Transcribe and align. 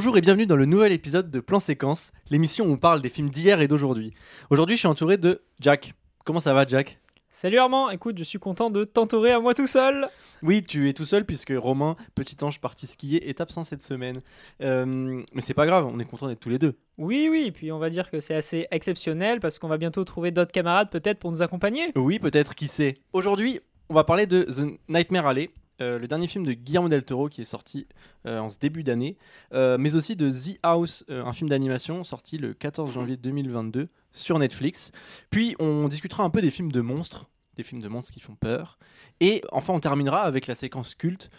Bonjour 0.00 0.16
et 0.16 0.22
bienvenue 0.22 0.46
dans 0.46 0.56
le 0.56 0.64
nouvel 0.64 0.92
épisode 0.92 1.30
de 1.30 1.40
Plan 1.40 1.60
Séquence, 1.60 2.10
l'émission 2.30 2.64
où 2.64 2.70
on 2.70 2.78
parle 2.78 3.02
des 3.02 3.10
films 3.10 3.28
d'hier 3.28 3.60
et 3.60 3.68
d'aujourd'hui. 3.68 4.14
Aujourd'hui, 4.48 4.76
je 4.76 4.78
suis 4.78 4.88
entouré 4.88 5.18
de 5.18 5.42
Jack. 5.60 5.92
Comment 6.24 6.40
ça 6.40 6.54
va, 6.54 6.66
Jack? 6.66 6.98
Salut 7.28 7.58
Armand, 7.58 7.90
écoute, 7.90 8.16
je 8.16 8.24
suis 8.24 8.38
content 8.38 8.70
de 8.70 8.84
t'entourer 8.84 9.32
à 9.32 9.40
moi 9.40 9.52
tout 9.52 9.66
seul. 9.66 10.08
Oui, 10.42 10.64
tu 10.66 10.88
es 10.88 10.94
tout 10.94 11.04
seul 11.04 11.26
puisque 11.26 11.52
Romain, 11.54 11.96
petit 12.14 12.42
ange 12.42 12.62
parti 12.62 12.86
skier, 12.86 13.28
est 13.28 13.42
absent 13.42 13.62
cette 13.62 13.82
semaine. 13.82 14.22
Euh, 14.62 15.22
mais 15.34 15.42
c'est 15.42 15.52
pas 15.52 15.66
grave, 15.66 15.86
on 15.86 15.98
est 15.98 16.06
content 16.06 16.28
d'être 16.28 16.40
tous 16.40 16.48
les 16.48 16.58
deux. 16.58 16.78
Oui, 16.96 17.28
oui, 17.30 17.44
et 17.48 17.52
puis 17.52 17.70
on 17.70 17.78
va 17.78 17.90
dire 17.90 18.10
que 18.10 18.20
c'est 18.20 18.34
assez 18.34 18.68
exceptionnel 18.70 19.38
parce 19.38 19.58
qu'on 19.58 19.68
va 19.68 19.76
bientôt 19.76 20.02
trouver 20.04 20.30
d'autres 20.30 20.50
camarades 20.50 20.88
peut-être 20.88 21.18
pour 21.18 21.30
nous 21.30 21.42
accompagner. 21.42 21.92
Oui, 21.94 22.18
peut-être, 22.18 22.54
qui 22.54 22.68
sait. 22.68 22.94
Aujourd'hui, 23.12 23.60
on 23.90 23.94
va 23.94 24.04
parler 24.04 24.26
de 24.26 24.44
The 24.44 24.78
Nightmare 24.88 25.26
Alley, 25.26 25.50
euh, 25.80 25.98
le 25.98 26.08
dernier 26.08 26.26
film 26.26 26.44
de 26.44 26.52
Guillermo 26.52 26.88
del 26.88 27.04
Toro 27.04 27.28
qui 27.28 27.40
est 27.40 27.44
sorti 27.44 27.86
euh, 28.26 28.38
en 28.38 28.50
ce 28.50 28.58
début 28.58 28.82
d'année, 28.82 29.16
euh, 29.52 29.78
mais 29.78 29.94
aussi 29.94 30.16
de 30.16 30.30
The 30.30 30.58
House, 30.62 31.04
un 31.08 31.32
film 31.32 31.48
d'animation 31.48 32.04
sorti 32.04 32.38
le 32.38 32.54
14 32.54 32.92
janvier 32.92 33.16
2022 33.16 33.88
sur 34.12 34.38
Netflix. 34.38 34.92
Puis 35.30 35.56
on 35.58 35.88
discutera 35.88 36.24
un 36.24 36.30
peu 36.30 36.42
des 36.42 36.50
films 36.50 36.72
de 36.72 36.80
monstres, 36.80 37.26
des 37.56 37.62
films 37.62 37.82
de 37.82 37.88
monstres 37.88 38.12
qui 38.12 38.20
font 38.20 38.34
peur. 38.34 38.78
Et 39.20 39.42
enfin, 39.52 39.72
on 39.72 39.80
terminera 39.80 40.22
avec 40.22 40.46
la 40.46 40.54
séquence 40.54 40.94
culte 40.94 41.30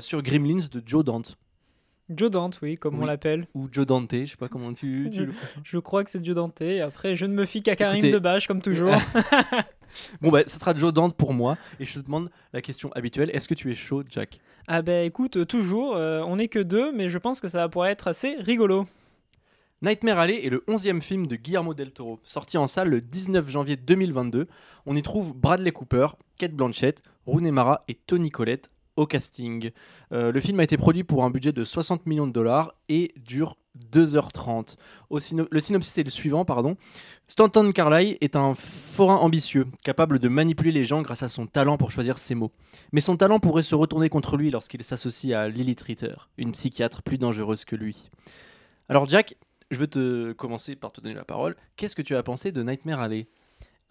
sur 0.00 0.22
Gremlins 0.22 0.66
de 0.70 0.82
Joe 0.84 1.04
Dante. 1.04 1.36
Joe 2.08 2.30
Dante, 2.30 2.58
oui, 2.62 2.76
comme 2.76 3.00
on 3.00 3.06
l'appelle. 3.06 3.46
Ou 3.54 3.68
Joe 3.70 3.86
Dante, 3.86 4.12
je 4.12 4.26
sais 4.26 4.36
pas 4.36 4.48
comment 4.48 4.72
tu, 4.72 5.08
tu 5.12 5.26
le 5.26 5.32
Je 5.62 5.78
crois 5.78 6.04
que 6.04 6.10
c'est 6.10 6.24
Joe 6.24 6.34
Dante. 6.34 6.62
Après, 6.82 7.16
je 7.16 7.26
ne 7.26 7.34
me 7.34 7.46
fie 7.46 7.62
qu'à 7.62 7.76
Karim 7.76 7.98
Écoutez, 7.98 8.12
Debache, 8.12 8.46
comme 8.46 8.60
toujours. 8.60 8.94
Bon, 10.20 10.30
bah, 10.30 10.42
ça 10.46 10.58
sera 10.58 10.76
Joe 10.76 10.92
Dante 10.92 11.16
pour 11.16 11.32
moi. 11.32 11.56
Et 11.80 11.84
je 11.84 11.94
te 11.94 12.04
demande 12.04 12.30
la 12.52 12.62
question 12.62 12.92
habituelle 12.92 13.30
est-ce 13.32 13.48
que 13.48 13.54
tu 13.54 13.70
es 13.70 13.74
chaud, 13.74 14.02
Jack? 14.08 14.40
Ah 14.68 14.82
ben 14.82 15.04
écoute, 15.04 15.36
euh, 15.36 15.44
toujours, 15.44 15.96
euh, 15.96 16.22
on 16.26 16.36
n'est 16.36 16.48
que 16.48 16.58
deux, 16.58 16.92
mais 16.92 17.08
je 17.08 17.18
pense 17.18 17.40
que 17.40 17.48
ça 17.48 17.68
pourrait 17.68 17.90
être 17.90 18.08
assez 18.08 18.36
rigolo. 18.38 18.86
Nightmare 19.82 20.20
Alley 20.20 20.46
est 20.46 20.50
le 20.50 20.62
11e 20.68 21.00
film 21.00 21.26
de 21.26 21.34
Guillermo 21.34 21.74
del 21.74 21.90
Toro, 21.90 22.20
sorti 22.22 22.56
en 22.56 22.68
salle 22.68 22.88
le 22.88 23.00
19 23.00 23.48
janvier 23.48 23.74
2022. 23.74 24.46
On 24.86 24.94
y 24.94 25.02
trouve 25.02 25.34
Bradley 25.34 25.72
Cooper, 25.72 26.06
Kate 26.38 26.52
Blanchett, 26.52 27.02
Rooney 27.26 27.50
Mara 27.50 27.82
et 27.88 27.94
Tony 27.94 28.30
Collette 28.30 28.70
au 28.94 29.06
casting. 29.06 29.70
Euh, 30.12 30.30
le 30.30 30.40
film 30.40 30.60
a 30.60 30.64
été 30.64 30.76
produit 30.76 31.02
pour 31.02 31.24
un 31.24 31.30
budget 31.30 31.50
de 31.50 31.64
60 31.64 32.06
millions 32.06 32.28
de 32.28 32.32
dollars 32.32 32.74
et 32.88 33.12
dure 33.16 33.56
2h30. 33.90 34.76
Au 35.10 35.18
syno- 35.18 35.48
le 35.50 35.60
synopsis 35.60 35.98
est 35.98 36.04
le 36.04 36.10
suivant, 36.10 36.44
pardon. 36.44 36.76
Stanton 37.28 37.72
Carlyle 37.72 38.18
est 38.20 38.36
un 38.36 38.54
forain 38.54 39.16
ambitieux, 39.16 39.66
capable 39.84 40.18
de 40.18 40.28
manipuler 40.28 40.72
les 40.72 40.84
gens 40.84 41.02
grâce 41.02 41.22
à 41.22 41.28
son 41.28 41.46
talent 41.46 41.78
pour 41.78 41.90
choisir 41.90 42.18
ses 42.18 42.34
mots. 42.34 42.52
Mais 42.92 43.00
son 43.00 43.16
talent 43.16 43.38
pourrait 43.38 43.62
se 43.62 43.74
retourner 43.74 44.08
contre 44.08 44.36
lui 44.36 44.50
lorsqu'il 44.50 44.82
s'associe 44.84 45.34
à 45.34 45.48
Lilith 45.48 45.80
Ritter, 45.82 46.14
une 46.36 46.52
psychiatre 46.52 47.02
plus 47.02 47.18
dangereuse 47.18 47.64
que 47.64 47.76
lui. 47.76 48.10
Alors 48.88 49.08
Jack, 49.08 49.36
je 49.70 49.78
veux 49.78 49.86
te 49.86 50.32
commencer 50.32 50.76
par 50.76 50.92
te 50.92 51.00
donner 51.00 51.14
la 51.14 51.24
parole. 51.24 51.56
Qu'est-ce 51.76 51.96
que 51.96 52.02
tu 52.02 52.14
as 52.14 52.22
pensé 52.22 52.52
de 52.52 52.62
Nightmare 52.62 53.00
Alley? 53.00 53.28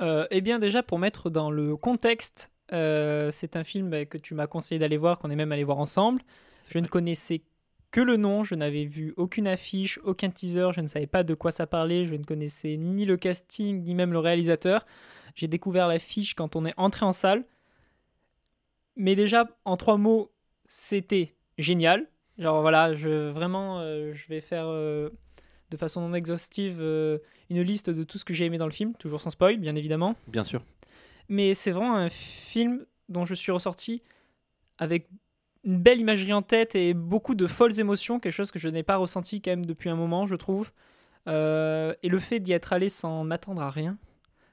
Euh, 0.01 0.27
eh 0.31 0.41
bien 0.41 0.59
déjà, 0.59 0.83
pour 0.83 0.99
mettre 0.99 1.29
dans 1.29 1.49
le 1.49 1.75
contexte, 1.75 2.51
euh, 2.73 3.29
c'est 3.31 3.55
un 3.55 3.63
film 3.63 3.89
bah, 3.89 4.05
que 4.05 4.17
tu 4.17 4.35
m'as 4.35 4.47
conseillé 4.47 4.77
d'aller 4.79 4.97
voir, 4.97 5.17
qu'on 5.19 5.29
est 5.31 5.35
même 5.35 5.51
allé 5.51 5.63
voir 5.63 5.79
ensemble. 5.79 6.21
Je 6.69 6.79
ne 6.79 6.87
connaissais 6.87 7.41
que 7.91 7.99
le 8.01 8.17
nom, 8.17 8.43
je 8.43 8.55
n'avais 8.55 8.85
vu 8.85 9.13
aucune 9.17 9.47
affiche, 9.47 9.99
aucun 10.03 10.29
teaser, 10.29 10.69
je 10.73 10.81
ne 10.81 10.87
savais 10.87 11.07
pas 11.07 11.23
de 11.23 11.33
quoi 11.33 11.51
ça 11.51 11.67
parlait, 11.67 12.05
je 12.05 12.15
ne 12.15 12.23
connaissais 12.23 12.77
ni 12.77 13.05
le 13.05 13.17
casting, 13.17 13.83
ni 13.83 13.95
même 13.95 14.13
le 14.13 14.19
réalisateur. 14.19 14.85
J'ai 15.35 15.47
découvert 15.47 15.87
l'affiche 15.87 16.33
quand 16.33 16.55
on 16.55 16.65
est 16.65 16.73
entré 16.77 17.05
en 17.05 17.11
salle. 17.11 17.45
Mais 18.95 19.15
déjà, 19.15 19.45
en 19.65 19.77
trois 19.77 19.97
mots, 19.97 20.31
c'était 20.67 21.35
génial. 21.57 22.07
Genre 22.37 22.61
voilà, 22.61 22.93
je, 22.93 23.29
vraiment, 23.29 23.79
euh, 23.79 24.13
je 24.13 24.27
vais 24.27 24.41
faire 24.41 24.65
euh, 24.67 25.09
de 25.69 25.77
façon 25.77 26.01
non 26.01 26.13
exhaustive 26.13 26.77
euh, 26.79 27.19
une 27.49 27.61
liste 27.61 27.89
de 27.89 28.03
tout 28.03 28.17
ce 28.17 28.25
que 28.25 28.33
j'ai 28.33 28.45
aimé 28.45 28.57
dans 28.57 28.65
le 28.65 28.71
film, 28.71 28.93
toujours 28.95 29.21
sans 29.21 29.29
spoil, 29.29 29.57
bien 29.57 29.75
évidemment. 29.75 30.15
Bien 30.27 30.43
sûr. 30.43 30.63
Mais 31.29 31.53
c'est 31.53 31.71
vraiment 31.71 31.95
un 31.95 32.09
film 32.09 32.85
dont 33.09 33.25
je 33.25 33.35
suis 33.35 33.51
ressorti 33.51 34.01
avec 34.77 35.07
une 35.63 35.77
belle 35.81 35.99
imagerie 35.99 36.33
en 36.33 36.41
tête 36.41 36.75
et 36.75 36.93
beaucoup 36.93 37.35
de 37.35 37.45
folles 37.47 37.79
émotions, 37.79 38.19
quelque 38.19 38.33
chose 38.33 38.51
que 38.51 38.59
je 38.59 38.67
n'ai 38.67 38.83
pas 38.83 38.97
ressenti 38.97 39.41
quand 39.41 39.51
même 39.51 39.65
depuis 39.65 39.89
un 39.89 39.95
moment, 39.95 40.25
je 40.25 40.35
trouve. 40.35 40.71
Euh, 41.27 41.93
et 42.01 42.09
le 42.09 42.17
fait 42.19 42.39
d'y 42.39 42.51
être 42.51 42.73
allé 42.73 42.89
sans 42.89 43.23
m'attendre 43.23 43.61
à 43.61 43.69
rien, 43.69 43.97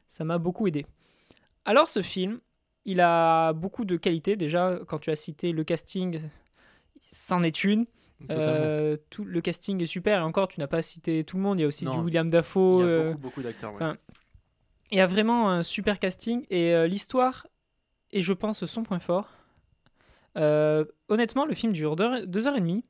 ça 0.09 0.25
m'a 0.25 0.37
beaucoup 0.39 0.67
aidé. 0.67 0.85
Alors 1.65 1.89
ce 1.89 2.03
film, 2.03 2.41
il 2.85 3.01
a 3.01 3.53
beaucoup 3.55 3.85
de 3.87 3.97
qualités. 3.97 4.37
Déjà, 4.37 4.79
quand 4.87 4.99
tu 4.99 5.11
as 5.11 5.17
cité 5.17 5.53
le 5.53 5.65
casting, 5.65 6.21
c'en 7.11 7.43
est 7.43 7.65
une. 7.65 7.87
Euh, 8.31 8.97
tout, 9.11 9.25
le 9.25 9.41
casting 9.41 9.83
est 9.83 9.87
super. 9.87 10.19
Et 10.21 10.23
encore, 10.23 10.49
tu 10.49 10.61
n'as 10.61 10.67
pas 10.67 10.83
cité 10.83 11.25
tout 11.25 11.37
le 11.37 11.43
monde. 11.43 11.59
Il 11.59 11.63
y 11.63 11.65
a 11.65 11.69
aussi 11.69 11.85
Non, 11.87 11.97
du 11.99 12.05
William 12.05 12.27
Il 12.27 12.31
Dafoe. 12.33 12.81
y 12.81 12.83
a 12.83 12.87
euh, 12.87 13.07
beaucoup, 13.09 13.19
beaucoup 13.19 13.43
d'acteurs. 13.43 13.75
ouais. 13.81 13.93
il 14.91 14.99
y 14.99 15.01
a 15.01 15.07
vraiment 15.07 15.51
un 15.51 15.63
super 15.63 15.99
casting 15.99 16.45
et 16.51 16.87
l'histoire 16.87 17.47
est, 18.13 18.21
je 18.23 18.33
pense, 18.35 18.65
son 18.67 18.83
point 18.83 18.99
fort. 18.99 19.29
Euh, 20.37 20.85
honnêtement, 21.09 21.45
le 21.47 21.55
film 21.55 21.73
dure 21.73 21.97
deux, 21.97 22.05
heures- 22.05 22.27
deux 22.27 22.47
heures 22.47 22.57
et 22.57 22.61
demie 22.61 22.85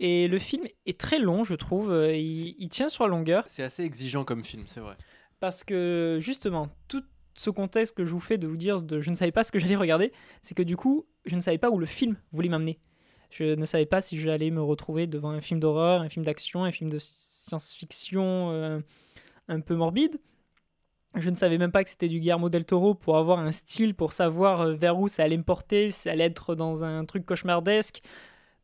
et 0.00 0.28
le 0.28 0.38
film 0.38 0.64
est 0.86 0.98
très 1.00 1.18
long, 1.18 1.42
je 1.44 1.54
trouve. 1.54 1.90
Euh, 1.90 2.14
Il, 2.14 2.54
il 2.58 2.68
tient 2.68 2.88
sur 2.88 3.04
la 3.04 3.10
longueur 3.10 3.44
C'est 3.46 3.62
assez 3.62 3.82
exigeant 3.84 4.24
comme 4.24 4.44
film, 4.44 4.64
c'est 4.66 4.80
vrai. 4.80 4.96
parce 5.40 5.64
que 5.64 6.18
justement, 6.20 6.68
tout 6.88 7.02
ce 7.34 7.50
contexte 7.50 7.96
que 7.96 8.04
je 8.04 8.10
vous 8.12 8.20
fais 8.20 8.38
de 8.38 8.46
vous 8.48 8.56
dire 8.56 8.82
de 8.82 9.00
je 9.00 9.10
ne 9.10 9.14
savais 9.14 9.32
pas 9.32 9.44
ce 9.44 9.52
que 9.52 9.58
j'allais 9.60 9.76
regarder, 9.76 10.12
c'est 10.42 10.54
que 10.56 10.62
du 10.62 10.76
coup, 10.76 11.06
je 11.24 11.34
ne 11.36 11.40
savais 11.40 11.58
pas 11.58 11.70
où 11.70 11.78
le 11.78 11.86
film 11.86 12.16
voulait 12.32 12.48
m'amener. 12.48 12.78
Je 13.30 13.44
ne 13.44 13.66
savais 13.66 13.86
pas 13.86 14.00
si 14.00 14.18
j'allais 14.18 14.50
me 14.50 14.62
retrouver 14.62 15.06
devant 15.06 15.30
un 15.30 15.40
film 15.40 15.60
d'horreur, 15.60 16.00
un 16.00 16.08
film 16.08 16.24
d'action, 16.24 16.64
un 16.64 16.72
film 16.72 16.88
de 16.90 16.98
science-fiction 16.98 18.50
euh, 18.52 18.80
un 19.48 19.60
peu 19.60 19.74
morbide. 19.74 20.18
Je 21.20 21.30
ne 21.30 21.34
savais 21.34 21.58
même 21.58 21.72
pas 21.72 21.84
que 21.84 21.90
c'était 21.90 22.08
du 22.08 22.20
Guillermo 22.20 22.48
del 22.48 22.64
Toro 22.64 22.94
pour 22.94 23.16
avoir 23.16 23.38
un 23.38 23.52
style, 23.52 23.94
pour 23.94 24.12
savoir 24.12 24.60
euh, 24.62 24.74
vers 24.74 24.98
où 24.98 25.08
ça 25.08 25.24
allait 25.24 25.36
me 25.36 25.42
porter, 25.42 25.90
si 25.90 26.00
ça 26.02 26.12
allait 26.12 26.24
être 26.24 26.54
dans 26.54 26.84
un 26.84 27.04
truc 27.04 27.24
cauchemardesque. 27.26 28.02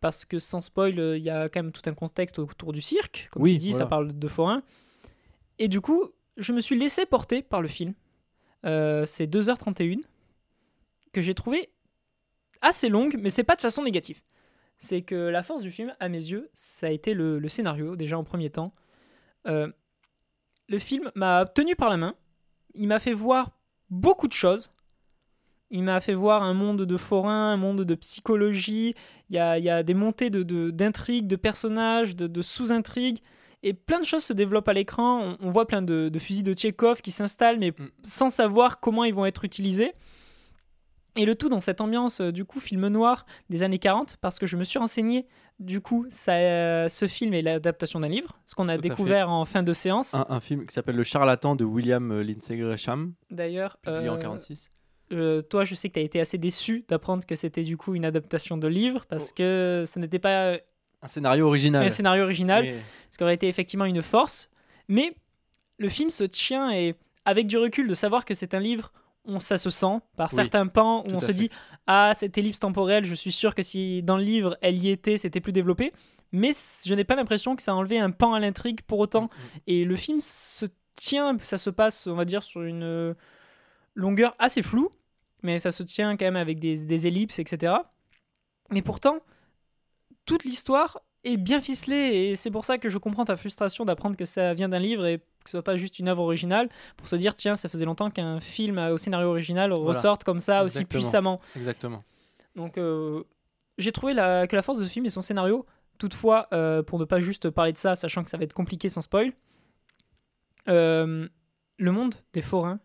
Parce 0.00 0.24
que 0.24 0.38
sans 0.38 0.60
spoil, 0.60 0.98
euh, 0.98 1.16
il 1.16 1.24
y 1.24 1.30
a 1.30 1.48
quand 1.48 1.62
même 1.62 1.72
tout 1.72 1.82
un 1.86 1.94
contexte 1.94 2.38
autour 2.38 2.72
du 2.72 2.80
cirque. 2.82 3.28
Comme 3.32 3.42
Oui, 3.42 3.52
tu 3.52 3.58
dis, 3.58 3.70
voilà. 3.70 3.84
ça 3.84 3.88
parle 3.88 4.18
de 4.18 4.28
forains. 4.28 4.62
Et 5.58 5.68
du 5.68 5.80
coup, 5.80 6.10
je 6.36 6.52
me 6.52 6.60
suis 6.60 6.78
laissé 6.78 7.06
porter 7.06 7.42
par 7.42 7.62
le 7.62 7.68
film. 7.68 7.94
Euh, 8.66 9.04
c'est 9.04 9.26
2h31 9.26 10.00
que 11.12 11.20
j'ai 11.20 11.34
trouvé 11.34 11.70
assez 12.60 12.88
longue, 12.88 13.16
mais 13.18 13.30
c'est 13.30 13.44
pas 13.44 13.56
de 13.56 13.60
façon 13.60 13.82
négative. 13.82 14.20
C'est 14.78 15.02
que 15.02 15.14
la 15.14 15.42
force 15.42 15.62
du 15.62 15.70
film, 15.70 15.94
à 16.00 16.08
mes 16.08 16.18
yeux, 16.18 16.50
ça 16.54 16.88
a 16.88 16.90
été 16.90 17.14
le, 17.14 17.38
le 17.38 17.48
scénario, 17.48 17.94
déjà 17.96 18.18
en 18.18 18.24
premier 18.24 18.50
temps. 18.50 18.74
Euh, 19.46 19.70
le 20.68 20.78
film 20.78 21.10
m'a 21.14 21.44
tenu 21.46 21.76
par 21.76 21.90
la 21.90 21.96
main, 21.96 22.14
il 22.74 22.88
m'a 22.88 22.98
fait 22.98 23.12
voir 23.12 23.50
beaucoup 23.90 24.28
de 24.28 24.32
choses. 24.32 24.70
Il 25.70 25.82
m'a 25.82 26.00
fait 26.00 26.14
voir 26.14 26.42
un 26.42 26.54
monde 26.54 26.82
de 26.82 26.96
forains, 26.96 27.52
un 27.52 27.56
monde 27.56 27.82
de 27.82 27.94
psychologie. 27.94 28.94
Il 29.30 29.36
y 29.36 29.38
a, 29.38 29.58
il 29.58 29.64
y 29.64 29.70
a 29.70 29.82
des 29.82 29.94
montées 29.94 30.30
de, 30.30 30.42
de- 30.42 30.70
d'intrigues, 30.70 31.26
de, 31.26 31.36
personnages, 31.36 32.14
de, 32.14 32.26
de 32.26 32.42
sous-intrigues. 32.42 33.18
Et 33.62 33.72
plein 33.72 33.98
de 33.98 34.04
choses 34.04 34.22
se 34.24 34.32
développent 34.34 34.68
à 34.68 34.74
l'écran. 34.74 35.20
On, 35.40 35.46
on 35.46 35.50
voit 35.50 35.66
plein 35.66 35.82
de, 35.82 36.10
de 36.10 36.18
fusils 36.18 36.42
de 36.44 36.52
Tchekhov 36.52 37.00
qui 37.00 37.10
s'installent, 37.10 37.58
mais 37.58 37.70
Mm. 37.70 37.88
sans 38.02 38.30
savoir 38.30 38.78
comment 38.78 39.04
ils 39.04 39.14
vont 39.14 39.26
être 39.26 39.44
utilisés. 39.44 39.94
Et 41.16 41.24
le 41.24 41.34
tout 41.36 41.48
dans 41.48 41.60
cette 41.60 41.80
ambiance, 41.80 42.20
euh, 42.20 42.32
du 42.32 42.44
coup, 42.44 42.58
film 42.60 42.88
noir 42.88 43.24
des 43.48 43.62
années 43.62 43.78
40, 43.78 44.16
parce 44.20 44.38
que 44.38 44.46
je 44.46 44.56
me 44.56 44.64
suis 44.64 44.78
renseigné. 44.78 45.26
Du 45.60 45.80
coup, 45.80 46.06
ça, 46.08 46.32
euh, 46.34 46.88
ce 46.88 47.06
film 47.06 47.32
est 47.34 47.42
l'adaptation 47.42 48.00
d'un 48.00 48.08
livre, 48.08 48.36
ce 48.46 48.54
qu'on 48.56 48.68
a 48.68 48.74
Tout 48.76 48.82
découvert 48.82 49.30
en 49.30 49.44
fin 49.44 49.62
de 49.62 49.72
séance. 49.72 50.14
Un, 50.14 50.26
un 50.28 50.40
film 50.40 50.66
qui 50.66 50.74
s'appelle 50.74 50.96
Le 50.96 51.04
Charlatan 51.04 51.54
de 51.54 51.64
William 51.64 52.10
euh, 52.10 52.24
Lindsay 52.24 52.56
Gresham, 52.56 53.14
D'ailleurs, 53.30 53.76
publié 53.78 54.08
en 54.08 54.16
euh, 54.16 54.20
46. 54.20 54.70
euh, 55.12 55.42
toi, 55.42 55.64
je 55.64 55.76
sais 55.76 55.88
que 55.88 55.94
tu 55.94 56.00
as 56.00 56.02
été 56.02 56.20
assez 56.20 56.38
déçu 56.38 56.84
d'apprendre 56.88 57.24
que 57.24 57.36
c'était 57.36 57.62
du 57.62 57.76
coup 57.76 57.94
une 57.94 58.04
adaptation 58.04 58.56
de 58.56 58.66
livre, 58.66 59.06
parce 59.06 59.30
Oh. 59.30 59.34
que 59.36 59.84
ce 59.86 59.98
n'était 60.00 60.18
pas 60.18 60.58
Un 61.02 61.06
scénario 61.06 61.46
original. 61.46 61.84
un 61.86 61.88
scénario 61.88 62.24
original, 62.24 62.66
ce 63.12 63.18
qui 63.18 63.22
aurait 63.22 63.34
été 63.34 63.46
effectivement 63.46 63.84
une 63.84 64.02
force. 64.02 64.50
Mais 64.88 65.14
le 65.78 65.88
film 65.88 66.10
se 66.10 66.24
tient 66.24 66.72
et 66.74 66.96
avec 67.24 67.46
du 67.46 67.56
recul 67.56 67.86
de 67.86 67.94
savoir 67.94 68.24
que 68.24 68.34
c'est 68.34 68.54
un 68.54 68.60
livre, 68.60 68.92
on 69.24 69.38
ça 69.38 69.58
se 69.58 69.70
sent 69.70 69.98
par 70.16 70.32
Oui, 70.32 70.36
certains 70.36 70.66
pans 70.66 71.04
où 71.06 71.12
on 71.14 71.20
se 71.20 71.26
fait. 71.26 71.32
dit 71.32 71.50
ah 71.86 72.12
cette 72.14 72.36
ellipse 72.38 72.58
temporelle, 72.60 73.04
je 73.04 73.14
suis 73.14 73.32
sûr 73.32 73.54
que 73.54 73.62
si 73.62 74.02
dans 74.02 74.16
le 74.16 74.24
livre 74.24 74.56
elle 74.60 74.76
y 74.82 74.90
était, 74.90 75.16
c'était 75.16 75.40
plus 75.40 75.52
développé. 75.52 75.92
Mais 76.32 76.50
je 76.84 76.92
n'ai 76.94 77.04
pas 77.04 77.14
l'impression 77.16 77.54
que 77.56 77.62
ça 77.62 77.72
a 77.72 77.74
enlevé 77.74 77.98
un 77.98 78.10
pan 78.10 78.34
à 78.34 78.40
l'intrigue 78.40 78.80
pour 78.82 78.98
autant. 78.98 79.24
Mm, 79.24 79.28
Et 79.68 79.84
le 79.84 79.96
film 79.96 80.20
se 80.20 80.66
tient, 80.96 81.36
ça 81.42 81.58
se 81.58 81.70
passe, 81.70 82.06
on 82.08 82.14
va 82.16 82.24
dire, 82.24 82.42
sur 82.42 82.62
une 82.62 82.82
euh, 82.82 83.14
longueur 83.94 84.34
assez 84.38 84.62
floue, 84.62 84.90
mais 85.42 85.58
ça 85.60 85.70
se 85.72 85.82
tient 85.84 86.16
quand 86.16 86.24
même 86.24 86.36
avec 86.36 86.58
des, 86.58 86.84
des 86.86 87.06
ellipses, 87.06 87.38
etc. 87.38 87.74
Mais 88.70 88.82
pourtant, 88.82 89.18
toute 90.26 90.44
l'histoire 90.44 91.00
est 91.22 91.36
bien 91.36 91.60
ficelée 91.60 91.94
et 92.30 92.36
c'est 92.36 92.50
pour 92.50 92.64
ça 92.64 92.78
que 92.78 92.88
je 92.90 92.98
comprends 92.98 93.24
ta 93.24 93.36
frustration 93.36 93.84
d'apprendre 93.84 94.16
que 94.16 94.24
ça 94.24 94.54
vient 94.54 94.68
d'un 94.68 94.78
livre 94.78 95.06
et 95.06 95.20
que 95.44 95.50
ce 95.50 95.58
soit 95.58 95.62
pas 95.62 95.76
juste 95.76 95.98
une 95.98 96.08
œuvre 96.08 96.22
originale 96.22 96.68
pour 96.96 97.06
se 97.06 97.16
dire 97.16 97.34
tiens 97.34 97.54
ça 97.56 97.68
faisait 97.68 97.84
longtemps 97.84 98.10
qu'un 98.10 98.40
film 98.40 98.78
au 98.78 98.96
scénario 98.96 99.28
original 99.28 99.72
ressorte 99.72 100.24
comme 100.24 100.40
ça 100.40 100.64
aussi 100.64 100.78
puissamment 100.84 101.40
Exactement. 101.56 102.02
donc 102.56 102.78
euh, 102.78 103.22
j'ai 103.78 103.92
trouvé 103.92 104.14
la- 104.14 104.46
que 104.46 104.56
la 104.56 104.62
force 104.62 104.78
de 104.78 104.84
ce 104.84 104.90
film 104.90 105.06
et 105.06 105.10
son 105.10 105.20
scénario 105.22 105.66
Toutefois, 105.96 106.48
euh, 106.52 106.82
pour 106.82 106.98
ne 106.98 107.04
pas 107.04 107.20
juste 107.20 107.50
parler 107.50 107.72
de 107.72 107.78
ça, 107.78 107.94
sachant 107.94 108.24
que 108.24 108.28
ça 108.30 108.36
va 108.36 108.42
être 108.42 108.52
compliqué 108.52 108.88
sans 108.88 109.00
spoil, 109.00 109.32
euh, 110.68 111.28
le 111.78 111.92
monde 111.92 112.14
des 112.32 112.42
forains 112.42 112.80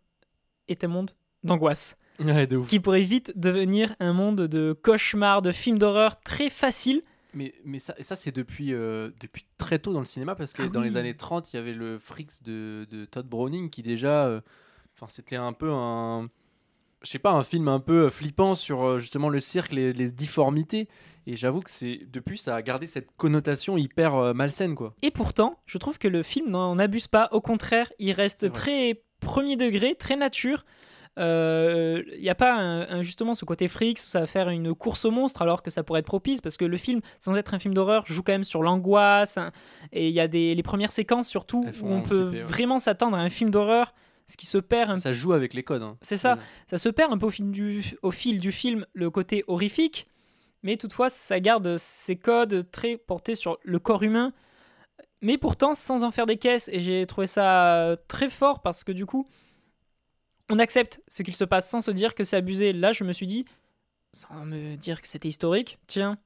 est 0.67 0.83
un 0.83 0.88
monde 0.89 1.11
d'angoisse 1.44 1.97
Ouais, 2.23 2.47
qui 2.67 2.79
pourrait 2.81 3.01
vite 3.01 3.31
devenir 3.38 3.95
un 4.01 4.11
monde 4.11 4.41
de 4.41 4.73
cauchemar, 4.83 5.41
de 5.41 5.51
films 5.53 5.79
d'horreur 5.79 6.19
très 6.21 6.50
facile. 6.50 7.01
Mais, 7.33 7.53
mais 7.63 7.79
ça, 7.79 7.93
et 7.97 8.03
ça 8.03 8.15
c'est 8.15 8.35
depuis, 8.35 8.73
euh, 8.73 9.11
depuis 9.19 9.45
très 9.57 9.77
tôt 9.79 9.93
dans 9.93 9.99
le 9.99 10.05
cinéma, 10.05 10.35
parce 10.35 10.53
que 10.53 10.63
Ah 10.63 10.67
dans 10.69 10.81
oui. 10.81 10.89
les 10.89 10.97
années 10.97 11.15
30, 11.15 11.53
il 11.53 11.57
y 11.57 11.59
avait 11.59 11.73
le 11.73 11.99
Freaks 11.99 12.43
de, 12.43 12.87
de 12.89 13.05
Todd 13.05 13.27
Browning 13.27 13.69
qui 13.69 13.81
déjà. 13.83 14.25
euh, 14.27 14.41
Enfin, 14.95 15.07
c'était 15.09 15.37
un 15.37 15.53
peu 15.53 15.71
un. 15.71 16.29
Je 17.03 17.09
sais 17.09 17.19
pas, 17.19 17.31
un 17.31 17.43
film 17.45 17.69
un 17.69 17.79
peu 17.79 18.09
flippant 18.09 18.53
sur 18.55 18.83
euh, 18.83 18.99
justement 18.99 19.29
le 19.29 19.39
cirque, 19.39 19.71
les, 19.71 19.93
les 19.93 20.11
difformités. 20.11 20.89
Et 21.25 21.37
j'avoue 21.37 21.61
que 21.61 21.69
c'est 21.71 22.01
depuis, 22.11 22.37
ça 22.37 22.53
a 22.55 22.61
gardé 22.61 22.85
cette 22.87 23.07
connotation 23.15 23.77
hyper 23.77 24.15
euh, 24.15 24.33
malsaine, 24.33 24.75
quoi. 24.75 24.93
Et 25.01 25.11
pourtant, 25.11 25.57
je 25.67 25.77
trouve 25.77 25.97
que 25.99 26.09
le 26.09 26.21
film 26.23 26.49
n'en 26.49 26.77
abuse 26.79 27.07
pas. 27.07 27.29
Au 27.31 27.39
contraire, 27.39 27.89
il 27.99 28.11
reste 28.11 28.51
très 28.51 29.01
premier 29.21 29.55
degré, 29.55 29.95
très 29.95 30.17
nature. 30.17 30.65
Il 31.17 32.21
n'y 32.21 32.29
a 32.29 32.35
pas 32.35 32.53
un- 32.56 32.88
un- 32.89 33.01
justement 33.01 33.33
ce 33.33 33.44
côté 33.45 33.67
freaks 33.67 34.00
où 34.00 34.03
ça 34.09 34.21
va 34.21 34.25
faire 34.25 34.50
une 34.50 34.73
course 34.73 35.06
au 35.06 35.11
monstre 35.11 35.41
alors 35.41 35.61
que 35.63 35.69
ça 35.69 35.83
pourrait 35.83 36.00
être 36.00 36.06
propice 36.06 36.39
parce 36.41 36.56
que 36.57 36.65
le 36.65 36.77
film, 36.77 37.01
sans 37.19 37.35
être 37.35 37.53
un 37.53 37.59
film 37.59 37.73
d'horreur, 37.73 38.06
joue 38.07 38.23
quand 38.23 38.31
même 38.31 38.44
sur 38.44 38.63
l'angoisse. 38.63 39.38
hein, 39.38 39.51
et 39.91 40.07
il 40.07 40.13
y 40.13 40.19
a 40.19 40.27
des, 40.27 40.56
les 40.56 40.63
premières 40.63 40.91
séquences 40.91 41.27
surtout 41.27 41.65
où 41.81 41.88
on 41.88 42.01
peut 42.01 42.29
flipper, 42.29 42.44
ouais. 42.44 42.50
vraiment 42.50 42.79
s'attendre 42.79 43.17
à 43.17 43.19
un 43.21 43.29
film 43.29 43.50
d'horreur, 43.50 43.94
ce 44.27 44.38
qui 44.38 44.45
se 44.45 44.57
perd 44.59 44.91
un 44.91 44.97
Ça 45.00 45.11
joue 45.11 45.33
avec 45.33 45.53
les 45.53 45.63
codes. 45.63 45.81
hein. 45.81 45.97
C'est 46.01 46.17
ça. 46.17 46.38
ça 46.67 46.77
se 46.77 46.88
perd 46.89 47.11
un 47.11 47.17
peu 47.17 47.25
au 47.25 47.31
fil, 47.31 47.51
du, 47.51 47.83
au 48.01 48.11
fil 48.11 48.39
du 48.39 48.51
film, 48.51 48.85
le 48.94 49.09
côté 49.09 49.44
horrifique, 49.47 50.07
mais 50.63 50.77
toutefois, 50.77 51.09
ça 51.09 51.39
garde 51.39 51.77
ses 51.77 52.15
codes 52.15 52.69
très 52.71 52.97
portés 52.97 53.35
sur 53.35 53.57
le 53.63 53.79
corps 53.79 54.03
humain, 54.03 54.33
mais 55.21 55.38
pourtant 55.38 55.73
sans 55.73 56.03
en 56.03 56.11
faire 56.11 56.25
des 56.25 56.38
caisses. 56.38 56.69
Et 56.71 56.79
j'ai 56.79 57.06
trouvé 57.07 57.27
ça 57.27 57.95
très 58.07 58.29
fort 58.29 58.61
parce 58.61 58.83
que 58.83 58.91
du 58.91 59.06
coup, 59.06 59.25
on 60.49 60.59
accepte 60.59 61.01
ce 61.07 61.23
qu'il 61.23 61.35
se 61.35 61.43
passe 61.43 61.69
sans 61.69 61.81
se 61.81 61.91
dire 61.91 62.15
que 62.15 62.23
c'est 62.23 62.37
abusé. 62.37 62.73
Là, 62.73 62.91
je 62.91 63.03
me 63.03 63.11
suis 63.13 63.27
dit, 63.27 63.45
sans 64.13 64.45
me 64.45 64.75
dire 64.75 65.01
que 65.01 65.07
c'était 65.07 65.27
historique, 65.27 65.77
tiens, 65.87 66.17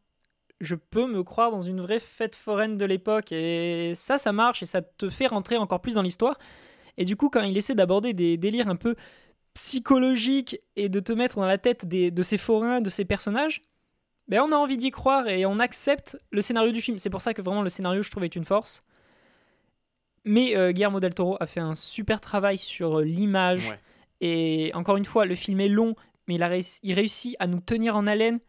je 0.62 0.76
peux 0.76 1.08
me 1.08 1.24
croire 1.24 1.52
dans 1.52 1.60
une 1.60 1.82
vraie 1.82 2.00
fête 2.00 2.36
foraine 2.36 2.78
de 2.78 2.86
l'époque. 2.86 3.32
Et 3.32 3.94
ça, 3.96 4.18
ça 4.18 4.32
marche 4.32 4.64
et 4.64 4.66
ça 4.66 4.82
te 4.82 5.10
fait 5.10 5.28
rentrer 5.28 5.58
encore 5.58 5.82
plus 5.82 5.96
dans 5.96 6.02
l'histoire. 6.02 6.38
Et 6.98 7.06
du 7.06 7.16
coup, 7.16 7.30
quand 7.30 7.42
il 7.42 7.58
essaie 7.58 7.76
d'aborder 7.76 8.14
des 8.14 8.38
délires 8.38 8.70
un 8.70 8.76
peu 8.76 8.96
psychologiques 9.56 10.60
et 10.76 10.90
de 10.90 11.00
te 11.00 11.12
mettre 11.12 11.36
dans 11.38 11.46
la 11.46 11.58
tête 11.58 11.86
des- 11.86 12.12
de 12.12 12.24
ces 12.24 12.38
forains, 12.38 12.82
de 12.82 12.90
ces 12.90 13.06
personnages, 13.06 13.62
ben 14.28 14.40
on 14.42 14.52
a 14.52 14.56
envie 14.56 14.78
d'y 14.78 14.90
croire 14.92 15.28
et 15.28 15.46
on 15.46 15.60
accepte 15.60 16.18
le 16.32 16.42
scénario 16.42 16.72
du 16.72 16.82
film. 16.82 16.98
C'est 16.98 17.10
pour 17.10 17.22
ça 17.22 17.34
que 17.34 17.42
vraiment 17.42 17.62
le 17.62 17.70
scénario, 17.70 18.02
je 18.02 18.10
trouve, 18.10 18.24
est 18.24 18.36
une 18.36 18.46
force. 18.46 18.84
Mais 20.24 20.56
euh, 20.56 20.72
Guillermo 20.72 21.00
del 21.00 21.14
Toro 21.14 21.36
a 21.40 21.46
fait 21.46 21.60
un 21.60 21.76
super 21.76 22.22
travail 22.22 22.58
sur 22.58 23.00
euh, 23.00 23.04
l'image. 23.04 23.70
Ouais. 23.70 23.80
Et 24.26 24.72
encore 24.74 24.96
une 24.96 25.04
fois, 25.04 25.26
le 25.26 25.36
film 25.36 25.60
est 25.60 25.68
long, 25.68 25.96
mais 26.28 26.36
il, 26.36 26.44
a 26.44 26.48
réussi, 26.48 26.80
il 26.84 26.94
réussit 26.94 27.36
à 27.40 27.48
nous 27.48 27.60
tenir 27.60 27.98
en 27.98 28.08
haleine. 28.08 28.40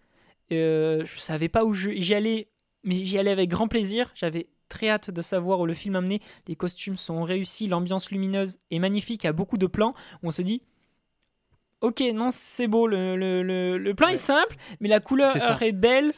Euh, 0.53 1.05
je 1.05 1.19
savais 1.19 1.49
pas 1.49 1.65
où 1.65 1.75
j'y 1.75 2.15
allais, 2.15 2.47
mais 2.85 3.05
j'y 3.05 3.19
allais 3.19 3.33
avec 3.33 3.51
grand 3.51 3.67
plaisir. 3.67 4.13
J'avais 4.15 4.47
très 4.69 4.89
hâte 4.89 5.11
de 5.11 5.21
savoir 5.21 5.59
où 5.59 5.67
le 5.67 5.75
film 5.75 5.97
amenait. 5.97 6.21
Les 6.47 6.55
costumes 6.55 6.97
sont 6.97 7.25
réussis, 7.25 7.67
l'ambiance 7.67 8.13
lumineuse 8.13 8.59
est 8.71 8.79
magnifique. 8.79 9.25
Il 9.25 9.27
y 9.27 9.31
a 9.31 9.33
beaucoup 9.33 9.59
de 9.59 9.67
plans 9.67 9.95
où 10.23 10.29
on 10.29 10.31
se 10.31 10.43
dit 10.43 10.63
Ok, 11.81 12.03
non, 12.15 12.29
c'est 12.31 12.67
beau, 12.69 12.87
le, 12.87 13.17
le- 13.17 13.43
le- 13.43 13.77
le 13.77 13.95
plan 13.95 14.07
Ouais. 14.07 14.15
est 14.15 14.17
simple, 14.17 14.57
mais 14.81 14.89
la 14.89 15.01
couleur 15.01 15.35
est 15.63 15.73
belle. 15.73 16.13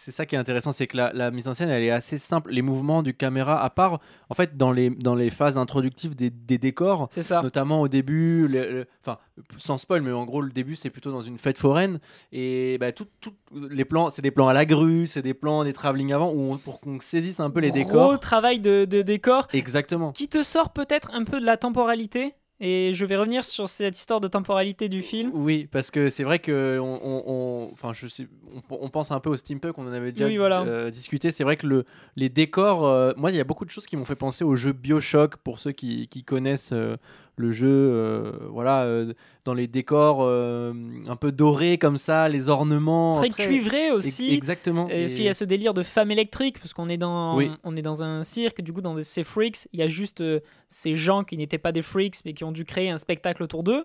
C'est 0.00 0.12
ça 0.12 0.26
qui 0.26 0.36
est 0.36 0.38
intéressant, 0.38 0.70
c'est 0.72 0.86
que 0.86 0.96
la, 0.96 1.12
la 1.12 1.30
mise 1.32 1.48
en 1.48 1.54
scène, 1.54 1.68
elle 1.70 1.82
est 1.82 1.90
assez 1.90 2.18
simple. 2.18 2.52
Les 2.52 2.62
mouvements 2.62 3.02
du 3.02 3.14
caméra, 3.14 3.62
à 3.62 3.68
part, 3.68 3.98
en 4.30 4.34
fait, 4.34 4.56
dans 4.56 4.70
les, 4.70 4.90
dans 4.90 5.14
les 5.16 5.28
phases 5.28 5.58
introductives 5.58 6.14
des, 6.14 6.30
des 6.30 6.56
décors, 6.56 7.08
C'est 7.10 7.22
ça. 7.22 7.42
notamment 7.42 7.80
au 7.80 7.88
début, 7.88 8.46
le- 8.46 8.70
le- 8.72 8.86
enfin, 9.04 9.18
sans 9.56 9.76
spoil, 9.76 10.02
mais 10.02 10.12
en 10.12 10.24
gros, 10.24 10.40
le 10.40 10.50
début, 10.50 10.76
c'est 10.76 10.88
plutôt 10.90 11.10
dans 11.10 11.20
une 11.20 11.36
fête 11.36 11.58
foraine. 11.58 11.98
Et 12.32 12.78
bah, 12.78 12.92
tout, 12.92 13.06
tout- 13.20 13.34
les 13.70 13.84
plans, 13.84 14.08
c'est 14.08 14.22
des 14.22 14.30
plans 14.30 14.48
à 14.48 14.52
la 14.52 14.64
grue, 14.66 15.06
c'est 15.06 15.22
des 15.22 15.34
plans 15.34 15.64
des 15.64 15.72
travelling 15.72 16.12
avant, 16.12 16.30
où 16.32 16.52
on- 16.52 16.58
pour 16.58 16.80
qu'on 16.80 17.00
saisisse 17.00 17.40
un 17.40 17.50
peu 17.50 17.58
les 17.60 17.70
Gros 17.70 17.78
décors. 17.78 18.20
travail 18.20 18.60
de, 18.60 18.84
de 18.84 19.02
décor 19.02 19.48
Exactement. 19.52 20.12
qui 20.12 20.28
te 20.28 20.42
sort 20.44 20.70
peut-être 20.72 21.10
un 21.12 21.24
peu 21.24 21.40
de 21.40 21.44
la 21.44 21.56
temporalité? 21.56 22.34
Et 22.60 22.92
je 22.92 23.06
vais 23.06 23.16
revenir 23.16 23.44
sur 23.44 23.68
cette 23.68 23.96
histoire 23.96 24.20
de 24.20 24.26
temporalité 24.26 24.88
du 24.88 25.00
film. 25.00 25.30
Oui, 25.32 25.68
parce 25.70 25.92
que 25.92 26.08
c'est 26.10 26.24
vrai 26.24 26.40
que 26.40 26.78
on, 26.80 27.00
on- 27.04 27.22
on- 27.26 27.70
enfin, 27.72 27.92
je 27.92 28.08
sais, 28.08 28.26
on, 28.70 28.78
on 28.80 28.90
pense 28.90 29.12
un 29.12 29.20
peu 29.20 29.30
au 29.30 29.36
steampunk, 29.36 29.78
on 29.78 29.86
en 29.86 29.92
avait 29.92 30.10
déjà 30.10 30.26
Oui, 30.26 30.38
voilà. 30.38 30.62
euh, 30.62 30.90
discuté. 30.90 31.30
C'est 31.30 31.44
vrai 31.44 31.56
que 31.56 31.68
le, 31.68 31.84
les 32.16 32.28
décors, 32.28 32.84
euh, 32.84 33.12
moi, 33.16 33.30
il 33.30 33.36
y 33.36 33.40
a 33.40 33.44
beaucoup 33.44 33.64
de 33.64 33.70
choses 33.70 33.86
qui 33.86 33.96
m'ont 33.96 34.04
fait 34.04 34.16
penser 34.16 34.42
au 34.42 34.56
jeu 34.56 34.72
Bioshock 34.72 35.36
pour 35.36 35.60
ceux 35.60 35.70
qui, 35.72 36.08
qui 36.08 36.24
connaissent 36.24 36.72
euh, 36.72 36.96
le 37.38 37.50
jeu. 37.52 37.68
euh, 37.70 38.32
voilà, 38.50 38.82
euh, 38.84 39.14
dans 39.44 39.54
les 39.54 39.66
décors 39.66 40.18
euh, 40.22 40.74
un 41.06 41.16
peu 41.16 41.32
dorés 41.32 41.78
comme 41.78 41.96
ça, 41.96 42.28
les 42.28 42.48
ornements 42.50 43.14
Très 43.14 43.30
cuivré 43.30 43.86
Ex- 43.86 43.94
aussi. 43.94 44.34
Exactement. 44.34 44.88
Est-ce 44.88 45.12
Et- 45.12 45.16
qu'il 45.16 45.24
y 45.24 45.28
a 45.28 45.34
ce 45.34 45.44
délire 45.44 45.72
de 45.72 45.82
femme 45.82 46.10
électrique 46.10 46.58
Parce 46.58 46.74
qu'on 46.74 46.88
est 46.88 46.98
dans, 46.98 47.36
Oui. 47.36 47.50
on 47.64 47.74
est 47.76 47.82
dans 47.82 48.02
un 48.02 48.22
cirque, 48.24 48.60
du 48.60 48.72
coup, 48.72 48.82
dans 48.82 49.00
ces 49.02 49.24
freaks, 49.24 49.68
il 49.72 49.80
y 49.80 49.82
a 49.82 49.88
juste 49.88 50.22
ces 50.68 50.94
gens 50.94 51.24
qui 51.24 51.36
n'étaient 51.38 51.56
pas 51.58 51.72
des 51.72 51.82
freaks, 51.82 52.16
mais 52.26 52.34
qui 52.34 52.44
ont 52.44 52.52
dû 52.52 52.64
créer 52.64 52.90
un 52.90 52.98
spectacle 52.98 53.42
autour 53.42 53.62
d'eux. 53.62 53.84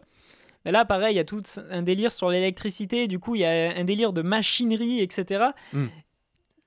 Mais 0.66 0.72
là, 0.72 0.86
pareil, 0.86 1.14
il 1.14 1.18
y 1.18 1.20
a 1.20 1.26
tout 1.26 1.42
un 1.72 1.82
délire 1.82 2.12
sur 2.12 2.30
l'électricité, 2.30 3.08
du 3.08 3.20
coup, 3.20 3.36
il 3.36 3.42
y 3.42 3.46
a 3.46 3.76
un 3.78 3.84
délire 3.84 4.14
de 4.14 4.22
machinerie, 4.22 5.02
etc. 5.02 5.46
Mm. 5.74 5.86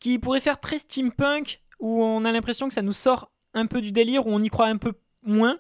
Qui 0.01 0.19
pourrait 0.19 0.41
faire 0.41 0.61
très 0.61 0.79
steampunk, 0.79 1.61
où 1.81 2.03
on 2.03 2.25
a 2.25 2.33
l'impression 2.33 2.69
que 2.69 2.75
ça 2.75 2.83
nous 2.83 2.93
sort 2.93 3.31
un 3.55 3.67
peu 3.67 3.81
du 3.81 3.93
délire, 3.93 4.27
où 4.27 4.31
on 4.31 4.43
y 4.43 4.49
croit 4.51 4.67
un 4.67 4.77
peu 4.77 4.93
moins. 5.23 5.59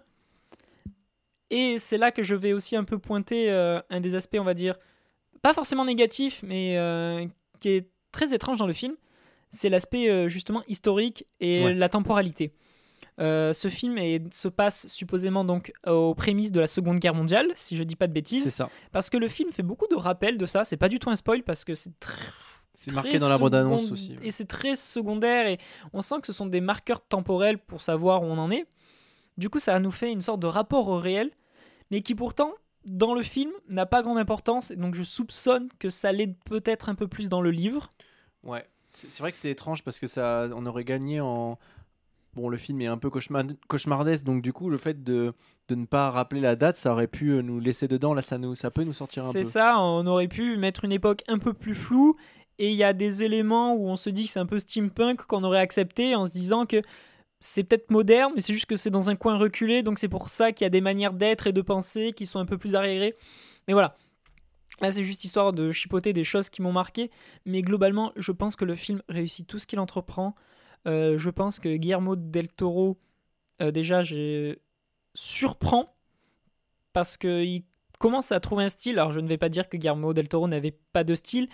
Et 1.50 1.78
c'est 1.78 1.98
là 1.98 2.10
que 2.10 2.22
je 2.22 2.34
vais 2.34 2.52
aussi 2.52 2.74
un 2.76 2.84
peu 2.84 2.98
pointer 2.98 3.50
euh, 3.50 3.80
un 3.90 4.00
des 4.00 4.14
aspects, 4.14 4.36
on 4.38 4.44
va 4.44 4.54
dire, 4.54 4.76
pas 5.42 5.54
forcément 5.54 5.84
négatif, 5.84 6.40
mais 6.42 6.76
euh, 6.76 7.24
qui 7.60 7.68
est 7.70 7.88
très 8.12 8.34
étrange 8.34 8.58
dans 8.58 8.66
le 8.66 8.72
film, 8.72 8.94
c'est 9.50 9.68
l'aspect 9.68 10.08
euh, 10.10 10.28
justement 10.28 10.62
historique 10.66 11.24
et 11.40 11.64
Ouais. 11.64 11.74
la 11.74 11.88
temporalité. 11.88 12.52
Ce 13.18 13.68
film 13.70 13.96
est- 13.96 14.32
se 14.34 14.48
passe 14.48 14.86
supposément 14.88 15.42
donc 15.44 15.72
aux 15.86 16.14
prémices 16.14 16.52
de 16.52 16.60
la 16.60 16.66
Seconde 16.66 16.98
Guerre 16.98 17.14
mondiale, 17.14 17.50
si 17.54 17.74
je 17.76 17.82
dis 17.82 17.96
pas 17.96 18.06
de 18.08 18.10
C'est 18.10 18.14
bêtises, 18.14 18.50
ça. 18.52 18.68
parce 18.92 19.08
que 19.08 19.16
le 19.16 19.26
film 19.28 19.50
fait 19.52 19.62
beaucoup 19.62 19.86
de 19.88 19.94
rappels 19.96 20.36
de 20.36 20.44
ça. 20.44 20.66
C'est 20.66 20.76
pas 20.76 20.90
du 20.90 20.98
tout 20.98 21.08
un 21.08 21.16
spoil 21.16 21.42
parce 21.42 21.64
que 21.64 21.74
c'est 21.74 21.98
très 21.98 22.20
C'est 22.74 22.92
marqué 22.92 23.16
dans 23.16 23.30
la 23.30 23.38
bande-annonce 23.38 23.90
aussi. 23.90 24.16
Et 24.22 24.30
c'est 24.30 24.44
très 24.44 24.76
secondaire 24.76 25.46
et 25.46 25.56
on 25.94 26.02
sent 26.02 26.16
que 26.20 26.26
ce 26.26 26.34
sont 26.34 26.44
des 26.44 26.60
marqueurs 26.60 27.00
temporels 27.00 27.56
pour 27.56 27.80
savoir 27.80 28.22
où 28.22 28.26
on 28.26 28.36
en 28.36 28.50
est. 28.50 28.66
Du 29.38 29.50
coup, 29.50 29.58
ça 29.58 29.78
nous 29.78 29.90
fait 29.90 30.12
une 30.12 30.22
sorte 30.22 30.40
de 30.40 30.46
rapport 30.46 30.88
au 30.88 30.98
réel, 30.98 31.30
mais 31.90 32.00
qui 32.02 32.14
pourtant, 32.14 32.52
dans 32.84 33.14
le 33.14 33.22
film, 33.22 33.50
n'a 33.68 33.86
pas 33.86 34.02
grande 34.02 34.18
importance. 34.18 34.70
Et 34.70 34.76
donc, 34.76 34.94
je 34.94 35.02
soupçonne 35.02 35.68
que 35.78 35.90
ça 35.90 36.12
l'aide 36.12 36.36
peut-être 36.44 36.88
un 36.88 36.94
peu 36.94 37.06
plus 37.08 37.28
dans 37.28 37.40
le 37.40 37.50
livre. 37.50 37.92
Ouais, 38.42 38.64
c'est 38.92 39.18
vrai 39.18 39.32
que 39.32 39.38
c'est 39.38 39.50
étrange 39.50 39.82
parce 39.82 39.98
que 39.98 40.06
ça, 40.06 40.48
on 40.54 40.64
aurait 40.66 40.84
gagné 40.84 41.20
en. 41.20 41.58
Bon, 42.34 42.50
le 42.50 42.58
film 42.58 42.82
est 42.82 42.86
un 42.86 42.98
peu 42.98 43.08
cauchemar- 43.08 43.56
cauchemardesque, 43.66 44.22
donc 44.24 44.42
du 44.42 44.52
coup, 44.52 44.68
le 44.68 44.76
fait 44.76 45.02
de, 45.02 45.32
de 45.68 45.74
ne 45.74 45.86
pas 45.86 46.10
rappeler 46.10 46.40
la 46.42 46.54
date, 46.54 46.76
ça 46.76 46.92
aurait 46.92 47.06
pu 47.06 47.30
euh, 47.30 47.40
nous 47.40 47.60
laisser 47.60 47.88
dedans. 47.88 48.12
Là, 48.12 48.20
ça, 48.20 48.36
nous, 48.36 48.54
ça 48.54 48.70
peut 48.70 48.84
nous 48.84 48.92
sortir 48.92 49.24
un 49.24 49.32
peu. 49.32 49.42
C'est 49.42 49.50
ça, 49.50 49.80
on 49.80 50.06
aurait 50.06 50.28
pu 50.28 50.58
mettre 50.58 50.84
une 50.84 50.92
époque 50.92 51.22
un 51.28 51.38
peu 51.38 51.54
plus 51.54 51.74
floue. 51.74 52.14
Et 52.58 52.70
il 52.70 52.76
y 52.76 52.84
a 52.84 52.92
des 52.92 53.22
éléments 53.22 53.74
où 53.74 53.88
on 53.88 53.96
se 53.96 54.10
dit 54.10 54.24
que 54.24 54.30
c'est 54.30 54.38
un 54.40 54.46
peu 54.46 54.58
steampunk 54.58 55.22
qu'on 55.22 55.44
aurait 55.44 55.60
accepté 55.60 56.14
en 56.14 56.24
se 56.26 56.32
disant 56.32 56.66
que 56.66 56.82
c'est 57.46 57.62
peut-être 57.62 57.90
moderne, 57.90 58.32
mais 58.34 58.40
c'est 58.40 58.52
juste 58.52 58.66
que 58.66 58.74
c'est 58.74 58.90
dans 58.90 59.08
un 59.08 59.14
coin 59.14 59.36
reculé, 59.36 59.84
donc 59.84 60.00
c'est 60.00 60.08
pour 60.08 60.28
ça 60.28 60.50
qu'il 60.50 60.64
y 60.64 60.66
a 60.66 60.70
des 60.70 60.80
manières 60.80 61.12
d'être 61.12 61.46
et 61.46 61.52
de 61.52 61.60
penser 61.60 62.12
qui 62.12 62.26
sont 62.26 62.40
un 62.40 62.44
peu 62.44 62.58
plus 62.58 62.74
arriérées. 62.74 63.14
Mais 63.68 63.72
voilà. 63.72 63.96
Là, 64.80 64.90
c'est 64.90 65.04
juste 65.04 65.24
histoire 65.24 65.52
de 65.52 65.70
chipoter 65.70 66.12
des 66.12 66.24
choses 66.24 66.50
qui 66.50 66.60
m'ont 66.60 66.72
marqué. 66.72 67.10
Mais 67.46 67.62
globalement, 67.62 68.12
je 68.16 68.32
pense 68.32 68.56
que 68.56 68.64
le 68.64 68.74
film 68.74 69.00
réussit 69.08 69.46
tout 69.46 69.58
ce 69.58 69.66
qu'il 69.66 69.78
entreprend. 69.78 70.34
Euh, 70.86 71.18
je 71.18 71.30
pense 71.30 71.60
que 71.60 71.76
Guillermo 71.76 72.16
del 72.16 72.48
Toro, 72.48 72.98
euh, 73.62 73.70
déjà, 73.70 74.02
j'ai 74.02 74.60
surprend 75.14 75.94
parce 76.92 77.16
qu'il 77.16 77.62
commence 77.98 78.32
à 78.32 78.40
trouver 78.40 78.64
un 78.64 78.68
style. 78.68 78.98
Alors, 78.98 79.12
je 79.12 79.20
ne 79.20 79.28
vais 79.28 79.38
pas 79.38 79.48
dire 79.48 79.68
que 79.68 79.76
Guillermo 79.76 80.12
del 80.12 80.28
Toro 80.28 80.48
n'avait 80.48 80.76
pas 80.92 81.04
de 81.04 81.14
style, 81.14 81.48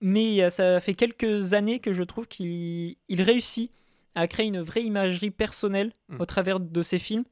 mais 0.00 0.42
euh, 0.42 0.50
ça 0.50 0.80
fait 0.80 0.94
quelques 0.94 1.54
années 1.54 1.78
que 1.78 1.92
je 1.92 2.02
trouve 2.02 2.26
qu'il 2.26 2.96
il 3.08 3.22
réussit 3.22 3.70
à 4.14 4.26
créer 4.28 4.46
une 4.46 4.60
vraie 4.60 4.82
imagerie 4.82 5.30
personnelle 5.30 5.92
Mm. 6.08 6.20
au 6.20 6.26
travers 6.26 6.60
de 6.60 6.82
ses 6.82 6.98
films 6.98 7.24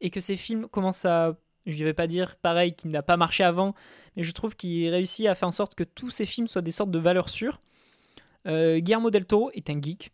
et 0.00 0.10
que 0.10 0.20
ces 0.20 0.36
films 0.36 0.66
commencent 0.68 1.04
à. 1.04 1.36
Je 1.66 1.78
ne 1.78 1.84
vais 1.84 1.94
pas 1.94 2.06
dire 2.06 2.36
pareil 2.36 2.74
qu'il 2.74 2.90
n'a 2.90 3.02
pas 3.02 3.16
marché 3.16 3.42
avant, 3.42 3.72
mais 4.16 4.22
je 4.22 4.32
trouve 4.32 4.54
qu'il 4.54 4.88
réussit 4.90 5.26
à 5.26 5.34
faire 5.34 5.48
en 5.48 5.52
sorte 5.52 5.74
que 5.74 5.84
tous 5.84 6.10
ces 6.10 6.26
films 6.26 6.46
soient 6.48 6.60
des 6.62 6.72
sortes 6.72 6.90
de 6.90 6.98
valeurs 6.98 7.30
sûres. 7.30 7.60
Euh, 8.46 8.78
Guillermo 8.80 9.10
del 9.10 9.24
Toro 9.24 9.50
est 9.54 9.70
un 9.70 9.80
geek. 9.80 10.10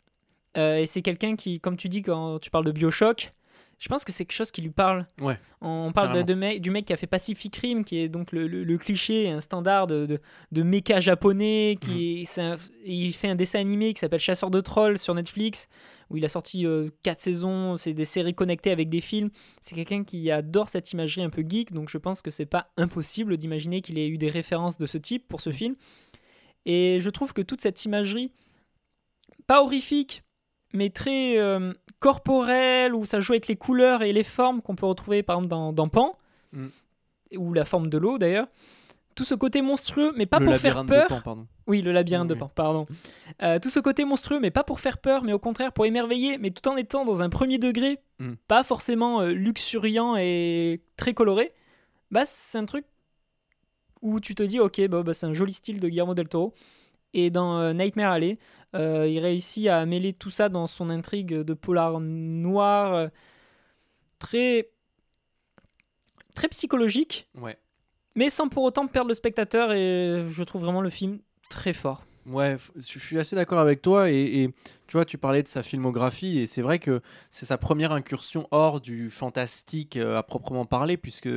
Euh, 0.57 0.77
et 0.79 0.87
c'est 0.87 1.03
quelqu'un 1.03 1.35
qui, 1.37 1.59
comme 1.61 1.77
tu 1.77 1.89
dis 1.89 2.03
quand 2.03 2.39
tu 2.39 2.51
parles 2.51 2.65
de 2.65 2.71
Bioshock, 2.73 3.33
je 3.81 3.89
pense 3.89 4.05
que 4.05 4.13
c'est 4.13 4.25
quelque 4.27 4.37
chose 4.37 4.51
qui 4.53 4.61
lui 4.61 4.71
parle. 4.71 5.07
Ouais, 5.23 5.39
On 5.63 5.91
parle 5.93 6.09
de, 6.09 6.13
carrément. 6.23 6.27
de 6.27 6.35
mec- 6.35 6.61
du 6.61 6.71
mec 6.71 6.85
qui 6.85 6.93
a 6.93 6.97
fait 6.99 7.07
Pacific 7.07 7.57
Rim, 7.57 7.83
qui 7.83 7.97
est 7.99 8.09
donc 8.11 8.31
le, 8.31 8.47
le- 8.47 8.63
le 8.63 8.79
cliché, 8.79 9.31
un 9.31 9.41
standard 9.41 9.87
de, 9.87 10.05
de, 10.05 10.21
de 10.53 10.63
méca 10.63 11.01
japonais. 11.01 11.79
Qui 11.81 12.27
Mhm. 12.37 12.43
un- 12.43 12.57
il 12.85 13.13
fait 13.15 13.29
un 13.29 13.35
dessin 13.35 13.59
animé 13.59 13.93
qui 13.95 14.01
s'appelle 14.01 14.21
Chasseur 14.21 14.51
de 14.51 14.61
trolls 14.61 14.99
sur 14.99 15.15
Netflix, 15.15 15.67
où 16.11 16.19
il 16.19 16.25
a 16.27 16.29
sorti 16.29 16.67
4 17.03 17.21
saisons. 17.21 17.79
C'est 17.79 17.95
des 17.95 18.05
séries 18.05 18.35
connectées 18.35 18.71
avec 18.71 18.91
des 18.91 19.01
films. 19.01 19.31
C'est 19.63 19.75
quelqu'un 19.75 20.05
qui 20.05 20.31
adore 20.31 20.69
cette 20.69 20.93
imagerie 20.93 21.23
un 21.23 21.31
peu 21.31 21.43
geek, 21.49 21.73
donc 21.73 21.89
je 21.89 21.97
pense 21.99 22.21
que 22.21 22.31
c'est 22.31 22.45
pas 22.47 22.71
impossible 22.77 23.39
d'imaginer 23.39 23.81
qu'il 23.81 23.99
ait 23.99 24.09
eu 24.09 24.19
des 24.19 24.29
références 24.31 24.77
de 24.77 24.85
ce 24.87 24.99
type 24.99 25.27
pour 25.27 25.41
ce 25.41 25.51
film. 25.53 25.75
Et 26.67 26.99
je 27.01 27.09
trouve 27.09 27.33
que 27.33 27.41
toute 27.41 27.63
cette 27.63 27.83
imagerie, 27.87 28.31
pas 29.47 29.63
horrifique, 29.63 30.23
mais 30.73 30.91
très 30.91 31.39
euh, 31.39 31.73
corporelle, 31.99 32.95
où 32.95 33.05
ça 33.05 33.21
joue 33.21 33.33
avec 33.33 33.49
les 33.49 33.57
couleurs 33.57 34.03
et 34.03 34.13
les 34.13 34.25
formes 34.25 34.63
qu'on 34.63 34.75
peut 34.77 34.87
retrouver 34.87 35.23
par 35.23 35.37
exemple 35.37 35.51
dans, 35.51 35.73
dans 35.73 35.89
Pan, 35.89 36.17
Mm. 36.53 36.67
ou 37.37 37.53
la 37.55 37.65
forme 37.65 37.89
de 37.89 37.97
l'eau 37.99 38.19
d'ailleurs. 38.19 38.49
Tout 39.15 39.25
ce 39.25 39.35
côté 39.35 39.61
monstrueux, 39.63 40.13
mais 40.17 40.27
pas 40.27 40.39
le 40.41 40.47
pour 40.47 40.57
faire 40.57 40.85
peur. 40.87 41.05
de 41.05 41.09
Pan, 41.09 41.21
pardon. 41.23 41.47
Oui, 41.67 41.81
le 41.83 41.93
labyrinthe 41.93 42.29
de 42.29 42.35
Oui. 42.35 42.41
Pan, 42.41 42.51
pardon. 42.55 42.87
Euh, 43.43 43.59
tout 43.61 43.71
ce 43.71 43.79
côté 43.81 44.05
monstrueux, 44.05 44.41
mais 44.41 44.51
pas 44.51 44.65
pour 44.65 44.81
faire 44.81 44.99
peur, 44.99 45.23
mais 45.23 45.33
au 45.33 45.39
contraire 45.39 45.73
pour 45.73 45.87
émerveiller, 45.87 46.39
mais 46.39 46.51
tout 46.51 46.69
en 46.69 46.77
étant 46.77 47.05
dans 47.05 47.23
un 47.23 47.29
premier 47.29 47.59
degré, 47.59 47.99
Mm. 48.19 48.33
pas 48.49 48.65
forcément 48.65 49.21
euh, 49.21 49.31
luxuriant 49.33 50.17
et 50.17 50.81
très 50.97 51.15
coloré. 51.15 51.53
Bah, 52.11 52.23
c'est 52.25 52.59
un 52.59 52.65
truc 52.67 52.85
où 54.03 54.19
tu 54.21 54.35
te 54.35 54.43
dis, 54.43 54.59
ok, 54.61 54.87
bah, 54.89 55.03
bah, 55.03 55.15
c'est 55.15 55.27
un 55.27 55.35
joli 55.35 55.53
style 55.53 55.81
de 55.81 55.89
Guillermo 55.89 56.15
del 56.15 56.29
Toro. 56.29 56.55
Et 57.15 57.31
dans 57.31 57.59
euh, 57.59 57.73
Nightmare 57.73 58.13
Alley, 58.13 58.39
euh, 58.75 59.09
il 59.09 59.19
réussit 59.19 59.67
à 59.69 59.85
mêler 59.87 60.13
tout 60.13 60.31
ça 60.31 60.49
dans 60.49 60.67
son 60.67 60.91
intrigue 60.91 61.35
de 61.35 61.55
polar 61.55 61.99
noir, 62.01 62.95
euh, 62.95 63.09
très, 64.19 64.71
très 66.35 66.49
psychologique, 66.49 67.29
Ouais. 67.41 67.57
mais 68.15 68.31
sans 68.31 68.49
pour 68.49 68.63
autant 68.65 68.87
perdre 68.87 69.09
le 69.09 69.15
spectateur. 69.15 69.73
Et 69.73 70.25
je 70.29 70.43
trouve 70.45 70.63
vraiment 70.63 70.83
le 70.83 70.91
film 70.91 71.19
très 71.49 71.73
fort. 71.73 72.05
Ouais, 72.27 72.57
je 72.77 72.99
suis 72.99 73.19
assez 73.19 73.35
d'accord 73.35 73.59
avec 73.59 73.81
toi 73.81 74.11
et, 74.11 74.43
et 74.43 74.55
tu 74.87 74.93
vois, 74.93 75.05
tu 75.07 75.17
parlais 75.19 75.43
de 75.43 75.49
sa 75.49 75.63
filmographie 75.63 76.39
et 76.39 76.47
c'est 76.47 76.61
vrai 76.63 76.79
que 76.79 77.01
c'est 77.31 77.47
sa 77.47 77.57
première 77.57 77.93
incursion 77.93 78.47
hors 78.51 78.81
du 78.81 79.11
fantastique 79.11 79.97
à 79.97 80.23
proprement 80.23 80.67
parler 80.67 80.99
puisque 80.99 81.31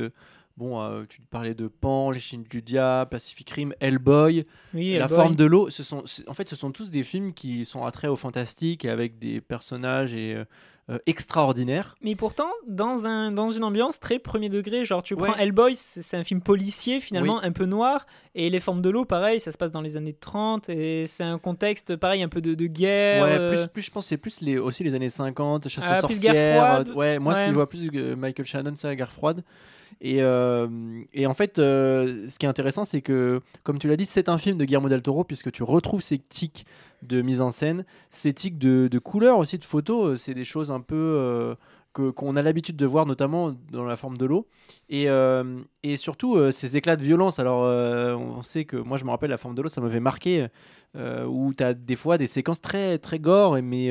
bon, 0.56 0.80
euh, 0.80 1.04
tu 1.08 1.20
parlais 1.20 1.54
de 1.54 1.66
Pan, 1.68 2.10
Les 2.10 2.20
Chines 2.20 2.44
du 2.48 2.62
Diable, 2.62 3.10
Pacific 3.10 3.48
Rim, 3.50 3.72
Hellboy, 3.80 4.46
Oui, 4.72 4.94
La 4.96 5.08
forme 5.08 5.34
de 5.36 5.44
l'eau. 5.44 5.70
Ce 5.70 5.82
sont, 5.82 6.02
c'est- 6.06 6.28
en 6.28 6.34
fait, 6.34 6.48
ce 6.48 6.56
sont 6.56 6.70
tous 6.70 6.90
des 6.90 7.02
films 7.02 7.32
qui 7.34 7.64
sont 7.64 7.84
attraits 7.84 8.10
au 8.10 8.16
fantastique 8.16 8.84
et 8.84 8.90
avec 8.90 9.18
des 9.18 9.40
personnages 9.40 10.14
et, 10.14 10.34
euh, 10.34 10.44
euh, 10.90 10.98
extraordinaires. 11.06 11.94
Mais 12.02 12.14
pourtant, 12.14 12.50
dans, 12.68 13.06
un, 13.06 13.32
dans 13.32 13.50
une 13.50 13.64
ambiance 13.64 13.98
très 13.98 14.18
premier 14.18 14.50
degré, 14.50 14.84
genre 14.84 15.02
tu 15.02 15.14
Ouais. 15.14 15.28
prends 15.30 15.34
Hellboy, 15.38 15.74
c'est 15.76 16.16
un 16.18 16.24
film 16.24 16.42
policier 16.42 17.00
finalement, 17.00 17.42
un 17.42 17.52
peu 17.52 17.64
noir, 17.64 18.04
et 18.34 18.50
Les 18.50 18.60
Formes 18.60 18.82
de 18.82 18.90
l'eau, 18.90 19.06
pareil, 19.06 19.40
ça 19.40 19.50
se 19.50 19.56
passe 19.56 19.70
dans 19.70 19.80
les 19.80 19.96
années 19.96 20.12
30, 20.12 20.68
et 20.68 21.06
c'est 21.06 21.24
un 21.24 21.38
contexte, 21.38 21.96
pareil, 21.96 22.22
un 22.22 22.28
peu 22.28 22.42
de, 22.42 22.54
de 22.54 22.66
guerre. 22.66 23.24
Ouais, 23.24 23.30
euh, 23.38 23.54
plus, 23.56 23.66
plus 23.68 23.82
je 23.82 23.90
pense 23.90 24.04
que 24.04 24.08
c'est 24.10 24.16
plus 24.18 24.42
les, 24.42 24.58
aussi 24.58 24.84
les 24.84 24.94
années 24.94 25.08
50, 25.08 25.68
chasse 25.68 25.84
Ah, 25.88 25.98
aux 25.98 26.00
sorcières. 26.02 26.32
guerre 26.34 26.56
froide. 26.84 26.90
ouais, 26.94 27.18
moi 27.18 27.32
Ouais. 27.32 27.46
je 27.48 27.52
vois 27.54 27.68
plus 27.68 27.88
euh, 27.94 28.14
Michael 28.14 28.44
Shannon, 28.46 28.76
ça, 28.76 28.94
guerre 28.94 29.10
froide. 29.12 29.42
Et, 30.00 30.22
euh, 30.22 30.68
et 31.12 31.26
en 31.26 31.34
fait, 31.34 31.58
euh, 31.58 32.26
ce 32.28 32.38
qui 32.38 32.46
est 32.46 32.48
intéressant, 32.48 32.84
c'est 32.84 33.00
que, 33.00 33.40
comme 33.62 33.78
tu 33.78 33.88
l'as 33.88 33.96
dit, 33.96 34.06
c'est 34.06 34.28
un 34.28 34.38
film 34.38 34.58
de 34.58 34.64
Guillermo 34.64 34.88
del 34.88 35.02
Toro, 35.02 35.24
puisque 35.24 35.50
tu 35.52 35.62
retrouves 35.62 36.02
ces 36.02 36.18
tics 36.18 36.66
de 37.02 37.22
mise 37.22 37.40
en 37.40 37.50
scène, 37.50 37.84
ces 38.10 38.32
tics 38.32 38.58
de, 38.58 38.88
de 38.90 38.98
couleurs 38.98 39.38
aussi, 39.38 39.58
de 39.58 39.64
photos. 39.64 40.06
euh, 40.06 40.16
C'est 40.16 40.34
des 40.34 40.44
choses 40.44 40.70
un 40.70 40.80
peu 40.80 41.56
qu'on 41.94 42.34
a 42.36 42.42
l'habitude 42.42 42.76
de 42.76 42.86
voir, 42.86 43.06
notamment 43.06 43.54
dans 43.70 43.84
la 43.84 43.96
forme 43.96 44.16
de 44.16 44.24
l'eau. 44.26 44.48
Et, 44.88 45.08
euh, 45.08 45.60
et 45.84 45.96
surtout, 45.96 46.36
euh, 46.36 46.50
ces 46.50 46.76
éclats 46.76 46.96
de 46.96 47.02
violence. 47.04 47.38
Alors, 47.38 47.64
euh, 47.64 48.14
on 48.16 48.42
sait 48.42 48.64
que 48.64 48.76
moi, 48.76 48.96
je 48.98 49.04
me 49.04 49.10
rappelle, 49.10 49.30
la 49.30 49.36
forme 49.38 49.54
de 49.54 49.62
l'eau, 49.62 49.68
ça 49.68 49.80
m'avait 49.80 50.00
marqué, 50.00 50.48
où 50.96 51.52
tu 51.56 51.64
as 51.64 51.72
des 51.74 51.96
fois 51.96 52.18
des 52.18 52.26
séquences 52.26 52.60
très, 52.60 52.98
très 52.98 53.18
gore, 53.18 53.58
mais, 53.62 53.90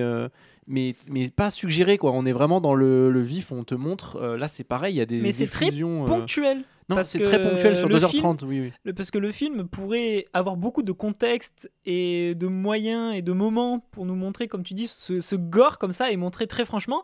mais, 0.67 0.93
mais 1.09 1.29
pas 1.29 1.49
suggérées. 1.49 1.97
Quoi. 1.97 2.11
On 2.13 2.25
est 2.25 2.31
vraiment 2.31 2.61
dans 2.61 2.75
le, 2.75 3.09
le 3.09 3.21
vif, 3.21 3.51
on 3.51 3.63
te 3.63 3.75
montre. 3.75 4.21
là, 4.37 4.47
c'est 4.47 4.63
pareil, 4.63 4.95
il 4.95 4.97
y 4.97 5.01
a 5.01 5.05
des 5.05 5.19
Mais 5.21 5.31
c'est 5.31 5.47
très 5.47 5.69
ponctuel. 5.71 6.63
Non, 6.89 7.01
c'est 7.03 7.19
très 7.19 7.41
ponctuel 7.41 7.77
sur 7.77 7.87
le 7.87 7.97
2h30, 7.97 8.43
oui, 8.45 8.59
oui. 8.59 8.73
Le- 8.83 8.93
parce 8.93 9.09
que 9.09 9.17
le 9.17 9.31
film 9.31 9.65
pourrait 9.69 10.25
avoir 10.33 10.57
beaucoup 10.57 10.83
de 10.83 10.91
contexte 10.91 11.71
et 11.85 12.35
de 12.35 12.47
moyens 12.47 13.15
et 13.15 13.21
de 13.21 13.31
moments 13.31 13.79
pour 13.91 14.05
nous 14.05 14.15
montrer, 14.15 14.49
comme 14.49 14.63
tu 14.63 14.73
dis, 14.73 14.87
ce, 14.87 15.21
ce 15.21 15.35
gore 15.37 15.77
comme 15.79 15.93
ça 15.93 16.11
et 16.11 16.17
montrer 16.17 16.45
très 16.45 16.65
franchement. 16.65 17.01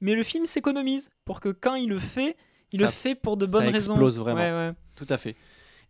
Mais 0.00 0.14
le 0.14 0.22
film 0.22 0.46
s'économise 0.46 1.10
pour 1.24 1.40
que 1.40 1.48
quand 1.50 1.74
il 1.74 1.88
le 1.88 1.98
fait, 1.98 2.36
il 2.72 2.80
Ça- 2.80 2.86
le 2.86 2.90
fait 2.92 3.14
pour 3.14 3.36
de 3.36 3.46
ça 3.46 3.52
bonnes 3.52 3.68
raisons. 3.68 3.94
explose 3.94 4.18
vraiment. 4.18 4.40
Ouais, 4.40 4.50
ouais. 4.52 4.72
Tout 4.96 5.06
à 5.08 5.18
fait. 5.18 5.36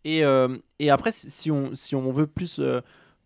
Et, 0.04 0.24
euh, 0.24 0.56
et 0.78 0.90
après, 0.90 1.12
si- 1.12 1.50
on, 1.50 1.74
si 1.74 1.94
on 1.94 2.10
veut 2.10 2.26
plus, 2.26 2.58
euh, 2.58 2.80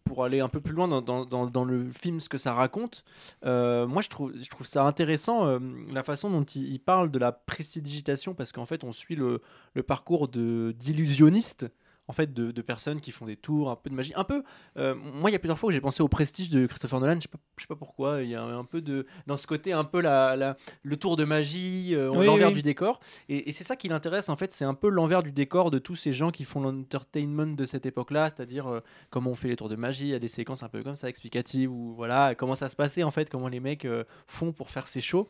pour 0.04 0.24
aller 0.24 0.40
un 0.40 0.48
peu 0.50 0.60
plus 0.60 0.74
loin 0.74 0.86
dans, 0.88 1.00
dans, 1.00 1.24
dans- 1.24 1.46
dans 1.46 1.64
le 1.64 1.88
film, 1.90 2.20
ce 2.20 2.28
que 2.28 2.36
ça 2.36 2.52
raconte, 2.52 3.04
euh, 3.46 3.86
moi 3.86 4.02
je 4.02 4.08
trouve, 4.10 4.32
je 4.36 4.48
trouve 4.50 4.66
ça 4.66 4.84
intéressant 4.84 5.58
la 5.90 6.02
façon 6.02 6.28
dont 6.30 6.42
il, 6.44 6.70
il 6.74 6.78
parle 6.80 7.10
de 7.10 7.18
la 7.18 7.32
prestidigitation, 7.32 8.34
parce 8.34 8.52
qu'en 8.52 8.66
fait 8.66 8.84
on 8.84 8.92
suit 8.92 9.16
le, 9.16 9.40
le 9.72 9.82
parcours 9.82 10.28
d'illusionnistes. 10.28 11.66
En 12.06 12.12
fait, 12.12 12.34
de, 12.34 12.50
de 12.50 12.62
personnes 12.62 13.00
qui 13.00 13.12
font 13.12 13.24
des 13.24 13.36
tours, 13.36 13.70
un 13.70 13.76
peu 13.76 13.88
de 13.88 13.94
magie. 13.94 14.12
Un 14.14 14.24
peu. 14.24 14.42
euh, 14.76 14.94
moi, 14.94 15.30
il 15.30 15.32
y 15.32 15.36
a 15.36 15.38
plusieurs 15.38 15.58
fois 15.58 15.68
où 15.68 15.72
j'ai 15.72 15.80
pensé 15.80 16.02
au 16.02 16.08
prestige 16.08 16.50
de 16.50 16.66
Christopher 16.66 17.00
Nolan. 17.00 17.14
Je 17.14 17.20
sais 17.22 17.28
pas, 17.28 17.38
je 17.56 17.62
sais 17.62 17.66
pas 17.66 17.76
pourquoi. 17.76 18.22
Il 18.22 18.28
y 18.28 18.34
a 18.34 18.42
un 18.42 18.64
peu 18.64 18.82
de. 18.82 19.06
Dans 19.26 19.38
ce 19.38 19.46
côté, 19.46 19.72
un 19.72 19.84
peu 19.84 20.02
la, 20.02 20.36
la- 20.36 20.56
le 20.82 20.96
tour 20.98 21.16
de 21.16 21.24
magie, 21.24 21.94
euh, 21.94 22.10
Oui, 22.10 22.26
l'envers 22.26 22.48
oui. 22.48 22.54
du 22.54 22.62
décor. 22.62 23.00
Et, 23.30 23.48
et 23.48 23.52
c'est 23.52 23.64
ça 23.64 23.74
qui 23.76 23.88
l'intéresse, 23.88 24.28
en 24.28 24.36
fait, 24.36 24.52
c'est 24.52 24.66
un 24.66 24.74
peu 24.74 24.90
l'envers 24.90 25.22
du 25.22 25.32
décor 25.32 25.70
de 25.70 25.78
tous 25.78 25.94
ces 25.96 26.12
gens 26.12 26.30
qui 26.30 26.44
font 26.44 26.60
l'entertainment 26.60 27.54
de 27.56 27.64
cette 27.64 27.86
époque-là, 27.86 28.28
c'est-à-dire 28.28 28.66
euh, 28.66 28.80
comment 29.08 29.30
on 29.30 29.34
fait 29.34 29.48
les 29.48 29.56
tours 29.56 29.70
de 29.70 29.76
magie, 29.76 30.04
il 30.04 30.10
y 30.10 30.14
a 30.14 30.18
des 30.18 30.28
séquences 30.28 30.62
un 30.62 30.68
peu 30.68 30.82
comme 30.82 30.96
ça, 30.96 31.08
explicatives, 31.08 31.72
ou 31.72 31.94
voilà, 31.94 32.34
comment 32.34 32.54
ça 32.54 32.68
se 32.68 32.76
passait, 32.76 33.02
en 33.02 33.10
fait, 33.10 33.30
comment 33.30 33.48
les 33.48 33.60
mecs 33.60 33.86
font 34.26 34.52
pour 34.52 34.70
faire 34.70 34.88
ces 34.88 35.00
shows. 35.00 35.26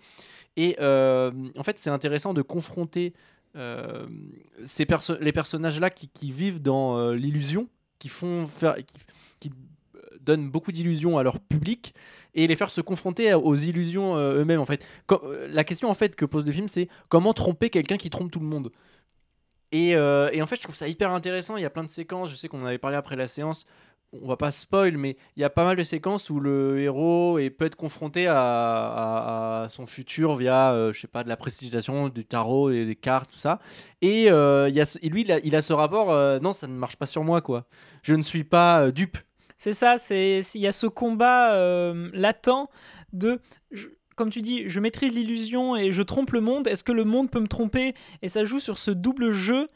Et 0.57 0.77
en 0.81 1.63
fait, 1.63 1.79
c'est 1.79 1.91
intéressant 1.91 2.35
de 2.35 2.43
confronter 2.43 3.15
ces 4.65 4.87
perso- 4.87 5.19
les 5.21 5.33
personnages-là 5.33 5.91
qui, 5.91 6.09
qui 6.09 6.33
vivent 6.33 6.61
dans 6.61 6.99
euh, 6.99 7.15
l'illusion, 7.15 7.69
qui 7.99 8.09
font 8.09 8.47
faire... 8.47 8.75
Qui, 8.77 8.97
qui 9.41 9.51
euh, 9.95 10.01
donnent 10.21 10.51
beaucoup 10.51 10.73
d'illusions 10.73 11.19
à 11.19 11.23
leur 11.23 11.39
public 11.39 11.95
et 12.35 12.47
les 12.47 12.57
faire 12.57 12.71
se 12.71 12.81
confronter 12.81 13.35
aux 13.35 13.55
illusions 13.55 14.17
euh, 14.17 14.41
eux-mêmes 14.41 14.61
en 14.61 14.65
fait. 14.65 14.87
Euh, 15.13 15.47
la 15.51 15.65
question 15.65 15.91
en 15.91 15.95
fait 15.95 16.17
que 16.17 16.25
pose 16.25 16.47
le 16.47 16.53
film 16.53 16.67
c'est 16.67 16.89
comment 17.09 17.33
tromper 17.35 17.71
quelqu'un 17.71 17.97
qui 17.97 18.11
trompe 18.11 18.31
tout 18.31 18.41
le 18.41 18.47
monde. 18.47 18.73
Euh, 19.75 20.31
et 20.33 20.41
en 20.41 20.47
fait 20.47 20.57
je 20.57 20.63
trouve 20.63 20.77
ça 20.77 20.89
hyper 20.89 21.11
intéressant, 21.13 21.57
il 21.57 21.63
y 21.63 21.67
a 21.67 21.71
plein 21.71 21.85
de 21.85 21.91
séquences, 21.91 22.31
je 22.31 22.37
sais 22.37 22.49
qu'on 22.49 22.63
en 22.63 22.67
avait 22.67 22.79
parlé 22.79 22.97
après 22.97 23.17
la 23.17 23.27
séance, 23.27 23.67
on 24.23 24.29
va 24.29 24.37
pas 24.37 24.51
spoil 24.51 24.97
mais 24.97 25.17
il 25.37 25.41
y 25.41 25.45
a 25.45 25.51
pas 25.51 25.65
mal 25.65 25.77
de 25.77 25.83
séquences 25.83 26.31
où 26.31 26.41
le 26.41 26.79
héros 26.81 27.39
est, 27.39 27.51
peut 27.51 27.65
être 27.65 27.77
confronté 27.77 28.27
à, 28.29 29.67
son 29.71 29.87
futur 29.87 30.35
via 30.35 30.73
euh, 30.73 30.93
je 30.93 31.01
sais 31.01 31.09
pas 31.09 31.25
de 31.25 31.29
la 31.29 31.37
prestigitation, 31.37 32.09
du 32.09 32.25
tarot 32.25 32.71
et 32.71 32.85
des 32.85 32.97
cartes 32.97 33.31
tout 33.31 33.39
ça. 33.39 33.61
Et, 34.03 34.31
euh, 34.31 34.69
il 34.69 34.81
a 34.81 34.99
lui 35.03 35.27
il 35.45 35.57
a, 35.57 35.63
ce 35.63 35.73
rapport 35.73 36.11
euh, 36.11 36.39
non 36.41 36.53
ça 36.53 36.67
ne 36.67 36.75
marche 36.75 36.97
pas 36.97 37.07
sur 37.07 37.25
moi 37.25 37.41
quoi. 37.41 37.67
Je 38.03 38.15
ne 38.15 38.23
suis 38.23 38.45
pas 38.45 38.83
euh, 38.83 38.93
dupe. 38.93 39.19
C'est 39.57 39.73
ça, 39.73 39.97
il 40.11 40.61
y 40.61 40.67
a 40.67 40.73
ce 40.73 40.87
combat 40.87 41.55
latent 42.13 42.69
de 43.13 43.41
comme 44.17 44.31
tu 44.31 44.43
dis, 44.43 44.69
je 44.69 44.81
maîtrise 44.81 45.15
l'illusion 45.15 45.77
et 45.77 45.93
je 45.93 46.03
trompe 46.03 46.33
le 46.33 46.41
monde. 46.41 46.69
Est-ce 46.69 46.85
que 46.85 46.93
le 46.93 47.05
monde 47.05 47.31
peut 47.31 47.41
me 47.41 47.49
tromper? 47.49 47.95
Et 48.23 48.29
ça 48.29 48.45
joue 48.45 48.61
sur 48.61 48.79
ce 48.79 48.91
double 48.91 49.33
jeu. 49.33 49.69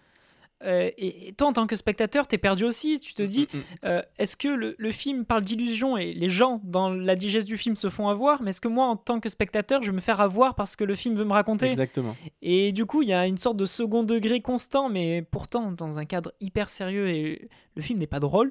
Euh, 0.65 0.91
et, 0.99 1.29
et 1.29 1.33
toi, 1.35 1.47
en 1.49 1.53
tant 1.53 1.67
que 1.69 1.77
spectateur, 1.77 2.27
t'es 2.27 2.37
perdu 2.39 2.65
aussi. 2.65 2.99
Tu 2.99 3.15
te 3.15 3.23
dis, 3.23 3.47
Mm, 3.53 3.57
mm. 3.59 3.63
euh, 3.85 4.03
est-ce 4.19 4.37
que 4.37 4.49
le, 4.49 4.75
le 4.77 4.91
film 4.91 5.25
parle 5.25 5.45
d'illusion 5.45 5.97
et 5.97 6.13
les 6.13 6.29
gens 6.29 6.61
dans 6.65 6.91
la 6.91 7.15
digeste 7.15 7.47
du 7.47 7.57
film 7.57 7.77
se 7.77 7.89
font 7.89 8.09
avoir 8.09 8.43
Mais 8.43 8.51
est-ce 8.51 8.61
que 8.61 8.67
moi, 8.69 8.87
en 8.87 8.97
tant 8.97 9.21
que 9.21 9.29
spectateur, 9.29 9.83
je 9.83 9.91
vais 9.91 9.95
me 9.97 10.01
faire 10.01 10.21
avoir 10.21 10.55
parce 10.57 10.75
que 10.75 10.83
le 10.83 10.97
film 10.97 11.15
veut 11.15 11.25
me 11.25 11.33
raconter? 11.33 11.71
Exactement. 11.71 12.17
et 12.43 12.73
du 12.73 12.87
coup, 12.87 13.03
il 13.03 13.09
y 13.09 13.13
a 13.13 13.27
une 13.29 13.39
sorte 13.39 13.57
de 13.57 13.67
second 13.67 14.03
degré 14.03 14.41
constant, 14.41 14.89
mais 14.89 15.23
pourtant 15.23 15.71
dans 15.71 15.99
un 16.01 16.05
cadre 16.05 16.33
hyper 16.41 16.71
sérieux 16.71 17.09
et 17.09 17.49
le 17.77 17.83
film 17.83 18.01
n'est 18.01 18.07
pas 18.09 18.19
drôle. 18.21 18.51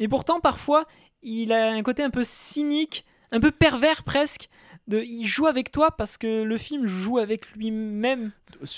Mais 0.00 0.08
pourtant, 0.08 0.40
parfois, 0.40 0.86
il 1.22 1.52
a 1.52 1.70
un 1.70 1.82
côté 1.84 2.02
un 2.02 2.10
peu 2.10 2.22
cynique, 2.24 3.04
un 3.30 3.38
peu 3.38 3.52
pervers 3.52 4.02
presque. 4.02 4.48
De, 4.88 5.00
il 5.02 5.24
joue 5.26 5.46
avec 5.46 5.70
toi 5.70 5.92
parce 5.96 6.18
que 6.18 6.42
le 6.42 6.58
film 6.58 6.86
joue 6.88 7.18
avec 7.18 7.48
lui-même. 7.52 8.32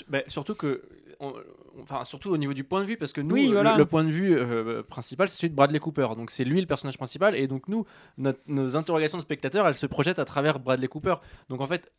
Bah, 0.07 0.21
surtout 0.27 0.53
que. 0.55 0.83
on- 1.19 1.33
Enfin, 1.81 2.03
surtout 2.05 2.29
au 2.31 2.37
niveau 2.37 2.53
du 2.53 2.63
point 2.63 2.81
de 2.81 2.87
vue, 2.87 2.97
parce 2.97 3.13
que 3.13 3.21
nous, 3.21 3.35
Oui, 3.35 3.47
le- 3.47 3.53
voilà. 3.53 3.77
le, 3.77 3.85
point 3.85 4.03
de 4.03 4.09
vue 4.09 4.35
euh, 4.35 4.83
principal, 4.83 5.29
c'est 5.29 5.37
celui 5.37 5.49
de 5.49 5.55
Bradley 5.55 5.79
Cooper. 5.79 6.07
Donc, 6.15 6.31
c'est 6.31 6.43
lui 6.43 6.59
le 6.59 6.67
personnage 6.67 6.97
principal. 6.97 7.35
Et 7.35 7.47
donc, 7.47 7.67
nous, 7.67 7.85
notre- 8.17 8.39
nos 8.47 8.75
interrogations 8.75 9.17
de 9.17 9.23
spectateurs, 9.23 9.67
elles 9.67 9.75
se 9.75 9.85
projettent 9.85 10.19
à 10.19 10.25
travers 10.25 10.59
Bradley 10.59 10.87
Cooper. 10.87 11.15
Donc, 11.49 11.61
en 11.61 11.65
fait, 11.67 11.91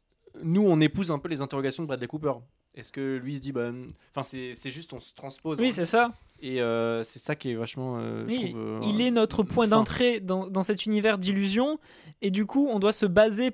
nous, 0.43 0.63
on 0.67 0.81
épouse 0.81 1.11
un 1.11 1.19
peu 1.19 1.29
les 1.29 1.41
interrogations 1.41 1.83
de 1.83 1.89
Bradley 1.89 2.07
Cooper. 2.09 2.33
Est-ce 2.75 2.93
que 2.93 3.17
lui 3.17 3.37
se 3.37 3.41
dit, 3.41 3.51
bah, 3.53 3.71
enfin, 4.15 4.23
c'est 4.23 4.53
c'est 4.55 4.71
juste, 4.71 4.93
on 4.93 5.01
se 5.01 5.13
transpose. 5.15 5.59
Oui, 5.59 5.69
hein. 5.69 5.73
c'est 5.73 5.85
ça. 5.85 6.11
Et 6.41 6.61
euh, 6.63 7.03
c'est 7.03 7.19
ça 7.19 7.35
qui 7.35 7.51
est 7.51 7.55
vachement. 7.57 7.99
euh, 7.99 8.25
je 8.29 8.35
Oui, 8.37 8.51
trouve, 8.51 8.61
euh, 8.61 8.81
il 8.85 9.01
est 9.01 9.11
notre 9.11 9.43
point 9.43 9.67
d'entrée 9.67 10.21
dans, 10.21 10.47
dans 10.47 10.63
cet 10.63 10.87
univers 10.87 11.19
d'illusion. 11.19 11.81
Et 12.23 12.31
du 12.31 12.47
coup, 12.47 12.69
on 12.71 12.79
doit 12.79 12.93
se 12.93 13.07
baser 13.07 13.51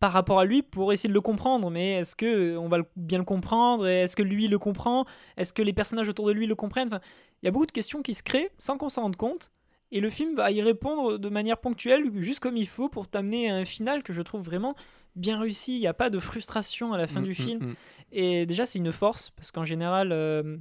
par 0.00 0.12
rapport 0.12 0.40
à 0.40 0.44
lui 0.44 0.62
pour 0.62 0.92
essayer 0.92 1.08
de 1.08 1.14
le 1.14 1.20
comprendre. 1.20 1.70
Mais 1.70 1.92
est-ce 1.92 2.16
que 2.16 2.56
on 2.56 2.68
va 2.68 2.78
bien 2.96 3.18
le 3.18 3.24
comprendre 3.24 3.86
Est-ce 3.86 4.16
que 4.16 4.22
lui 4.22 4.48
le 4.48 4.58
comprend? 4.58 5.04
Est-ce 5.36 5.52
que 5.52 5.62
les 5.62 5.72
personnages 5.72 6.08
autour 6.08 6.26
de 6.26 6.32
lui 6.32 6.46
le 6.46 6.54
comprennent? 6.54 6.88
Enfin, 6.88 7.00
Il 7.42 7.46
y 7.46 7.48
a 7.48 7.52
beaucoup 7.52 7.66
de 7.66 7.72
questions 7.72 8.02
qui 8.02 8.14
se 8.14 8.22
créent 8.22 8.50
sans 8.58 8.76
qu'on 8.78 8.88
s'en 8.88 9.02
rende 9.02 9.16
compte. 9.16 9.52
Et 9.92 10.00
le 10.00 10.08
film 10.08 10.36
va 10.36 10.50
y 10.52 10.62
répondre 10.62 11.18
de 11.18 11.28
manière 11.28 11.58
ponctuelle, 11.58 12.04
juste 12.16 12.38
comme 12.40 12.56
il 12.56 12.68
faut, 12.68 12.88
pour 12.88 13.08
t'amener 13.08 13.50
à 13.50 13.56
un 13.56 13.64
final 13.64 14.02
que 14.04 14.12
je 14.12 14.22
trouve 14.22 14.40
vraiment 14.42 14.76
bien 15.16 15.40
réussi. 15.40 15.74
Il 15.76 15.80
n'y 15.80 15.88
a 15.88 15.94
pas 15.94 16.10
de 16.10 16.18
frustration 16.20 16.92
à 16.92 16.96
la 16.98 17.06
fin 17.08 17.20
Mm, 17.20 17.24
du 17.24 17.30
mm, 17.30 17.34
film. 17.34 17.58
mm. 17.64 17.74
Et 18.12 18.46
déjà, 18.46 18.64
c'est 18.66 18.78
une 18.78 18.92
force, 18.92 19.30
parce 19.30 19.50
qu'en 19.50 19.64
général, 19.64 20.10
euh, 20.12 20.56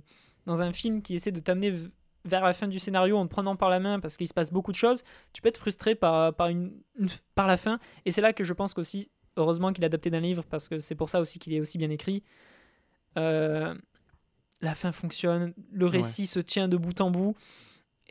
dans 0.48 0.62
un 0.64 0.72
film 0.74 1.02
qui 1.04 1.14
essaie 1.14 1.32
de 1.32 1.40
t'amener 1.40 1.72
vers 2.26 2.44
la 2.44 2.54
fin 2.54 2.68
du 2.68 2.80
scénario 2.80 3.18
en 3.18 3.26
te 3.28 3.32
prenant 3.32 3.56
par 3.56 3.70
la 3.70 3.80
main, 3.80 4.00
parce 4.00 4.18
qu'il 4.18 4.28
se 4.28 4.34
passe 4.34 4.52
beaucoup 4.52 4.72
de 4.72 4.78
choses, 4.78 5.04
tu 5.32 5.42
peux 5.44 5.50
être 5.50 5.60
frustré 5.60 5.94
par, 5.94 6.34
par, 6.34 6.48
une- 6.50 6.74
par 7.36 7.46
la 7.46 7.56
fin. 7.58 7.78
Et 8.06 8.12
c'est 8.12 8.22
là 8.22 8.34
que 8.34 8.44
je 8.44 8.54
pense 8.54 8.74
qu'aussi, 8.74 9.10
heureusement 9.40 9.74
qu'il 9.74 9.84
est 9.84 9.88
adapté 9.88 10.10
d'un 10.10 10.20
livre, 10.20 10.44
parce 10.50 10.68
que 10.68 10.80
c'est 10.80 10.96
pour 10.96 11.10
ça 11.10 11.20
aussi 11.20 11.40
qu'il 11.40 11.54
est 11.54 11.60
aussi 11.60 11.78
bien 11.78 11.90
écrit. 11.90 12.24
Euh, 13.18 13.74
la 14.62 14.76
fin 14.76 14.92
fonctionne, 14.92 15.54
le 15.72 15.86
récit 15.86 16.28
se 16.28 16.40
tient 16.40 16.68
de 16.68 16.78
bout 16.78 17.00
en 17.02 17.12
bout. 17.12 17.36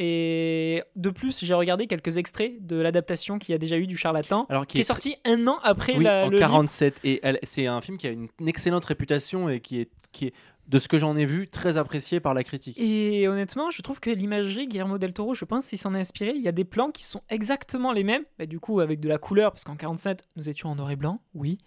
Et 0.00 0.82
de 0.94 1.10
plus, 1.10 1.44
j'ai 1.44 1.54
regardé 1.54 1.88
quelques 1.88 2.18
extraits 2.18 2.64
de 2.64 2.76
l'adaptation 2.76 3.40
qu'il 3.40 3.52
y 3.52 3.54
a 3.56 3.58
déjà 3.58 3.76
eu 3.78 3.88
du 3.88 3.96
Charlatan, 3.96 4.46
Alors 4.48 4.64
qui 4.64 4.78
est 4.78 4.84
sorti 4.84 5.16
un 5.24 5.48
an 5.48 5.58
après 5.64 5.96
oui, 5.96 6.04
la, 6.04 6.26
en 6.26 6.28
le 6.28 6.36
livre. 6.36 6.48
47 6.48 7.00
et 7.02 7.20
c'est 7.42 7.66
un 7.66 7.80
film 7.80 7.98
qui 7.98 8.06
a 8.06 8.10
une, 8.10 8.28
une 8.38 8.48
excellente 8.48 8.84
réputation 8.84 9.48
et 9.48 9.60
qui 9.60 9.80
est 9.80 9.90
qui 10.12 10.26
est 10.26 10.34
de 10.68 10.78
ce 10.78 10.86
que 10.88 10.98
j'en 10.98 11.16
ai 11.16 11.24
vu 11.24 11.48
très 11.48 11.78
apprécié 11.78 12.20
par 12.20 12.34
la 12.34 12.44
critique. 12.44 12.78
Et 12.78 13.26
honnêtement, 13.26 13.70
je 13.70 13.80
trouve 13.82 14.00
que 14.00 14.10
l'imagerie, 14.10 14.68
Guillermo 14.68 14.98
del 14.98 15.14
Toro, 15.14 15.34
je 15.34 15.44
pense 15.44 15.66
qu'il 15.66 15.78
s'en 15.78 15.94
est 15.94 16.00
inspiré. 16.00 16.32
Il 16.36 16.42
y 16.42 16.48
a 16.48 16.52
des 16.52 16.64
plans 16.64 16.90
qui 16.90 17.04
sont 17.04 17.22
exactement 17.30 17.92
les 17.92 18.04
mêmes, 18.04 18.24
mais 18.38 18.46
du 18.46 18.60
coup 18.60 18.80
avec 18.80 19.00
de 19.00 19.08
la 19.08 19.18
couleur, 19.18 19.52
parce 19.52 19.64
qu'en 19.64 19.76
47, 19.76 20.24
nous 20.36 20.48
étions 20.48 20.68
en 20.68 20.76
noir 20.76 20.90
et 20.90 20.96
blanc, 20.96 21.20
oui. 21.34 21.58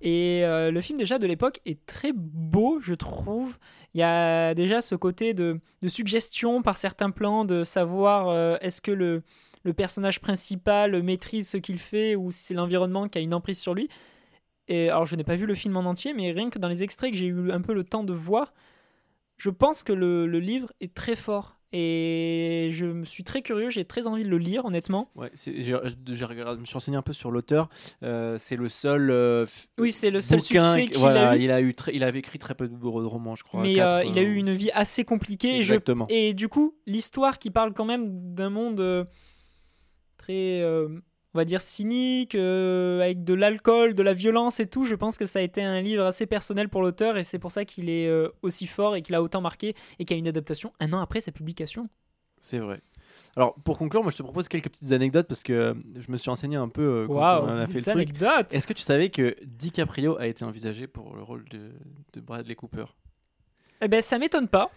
Et 0.00 0.44
euh, 0.44 0.72
le 0.72 0.80
film 0.80 0.98
déjà 0.98 1.18
de 1.18 1.26
l'époque 1.26 1.60
est 1.64 1.86
très 1.86 2.12
beau, 2.12 2.80
je 2.80 2.94
trouve. 2.94 3.58
Il 3.94 4.00
y 4.00 4.02
a 4.02 4.52
déjà 4.54 4.82
ce 4.82 4.96
côté 4.96 5.32
de, 5.32 5.60
de 5.82 5.88
suggestion 5.88 6.62
par 6.62 6.76
certains 6.76 7.10
plans, 7.10 7.44
de 7.44 7.62
savoir 7.62 8.28
euh, 8.28 8.56
est-ce 8.60 8.80
que 8.80 8.90
le, 8.90 9.22
le 9.62 9.72
personnage 9.72 10.20
principal 10.20 11.02
maîtrise 11.02 11.48
ce 11.48 11.56
qu'il 11.56 11.78
fait 11.78 12.16
ou 12.16 12.30
si 12.30 12.42
c'est 12.44 12.54
l'environnement 12.54 13.08
qui 13.08 13.18
a 13.18 13.20
une 13.20 13.34
emprise 13.34 13.58
sur 13.58 13.74
lui. 13.74 13.88
Et 14.68 14.88
alors 14.90 15.04
je 15.06 15.16
n'ai 15.16 15.24
pas 15.24 15.36
vu 15.36 15.46
le 15.46 15.54
film 15.54 15.76
en 15.76 15.84
entier, 15.84 16.14
mais 16.14 16.30
rien 16.32 16.50
que 16.50 16.58
dans 16.58 16.68
les 16.68 16.82
extraits 16.82 17.10
que 17.10 17.16
j'ai 17.16 17.26
eu 17.26 17.50
un 17.50 17.60
peu 17.60 17.72
le 17.74 17.84
temps 17.84 18.04
de 18.04 18.12
voir, 18.12 18.52
je 19.36 19.50
pense 19.50 19.82
que 19.82 19.92
le, 19.92 20.26
le 20.26 20.38
livre 20.40 20.72
est 20.80 20.94
très 20.94 21.16
fort. 21.16 21.58
Et 21.74 22.68
je 22.70 22.84
me 22.84 23.04
suis 23.06 23.24
très 23.24 23.40
curieux, 23.40 23.70
j'ai 23.70 23.86
très 23.86 24.06
envie 24.06 24.24
de 24.24 24.28
le 24.28 24.36
lire, 24.36 24.66
honnêtement. 24.66 25.10
Ouais, 25.14 25.30
c'est- 25.32 25.62
j'ai- 25.62 25.74
j'ai 26.12 26.24
regardé- 26.26 26.56
je 26.56 26.60
me 26.60 26.64
suis 26.66 26.74
renseigné 26.74 26.98
un 26.98 27.02
peu 27.02 27.14
sur 27.14 27.30
l'auteur. 27.30 27.70
Euh, 28.02 28.36
c'est 28.36 28.56
le 28.56 28.68
seul. 28.68 29.10
euh, 29.10 29.46
f- 29.46 29.68
Oui, 29.78 29.90
c'est 29.90 30.10
le 30.10 30.20
seul 30.20 30.38
succès 30.42 30.82
qui- 30.84 30.90
qu'il 30.90 30.98
voilà, 30.98 31.30
a 31.30 31.36
eu. 31.38 31.40
il 31.40 31.50
a 31.50 31.62
eu 31.62 31.74
très- 31.74 31.94
il 31.94 32.04
avait 32.04 32.18
écrit 32.18 32.38
très 32.38 32.54
peu 32.54 32.68
de 32.68 32.86
romans, 32.86 33.34
je 33.36 33.42
crois. 33.42 33.62
Mais 33.62 33.74
quatre, 33.76 33.94
euh, 33.94 34.04
il 34.04 34.18
a 34.18 34.20
euh, 34.22 34.26
eu 34.26 34.34
une 34.36 34.52
vie 34.52 34.70
assez 34.72 35.04
compliquée. 35.06 35.48
Et, 35.58 35.62
je- 35.62 35.72
Exactement. 35.72 36.04
et 36.10 36.34
du 36.34 36.48
coup, 36.48 36.76
l'histoire 36.86 37.38
qui 37.38 37.50
parle 37.50 37.72
quand 37.72 37.86
même 37.86 38.34
d'un 38.34 38.50
monde 38.50 38.80
euh, 38.80 39.04
très, 40.18 40.60
euh, 40.60 40.88
on 41.34 41.38
va 41.38 41.44
dire, 41.44 41.60
cynique, 41.60 42.34
euh, 42.34 43.00
avec 43.00 43.24
de 43.24 43.34
l'alcool, 43.34 43.94
de 43.94 44.02
la 44.02 44.14
violence 44.14 44.60
et 44.60 44.66
tout, 44.66 44.84
je 44.84 44.94
pense 44.94 45.16
que 45.16 45.26
ça 45.26 45.38
a 45.38 45.42
été 45.42 45.62
un 45.62 45.80
livre 45.80 46.04
assez 46.04 46.26
personnel 46.26 46.68
pour 46.68 46.82
l'auteur. 46.82 47.16
Et 47.16 47.24
c'est 47.24 47.38
pour 47.38 47.52
ça 47.52 47.64
qu'il 47.64 47.88
est 47.88 48.06
euh, 48.06 48.28
aussi 48.42 48.66
fort 48.66 48.96
et 48.96 49.02
qu'il 49.02 49.14
a 49.14 49.22
autant 49.22 49.40
marqué 49.40 49.74
et 49.98 50.04
qu'il 50.04 50.16
y 50.16 50.18
a 50.18 50.20
une 50.20 50.28
adaptation 50.28 50.72
un 50.80 50.92
an 50.92 51.00
après 51.00 51.20
sa 51.20 51.32
publication. 51.32 51.88
C'est 52.40 52.58
vrai. 52.58 52.80
Alors, 53.34 53.54
pour 53.64 53.78
conclure, 53.78 54.02
moi, 54.02 54.10
je 54.10 54.16
te 54.16 54.22
propose 54.22 54.48
quelques 54.48 54.68
petites 54.68 54.92
anecdotes 54.92 55.26
parce 55.26 55.42
que 55.42 55.52
euh, 55.52 55.74
je 55.96 56.10
me 56.10 56.18
suis 56.18 56.28
renseigné 56.28 56.56
un 56.56 56.68
peu 56.68 56.82
euh, 56.82 57.06
quand 57.06 57.14
Waouh, 57.14 57.44
on 57.44 57.56
a 57.56 57.66
fait 57.66 57.78
le 57.78 57.82
truc. 57.82 57.94
anecdotes 57.94 58.52
Est-ce 58.52 58.66
que 58.66 58.74
tu 58.74 58.82
savais 58.82 59.08
que 59.08 59.34
DiCaprio 59.44 60.18
a 60.18 60.26
été 60.26 60.44
envisagé 60.44 60.86
pour 60.86 61.16
le 61.16 61.22
rôle 61.22 61.48
de, 61.48 61.70
de 62.12 62.20
Bradley 62.20 62.54
Cooper? 62.54 62.84
Eh 63.80 63.88
ben, 63.88 64.02
ça 64.02 64.18
m'étonne 64.18 64.48
pas. 64.48 64.70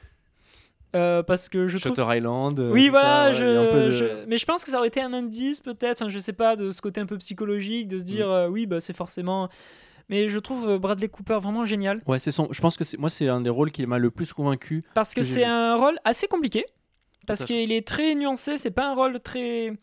Euh, 0.96 1.24
parce 1.24 1.50
que 1.50 1.68
je 1.68 1.77
trouve 1.77 1.94
Shutter 1.96 2.18
Island. 2.18 2.58
euh, 2.60 2.72
Oui, 2.72 2.88
voilà, 2.89 3.25
ça, 3.25 3.32
je, 3.34 3.46
de- 3.86 3.89
je- 3.91 4.26
mais 4.28 4.38
je 4.38 4.45
pense 4.45 4.63
que 4.63 4.71
ça 4.71 4.78
aurait 4.78 4.88
été 4.88 5.02
un 5.02 5.12
indice, 5.13 5.60
peut-être, 5.60 6.02
enfin, 6.02 6.10
je 6.10 6.19
sais 6.19 6.32
pas, 6.34 6.56
de 6.56 6.71
ce 6.71 6.82
côté 6.82 7.02
un 7.02 7.06
peu 7.06 7.17
psychologique, 7.17 7.88
de 7.89 7.98
se 7.98 8.04
Mm. 8.04 8.06
dire, 8.06 8.30
euh, 8.30 8.48
oui, 8.48 8.65
bah, 8.65 8.80
c'est 8.80 8.95
forcément. 8.95 9.50
Mais 10.08 10.30
je 10.30 10.38
trouve 10.39 10.78
Bradley 10.78 11.10
Cooper 11.10 11.39
vraiment 11.41 11.65
génial. 11.65 12.02
Ouais, 12.08 12.19
c'est 12.19 12.32
son. 12.32 12.48
Je 12.52 12.62
pense 12.62 12.78
que 12.78 12.84
c'est 12.84 12.98
moi, 12.98 13.10
c'est 13.10 13.28
un 13.28 13.41
des 13.41 13.50
rôles 13.50 13.71
qui 13.71 13.86
m'a 13.88 13.98
le 13.98 14.12
plus 14.12 14.32
convaincu. 14.34 14.84
Parce 14.93 15.13
que 15.15 15.21
Que 15.21 15.26
c'est 15.26 15.43
un 15.43 15.76
rôle 15.76 15.98
assez 16.06 16.28
compliqué. 16.28 16.65
Parce 17.28 17.43
qu'il 17.43 17.71
est 17.71 17.86
très 17.88 18.13
nuancé, 18.13 18.56
c'est 18.58 18.69
pas 18.71 18.88
un 18.91 18.93
rôle 18.93 19.19
très. 19.19 19.74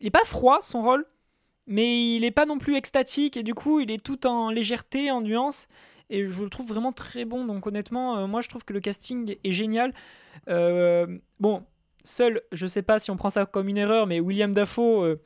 Il 0.00 0.06
est 0.08 0.10
pas 0.10 0.24
froid, 0.24 0.58
son 0.60 0.82
rôle, 0.82 1.06
mais 1.68 2.16
il 2.16 2.24
est 2.24 2.32
pas 2.32 2.44
non 2.44 2.58
plus 2.58 2.74
extatique, 2.76 3.36
et 3.36 3.42
du 3.44 3.54
coup, 3.54 3.78
il 3.80 3.90
est 3.92 4.02
tout 4.02 4.26
en 4.26 4.50
légèreté, 4.50 5.10
en 5.12 5.20
nuance. 5.20 5.68
Et 6.10 6.24
je 6.26 6.42
le 6.42 6.48
trouve 6.48 6.68
vraiment 6.68 6.92
très 6.92 7.24
bon. 7.24 7.44
Donc, 7.44 7.66
honnêtement, 7.66 8.18
euh, 8.18 8.26
moi, 8.26 8.40
je 8.40 8.48
trouve 8.48 8.64
que 8.64 8.72
le 8.72 8.80
casting 8.80 9.36
est 9.44 9.52
génial. 9.52 9.92
Euh, 10.48 11.06
bon, 11.40 11.62
seul, 12.04 12.40
je 12.52 12.66
sais 12.66 12.82
pas 12.82 12.98
si 12.98 13.10
on 13.10 13.16
prend 13.16 13.30
ça 13.30 13.44
comme 13.46 13.68
une 13.68 13.76
erreur, 13.78 14.06
mais 14.06 14.20
William 14.20 14.52
Dafoe. 14.54 15.04
euh, 15.04 15.16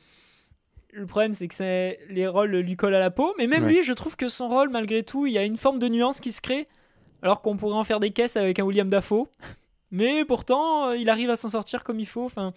le 0.92 1.07
problème, 1.07 1.33
c'est 1.33 1.49
que 1.49 1.55
c'est- 1.55 2.01
les 2.11 2.27
rôles 2.27 2.51
lui 2.55 2.77
collent 2.77 2.95
à 2.95 2.99
la 3.01 3.11
peau. 3.11 3.33
Mais 3.38 3.47
même 3.47 3.62
Ouais. 3.64 3.71
lui, 3.75 3.83
je 3.83 3.92
trouve 3.95 4.16
que 4.16 4.29
son 4.29 4.49
rôle, 4.49 4.68
malgré 4.68 5.03
tout, 5.03 5.27
il 5.27 5.33
y 5.33 5.38
a 5.38 5.45
une 5.45 5.57
forme 5.57 5.79
de 5.79 5.88
nuance 5.88 6.21
qui 6.21 6.33
se 6.33 6.40
crée. 6.42 6.68
Alors 7.23 7.40
qu'on 7.40 7.57
pourrait 7.57 7.77
en 7.77 7.85
faire 7.85 8.01
des 8.01 8.11
caisses 8.11 8.37
avec 8.37 8.59
un 8.59 8.64
William 8.64 8.90
Dafoe. 8.90 9.27
Mais 9.90 10.25
pourtant, 10.25 10.90
il 10.92 11.09
arrive 11.09 11.31
à 11.31 11.37
s'en 11.37 11.49
sortir 11.49 11.85
comme 11.85 12.01
il 12.01 12.07
faut. 12.07 12.25
Enfin. 12.25 12.53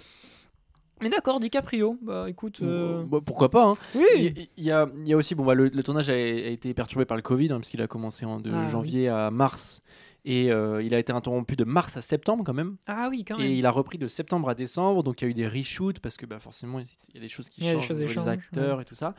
Mais 1.01 1.09
d'accord, 1.09 1.39
DiCaprio. 1.39 1.97
Bah 2.01 2.25
écoute. 2.29 2.59
euh, 2.61 3.03
Bah, 3.03 3.19
pourquoi 3.25 3.49
pas 3.49 3.65
hein. 3.67 3.77
Oui 3.95 4.47
Il 4.57 4.63
y, 4.63 4.71
a, 4.71 4.87
il 5.03 5.07
y 5.07 5.13
a 5.13 5.17
aussi, 5.17 5.35
bon, 5.35 5.43
bah, 5.45 5.53
le, 5.53 5.67
le 5.67 5.83
tournage 5.83 6.09
a, 6.09 6.13
a 6.13 6.15
été 6.17 6.73
perturbé 6.73 7.05
par 7.05 7.17
le 7.17 7.23
Covid, 7.23 7.51
hein, 7.51 7.57
puisqu'il 7.59 7.81
a 7.81 7.87
commencé 7.87 8.25
en, 8.25 8.39
de 8.39 8.51
Ah, 8.53 8.67
janvier 8.67 9.09
à 9.09 9.29
mars. 9.31 9.81
Et 10.27 10.51
euh, 10.51 10.81
il 10.81 10.95
a 10.95 10.99
été 10.99 11.13
interrompu 11.13 11.55
de 11.55 11.65
mars 11.65 11.97
à 11.97 12.01
septembre 12.01 12.43
quand 12.43 12.53
même. 12.53 12.77
Ah 12.87 13.09
oui, 13.11 13.23
quand 13.23 13.37
même. 13.37 13.45
Et 13.47 13.53
il 13.55 13.65
a 13.67 13.71
repris 13.71 13.97
de 13.99 14.07
septembre 14.07 14.49
à 14.49 14.55
décembre. 14.55 15.03
Donc 15.03 15.21
il 15.21 15.25
y 15.25 15.27
a 15.27 15.31
eu 15.31 15.33
des 15.35 15.47
reshoots, 15.47 15.99
parce 15.99 16.17
que 16.17 16.25
bah, 16.25 16.39
forcément, 16.39 16.79
il 16.79 16.85
y 17.13 17.17
a 17.17 17.21
des 17.21 17.27
choses 17.27 17.49
qui 17.49 17.61
a 17.67 17.71
des 17.73 17.75
changent 17.77 17.87
choses 17.87 17.99
des 17.99 18.07
changent, 18.07 18.27
acteurs 18.27 18.81
et 18.81 18.85
tout 18.85 18.95
ça. 18.95 19.13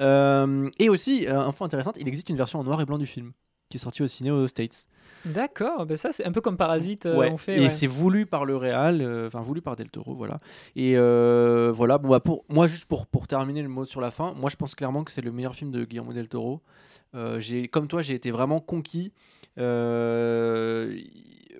Euh, 0.00 0.68
et 0.78 0.88
aussi, 0.88 1.26
info 1.28 1.64
intéressante, 1.64 1.96
il 2.00 2.06
existe 2.08 2.28
une 2.28 2.36
version 2.36 2.58
en 2.58 2.64
noir 2.64 2.80
et 2.80 2.84
blanc 2.84 2.98
du 2.98 3.06
film, 3.06 3.32
qui 3.72 3.78
est 3.78 3.80
sortie 3.80 4.02
au 4.02 4.08
ciné 4.08 4.30
aux 4.30 4.46
States. 4.46 4.86
D'accord, 5.24 5.86
bah 5.86 5.96
ça 5.96 6.10
c'est 6.12 6.24
un 6.24 6.32
peu 6.32 6.40
comme 6.40 6.56
Parasite, 6.56 7.06
euh, 7.06 7.16
Ouais, 7.16 7.30
on 7.32 7.36
fait. 7.36 7.56
et 7.56 7.60
ouais. 7.62 7.68
c'est 7.70 7.86
voulu 7.86 8.26
par 8.26 8.44
le 8.44 8.56
Real, 8.56 9.00
euh, 9.00 9.28
enfin 9.28 9.40
voulu 9.40 9.62
par 9.62 9.76
Del 9.76 9.88
Toro, 9.88 10.14
voilà. 10.14 10.40
Et 10.76 10.94
euh, 10.96 11.70
voilà, 11.72 11.98
bon 11.98 12.08
bah 12.08 12.18
pour 12.20 12.44
moi 12.48 12.66
juste 12.66 12.86
pour 12.86 13.06
pour 13.06 13.26
terminer 13.28 13.62
le 13.62 13.68
mot 13.68 13.84
sur 13.84 14.00
la 14.00 14.10
fin, 14.10 14.34
moi 14.34 14.50
je 14.50 14.56
pense 14.56 14.74
clairement 14.74 15.04
que 15.04 15.12
c'est 15.12 15.20
le 15.22 15.30
meilleur 15.32 15.54
film 15.54 15.70
de 15.70 15.84
Guillermo 15.84 16.12
del 16.12 16.28
Toro. 16.28 16.60
J'ai 17.38 17.68
comme 17.68 17.88
toi, 17.88 18.02
j'ai 18.02 18.14
été 18.14 18.30
vraiment 18.30 18.58
conquis. 18.60 19.12
Il- 19.56 21.10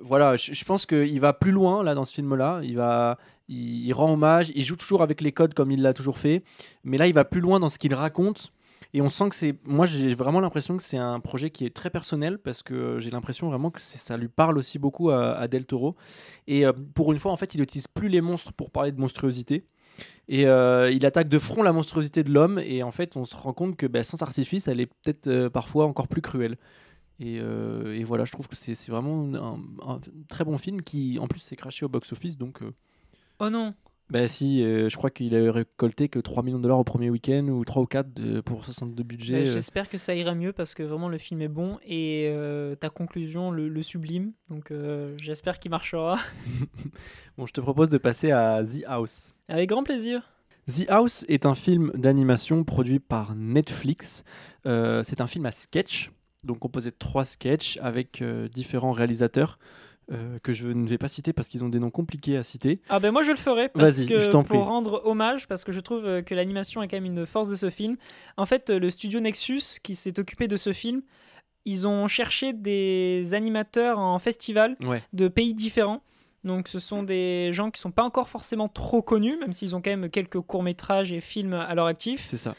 voilà, 0.01 0.37
je, 0.37 0.53
je 0.53 0.65
pense 0.65 0.85
qu'il 0.87 1.21
va 1.21 1.33
plus 1.33 1.53
loin 1.53 1.83
là 1.85 1.95
dans 1.95 2.05
ce 2.05 2.13
film-là. 2.15 2.61
Il 2.65 2.77
va, 2.77 3.19
il, 3.49 3.87
il 3.87 3.93
rend 3.93 4.13
hommage, 4.13 4.51
il 4.55 4.65
joue 4.65 4.77
toujours 4.77 5.03
avec 5.03 5.21
les 5.21 5.31
codes 5.33 5.55
comme 5.55 5.71
il 5.71 5.81
l'a 5.83 5.93
toujours 5.93 6.19
fait, 6.19 6.43
mais 6.85 6.97
là 6.99 7.07
il 7.07 7.15
va 7.15 7.25
plus 7.25 7.41
loin 7.41 7.61
dans 7.61 7.69
ce 7.69 7.79
qu'il 7.79 7.95
raconte. 7.95 8.53
Et 8.95 9.01
on 9.01 9.09
sent 9.09 9.31
que 9.31 9.35
c'est. 9.35 9.55
Moi, 9.65 9.87
j'ai 9.87 10.15
vraiment 10.15 10.41
l'impression 10.41 10.77
que 10.77 10.83
c'est 10.83 10.99
un 10.99 11.19
projet 11.21 11.51
qui 11.51 11.65
est 11.65 11.75
très 11.75 11.89
personnel 11.89 12.39
parce 12.39 12.63
que 12.63 12.99
j'ai 12.99 13.11
l'impression 13.11 13.49
vraiment 13.49 13.71
que 13.71 13.81
ça 13.81 14.17
lui 14.17 14.29
parle 14.29 14.59
aussi 14.59 14.79
beaucoup 14.79 15.11
à, 15.11 15.49
Del 15.49 15.65
Toro. 15.65 15.97
Et 16.47 16.67
euh, 16.67 16.73
pour 16.95 17.13
une 17.13 17.19
fois, 17.19 17.33
en 17.33 17.37
fait, 17.37 17.55
il 17.55 17.61
n'utilise 17.61 17.89
plus 17.89 18.09
les 18.09 18.21
monstres 18.21 18.53
pour 18.53 18.71
parler 18.71 18.93
de 18.93 19.01
monstruosité. 19.01 19.65
Et 20.29 20.47
euh, 20.47 20.91
il 20.91 21.05
attaque 21.07 21.29
de 21.29 21.39
front 21.39 21.63
la 21.63 21.73
monstruosité 21.73 22.23
de 22.23 22.31
l'homme. 22.31 22.59
Et 22.59 22.83
en 22.83 22.91
fait, 22.91 23.17
on 23.17 23.25
se 23.25 23.35
rend 23.35 23.55
compte 23.55 23.77
que 23.77 23.87
bah, 23.87 24.03
sans 24.03 24.21
artifice, 24.23 24.69
elle 24.69 24.81
est 24.81 24.87
peut-être 24.87 25.27
euh, 25.27 25.49
parfois 25.49 25.87
encore 25.87 26.09
plus 26.09 26.23
cruelle. 26.23 26.59
Et, 27.19 27.41
voilà, 28.05 28.25
je 28.25 28.33
trouve 28.33 28.49
que 28.49 28.57
c'est 28.57 28.91
vraiment 28.91 29.33
un, 29.35 29.61
un 29.89 30.01
très 30.29 30.45
bon 30.45 30.59
film 30.59 30.83
qui, 30.83 31.21
en 31.21 31.29
plus, 31.29 31.39
s'est 31.39 31.55
craché 31.55 31.85
au 31.85 31.89
box-office. 31.89 32.37
Donc, 32.37 32.61
Oh 33.39 33.51
non. 33.51 33.75
Bah 34.11 34.29
si, 34.29 34.63
euh, 34.63 34.91
je 34.91 34.97
crois 34.97 35.11
qu'il 35.11 35.35
a 35.35 35.51
récolté 35.51 36.09
que 36.09 36.19
3 36.19 36.43
millions 36.43 36.59
de 36.59 36.65
dollars 36.65 36.79
au 36.79 36.85
premier 36.85 37.09
week-end 37.09 37.47
ou 37.49 37.65
3 37.65 37.83
ou 37.83 37.87
4 37.87 38.13
de, 38.13 38.41
pour 38.43 38.65
62 38.65 39.03
budget. 39.03 39.43
Bah, 39.43 39.49
euh. 39.49 39.53
J'espère 39.53 39.89
que 39.89 39.97
ça 39.97 40.15
ira 40.15 40.35
mieux 40.35 40.53
parce 40.53 40.75
que 40.75 40.83
vraiment 40.83 41.09
le 41.09 41.17
film 41.17 41.41
est 41.41 41.49
bon 41.49 41.79
et 41.87 42.27
euh, 42.29 42.75
ta 42.75 42.91
conclusion 42.91 43.51
le, 43.51 43.69
le 43.69 43.83
sublime. 43.83 44.33
Donc 44.51 44.71
euh, 44.71 45.15
j'espère 45.21 45.59
qu'il 45.59 45.71
marchera. 45.71 46.19
Bon, 47.39 47.47
je 47.47 47.55
te 47.55 47.63
propose 47.63 47.89
de 47.89 47.97
passer 47.97 48.31
à 48.31 48.63
The 48.63 48.85
House. 48.87 49.35
Avec 49.49 49.71
grand 49.71 49.83
plaisir. 49.83 50.31
The 50.69 50.85
House 50.91 51.25
est 51.29 51.47
un 51.47 51.55
film 51.55 51.91
d'animation 51.95 52.65
produit 52.65 52.99
par 53.01 53.35
Netflix. 53.35 54.25
C'est 54.65 55.21
un 55.21 55.27
film 55.27 55.47
à 55.47 55.53
sketch, 55.53 56.13
donc 56.45 56.59
composé 56.59 56.91
de 56.91 56.97
trois 56.99 57.25
sketchs 57.25 57.79
avec 57.81 58.23
différents 58.53 58.93
réalisateurs 58.93 59.59
euh, 60.13 60.39
que 60.43 60.53
je 60.53 60.69
ne 60.69 60.87
vais 60.87 60.99
pas 60.99 61.09
citer 61.09 61.33
parce 61.33 61.49
qu'ils 61.49 61.65
ont 61.65 61.69
des 61.69 61.79
noms 61.79 61.91
compliqués 61.91 62.37
à 62.37 62.43
citer. 62.43 62.81
Ah 62.89 63.01
ben 63.01 63.11
moi 63.13 63.23
je 63.23 63.31
le 63.31 63.37
ferai 63.37 63.69
parce 63.71 63.97
Vas-y, 63.99 64.07
que 64.07 64.19
je 64.21 64.29
t'en 64.31 64.45
pour 64.45 64.59
prie. 64.61 64.69
rendre 64.69 65.03
hommage 65.07 65.49
parce 65.49 65.65
que 65.65 65.73
je 65.73 65.81
trouve 65.81 66.05
euh, 66.05 66.23
que 66.23 66.35
l'animation 66.35 66.83
est 66.83 66.89
quand 66.89 66.97
même 66.97 67.05
une 67.07 67.25
force 67.27 67.49
de 67.49 67.57
ce 67.57 67.71
film. 67.71 67.97
En 68.37 68.45
fait, 68.47 68.71
euh, 68.71 68.79
le 68.79 68.91
studio 68.91 69.21
Nexus 69.21 69.79
qui 69.83 69.95
s'est 69.95 70.19
occupé 70.21 70.49
de 70.49 70.57
ce 70.57 70.73
film, 70.73 71.03
ils 71.65 71.87
ont 71.87 72.09
cherché 72.09 72.53
des 72.53 73.35
animateurs 73.35 73.99
en 73.99 74.19
festival 74.19 74.77
Ouais. 74.83 75.03
de 75.13 75.29
pays 75.29 75.55
différents. 75.55 76.03
Donc 76.45 76.67
ce 76.69 76.79
sont 76.81 77.05
des 77.05 77.51
gens 77.53 77.71
qui 77.71 77.81
sont 77.81 77.93
pas 77.93 78.03
encore 78.03 78.29
forcément 78.29 78.69
trop 78.69 79.01
connus, 79.01 79.37
même 79.39 79.53
s'ils 79.53 79.77
ont 79.77 79.81
quand 79.81 79.91
même 79.97 80.11
quelques 80.11 80.41
courts-métrages 80.41 81.13
et 81.13 81.21
films 81.21 81.53
à 81.55 81.73
leur 81.77 81.87
actif. 81.87 82.21
C'est 82.25 82.37
ça. 82.37 82.55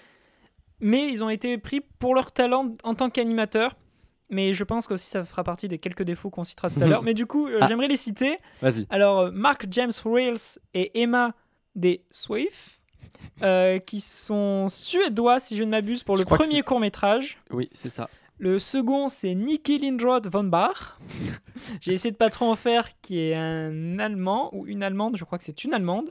mais 0.80 1.10
ils 1.10 1.24
ont 1.24 1.30
été 1.30 1.58
pris 1.58 1.82
pour 2.00 2.16
leur 2.16 2.32
talent 2.32 2.76
en 2.84 2.96
tant 2.96 3.10
qu'animateurs. 3.10 3.76
Mais 4.30 4.54
je 4.54 4.64
pense 4.64 4.88
qu'aussi 4.88 5.08
ça 5.08 5.24
fera 5.24 5.44
partie 5.44 5.68
des 5.68 5.78
quelques 5.78 6.04
défauts 6.04 6.30
qu'on 6.30 6.44
citera 6.44 6.70
tout 6.70 6.82
à 6.82 6.86
l'heure. 6.88 7.04
Mais 7.04 7.14
du 7.14 7.26
coup, 7.26 7.48
euh, 7.48 7.60
Ah. 7.62 7.68
j'aimerais 7.68 7.88
les 7.88 7.96
citer. 7.98 8.38
Vas-y. 8.62 8.86
Alors, 8.90 9.20
euh, 9.20 9.32
Mark 9.32 9.66
James 9.70 9.92
Rails 10.06 10.58
et 10.74 11.02
Emma 11.02 11.34
De 11.76 12.00
Swift, 12.12 12.80
euh, 13.42 13.80
qui 13.80 14.00
sont 14.00 14.68
suédois, 14.70 15.40
si 15.40 15.58
je 15.58 15.64
ne 15.64 15.70
m'abuse, 15.72 16.04
pour 16.04 16.16
Je 16.16 16.22
le 16.22 16.26
que 16.26 16.34
premier 16.36 16.56
c'est- 16.56 16.62
court-métrage. 16.64 17.38
Oui, 17.52 17.70
c'est 17.74 17.90
ça. 17.90 18.10
Le 18.40 18.60
second, 18.60 19.08
c'est 19.10 19.34
Niki 19.36 19.78
Lindroth 19.78 20.28
von 20.28 20.44
Bach. 20.44 20.98
J'ai 21.82 21.94
essayé 21.94 22.12
de 22.12 22.18
pas 22.18 22.30
trop 22.30 22.46
en 22.46 22.56
faire, 22.56 22.90
qui 23.02 23.20
est 23.20 23.36
un 23.36 24.00
Allemand 24.00 24.50
ou 24.54 24.66
une 24.68 24.84
Allemande, 24.84 25.16
je 25.18 25.24
crois 25.24 25.38
que 25.38 25.44
c'est 25.44 25.64
une 25.64 25.74
Allemande. 25.74 26.10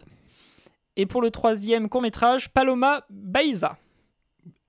Et 0.97 1.07
pour 1.07 1.23
le 1.23 1.31
troisième 1.31 1.89
court-métrage, 1.89 2.51
Paloma 2.51 3.05
Baiza. 3.11 3.77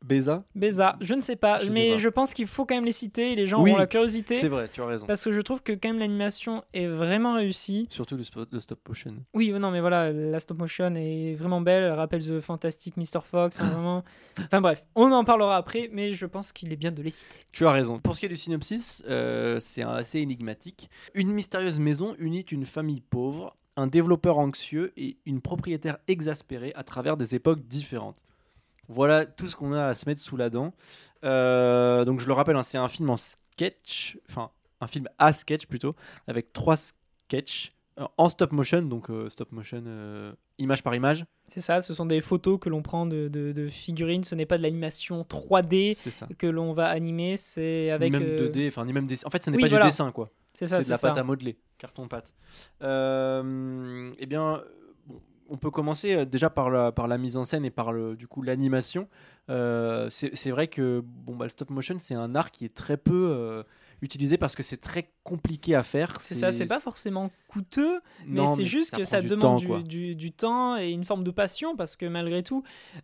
Beza 0.04 0.44
Beza, 0.54 0.98
je 1.00 1.13
ne 1.13 1.22
sais 1.22 1.38
pas, 1.38 1.60
Je 1.60 1.66
sais 1.66 1.72
mais 1.72 1.92
pas. 1.92 1.98
je 1.98 2.10
pense 2.10 2.34
qu'il 2.34 2.46
faut 2.46 2.66
quand 2.66 2.76
même 2.76 2.86
les 2.86 2.92
citer, 2.92 3.36
les 3.36 3.48
gens 3.48 3.63
Oui, 3.63 3.72
auront 3.72 3.80
la 3.80 3.88
curiosité. 3.88 4.39
C'est 4.39 4.50
vrai, 4.50 4.68
tu 4.68 4.82
as 4.82 4.86
raison. 4.86 5.06
Parce 5.08 5.24
que 5.24 5.32
je 5.32 5.39
trouve 5.42 5.63
que 5.63 5.72
quand 5.72 5.89
même 5.89 6.00
l'animation 6.00 6.63
est 6.74 6.88
vraiment 6.88 7.36
réussie. 7.36 7.88
Surtout 7.89 8.18
le, 8.18 8.24
stop 8.24 8.80
motion. 8.88 9.16
Oui, 9.34 9.52
non, 9.52 9.72
mais 9.72 9.80
voilà, 9.80 10.12
la 10.12 10.39
stop 10.39 10.60
motion 10.60 10.94
est 10.96 11.34
vraiment 11.34 11.62
belle. 11.62 11.84
Elle 11.84 11.92
rappelle 11.94 12.24
The 12.24 12.42
Fantastic 12.42 12.98
Mr. 12.98 13.22
Fox. 13.24 13.60
enfin, 13.60 13.70
vraiment... 13.74 14.04
Enfin 14.39 14.62
bref, 14.62 14.84
on 14.96 15.12
en 15.12 15.24
parlera 15.24 15.56
après, 15.56 15.89
mais 15.92 16.12
je 16.12 16.26
pense 16.26 16.52
qu'il 16.52 16.72
est 16.74 16.78
bien 16.78 16.92
de 16.92 17.02
les 17.02 17.12
citer. 17.12 17.38
Tu 17.52 17.66
as 17.66 17.72
raison. 17.72 18.00
Pour 18.00 18.16
ce 18.16 18.20
qui 18.20 18.26
est 18.26 18.30
du 18.30 18.36
synopsis, 18.36 19.02
euh, 19.08 19.60
c'est 19.60 19.84
assez 19.84 20.20
énigmatique. 20.20 20.89
Une 21.13 21.32
mystérieuse 21.32 21.80
maison 21.80 22.16
unit 22.20 22.44
une 22.52 22.66
famille 22.66 23.02
pauvre, 23.02 23.56
un 23.76 23.88
développeur 23.88 24.38
anxieux 24.38 24.92
et 24.98 25.18
une 25.26 25.42
propriétaire 25.42 25.98
exaspérée 26.08 26.74
à 26.76 26.84
travers 26.84 27.18
des 27.18 27.36
époques 27.36 27.68
différentes. 27.68 28.26
Voilà 28.89 29.26
tout 29.26 29.48
ce 29.48 29.56
qu'on 29.56 29.74
a 29.74 29.86
à 29.88 29.93
se 29.96 30.08
mettre 30.08 30.22
sous 30.22 30.38
la 30.38 30.50
dent. 30.50 30.74
Euh, 31.24 32.04
donc 32.06 32.19
je 32.19 32.28
le 32.28 32.34
rappelle, 32.34 32.56
hein, 32.58 32.63
c'est 32.63 32.78
un 32.78 32.88
film 32.89 33.10
en 33.10 33.17
sketch, 33.17 34.17
enfin 34.30 34.52
un 34.82 34.88
film 34.88 35.08
à 35.19 35.32
sketch 35.32 35.65
plutôt, 35.67 35.96
avec 36.28 36.52
trois 36.52 36.76
sketchs 36.76 37.74
euh, 38.00 38.06
en 38.17 38.28
stop 38.28 38.52
motion, 38.52 38.82
donc 38.82 39.10
euh, 39.10 39.30
stop 39.30 39.52
motion 39.54 39.84
euh, 39.88 40.34
image 40.58 40.84
par 40.84 40.93
image. 40.96 41.26
C'est 41.48 41.62
ça, 41.62 41.80
ce 41.82 41.93
sont 41.93 42.06
des 42.06 42.19
photos 42.22 42.60
que 42.60 42.67
l'on 42.67 42.82
prend 42.82 43.06
de, 43.06 43.28
de- 43.28 43.52
de 43.54 43.67
figurines. 43.69 44.24
Ce 44.24 44.34
n'est 44.36 44.46
pas 44.46 44.58
de 44.58 44.63
l'animation 44.63 45.22
3D 45.30 45.93
C'est 45.96 46.10
ça. 46.10 46.28
que 46.38 46.48
l'on 46.48 46.74
va 46.74 46.88
animer, 46.89 47.38
c'est 47.38 47.89
avec. 47.91 48.12
ni 48.12 48.19
même 48.19 48.28
euh, 48.28 48.50
2D, 48.50 48.67
enfin 48.67 48.86
ni 48.86 48.91
même 48.93 49.06
dessin. 49.08 49.28
En 49.28 49.30
fait, 49.30 49.43
ce 49.43 49.50
n'est 49.50 49.58
oui, 49.58 49.63
pas 49.63 49.69
voilà. 49.69 49.86
du 49.86 49.89
dessin 49.91 50.12
quoi. 50.12 50.30
C'est 50.54 50.65
ça, 50.65 50.82
c'est 50.82 50.88
de 50.88 50.91
la 50.91 50.98
ça. 50.98 51.08
pâte 51.10 51.17
à 51.17 51.24
modeler, 51.24 51.58
carton 51.78 52.08
pâte. 52.08 52.34
Eh 52.82 54.26
bien, 54.26 54.62
on 55.54 55.58
peut 55.58 55.70
commencer 55.72 56.13
euh, 56.16 56.26
déjà 56.26 56.50
par 56.50 56.70
la, 56.72 56.92
par 56.92 57.08
la 57.08 57.18
mise 57.18 57.38
en 57.38 57.44
scène 57.44 57.63
et 57.63 57.70
par 57.72 57.92
le, 57.94 58.16
du 58.16 58.28
coup 58.28 58.42
l'animation. 58.42 59.08
Euh, 59.50 60.08
c'est 60.10 60.50
vrai 60.52 60.68
que 60.68 61.02
bon, 61.06 61.36
bah, 61.36 61.46
le 61.46 61.50
stop 61.50 61.70
motion, 61.70 61.96
c'est 62.00 62.16
un 62.16 62.34
art 62.36 62.50
qui 62.50 62.66
est 62.66 62.74
très 62.74 62.98
peu 62.98 63.30
euh, 63.32 63.63
utilisé 64.02 64.38
parce 64.38 64.56
que 64.56 64.63
c'est 64.63 64.78
très 64.78 65.12
compliqué 65.24 65.76
à 65.76 65.84
faire. 65.84 66.20
C'est 66.22 66.34
ça, 66.36 66.52
c'est 66.52 66.66
pas 66.66 66.80
forcément 66.80 67.30
coûteux, 67.50 68.00
mais 68.26 68.39
c'est 68.56 68.66
juste 68.66 68.92
que 68.96 69.04
ça 69.04 69.22
du 69.22 69.28
demande 69.28 69.42
temps, 69.62 69.80
du, 69.80 69.84
du- 69.84 70.16
du 70.16 70.32
temps 70.32 70.78
et 70.78 70.89
une 70.92 71.04
forme 71.04 71.24
de 71.26 71.32
passion 71.32 71.76
parce 71.76 71.96
que 71.98 72.06
malgré 72.06 72.42
tout, 72.42 72.63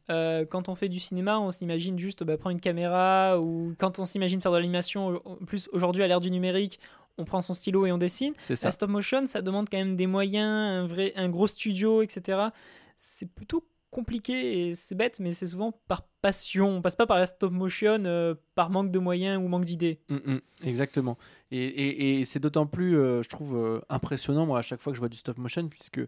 euh, 0.09 0.45
quand 0.45 0.69
on 0.69 0.75
fait 0.75 0.89
du 0.89 0.99
cinéma, 0.99 1.39
on 1.39 1.51
s'imagine 1.51 1.99
juste 1.99 2.23
bah, 2.23 2.37
prendre 2.37 2.53
une 2.55 2.61
caméra 2.61 3.39
ou 3.39 3.73
quand 3.77 3.99
on 3.99 4.05
s'imagine 4.05 4.41
faire 4.41 4.51
de 4.53 4.57
l'animation, 4.57 5.21
plus 5.45 5.69
aujourd'hui 5.73 6.03
à 6.03 6.07
l'ère 6.07 6.21
du 6.21 6.31
numérique, 6.31 6.79
on 7.19 7.25
prend 7.25 7.41
son 7.41 7.53
stylo 7.53 7.85
et 7.85 7.91
on 7.91 7.97
dessine. 7.99 8.33
La 8.65 8.71
stop 8.71 8.89
motion, 8.89 9.27
ça 9.27 9.41
demande 9.41 9.67
quand 9.69 9.77
même 9.77 9.95
des 9.95 10.07
moyens, 10.07 10.49
un, 10.49 10.85
vrai, 10.87 11.13
un 11.15 11.29
gros 11.29 11.47
studio, 11.47 12.01
etc. 12.01 12.49
C'est 12.97 13.31
plutôt 13.33 13.63
compliqué 13.91 14.67
et 14.69 14.75
c'est 14.75 14.93
bête, 14.93 15.19
mais 15.19 15.33
c'est 15.33 15.47
souvent 15.47 15.71
par 15.87 16.03
passion. 16.21 16.69
On 16.77 16.81
passe 16.81 16.95
pas 16.95 17.07
par 17.07 17.17
la 17.17 17.25
stop 17.25 17.51
motion 17.51 18.03
euh, 18.05 18.35
par 18.53 18.69
manque 18.69 18.91
de 18.91 18.99
moyens 18.99 19.41
ou 19.43 19.47
manque 19.47 19.65
d'idées. 19.65 19.99
Mm, 20.09 20.15
mm, 20.33 20.39
exactement. 20.63 21.17
Et, 21.49 21.57
et- 21.65 22.19
et 22.19 22.23
c'est 22.25 22.39
d'autant 22.39 22.67
plus, 22.67 22.97
euh, 22.99 23.23
je 23.23 23.29
trouve, 23.29 23.57
euh, 23.57 23.79
impressionnant, 23.89 24.45
moi, 24.45 24.59
à 24.59 24.61
chaque 24.61 24.79
fois 24.79 24.91
que 24.93 24.95
je 24.95 24.99
vois 25.01 25.09
du 25.09 25.17
stop 25.17 25.37
motion, 25.39 25.67
puisque 25.69 26.01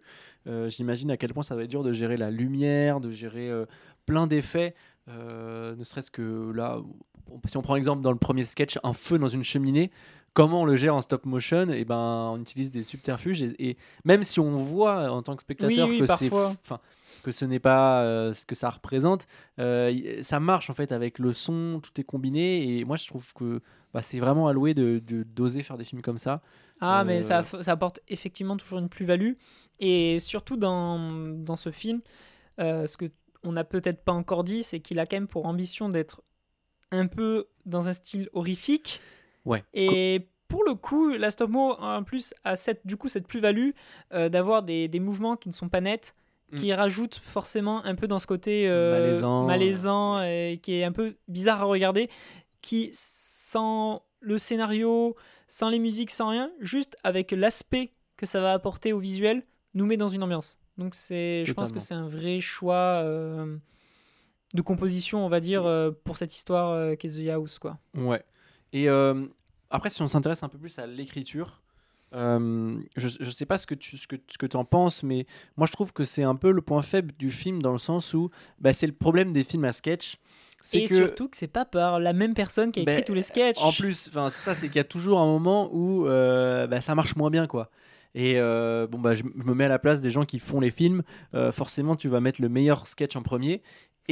j'imagine 0.68 1.10
à 1.12 1.18
quel 1.18 1.34
point 1.34 1.44
ça 1.44 1.56
va 1.56 1.64
être 1.64 1.70
dur 1.72 1.84
de 1.84 1.92
gérer 1.94 2.18
la 2.18 2.30
lumière, 2.32 3.00
de 3.00 3.10
gérer 3.10 3.50
plein 4.06 4.28
d'effets. 4.28 4.76
ne 5.08 5.84
serait-ce 5.84 6.12
que 6.12 6.52
là, 6.54 6.80
si 7.48 7.58
on 7.58 7.62
prend 7.62 7.76
exemple 7.76 8.02
dans 8.02 8.12
le 8.12 8.18
premier 8.18 8.44
sketch, 8.46 8.78
un 8.84 8.94
feu 8.94 9.18
dans 9.18 9.28
une 9.30 9.44
cheminée, 9.44 9.90
comment 10.34 10.62
on 10.62 10.66
le 10.66 10.76
gère 10.76 10.96
en 10.96 11.02
stop 11.02 11.26
motion 11.26 11.70
Et 11.70 11.86
ben, 11.86 12.32
on 12.34 12.40
utilise 12.42 12.72
des 12.72 12.84
subterfuges. 12.84 13.42
Et, 13.44 13.70
et 13.72 13.78
même 14.06 14.24
si 14.24 14.40
on 14.40 14.58
voit 14.58 15.10
en 15.12 15.22
tant 15.22 15.36
que 15.36 15.42
spectateur 15.42 15.88
oui, 15.88 16.00
que 16.00 16.06
c'est 16.08 16.30
parfois. 16.30 16.80
que 17.24 17.32
ce 17.32 17.46
n'est 17.46 17.60
pas 17.60 18.04
euh, 18.04 18.34
ce 18.34 18.46
que 18.46 18.56
ça 18.56 18.70
représente. 18.70 19.28
Euh, 19.60 20.22
ça 20.24 20.40
marche 20.40 20.70
en 20.70 20.74
fait 20.74 20.92
avec 20.92 21.20
le 21.20 21.34
son, 21.34 21.80
tout 21.84 22.00
est 22.00 22.04
combiné 22.04 22.78
et 22.80 22.86
moi 22.86 22.96
je 22.98 23.06
trouve 23.08 23.34
que 23.34 23.62
bah, 23.94 24.02
c'est 24.02 24.20
vraiment 24.20 24.48
alloué 24.48 24.74
de 24.74 25.02
de- 25.06 25.24
d'oser 25.24 25.64
faire 25.64 25.78
des 25.78 25.84
films 25.84 26.02
comme 26.02 26.18
ça. 26.18 26.42
Ah, 26.80 27.04
mais 27.04 27.20
Euh, 27.20 27.44
ça, 27.44 27.44
ça 27.62 27.72
apporte 27.74 28.00
effectivement 28.08 28.58
toujours 28.58 28.80
une 28.80 28.90
plus-value. 28.90 29.34
Et 29.80 30.20
surtout 30.20 30.58
dans, 30.58 31.00
dans 31.36 31.56
ce 31.56 31.72
film, 31.72 32.02
ce 32.58 32.96
que 32.98 33.06
on 33.44 33.52
n'a 33.54 33.64
peut-être 33.64 34.04
pas 34.04 34.12
encore 34.12 34.44
dit, 34.44 34.62
c'est 34.62 34.80
qu'il 34.80 35.00
a 35.00 35.06
quand 35.08 35.16
même 35.16 35.28
pour 35.28 35.46
ambition 35.48 35.90
d'être 35.90 36.22
un 36.92 37.08
peu 37.08 37.48
dans 37.66 37.88
un 37.88 37.94
style 37.94 38.30
horrifique. 38.34 39.00
Ouais. 39.46 39.64
Et 39.74 40.28
pour 40.48 40.64
le 40.64 40.76
coup, 40.76 41.10
la 41.10 41.32
stop 41.32 41.50
mo 41.50 41.74
en 41.80 42.04
plus 42.04 42.34
a 42.44 42.56
cette, 42.56 42.86
du 42.86 42.98
coup 42.98 43.08
cette 43.08 43.28
plus-value 43.28 43.70
euh, 44.14 44.30
d'avoir 44.30 44.64
des, 44.64 44.88
des 44.88 45.00
mouvements 45.00 45.38
qui 45.38 45.50
ne 45.50 45.54
sont 45.54 45.70
pas 45.70 45.82
nets, 45.82 46.14
qui 46.58 46.74
rajoutent 46.74 47.22
forcément 47.24 47.82
un 47.86 47.96
peu 47.96 48.08
dans 48.08 48.20
ce 48.20 48.28
côté 48.28 48.68
euh, 48.68 48.98
Mm. 48.98 49.02
Malaisant. 49.06 49.44
malaisant 49.46 50.22
et 50.22 50.60
qui 50.62 50.74
est 50.74 50.84
un 50.84 50.92
peu 50.92 51.16
bizarre 51.30 51.62
à 51.62 51.64
regarder, 51.64 52.10
qui 52.62 52.90
sans 52.94 54.04
le 54.20 54.38
scénario, 54.38 55.16
sans 55.48 55.70
les 55.70 55.80
musiques, 55.80 56.12
sans 56.12 56.28
rien, 56.30 56.52
juste 56.60 56.98
avec 57.06 57.32
l'aspect 57.32 57.94
que 58.18 58.26
ça 58.26 58.42
va 58.42 58.52
apporter 58.52 58.92
au 58.92 59.00
visuel, 59.00 59.44
nous 59.76 59.86
met 59.86 59.96
dans 59.96 60.10
une 60.10 60.24
ambiance. 60.24 60.60
Donc 60.78 60.94
c'est, 60.96 61.46
je 61.46 61.54
pense 61.54 61.72
que 61.72 61.80
c'est 61.80 61.94
un 61.94 62.08
vrai 62.08 62.42
choix 62.42 63.02
euh, 63.04 63.56
de 64.54 64.62
composition, 64.62 65.26
on 65.26 65.30
va 65.30 65.40
dire, 65.40 65.66
euh, 65.66 65.92
pour 66.04 66.18
cette 66.18 66.36
histoire 66.36 66.98
qu'est 66.98 67.08
The 67.08 67.30
House, 67.30 67.60
quoi. 67.60 67.78
Ouais. 67.96 68.22
Et 68.74 68.90
euh, 68.90 69.26
après, 69.70 69.90
si 69.90 70.02
on 70.02 70.08
s'intéresse 70.08 70.44
un 70.44 70.50
peu 70.50 70.58
plus 70.58 70.80
à 70.80 70.88
l'écriture, 70.88 71.62
euh, 72.14 72.78
je 72.98 73.24
ne 73.24 73.32
sais 73.32 73.46
pas 73.46 73.58
ce 73.58 73.66
que 73.66 73.76
tu 73.76 73.98
ce 73.98 74.06
que, 74.06 74.18
ce 74.28 74.38
que 74.38 74.58
en 74.58 74.66
penses, 74.66 75.02
mais 75.02 75.26
moi 75.56 75.66
je 75.66 75.72
trouve 75.72 75.94
que 75.94 76.04
c'est 76.04 76.24
un 76.24 76.36
peu 76.36 76.52
le 76.52 76.62
point 76.62 76.82
faible 76.82 77.14
du 77.18 77.30
film 77.30 77.62
dans 77.62 77.72
le 77.72 77.78
sens 77.78 78.14
où 78.14 78.30
bah, 78.60 78.74
c'est 78.74 78.88
le 78.88 78.94
problème 78.94 79.32
des 79.32 79.44
films 79.44 79.64
à 79.64 79.72
sketch. 79.72 80.18
Et 80.74 80.86
que 80.86 80.96
surtout 80.96 81.28
que 81.28 81.38
c'est 81.38 81.48
pas 81.48 81.66
par 81.66 82.00
la 82.00 82.14
même 82.14 82.34
personne 82.34 82.72
qui 82.72 82.82
a 82.82 82.84
écrit 82.84 82.96
Ben, 82.98 83.04
tous 83.04 83.14
les 83.14 83.24
sketchs. 83.24 83.58
En 83.60 83.72
plus, 83.72 84.10
enfin 84.10 84.30
ça, 84.30 84.54
c'est 84.54 84.68
qu'il 84.68 84.76
y 84.76 84.80
a 84.80 84.84
toujours 84.84 85.20
un 85.20 85.26
moment 85.26 85.70
où 85.74 86.06
euh, 86.06 86.68
bah, 86.68 86.82
ça 86.82 86.94
marche 86.94 87.16
moins 87.16 87.32
bien, 87.32 87.48
quoi. 87.48 87.72
Et 88.14 88.34
euh, 88.36 88.88
bon 88.88 89.00
bah 89.00 89.16
je 89.16 89.24
je 89.24 89.44
me 89.44 89.54
mets 89.54 89.64
à 89.64 89.70
la 89.70 89.80
place 89.80 90.02
des 90.02 90.12
gens 90.12 90.26
qui 90.26 90.38
font 90.38 90.60
les 90.60 90.70
films. 90.70 91.02
Forcément, 91.54 91.96
tu 91.96 92.10
vas 92.10 92.20
mettre 92.20 92.42
le 92.42 92.50
meilleur 92.50 92.86
sketch 92.88 93.16
en 93.16 93.22
premier, 93.22 93.62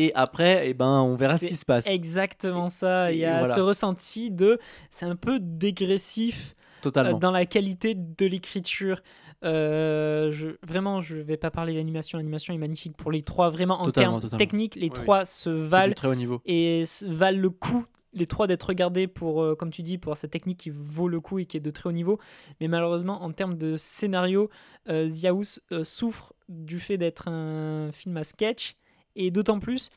et 0.06 0.12
après, 0.16 0.70
eh 0.70 0.74
ben 0.74 1.00
on 1.02 1.16
verra 1.16 1.38
ce 1.38 1.46
qui 1.48 1.56
se 1.56 1.66
passe. 1.66 1.88
Exactement 1.88 2.70
ça. 2.70 3.12
Il 3.12 3.20
y 3.20 3.26
a 3.26 3.40
voilà. 3.40 3.54
ce 3.56 3.60
ressenti 3.60 4.32
de. 4.32 4.58
C'est 4.92 5.06
un 5.06 5.16
peu 5.16 5.40
dégressif 5.40 6.56
euh, 6.58 6.82
Totalement. 6.84 7.18
dans 7.20 7.32
la 7.32 7.46
qualité 7.46 7.96
de 7.96 8.26
l'écriture. 8.26 9.02
Euh, 9.46 10.32
je, 10.32 10.50
vraiment, 10.68 11.02
je 11.02 11.18
vais 11.18 11.38
pas 11.38 11.52
parler 11.52 11.74
de 11.74 11.78
l'animation. 11.78 12.18
L'animation 12.18 12.54
est 12.54 12.58
magnifique 12.58 12.96
pour 12.98 13.12
les 13.12 13.22
trois. 13.22 13.50
Vraiment, 13.50 13.80
en 13.82 13.86
Totalement, 13.86 14.12
termes 14.12 14.22
totalement. 14.22 14.38
techniques, 14.38 14.76
les 14.76 14.88
Oui, 14.88 14.92
trois 14.92 15.26
se 15.26 15.50
valent 15.50 15.94
très 15.94 16.08
haut 16.08 16.16
niveau. 16.16 16.42
et 16.46 16.84
valent 17.06 17.40
le 17.40 17.50
coup. 17.50 17.86
Les 18.12 18.26
trois 18.26 18.48
d'être 18.48 18.64
regardés 18.64 19.06
pour, 19.08 19.44
euh, 19.44 19.56
comme 19.56 19.70
tu 19.70 19.84
dis, 19.84 20.00
pour 20.00 20.18
cette 20.18 20.32
technique 20.32 20.58
qui 20.58 20.72
vaut 20.74 21.08
le 21.08 21.20
coup 21.22 21.38
et 21.38 21.46
qui 21.46 21.58
est 21.58 21.60
de 21.60 21.70
très 21.70 21.90
haut 21.90 21.94
niveau. 21.94 22.18
Mais 22.60 22.68
malheureusement, 22.68 23.22
en 23.24 23.32
termes 23.32 23.56
de 23.56 23.76
scénario, 23.78 24.50
euh, 24.90 25.08
The 25.08 25.26
House 25.26 25.62
euh, 25.72 25.84
souffre 25.84 26.34
du 26.50 26.80
fait 26.80 26.98
d'être 26.98 27.28
un 27.28 27.92
film 27.92 28.18
à 28.18 28.24
sketch. 28.24 28.76
Et 29.15 29.32
d'autant 29.32 29.60
plus 29.60 29.89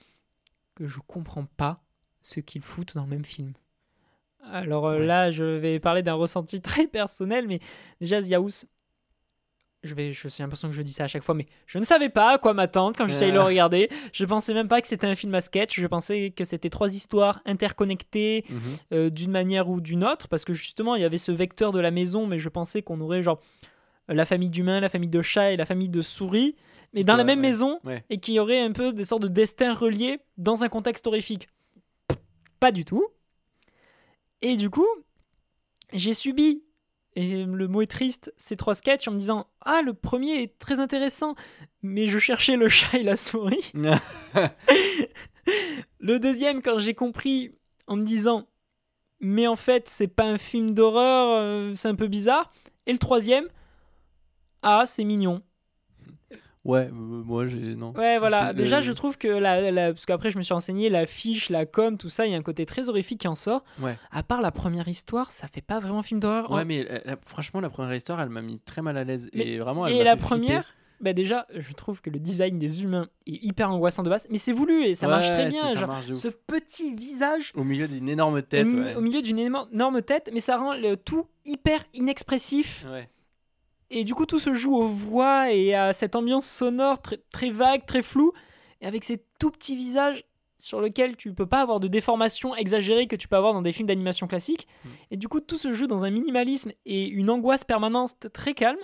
que 0.75 0.87
je 0.87 0.99
comprends 1.07 1.47
pas 1.57 1.83
ce 2.23 2.41
qu'ils 2.41 2.63
foutent 2.63 2.95
dans 2.95 3.03
le 3.05 3.11
même 3.11 3.25
film. 3.25 3.53
Alors 4.45 4.87
euh, 4.89 4.99
Ouais. 4.99 5.07
là, 5.07 5.31
je 5.31 5.45
vais 5.45 5.79
parler 5.81 6.03
d'un 6.03 6.15
ressenti 6.15 6.61
très 6.63 6.87
personnel, 6.87 7.47
mais 7.47 7.61
déjà, 8.01 8.19
House, 8.37 8.67
je 9.85 9.95
vais, 9.97 10.13
je 10.13 10.29
j'ai 10.29 10.43
l'impression 10.45 10.69
que 10.69 10.75
je 10.75 10.83
dis 10.83 10.93
ça 10.93 11.05
à 11.05 11.09
chaque 11.09 11.25
fois, 11.25 11.35
mais 11.35 11.47
je 11.67 11.79
ne 11.79 11.85
savais 11.85 12.09
pas 12.09 12.35
à 12.35 12.39
quoi 12.39 12.55
m'attendre 12.55 12.97
quand 12.97 13.07
j'essayais 13.09 13.31
de 13.33 13.37
le 13.37 13.43
Ah. 13.43 13.47
regarder. 13.47 13.89
Je 14.13 14.25
pensais 14.25 14.55
même 14.55 14.69
pas 14.69 14.81
que 14.81 14.87
c'était 14.87 15.09
un 15.09 15.17
film 15.17 15.35
à 15.35 15.41
sketch. 15.41 15.79
Je 15.81 15.87
pensais 15.89 16.31
que 16.31 16.45
c'était 16.45 16.71
trois 16.71 16.95
histoires 16.95 17.41
interconnectées 17.47 18.45
Mhm. 18.49 18.61
euh, 18.93 19.11
d'une 19.11 19.33
manière 19.33 19.69
ou 19.69 19.81
d'une 19.81 20.05
autre, 20.05 20.29
parce 20.29 20.45
que 20.45 20.53
justement, 20.53 20.95
il 20.95 21.03
y 21.03 21.05
avait 21.05 21.19
ce 21.19 21.33
vecteur 21.33 21.73
de 21.73 21.81
la 21.81 21.91
maison, 21.91 22.27
mais 22.29 22.39
je 22.39 22.49
pensais 22.49 22.83
qu'on 22.83 23.01
aurait 23.01 23.23
genre 23.23 23.41
la 24.09 24.25
famille 24.25 24.51
d'humains, 24.51 24.81
la 24.81 24.89
famille 24.89 25.09
de 25.09 25.23
chats 25.23 25.53
et 25.53 25.57
la 25.57 25.67
famille 25.67 25.89
de 25.89 26.03
souris, 26.03 26.57
mais 26.95 27.05
dans 27.05 27.17
la 27.17 27.25
même 27.25 27.39
ouais, 27.39 27.49
maison, 27.49 27.81
ouais. 27.85 28.05
et 28.11 28.19
qui 28.19 28.39
aurait 28.39 28.61
un 28.61 28.73
peu 28.73 28.93
des 28.93 29.05
sortes 29.05 29.23
de 29.23 29.29
destins 29.29 29.73
reliés 29.73 30.21
dans 30.37 30.65
un 30.65 30.69
contexte 30.69 31.07
horrifique. 31.07 31.49
Pas 32.61 32.73
du 32.73 32.85
tout. 32.85 33.07
Et 34.43 34.57
du 34.57 34.71
coup, 34.71 34.89
j'ai 35.93 36.15
subi, 36.15 36.63
et 37.15 37.45
le 37.45 37.69
mot 37.69 37.83
est 37.83 37.91
triste, 37.91 38.33
ces 38.37 38.57
trois 38.57 38.75
sketchs 38.75 39.09
en 39.09 39.13
me 39.13 39.19
disant 39.19 39.47
Ah, 39.61 39.83
le 39.83 39.95
premier 39.95 40.43
est 40.43 40.59
très 40.59 40.81
intéressant, 40.81 41.35
mais 41.83 42.07
je 42.07 42.19
cherchais 42.19 42.57
le 42.57 42.69
chat 42.69 42.99
et 42.99 43.03
la 43.03 43.17
souris. 43.17 43.73
Le 45.99 46.19
deuxième, 46.19 46.63
quand 46.63 46.79
j'ai 46.79 46.95
compris 46.95 47.53
en 47.87 47.97
me 47.97 48.05
disant, 48.05 48.47
mais 49.21 49.47
en 49.47 49.57
fait, 49.57 49.89
c'est 49.89 50.09
pas 50.09 50.25
un 50.25 50.39
film 50.39 50.75
d'horreur, 50.75 51.39
euh, 51.41 51.73
c'est 51.75 51.89
un 51.89 51.95
peu 51.95 52.09
bizarre. 52.09 52.53
Et 52.87 52.93
le 52.93 52.99
troisième, 52.99 53.47
ah, 54.63 54.85
c'est 54.87 55.05
mignon. 55.05 55.43
Ouais, 56.65 56.87
euh, 56.87 56.91
moi 56.93 57.45
j'ai. 57.47 57.75
Non. 57.75 57.93
Ouais, 57.97 58.21
voilà. 58.21 58.53
Déjà, 58.53 58.77
le- 58.77 58.83
je 58.83 58.93
trouve 58.93 59.19
que 59.19 59.27
la, 59.27 59.73
la- 59.73 59.93
parce 59.93 60.07
qu'après, 60.07 60.31
je 60.31 60.39
me 60.39 60.43
suis 60.43 60.55
renseigné, 60.55 60.89
la 60.91 61.07
fiche, 61.07 61.51
la 61.51 61.67
com, 61.67 61.99
tout 61.99 62.09
ça, 62.09 62.25
il 62.25 62.31
y 62.31 62.35
a 62.37 62.39
un 62.39 62.43
côté 62.43 62.67
très 62.67 62.89
horrifique 62.89 63.21
qui 63.23 63.29
en 63.29 63.35
sort. 63.35 63.65
Ouais. 63.81 63.97
À 64.13 64.23
part 64.23 64.41
la 64.41 64.53
première 64.53 64.87
histoire, 64.87 65.33
ça 65.33 65.49
fait 65.49 65.61
pas 65.61 65.81
vraiment 65.81 66.03
film 66.03 66.21
d'horreur. 66.21 66.49
Ouais, 66.53 66.65
mais 66.65 66.87
euh, 66.89 67.01
la- 67.05 67.17
franchement, 67.27 67.61
la 67.61 67.69
première 67.69 67.93
histoire, 67.97 68.21
elle 68.21 68.29
m'a 68.29 68.43
mis 68.43 68.61
très 68.61 68.81
mal 68.81 68.97
à 68.97 69.03
l'aise. 69.03 69.29
Mais- 69.35 69.45
Et 69.49 69.59
vraiment, 69.59 69.89
elle 69.89 69.97
Et 69.97 70.05
la 70.05 70.13
flipper. 70.17 70.25
première, 70.29 70.75
bah 71.01 71.13
déjà, 71.13 71.49
je 71.53 71.73
trouve 71.73 72.01
que 72.01 72.11
le 72.11 72.21
design 72.21 72.61
des 72.61 72.85
humains 72.85 73.09
est 73.27 73.43
hyper 73.45 73.73
angoissant 73.73 74.05
de 74.05 74.09
base, 74.11 74.29
mais 74.31 74.39
c'est 74.39 74.53
voulu 74.53 74.85
et 74.85 74.95
ça 74.95 75.09
marche 75.09 75.31
très 75.31 75.49
bien. 75.49 75.75
Genre, 75.75 75.93
ce 76.15 76.29
petit 76.29 76.95
visage 76.95 77.51
Au 77.57 77.65
milieu 77.65 77.89
d'une 77.89 78.09
énorme 78.09 78.41
tête. 78.41 78.69
au, 78.69 78.77
ouais. 78.77 78.95
au 78.95 79.01
milieu 79.01 79.21
d'une 79.21 79.41
énorme, 79.41 79.69
énorme 79.73 80.01
tête, 80.01 80.31
mais 80.33 80.39
ça 80.39 80.59
rend 80.59 80.75
le 80.77 80.97
tout 80.97 81.27
hyper 81.45 81.81
inexpressif. 81.93 82.87
Ouais. 82.89 83.09
Et 83.95 84.05
du 84.05 84.15
coup, 84.15 84.25
tout 84.27 84.39
se 84.39 84.55
joue 84.55 84.75
aux 84.75 84.89
voix 84.89 85.53
et 85.53 85.75
à 85.75 85.93
cette 85.93 86.17
ambiance 86.17 86.47
sonore 86.47 87.01
très, 87.03 87.19
très 87.31 87.51
vague, 87.51 87.85
très 87.85 88.01
floue, 88.03 88.33
et 88.81 88.87
avec 88.87 89.05
ces 89.05 89.23
tout 89.39 89.51
petits 89.51 89.77
visages 89.77 90.25
sur 90.59 90.81
lesquels 90.81 91.17
tu 91.17 91.35
peux 91.35 91.45
pas 91.47 91.61
avoir 91.61 91.79
de 91.79 91.89
déformation 91.89 92.55
exagérée 92.57 93.07
que 93.07 93.17
tu 93.17 93.29
peux 93.29 93.37
avoir 93.37 93.53
dans 93.53 93.63
des 93.63 93.73
films 93.73 93.89
d'animation 93.89 94.27
classiques. 94.27 94.67
Mm. 94.85 94.89
Et 95.11 95.17
du 95.19 95.29
coup, 95.29 95.41
tout 95.41 95.59
se 95.59 95.73
joue 95.75 95.87
dans 95.89 96.05
un 96.07 96.11
minimalisme 96.11 96.71
et 96.87 97.07
une 97.07 97.29
angoisse 97.31 97.65
permanente 97.65 98.29
très 98.33 98.55
calme 98.55 98.79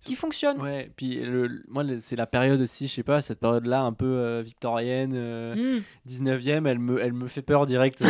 qui 0.00 0.14
fonctionne. 0.14 0.58
Ouais, 0.62 0.90
puis 0.96 1.16
le, 1.16 1.62
moi, 1.68 1.84
c'est 2.00 2.16
la 2.16 2.26
période 2.26 2.58
aussi, 2.62 2.86
je 2.86 2.94
sais 2.94 3.02
pas, 3.02 3.20
cette 3.20 3.38
période-là 3.38 3.82
un 3.82 3.92
peu 3.92 4.06
euh, 4.06 4.40
victorienne, 4.42 5.12
euh, 5.14 5.54
Mm. 5.54 5.82
19e, 6.08 6.66
elle 6.66 6.78
me, 6.78 6.98
elle 7.02 7.12
me 7.12 7.28
fait 7.28 7.42
peur 7.42 7.66
direct. 7.66 8.00
euh, 8.00 8.06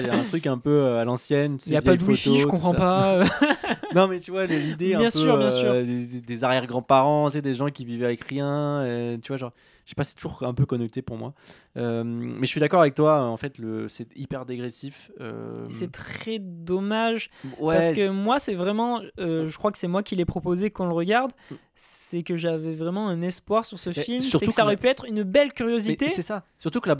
Il 0.00 0.06
y 0.06 0.10
a 0.10 0.14
un 0.14 0.22
truc 0.22 0.46
un 0.46 0.58
peu 0.58 0.70
euh, 0.70 1.00
à 1.00 1.04
l'ancienne. 1.04 1.58
Il 1.66 1.70
n'y 1.70 1.76
a 1.76 1.82
pas 1.82 1.96
de 1.96 2.02
wifi, 2.04 2.38
je 2.38 2.46
comprends 2.46 2.74
pas. 2.74 3.24
Non, 3.94 4.08
mais 4.08 4.18
tu 4.20 4.30
vois, 4.30 4.46
les- 4.46 4.58
l'idée 4.58 4.94
un 4.94 4.98
peu 4.98 5.04
bien 5.04 5.40
euh, 5.42 5.50
sûr. 5.50 5.72
des, 5.74 6.06
des- 6.06 6.20
des 6.20 6.44
arrière-grands-parents, 6.44 7.30
tu 7.30 7.34
sais, 7.34 7.42
des 7.42 7.54
gens 7.54 7.68
qui 7.68 7.84
vivaient 7.84 8.06
avec 8.06 8.22
rien, 8.24 8.48
euh, 8.82 9.16
tu 9.22 9.28
vois, 9.28 9.36
genre, 9.36 9.52
je 9.84 9.90
sais 9.90 9.94
pas, 9.96 10.04
c'est 10.04 10.14
toujours 10.14 10.42
un 10.44 10.54
peu 10.54 10.66
connecté 10.66 11.02
pour 11.02 11.16
moi. 11.16 11.34
Euh, 11.76 12.04
mais 12.04 12.42
je 12.46 12.50
suis 12.50 12.60
d'accord 12.60 12.80
avec 12.80 12.94
toi, 12.94 13.22
en 13.22 13.36
fait, 13.36 13.58
le, 13.58 13.88
c'est 13.88 14.06
hyper 14.16 14.44
dégressif. 14.46 15.10
euh, 15.20 15.56
C'est 15.70 15.90
très 15.92 16.38
dommage 16.38 17.30
ouais, 17.58 17.74
parce 17.74 17.92
que 17.92 18.08
moi, 18.08 18.38
c'est 18.38 18.54
vraiment, 18.54 19.00
euh, 19.18 19.48
je 19.48 19.56
crois 19.58 19.72
que 19.72 19.78
c'est 19.78 19.88
moi 19.88 20.02
qui 20.02 20.16
l'ai 20.16 20.24
proposé 20.24 20.70
qu'on 20.70 20.86
le 20.86 20.92
regarde, 20.94 21.32
c'est 21.74 22.22
que 22.22 22.36
j'avais 22.36 22.72
vraiment 22.72 23.08
un 23.08 23.22
espoir 23.22 23.64
sur 23.64 23.78
ce 23.78 23.90
film, 23.90 24.20
c'est 24.20 24.44
que 24.44 24.52
ça 24.52 24.62
aurait 24.64 24.74
la- 24.74 24.80
pu 24.80 24.86
être 24.88 25.06
une 25.06 25.22
belle 25.22 25.52
curiosité. 25.52 26.08
C'est 26.10 26.22
ça. 26.22 26.44
Surtout 26.58 26.80
que 26.80 26.90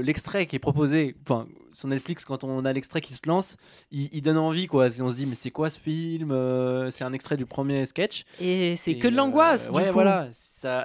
l'extrait 0.00 0.46
qui 0.46 0.56
est 0.56 0.60
proposé, 0.60 1.16
enfin, 1.22 1.46
sur 1.72 1.88
Netflix, 1.88 2.24
quand 2.24 2.42
on 2.42 2.64
a 2.64 2.72
l'extrait 2.72 3.00
qui 3.00 3.12
se 3.12 3.26
lance, 3.28 3.56
il, 3.92 4.08
il 4.12 4.22
donne 4.22 4.36
envie, 4.38 4.66
quoi. 4.66 4.88
On 5.00 5.10
se 5.10 5.16
dit, 5.16 5.26
mais 5.26 5.36
c'est 5.36 5.52
quoi 5.52 5.70
ce 5.70 5.78
film 5.78 6.30
C'est 6.90 7.04
un 7.04 7.12
extrait 7.12 7.36
du 7.36 7.46
premier 7.46 7.86
sketch. 7.86 8.24
Et 8.40 8.74
c'est 8.74 8.98
que 8.98 9.06
de 9.06 9.14
l'angoisse. 9.14 9.70
ouais, 9.72 9.86
coup. 9.86 9.92
voilà. 9.92 10.28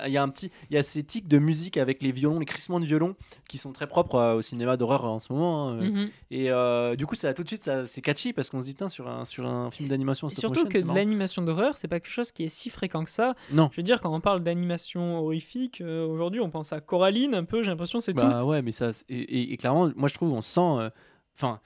Il 0.05 0.11
y 0.11 0.17
a 0.17 0.21
un 0.23 0.29
petit, 0.29 0.51
il 0.69 0.75
y 0.75 0.77
a 0.77 0.83
ces 0.83 1.03
tics 1.03 1.27
de 1.27 1.32
musique 1.39 1.77
avec 1.77 2.01
les 2.03 2.11
violons, 2.11 2.39
les 2.39 2.45
crissements 2.45 2.79
de 2.79 2.85
violon, 2.85 3.15
qui 3.49 3.57
sont 3.57 3.71
très 3.73 3.87
propres 3.87 4.15
euh, 4.15 4.35
au 4.35 4.41
cinéma 4.41 4.77
d'horreur 4.77 5.05
en 5.05 5.19
ce 5.19 5.31
moment. 5.31 5.69
hein. 5.69 5.81
Mhm. 5.81 6.09
Et 6.31 6.49
euh, 6.51 6.95
du 6.95 7.05
coup, 7.05 7.15
ça 7.15 7.33
tout 7.33 7.43
de 7.43 7.47
suite, 7.47 7.69
c'est 7.85 8.01
catchy 8.01 8.33
parce 8.33 8.49
qu'on 8.49 8.59
se 8.61 8.65
dit, 8.65 8.73
putain, 8.73 8.87
sur 8.89 9.07
un, 9.07 9.25
sur 9.25 9.45
un 9.45 9.69
film 9.71 9.89
d'animation. 9.89 10.29
Surtout 10.29 10.65
que 10.67 10.77
de 10.77 10.87
l'animation 10.95 11.41
d'horreur, 11.41 11.77
c'est 11.77 11.87
pas 11.87 11.99
quelque 11.99 12.11
chose 12.11 12.31
qui 12.31 12.43
est 12.43 12.47
si 12.49 12.69
fréquent 12.69 13.03
que 13.03 13.09
ça. 13.09 13.35
Non. 13.51 13.69
Je 13.71 13.77
veux 13.77 13.83
dire, 13.83 14.01
quand 14.01 14.13
on 14.13 14.21
parle 14.21 14.41
d'animation 14.43 15.19
horrifique, 15.19 15.81
euh, 15.81 16.05
aujourd'hui, 16.05 16.41
on 16.41 16.49
pense 16.49 16.73
à 16.73 16.81
Coraline 16.81 17.33
un 17.35 17.43
peu, 17.43 17.61
j'ai 17.63 17.69
l'impression, 17.71 17.99
c'est 18.01 18.13
tout. 18.13 18.19
Bah 18.21 18.43
ouais, 18.45 18.61
mais 18.61 18.71
ça, 18.71 18.89
et, 19.09 19.15
et- 19.17 19.53
et 19.53 19.57
clairement, 19.57 19.91
moi 19.95 20.07
je 20.09 20.13
trouve, 20.13 20.31
on 20.33 20.41
sent, 20.41 20.89
enfin, 21.35 21.59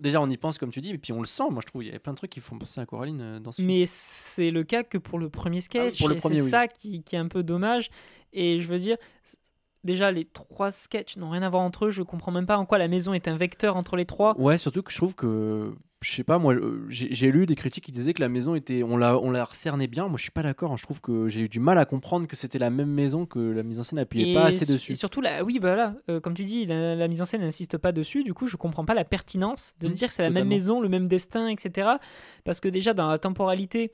déjà 0.00 0.20
on 0.20 0.28
y 0.28 0.36
pense 0.36 0.58
comme 0.58 0.70
tu 0.70 0.80
dis, 0.80 0.90
et 0.90 0.98
puis 0.98 1.12
on 1.12 1.20
le 1.20 1.26
sent. 1.26 1.44
Moi 1.50 1.60
je 1.62 1.66
trouve, 1.66 1.84
il 1.84 1.92
y 1.92 1.94
a 1.94 1.98
plein 1.98 2.12
de 2.12 2.16
trucs 2.16 2.30
qui 2.30 2.40
font 2.40 2.58
penser 2.58 2.80
à 2.80 2.86
Coraline 2.86 3.20
euh, 3.20 3.38
dans 3.40 3.52
ce 3.52 3.56
film. 3.56 3.68
Mais 3.68 3.84
c'est 3.86 4.50
le 4.50 4.62
cas 4.62 4.82
que 4.82 4.98
pour 4.98 5.18
le 5.18 5.28
premier 5.30 5.60
sketch. 5.60 5.94
Ah 5.96 5.98
pour 5.98 6.08
le 6.08 6.16
et 6.16 6.18
premier, 6.18 6.36
c'est 6.36 6.42
oui. 6.42 6.50
ça 6.50 6.66
qui, 6.68 7.02
qui 7.02 7.16
est 7.16 7.18
un 7.18 7.28
peu 7.28 7.42
dommage. 7.42 7.90
Et 8.32 8.60
je 8.60 8.68
veux 8.68 8.78
dire, 8.78 8.96
déjà, 9.84 10.10
les 10.10 10.24
trois 10.24 10.70
sketchs 10.70 11.16
n'ont 11.16 11.30
rien 11.30 11.42
à 11.42 11.48
voir 11.48 11.62
entre 11.62 11.86
eux. 11.86 11.90
Je 11.90 12.02
comprends 12.02 12.32
même 12.32 12.46
pas 12.46 12.56
en 12.58 12.66
quoi 12.66 12.78
la 12.78 12.88
maison 12.88 13.12
est 13.12 13.28
un 13.28 13.36
vecteur 13.36 13.76
entre 13.76 13.96
les 13.96 14.06
trois. 14.06 14.38
Ouais, 14.40 14.58
surtout 14.58 14.82
que 14.82 14.92
je 14.92 14.96
trouve 14.96 15.14
que, 15.14 15.74
je 16.02 16.12
sais 16.14 16.24
pas, 16.24 16.38
moi 16.38 16.54
euh, 16.54 16.84
j'ai 16.88 17.30
lu 17.30 17.44
des 17.44 17.54
critiques 17.54 17.84
qui 17.84 17.92
disaient 17.92 18.14
que 18.14 18.22
la 18.22 18.28
maison 18.30 18.54
était, 18.54 18.82
on 18.82 18.96
la, 18.96 19.18
on 19.18 19.30
la 19.30 19.46
cerné 19.52 19.86
bien. 19.86 20.08
Moi 20.08 20.16
je 20.16 20.22
suis 20.22 20.30
pas 20.30 20.42
d'accord. 20.42 20.72
hein. 20.72 20.76
Je 20.76 20.82
trouve 20.82 21.00
que 21.02 21.28
j'ai 21.28 21.42
eu 21.42 21.48
du 21.48 21.60
mal 21.60 21.76
à 21.76 21.84
comprendre 21.84 22.26
que 22.26 22.36
c'était 22.36 22.58
la 22.58 22.70
même 22.70 22.88
maison 22.90 23.26
que 23.26 23.38
la 23.38 23.62
mise 23.62 23.78
en 23.80 23.82
scène 23.82 23.98
appuyait 23.98 24.30
et, 24.30 24.34
pas 24.34 24.46
assez 24.46 24.64
su- 24.64 24.72
dessus. 24.72 24.92
et 24.92 24.94
surtout, 24.94 25.20
la, 25.20 25.44
oui, 25.44 25.58
voilà, 25.60 25.96
euh, 26.08 26.18
comme 26.20 26.34
tu 26.34 26.44
dis, 26.44 26.64
la, 26.64 26.94
la 26.94 27.08
mise 27.08 27.20
en 27.20 27.26
scène 27.26 27.42
n'insiste 27.42 27.76
pas 27.76 27.92
dessus. 27.92 28.24
Du 28.24 28.32
coup, 28.32 28.46
je 28.46 28.56
comprends 28.56 28.84
pas 28.84 28.94
la 28.94 29.04
pertinence 29.04 29.74
de 29.78 29.88
se 29.88 29.94
dire 29.94 30.08
que 30.08 30.14
c'est 30.14 30.22
la 30.22 30.30
même 30.30 30.48
maison, 30.48 30.80
le 30.80 30.88
même 30.88 31.06
destin, 31.06 31.48
etc. 31.48 31.88
Parce 32.44 32.60
que 32.60 32.68
déjà, 32.68 32.94
dans 32.94 33.08
la 33.08 33.18
temporalité, 33.18 33.92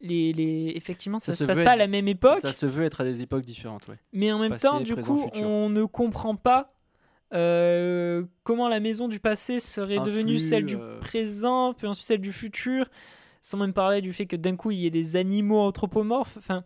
les, 0.00 0.32
les... 0.32 0.72
effectivement, 0.74 1.18
ça, 1.18 1.26
Ça 1.32 1.38
se, 1.38 1.44
se 1.44 1.44
passe 1.46 1.60
pas 1.62 1.70
à 1.72 1.76
la 1.76 1.86
même 1.86 2.08
époque. 2.08 2.40
Ça 2.40 2.52
se 2.52 2.66
veut 2.66 2.84
être 2.84 3.00
à 3.00 3.04
des 3.04 3.22
époques 3.22 3.44
différentes, 3.46 3.88
ouais. 3.88 3.98
Mais 4.12 4.30
en 4.32 4.38
même 4.38 4.50
Passé, 4.50 4.66
temps, 4.66 4.80
du 4.80 4.92
présent, 4.92 5.14
coup, 5.16 5.22
futur. 5.22 5.46
on 5.48 5.70
ne 5.70 5.84
comprend 5.84 6.36
pas 6.36 6.75
euh, 7.34 8.24
comment 8.44 8.68
la 8.68 8.80
maison 8.80 9.08
du 9.08 9.20
passé 9.20 9.60
serait 9.60 10.00
devenue 10.00 10.36
celle 10.36 10.64
du 10.64 10.76
euh. 10.76 10.98
présent, 11.00 11.74
puis 11.74 11.86
ensuite 11.86 12.06
celle 12.06 12.20
du 12.20 12.32
futur, 12.32 12.88
sans 13.40 13.58
même 13.58 13.72
parler 13.72 14.00
du 14.00 14.12
fait 14.12 14.26
que 14.26 14.36
d'un 14.36 14.56
coup 14.56 14.70
il 14.70 14.78
y 14.78 14.86
ait 14.86 14.90
des 14.90 15.16
animaux 15.16 15.60
anthropomorphes. 15.60 16.36
Enfin, 16.38 16.64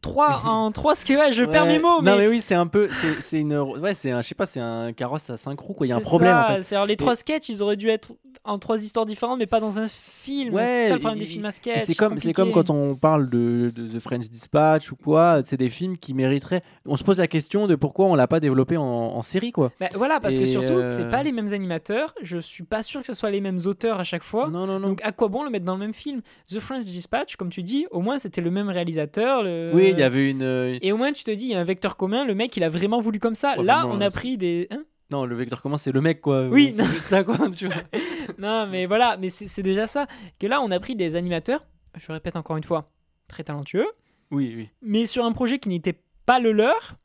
trois 0.00 0.42
en 0.46 0.70
trois, 0.72 0.94
ce 0.94 1.04
que 1.06 1.14
ouais, 1.14 1.32
je 1.32 1.44
perds 1.44 1.66
mes 1.66 1.78
mots, 1.78 1.98
Non 2.02 2.02
mais. 2.02 2.18
mais 2.18 2.28
oui, 2.28 2.40
c'est 2.40 2.54
un 2.54 2.66
peu, 2.66 2.88
c'est 3.20 3.38
une, 3.40 3.56
ouais, 3.56 3.94
c'est 3.94 4.10
un, 4.10 4.22
je 4.22 4.28
sais 4.28 4.34
pas, 4.34 4.46
c'est 4.46 4.60
un 4.60 4.92
carrosse 4.92 5.30
à 5.30 5.36
5 5.36 5.58
roues 5.58 5.74
quoi. 5.74 5.86
Il 5.86 5.90
y 5.90 5.92
a 5.92 5.96
un 5.96 6.00
problème 6.00 6.32
ça, 6.34 6.42
en 6.52 6.54
fait. 6.56 6.62
c'est- 6.62 6.74
alors, 6.74 6.86
les 6.86 6.96
trois 6.96 7.16
sketchs, 7.16 7.48
ils 7.48 7.62
auraient 7.62 7.76
dû 7.76 7.88
être 7.88 8.12
en 8.44 8.58
trois 8.58 8.82
histoires 8.82 9.04
différentes, 9.06 9.38
mais 9.38 9.46
pas 9.46 9.60
dans 9.60 9.78
un 9.78 9.86
film. 9.86 10.54
Ouais, 10.54 10.64
c'est 10.64 10.88
ça 10.88 10.94
le 10.94 11.00
problème 11.00 11.18
et- 11.18 11.24
des 11.24 11.26
films 11.26 11.44
à 11.44 11.48
Et 11.48 11.52
sketch. 11.52 11.82
c'est 11.84 11.94
comme, 11.94 12.18
c'est 12.18 12.32
comme 12.32 12.52
quand 12.52 12.70
on 12.70 12.94
parle 12.94 13.28
de, 13.28 13.70
de 13.74 13.86
The 13.86 13.98
French 14.00 14.28
Dispatch 14.30 14.92
ou 14.92 14.96
quoi, 14.96 15.40
c'est 15.44 15.58
des 15.58 15.68
films 15.68 15.98
qui 15.98 16.14
mériteraient. 16.14 16.62
On 16.86 16.96
se 16.96 17.04
pose 17.04 17.18
la 17.18 17.26
question 17.28 17.66
de 17.66 17.74
pourquoi 17.74 18.06
on 18.06 18.14
l'a 18.14 18.26
pas 18.26 18.40
développé 18.40 18.76
en, 18.78 18.82
en 18.84 19.22
série 19.22 19.52
quoi. 19.52 19.72
Bah, 19.78 19.88
voilà, 19.94 20.20
parce 20.20 20.36
que 20.36 20.42
Et, 20.42 20.46
surtout, 20.46 20.72
euh, 20.72 20.90
c'est 20.90 21.08
pas 21.10 21.22
les 21.22 21.32
mêmes 21.32 21.52
animateurs. 21.52 22.14
Je 22.22 22.38
suis 22.38 22.64
pas 22.64 22.82
sûr 22.82 23.00
que 23.00 23.06
ce 23.06 23.12
soit 23.14 23.30
les 23.30 23.40
mêmes 23.42 23.60
auteurs 23.66 24.00
à 24.00 24.04
chaque 24.04 24.22
fois. 24.22 24.48
Non 24.48 24.66
non 24.66 24.78
non. 24.80 24.88
Donc 24.88 25.00
à 25.04 25.12
quoi 25.12 25.28
bon 25.28 25.42
le 25.44 25.50
mettre 25.50 25.66
dans 25.66 25.74
le 25.74 25.80
même 25.80 25.94
film? 25.94 26.22
The 26.48 26.60
French 26.60 26.84
Dispatch, 26.84 27.36
comme 27.36 27.50
tu 27.50 27.62
dis, 27.62 27.86
au 27.90 28.00
moins 28.00 28.18
c'était 28.18 28.40
le 28.40 28.50
même 28.50 28.70
réalisateur. 28.70 29.42
le- 29.42 29.70
Oui, 29.74 29.89
il 29.90 29.98
y 29.98 30.02
avait 30.02 30.30
une. 30.30 30.42
euh, 30.42 30.78
Et 30.82 30.92
au 30.92 30.96
moins 30.96 31.12
tu 31.12 31.24
te 31.24 31.30
dis, 31.30 31.44
il 31.44 31.50
y 31.50 31.54
a 31.54 31.60
un 31.60 31.64
vecteur 31.64 31.96
commun, 31.96 32.24
le 32.24 32.34
mec 32.34 32.56
il 32.56 32.64
a 32.64 32.68
vraiment 32.68 33.00
voulu 33.00 33.18
comme 33.20 33.34
ça. 33.34 33.56
Ouais, 33.58 33.64
Là, 33.64 33.80
vraiment, 33.80 33.94
on 33.94 33.98
là, 33.98 34.06
a 34.06 34.10
pris 34.10 34.36
des. 34.38 34.66
Hein 34.70 34.84
Non, 35.10 35.24
le 35.26 35.34
vecteur 35.36 35.60
commun 35.62 35.76
c'est 35.78 35.92
le 35.92 36.00
mec 36.00 36.20
quoi. 36.20 36.46
Oui, 36.48 36.72
c'est 36.76 36.84
juste 36.86 37.04
ça 37.04 37.24
quoi. 37.24 37.36
Tu 37.50 37.66
vois. 37.66 37.82
non, 38.38 38.66
mais 38.66 38.86
voilà, 38.86 39.16
mais 39.16 39.28
c'est 39.28 39.48
c'est 39.48 39.62
déjà 39.62 39.86
ça. 39.86 40.06
Que 40.38 40.46
là, 40.46 40.60
on 40.60 40.70
a 40.70 40.80
pris 40.80 40.96
des 40.96 41.16
animateurs, 41.16 41.64
je 41.96 42.10
répète 42.12 42.36
encore 42.36 42.56
une 42.56 42.64
fois, 42.64 42.90
très 43.28 43.44
talentueux, 43.44 43.86
Oui 44.30 44.52
oui. 44.56 44.68
mais 44.82 45.06
sur 45.06 45.24
un 45.24 45.32
projet 45.32 45.58
qui 45.58 45.68
n'était 45.68 46.00
pas 46.26 46.38
le 46.40 46.52
leur. 46.52 46.96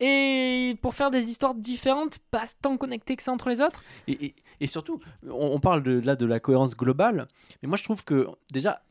Et 0.00 0.76
pour 0.80 0.94
faire 0.94 1.10
des 1.10 1.28
histoires 1.28 1.56
différentes, 1.56 2.18
pas 2.30 2.44
tant 2.62 2.76
connectées 2.76 3.16
que 3.16 3.22
ça 3.22 3.32
entre 3.32 3.48
les 3.48 3.60
autres. 3.60 3.82
Et, 4.06 4.26
et- 4.26 4.34
et 4.60 4.66
surtout, 4.68 5.00
on, 5.24 5.52
on 5.54 5.60
parle 5.60 5.82
de, 5.82 6.00
là 6.00 6.14
de 6.16 6.24
la 6.26 6.38
cohérence 6.40 6.76
globale, 6.76 7.26
mais 7.62 7.68
moi 7.68 7.76
je 7.76 7.82
trouve 7.84 8.04
que 8.04 8.26
déjà 8.52 8.82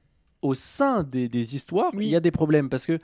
au 0.48 0.56
sein 0.56 1.04
des, 1.04 1.28
des 1.30 1.56
histoires, 1.56 1.92
Oui. 1.94 2.06
il 2.06 2.10
y 2.10 2.16
a 2.16 2.20
des 2.20 2.32
problèmes 2.32 2.70
parce 2.70 2.86
que 2.86 2.98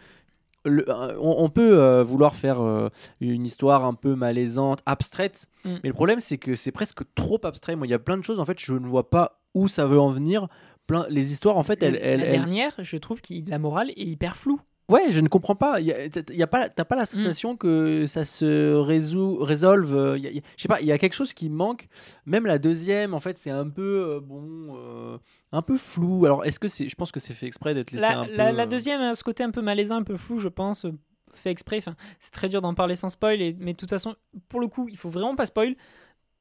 le- 0.65 0.89
euh, 0.89 1.17
on, 1.19 1.43
on 1.43 1.49
peut 1.49 1.77
euh, 1.79 2.03
vouloir 2.03 2.35
faire 2.35 2.61
euh, 2.61 2.89
une 3.19 3.43
histoire 3.43 3.83
un 3.85 3.93
peu 3.93 4.15
malaisante, 4.15 4.79
abstraite, 4.85 5.47
Mm. 5.65 5.69
mais 5.83 5.89
le 5.89 5.93
problème 5.93 6.19
c'est 6.21 6.37
que 6.37 6.55
c'est 6.55 6.71
presque 6.71 7.01
trop 7.15 7.39
abstrait. 7.43 7.75
Moi, 7.75 7.87
il 7.87 7.89
y 7.89 7.93
a 7.93 7.99
plein 7.99 8.17
de 8.17 8.23
choses 8.23 8.39
en 8.39 8.45
fait, 8.45 8.59
je 8.59 8.73
ne 8.73 8.87
vois 8.87 9.09
pas 9.09 9.41
où 9.53 9.67
ça 9.67 9.85
veut 9.85 9.99
en 9.99 10.09
venir. 10.09 10.47
Plein, 10.87 11.05
les 11.09 11.31
histoires 11.31 11.57
en 11.57 11.63
fait, 11.63 11.81
elles, 11.83 11.95
elles- 12.01 12.19
la 12.19 12.25
elles- 12.25 12.31
dernière, 12.33 12.71
je 12.79 12.97
trouve 12.97 13.21
que 13.21 13.33
la 13.47 13.59
morale 13.59 13.89
est 13.91 14.05
hyper 14.05 14.35
floue. 14.37 14.59
Ouais, 14.89 15.11
je 15.11 15.21
ne 15.21 15.27
comprends 15.29 15.55
pas. 15.55 15.79
Il 15.79 15.85
y 15.85 15.93
a, 15.93 16.07
y 16.31 16.43
a 16.43 16.47
pas, 16.47 16.67
t'as 16.67 16.83
pas 16.83 16.95
la 16.97 17.05
sensation 17.05 17.55
que 17.55 18.05
ça 18.05 18.25
se 18.25 18.75
résout, 18.75 19.37
résolve. 19.37 19.95
euh, 19.95 20.17
je 20.17 20.61
sais 20.61 20.67
pas. 20.67 20.81
Il 20.81 20.87
y 20.87 20.91
a 20.91 20.97
quelque 20.97 21.13
chose 21.13 21.33
qui 21.33 21.49
manque. 21.49 21.87
Même 22.25 22.45
la 22.45 22.59
deuxième, 22.59 23.13
en 23.13 23.19
fait, 23.21 23.37
c'est 23.37 23.49
un 23.49 23.69
peu 23.69 23.81
euh, 24.15 24.19
bon, 24.19 24.75
euh, 24.75 25.17
un 25.53 25.61
peu 25.61 25.77
flou. 25.77 26.25
Alors, 26.25 26.43
est-ce 26.45 26.59
que 26.59 26.67
c'est, 26.67 26.89
je 26.89 26.95
pense 26.95 27.11
que 27.13 27.19
c'est 27.21 27.33
fait 27.33 27.47
exprès 27.47 27.73
d'être 27.73 27.91
laissé 27.91 28.01
La, 28.05 28.19
un 28.19 28.25
peu. 28.25 28.35
la- 28.35 28.65
deuxième 28.65 28.99
a 29.01 29.15
ce 29.15 29.23
côté 29.23 29.43
un 29.43 29.51
peu 29.51 29.61
malaisant, 29.61 29.95
un 29.95 30.03
peu 30.03 30.17
flou, 30.17 30.39
je 30.39 30.49
pense, 30.49 30.85
fait 31.33 31.49
exprès. 31.51 31.77
Enfin, 31.77 31.95
c'est 32.19 32.31
très 32.31 32.49
dur 32.49 32.61
d'en 32.61 32.73
parler 32.73 32.95
sans 32.95 33.09
spoil, 33.09 33.41
et- 33.41 33.55
mais 33.59 33.71
de 33.73 33.77
toute 33.77 33.89
façon, 33.89 34.15
pour 34.49 34.59
le 34.59 34.67
coup, 34.67 34.89
il 34.89 34.97
faut 34.97 35.09
vraiment 35.09 35.35
pas 35.35 35.45
spoil. 35.45 35.75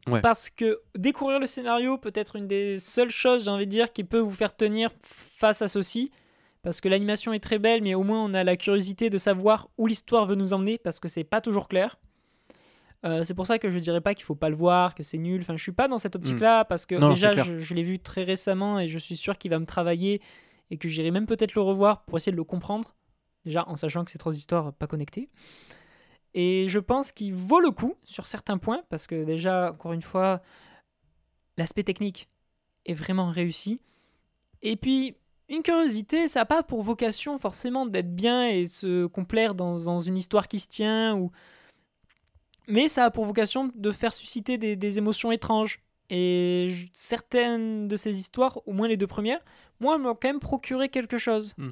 Ouais. 0.08 0.20
Parce 0.20 0.50
que 0.50 0.80
découvrir 0.98 1.38
le 1.38 1.46
scénario 1.46 1.96
peut 1.96 2.10
être 2.16 2.34
une 2.34 2.48
des 2.48 2.76
seules 2.78 3.08
choses, 3.10 3.44
j'ai 3.44 3.50
envie 3.50 3.66
de 3.66 3.70
dire, 3.70 3.92
qui 3.92 4.02
peut 4.02 4.18
vous 4.18 4.30
faire 4.34 4.56
tenir 4.56 4.90
face 5.00 5.62
à 5.62 5.68
ceci. 5.68 6.10
Parce 6.62 6.80
que 6.80 6.88
l'animation 6.88 7.32
est 7.32 7.40
très 7.40 7.58
belle, 7.58 7.82
mais 7.82 7.94
au 7.94 8.02
moins 8.04 8.24
on 8.24 8.34
a 8.34 8.44
la 8.44 8.56
curiosité 8.56 9.10
de 9.10 9.18
savoir 9.18 9.68
où 9.78 9.86
l'histoire 9.86 10.26
veut 10.26 10.36
nous 10.36 10.52
emmener, 10.52 10.78
parce 10.78 11.00
que 11.00 11.08
c'est 11.08 11.24
pas 11.24 11.40
toujours 11.40 11.68
clair. 11.68 11.98
Euh, 13.04 13.24
c'est 13.24 13.34
pour 13.34 13.48
ça 13.48 13.58
que 13.58 13.68
je 13.68 13.78
dirais 13.80 14.00
pas 14.00 14.14
qu'il 14.14 14.24
faut 14.24 14.36
pas 14.36 14.48
le 14.48 14.54
voir, 14.54 14.94
que 14.94 15.02
c'est 15.02 15.18
nul. 15.18 15.40
Enfin, 15.40 15.56
je 15.56 15.62
suis 15.62 15.72
pas 15.72 15.88
dans 15.88 15.98
cette 15.98 16.14
optique-là, 16.14 16.64
parce 16.64 16.86
que 16.86 16.94
Hmm. 16.94 17.00
Non, 17.00 17.08
déjà, 17.10 17.32
je, 17.42 17.58
je 17.58 17.74
l'ai 17.74 17.82
vu 17.82 17.98
très 17.98 18.22
récemment 18.22 18.78
et 18.78 18.86
je 18.86 18.98
suis 18.98 19.16
sûr 19.16 19.38
qu'il 19.38 19.50
va 19.50 19.58
me 19.58 19.66
travailler 19.66 20.22
et 20.70 20.78
que 20.78 20.88
j'irai 20.88 21.10
même 21.10 21.26
peut-être 21.26 21.54
le 21.54 21.62
revoir 21.62 22.04
pour 22.04 22.16
essayer 22.16 22.30
de 22.32 22.36
le 22.36 22.44
comprendre. 22.44 22.94
Déjà, 23.44 23.68
en 23.68 23.74
sachant 23.74 24.04
que 24.04 24.12
c'est 24.12 24.18
trois 24.18 24.36
histoires 24.36 24.72
pas 24.72 24.86
connectées. 24.86 25.28
Et 26.34 26.66
je 26.68 26.78
pense 26.78 27.10
qu'il 27.10 27.34
vaut 27.34 27.60
le 27.60 27.72
coup 27.72 27.96
sur 28.04 28.28
certains 28.28 28.56
points, 28.56 28.82
parce 28.88 29.08
que 29.08 29.24
déjà, 29.24 29.72
encore 29.72 29.92
une 29.94 30.00
fois, 30.02 30.40
l'aspect 31.58 31.82
technique 31.82 32.28
est 32.86 32.94
vraiment 32.94 33.30
réussi. 33.30 33.80
Et 34.62 34.76
puis, 34.76 35.16
une 35.52 35.62
curiosité, 35.62 36.28
ça 36.28 36.40
n'a 36.40 36.44
pas 36.46 36.62
pour 36.62 36.82
vocation 36.82 37.38
forcément 37.38 37.86
d'être 37.86 38.14
bien 38.14 38.48
et 38.48 38.66
se 38.66 39.06
complaire 39.06 39.54
dans, 39.54 39.78
dans, 39.78 40.00
une 40.00 40.16
histoire 40.16 40.48
qui 40.48 40.58
se 40.58 40.68
tient, 40.68 41.14
ou... 41.16 41.30
mais 42.68 42.88
ça 42.88 43.04
a 43.04 43.10
pour 43.10 43.24
vocation 43.24 43.70
de 43.74 43.90
faire 43.92 44.12
susciter 44.12 44.58
des, 44.58 44.76
des 44.76 44.98
émotions 44.98 45.30
étranges. 45.32 45.80
Et 46.10 46.66
je- 46.68 46.86
certaines 46.94 47.88
de 47.88 47.96
ces 47.96 48.18
histoires, 48.18 48.60
au 48.66 48.72
moins 48.72 48.88
les 48.88 48.96
deux 48.96 49.06
premières, 49.06 49.40
moi, 49.80 49.98
m'ont 49.98 50.14
quand 50.14 50.28
même 50.28 50.40
procuré 50.40 50.88
quelque 50.88 51.18
chose. 51.18 51.54
Hmm. 51.58 51.70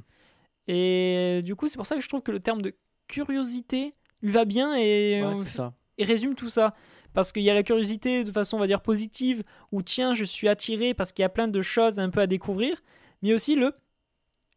Et 0.66 1.40
du 1.44 1.56
coup, 1.56 1.66
c'est 1.68 1.76
pour 1.76 1.86
ça 1.86 1.94
que 1.94 2.00
je 2.00 2.08
trouve 2.08 2.22
que 2.22 2.32
le 2.32 2.40
terme 2.40 2.62
de 2.62 2.74
curiosité 3.08 3.94
lui 4.22 4.32
va 4.32 4.44
bien 4.44 4.74
et, 4.76 5.22
Ouais, 5.24 5.34
ça. 5.46 5.72
et 5.98 6.04
résume 6.04 6.34
tout 6.34 6.48
ça. 6.48 6.74
Parce 7.12 7.32
qu'il 7.32 7.42
y 7.42 7.50
a 7.50 7.54
la 7.54 7.64
curiosité 7.64 8.22
de 8.22 8.30
façon, 8.30 8.56
on 8.56 8.60
va 8.60 8.68
dire, 8.68 8.82
positive, 8.82 9.42
où 9.72 9.82
tiens, 9.82 10.14
je 10.14 10.24
suis 10.24 10.48
attiré 10.48 10.94
parce 10.94 11.10
qu'il 11.12 11.22
y 11.22 11.26
a 11.26 11.28
plein 11.28 11.48
de 11.48 11.60
choses 11.60 11.98
un 11.98 12.08
peu 12.08 12.20
à 12.20 12.26
découvrir, 12.28 12.82
mais 13.22 13.32
aussi 13.34 13.56
le 13.56 13.74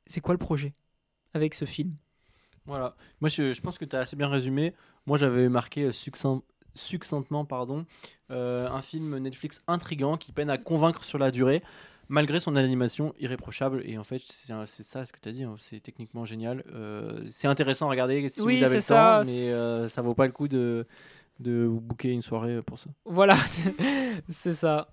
c'est 0.06 0.22
quoi 0.22 0.34
le 0.34 0.38
projet 0.40 0.74
avec 1.34 1.54
ce 1.54 1.66
film? 1.66 1.94
Voilà. 2.66 2.96
Moi, 3.20 3.30
je, 3.30 3.54
je 3.54 3.62
pense 3.62 3.78
que 3.78 3.86
tu 3.86 3.96
as 3.96 4.00
assez 4.00 4.16
bien 4.16 4.28
résumé. 4.30 4.74
Moi, 5.06 5.18
j'avais 5.18 5.50
marqué 5.50 5.84
euh, 5.84 5.92
succinct- 5.92 6.44
succinctement 6.76 7.46
pardon, 7.46 7.86
euh, 8.32 8.70
un 8.70 8.82
film 8.82 9.18
Netflix 9.18 9.62
intrigant 9.68 10.18
qui 10.18 10.32
peine 10.32 10.50
à 10.50 10.58
convaincre 10.58 11.04
sur 11.04 11.18
la 11.20 11.30
durée, 11.32 11.62
malgré 12.08 12.40
son 12.40 12.56
animation 12.56 13.14
irréprochable. 13.20 13.82
Et 13.86 13.98
en 13.98 14.04
fait, 14.04 14.22
c'est 14.26 14.84
ça 14.84 15.06
ce 15.06 15.12
que 15.12 15.20
tu 15.20 15.30
as 15.30 15.32
dit. 15.34 15.44
hein. 15.44 15.56
C'est 15.60 15.82
techniquement 15.82 16.24
génial. 16.26 16.64
Euh, 16.74 17.26
c'est 17.30 17.48
intéressant 17.48 17.88
à 17.88 17.90
regarder 17.90 18.30
si 18.30 18.42
Oui, 18.42 18.58
vous 18.60 18.64
avez 18.64 18.76
le 18.76 18.82
c'est 18.82 18.94
temps, 18.94 18.96
ça. 18.96 19.24
mais 19.26 19.52
euh, 19.52 19.88
ça 19.90 20.02
vaut 20.02 20.14
pas 20.16 20.26
le 20.26 20.32
coup 20.34 20.48
de, 20.48 20.88
de 21.40 21.64
vous 21.66 21.82
booker 21.82 22.12
une 22.12 22.22
soirée 22.22 22.62
pour 22.62 22.80
ça. 22.80 22.90
Voilà, 23.06 23.36
c'est 24.30 24.54
ça. 24.54 24.88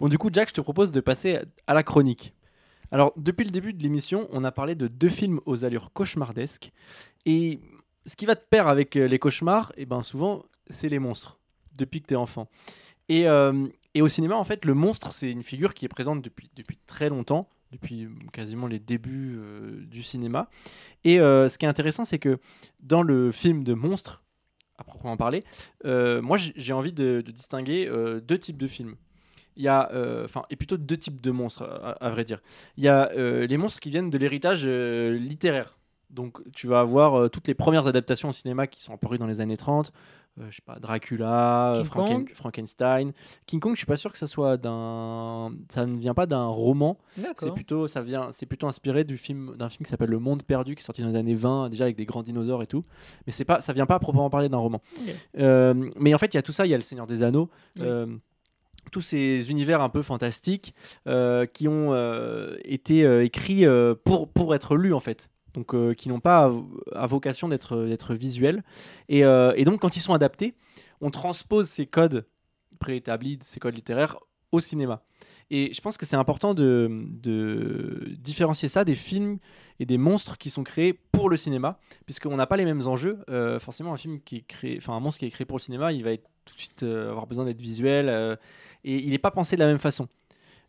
Bon, 0.00 0.08
du 0.08 0.18
coup, 0.18 0.30
Jack, 0.32 0.48
je 0.48 0.54
te 0.54 0.60
propose 0.60 0.90
de 0.90 1.00
passer 1.00 1.38
à 1.66 1.74
la 1.74 1.82
chronique. 1.82 2.34
Alors, 2.90 3.12
depuis 3.16 3.44
le 3.44 3.50
début 3.50 3.72
de 3.72 3.82
l'émission, 3.82 4.28
on 4.30 4.44
a 4.44 4.52
parlé 4.52 4.74
de 4.74 4.88
deux 4.88 5.08
films 5.08 5.40
aux 5.46 5.64
allures 5.64 5.92
cauchemardesques. 5.92 6.72
Et 7.26 7.60
ce 8.06 8.16
qui 8.16 8.26
va 8.26 8.36
te 8.36 8.44
perdre 8.48 8.70
avec 8.70 8.96
euh, 8.96 9.06
les 9.06 9.18
cauchemars, 9.18 9.72
et 9.76 9.86
ben 9.86 10.02
souvent, 10.02 10.44
c'est 10.68 10.88
les 10.88 10.98
monstres, 10.98 11.38
depuis 11.78 12.00
que 12.02 12.06
tu 12.06 12.14
es 12.14 12.16
enfant. 12.16 12.48
Et, 13.08 13.26
euh, 13.28 13.66
et 13.94 14.02
au 14.02 14.08
cinéma, 14.08 14.36
en 14.36 14.44
fait, 14.44 14.64
le 14.64 14.74
monstre, 14.74 15.12
c'est 15.12 15.30
une 15.30 15.42
figure 15.42 15.74
qui 15.74 15.84
est 15.84 15.88
présente 15.88 16.22
depuis, 16.22 16.50
depuis 16.56 16.78
très 16.86 17.08
longtemps, 17.08 17.48
depuis 17.72 18.08
quasiment 18.32 18.66
les 18.66 18.78
débuts 18.78 19.36
euh, 19.36 19.84
du 19.86 20.02
cinéma. 20.02 20.48
Et 21.04 21.20
euh, 21.20 21.48
ce 21.48 21.58
qui 21.58 21.64
est 21.64 21.68
intéressant, 21.68 22.04
c'est 22.04 22.18
que 22.18 22.38
dans 22.80 23.02
le 23.02 23.32
film 23.32 23.64
de 23.64 23.74
monstre, 23.74 24.22
à 24.78 24.84
proprement 24.84 25.16
parler, 25.16 25.44
euh, 25.84 26.20
moi, 26.22 26.36
j'ai 26.38 26.72
envie 26.72 26.92
de, 26.92 27.22
de 27.24 27.32
distinguer 27.32 27.86
euh, 27.88 28.20
deux 28.20 28.38
types 28.38 28.58
de 28.58 28.66
films 28.66 28.96
il 29.56 29.62
y 29.64 29.68
a, 29.68 29.90
euh, 29.92 30.24
enfin, 30.24 30.42
et 30.50 30.56
plutôt 30.56 30.76
deux 30.76 30.96
types 30.96 31.20
de 31.20 31.30
monstres, 31.30 31.62
à, 31.62 31.90
à 32.04 32.08
vrai 32.10 32.24
dire. 32.24 32.40
Il 32.76 32.84
y 32.84 32.88
a 32.88 33.10
euh, 33.12 33.46
les 33.46 33.56
monstres 33.56 33.80
qui 33.80 33.90
viennent 33.90 34.10
de 34.10 34.18
l'héritage 34.18 34.62
euh, 34.66 35.16
littéraire. 35.16 35.78
Donc, 36.10 36.38
tu 36.52 36.66
vas 36.68 36.80
avoir 36.80 37.28
toutes 37.30 37.48
les 37.48 37.54
premières 37.54 37.86
adaptations 37.88 38.28
au 38.28 38.32
cinéma 38.32 38.66
qui 38.68 38.80
sont 38.82 38.94
apparues 38.94 39.18
dans 39.18 39.26
les 39.26 39.40
années 39.40 39.56
30. 39.56 39.90
Euh, 40.40 40.42
je 40.50 40.56
sais 40.56 40.62
pas, 40.64 40.78
Dracula, 40.80 41.72
King 41.76 41.84
Franken- 41.84 42.08
Kong. 42.12 42.30
Frankenstein. 42.34 43.12
King 43.46 43.58
Kong, 43.60 43.72
je 43.74 43.78
suis 43.78 43.86
pas 43.86 43.96
sûr 43.96 44.10
que 44.12 44.18
ça 44.18 44.26
soit 44.28 44.56
d'un. 44.56 45.52
Ça 45.70 45.86
ne 45.86 45.96
vient 45.96 46.14
pas 46.14 46.26
d'un 46.26 46.46
roman. 46.46 46.98
C'est 47.38 47.52
plutôt, 47.54 47.86
ça 47.88 48.00
vient, 48.00 48.28
c'est 48.32 48.46
plutôt 48.46 48.66
inspiré 48.68 49.04
du 49.04 49.16
film, 49.16 49.54
d'un 49.56 49.68
film 49.68 49.84
qui 49.84 49.90
s'appelle 49.90 50.10
Le 50.10 50.18
Monde 50.18 50.42
Perdu, 50.44 50.74
qui 50.76 50.82
est 50.82 50.84
sorti 50.84 51.02
dans 51.02 51.08
les 51.08 51.16
années 51.16 51.34
20, 51.36 51.68
déjà 51.70 51.84
avec 51.84 51.96
des 51.96 52.04
grands 52.04 52.22
dinosaures 52.22 52.62
et 52.62 52.66
tout. 52.68 52.84
Mais 53.26 53.32
c'est 53.32 53.44
pas, 53.44 53.60
ça 53.60 53.72
vient 53.72 53.86
pas 53.86 53.94
à 53.96 53.98
proprement 54.00 54.30
parler 54.30 54.48
d'un 54.48 54.58
roman. 54.58 54.82
Mais 55.34 56.14
en 56.14 56.18
fait, 56.18 56.32
il 56.32 56.36
y 56.36 56.38
a 56.38 56.42
tout 56.42 56.52
ça. 56.52 56.66
Il 56.66 56.70
y 56.70 56.74
a 56.74 56.78
Le 56.78 56.82
Seigneur 56.84 57.06
des 57.06 57.22
Anneaux. 57.22 57.48
Oui. 57.76 57.82
Tous 58.90 59.00
ces 59.00 59.50
univers 59.50 59.82
un 59.82 59.88
peu 59.88 60.02
fantastiques 60.02 60.74
euh, 61.06 61.46
qui 61.46 61.68
ont 61.68 61.92
euh, 61.92 62.56
été 62.64 63.04
euh, 63.04 63.24
écrits 63.24 63.64
pour, 64.04 64.28
pour 64.28 64.54
être 64.54 64.76
lus 64.76 64.94
en 64.94 65.00
fait. 65.00 65.30
Donc 65.54 65.72
qui 65.94 66.08
n'ont 66.08 66.18
pas 66.18 66.50
à, 66.96 67.06
vocation 67.06 67.48
d'être 67.48 68.14
visuels. 68.14 68.64
Et, 69.08 69.20
et 69.20 69.64
donc 69.64 69.80
quand 69.80 69.96
ils 69.96 70.00
sont 70.00 70.12
adaptés, 70.12 70.54
on 71.00 71.12
transpose 71.12 71.68
ces 71.68 71.86
codes 71.86 72.26
préétablis, 72.80 73.38
ces 73.40 73.60
codes 73.60 73.76
littéraires 73.76 74.18
au 74.50 74.58
cinéma. 74.58 75.04
Et 75.50 75.72
je 75.72 75.80
pense 75.80 75.96
que 75.96 76.06
c'est 76.06 76.16
important 76.16 76.54
de, 76.54 77.04
de 77.08 78.16
différencier 78.18 78.68
ça 78.68 78.84
des 78.84 78.96
films 78.96 79.38
et 79.78 79.86
des 79.86 79.96
monstres 79.96 80.38
qui 80.38 80.50
sont 80.50 80.64
créés 80.64 80.92
pour 81.12 81.30
le 81.30 81.36
cinéma, 81.36 81.78
puisqu'on 82.04 82.34
n'a 82.34 82.48
pas 82.48 82.56
les 82.56 82.64
mêmes 82.64 82.88
enjeux. 82.88 83.20
Forcément, 83.60 83.92
un 83.92 83.96
film 83.96 84.20
qui 84.22 84.38
est 84.38 84.46
créé, 84.48 84.76
enfin 84.78 84.94
un 84.94 85.00
monstre 85.00 85.20
qui 85.20 85.26
est 85.26 85.30
créé 85.30 85.44
pour 85.44 85.58
le 85.58 85.62
cinéma, 85.62 85.92
il 85.92 86.02
va 86.02 86.10
être 86.10 86.28
tout 86.44 86.56
de 86.56 86.60
suite 86.60 86.82
avoir 86.82 87.28
besoin 87.28 87.44
d'être 87.44 87.62
visuel 87.62 88.38
et 88.84 88.96
il 88.96 89.10
n'est 89.10 89.18
pas 89.18 89.30
pensé 89.30 89.56
de 89.56 89.60
la 89.60 89.66
même 89.66 89.78
façon. 89.78 90.08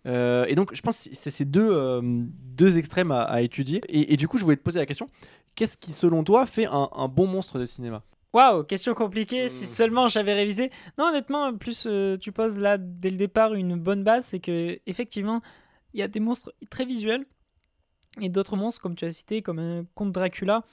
Euh, 0.08 0.46
et 0.48 0.56
donc, 0.56 0.74
je 0.76 0.82
pense 0.82 1.06
que 1.06 1.16
c'est 1.16 1.32
ces 1.32 1.46
deux, 1.46 1.68
euh, 1.72 2.02
deux 2.04 2.78
extrêmes 2.78 3.12
à, 3.12 3.24
à 3.24 3.42
étudier. 3.42 3.82
Et, 3.90 4.14
et 4.14 4.18
du 4.18 4.28
coup, 4.28 4.38
je 4.38 4.44
voulais 4.44 4.56
te 4.58 4.62
poser 4.64 4.80
la 4.80 4.86
question 4.86 5.10
qu'est-ce 5.56 5.78
qui, 5.78 5.92
selon 5.94 6.24
toi, 6.24 6.46
fait 6.46 6.66
un, 6.66 6.90
un 6.94 7.08
bon 7.08 7.28
monstre 7.28 7.58
de 7.60 7.66
cinéma? 7.66 8.04
Waouh, 8.34 8.64
question 8.66 8.94
compliquée. 8.94 9.48
Si 9.48 9.64
Hmm. 9.64 9.68
seulement 9.68 10.08
j'avais 10.10 10.34
révisé. 10.34 10.70
Non, 10.98 11.06
honnêtement, 11.06 11.56
plus 11.58 11.86
euh, 11.88 12.18
tu 12.18 12.32
poses 12.34 12.60
là 12.60 12.78
dès 12.78 13.10
le 13.10 13.18
départ 13.18 13.54
une 13.54 13.78
bonne 13.78 14.04
base, 14.04 14.26
c'est 14.26 14.40
que 14.42 14.78
effectivement, 14.86 15.42
il 15.94 16.02
y 16.02 16.04
a 16.04 16.10
des 16.10 16.20
monstres 16.20 16.54
très 16.70 16.86
visuels 16.86 17.26
et 18.22 18.28
d'autres 18.30 18.58
monstres, 18.58 18.82
comme 18.82 18.96
tu 18.96 19.06
as 19.06 19.12
cité, 19.14 19.42
comme 19.42 19.60
un 19.60 19.86
conte 19.96 20.12
Dracula, 20.12 20.64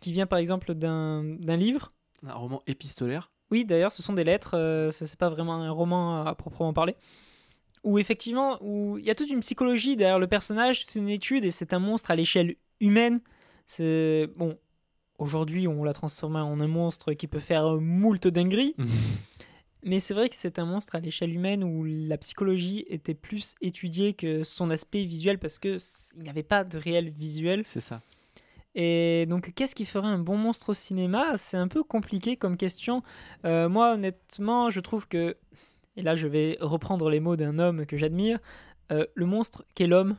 qui 0.00 0.12
vient 0.12 0.26
par 0.26 0.38
exemple 0.38 0.74
d'un 0.74 1.22
d'un 1.24 1.56
livre. 1.56 1.92
Un 2.26 2.32
roman 2.32 2.62
épistolaire 2.66 3.30
Oui, 3.50 3.64
d'ailleurs, 3.64 3.92
ce 3.92 4.02
sont 4.02 4.12
des 4.12 4.24
lettres. 4.24 4.56
euh, 4.56 4.90
ce 4.90 5.06
c'est 5.06 5.18
pas 5.18 5.30
vraiment 5.30 5.54
un 5.54 5.70
roman 5.70 6.22
à 6.24 6.34
proprement 6.34 6.72
parler. 6.72 6.96
Où 7.84 7.98
effectivement, 7.98 8.58
où 8.60 8.98
il 8.98 9.04
y 9.04 9.10
a 9.10 9.14
toute 9.14 9.30
une 9.30 9.40
psychologie 9.40 9.96
derrière 9.96 10.18
le 10.18 10.26
personnage, 10.26 10.84
toute 10.86 10.96
une 10.96 11.08
étude, 11.08 11.44
et 11.44 11.50
c'est 11.50 11.72
un 11.72 11.78
monstre 11.78 12.10
à 12.10 12.16
l'échelle 12.16 12.56
humaine. 12.80 13.20
C'est 13.66 14.28
bon. 14.36 14.58
Aujourd'hui, 15.18 15.66
on 15.66 15.82
l'a 15.84 15.92
transformé 15.92 16.38
en 16.38 16.60
un 16.60 16.66
monstre 16.68 17.12
qui 17.12 17.26
peut 17.26 17.40
faire 17.40 17.76
moult 17.80 18.26
dingueries. 18.26 18.74
Mais 19.84 20.00
c'est 20.00 20.14
vrai 20.14 20.28
que 20.28 20.34
c'est 20.34 20.58
un 20.58 20.66
monstre 20.66 20.96
à 20.96 21.00
l'échelle 21.00 21.32
humaine 21.32 21.62
où 21.62 21.84
la 21.84 22.18
psychologie 22.18 22.84
était 22.88 23.14
plus 23.14 23.54
étudiée 23.60 24.12
que 24.12 24.42
son 24.42 24.70
aspect 24.70 25.04
visuel 25.04 25.38
parce 25.38 25.58
que 25.58 25.78
il 26.16 26.22
n'y 26.24 26.28
avait 26.28 26.42
pas 26.42 26.64
de 26.64 26.76
réel 26.78 27.10
visuel. 27.10 27.62
C'est 27.64 27.80
ça. 27.80 28.02
Et 28.80 29.26
donc, 29.26 29.52
qu'est-ce 29.56 29.74
qui 29.74 29.84
ferait 29.84 30.06
un 30.06 30.20
bon 30.20 30.36
monstre 30.36 30.68
au 30.68 30.72
cinéma? 30.72 31.36
C'est 31.36 31.56
un 31.56 31.66
peu 31.66 31.82
compliqué 31.82 32.36
comme 32.36 32.56
question. 32.56 33.02
Euh, 33.44 33.68
moi, 33.68 33.94
honnêtement, 33.94 34.70
je 34.70 34.78
trouve 34.78 35.08
que, 35.08 35.36
et 35.96 36.02
là, 36.02 36.14
je 36.14 36.28
vais 36.28 36.56
reprendre 36.60 37.10
les 37.10 37.18
mots 37.18 37.34
d'un 37.34 37.58
homme 37.58 37.86
que 37.86 37.96
j'admire, 37.96 38.38
euh, 38.92 39.04
le 39.16 39.26
monstre 39.26 39.64
qu'est 39.74 39.88
l'homme 39.88 40.16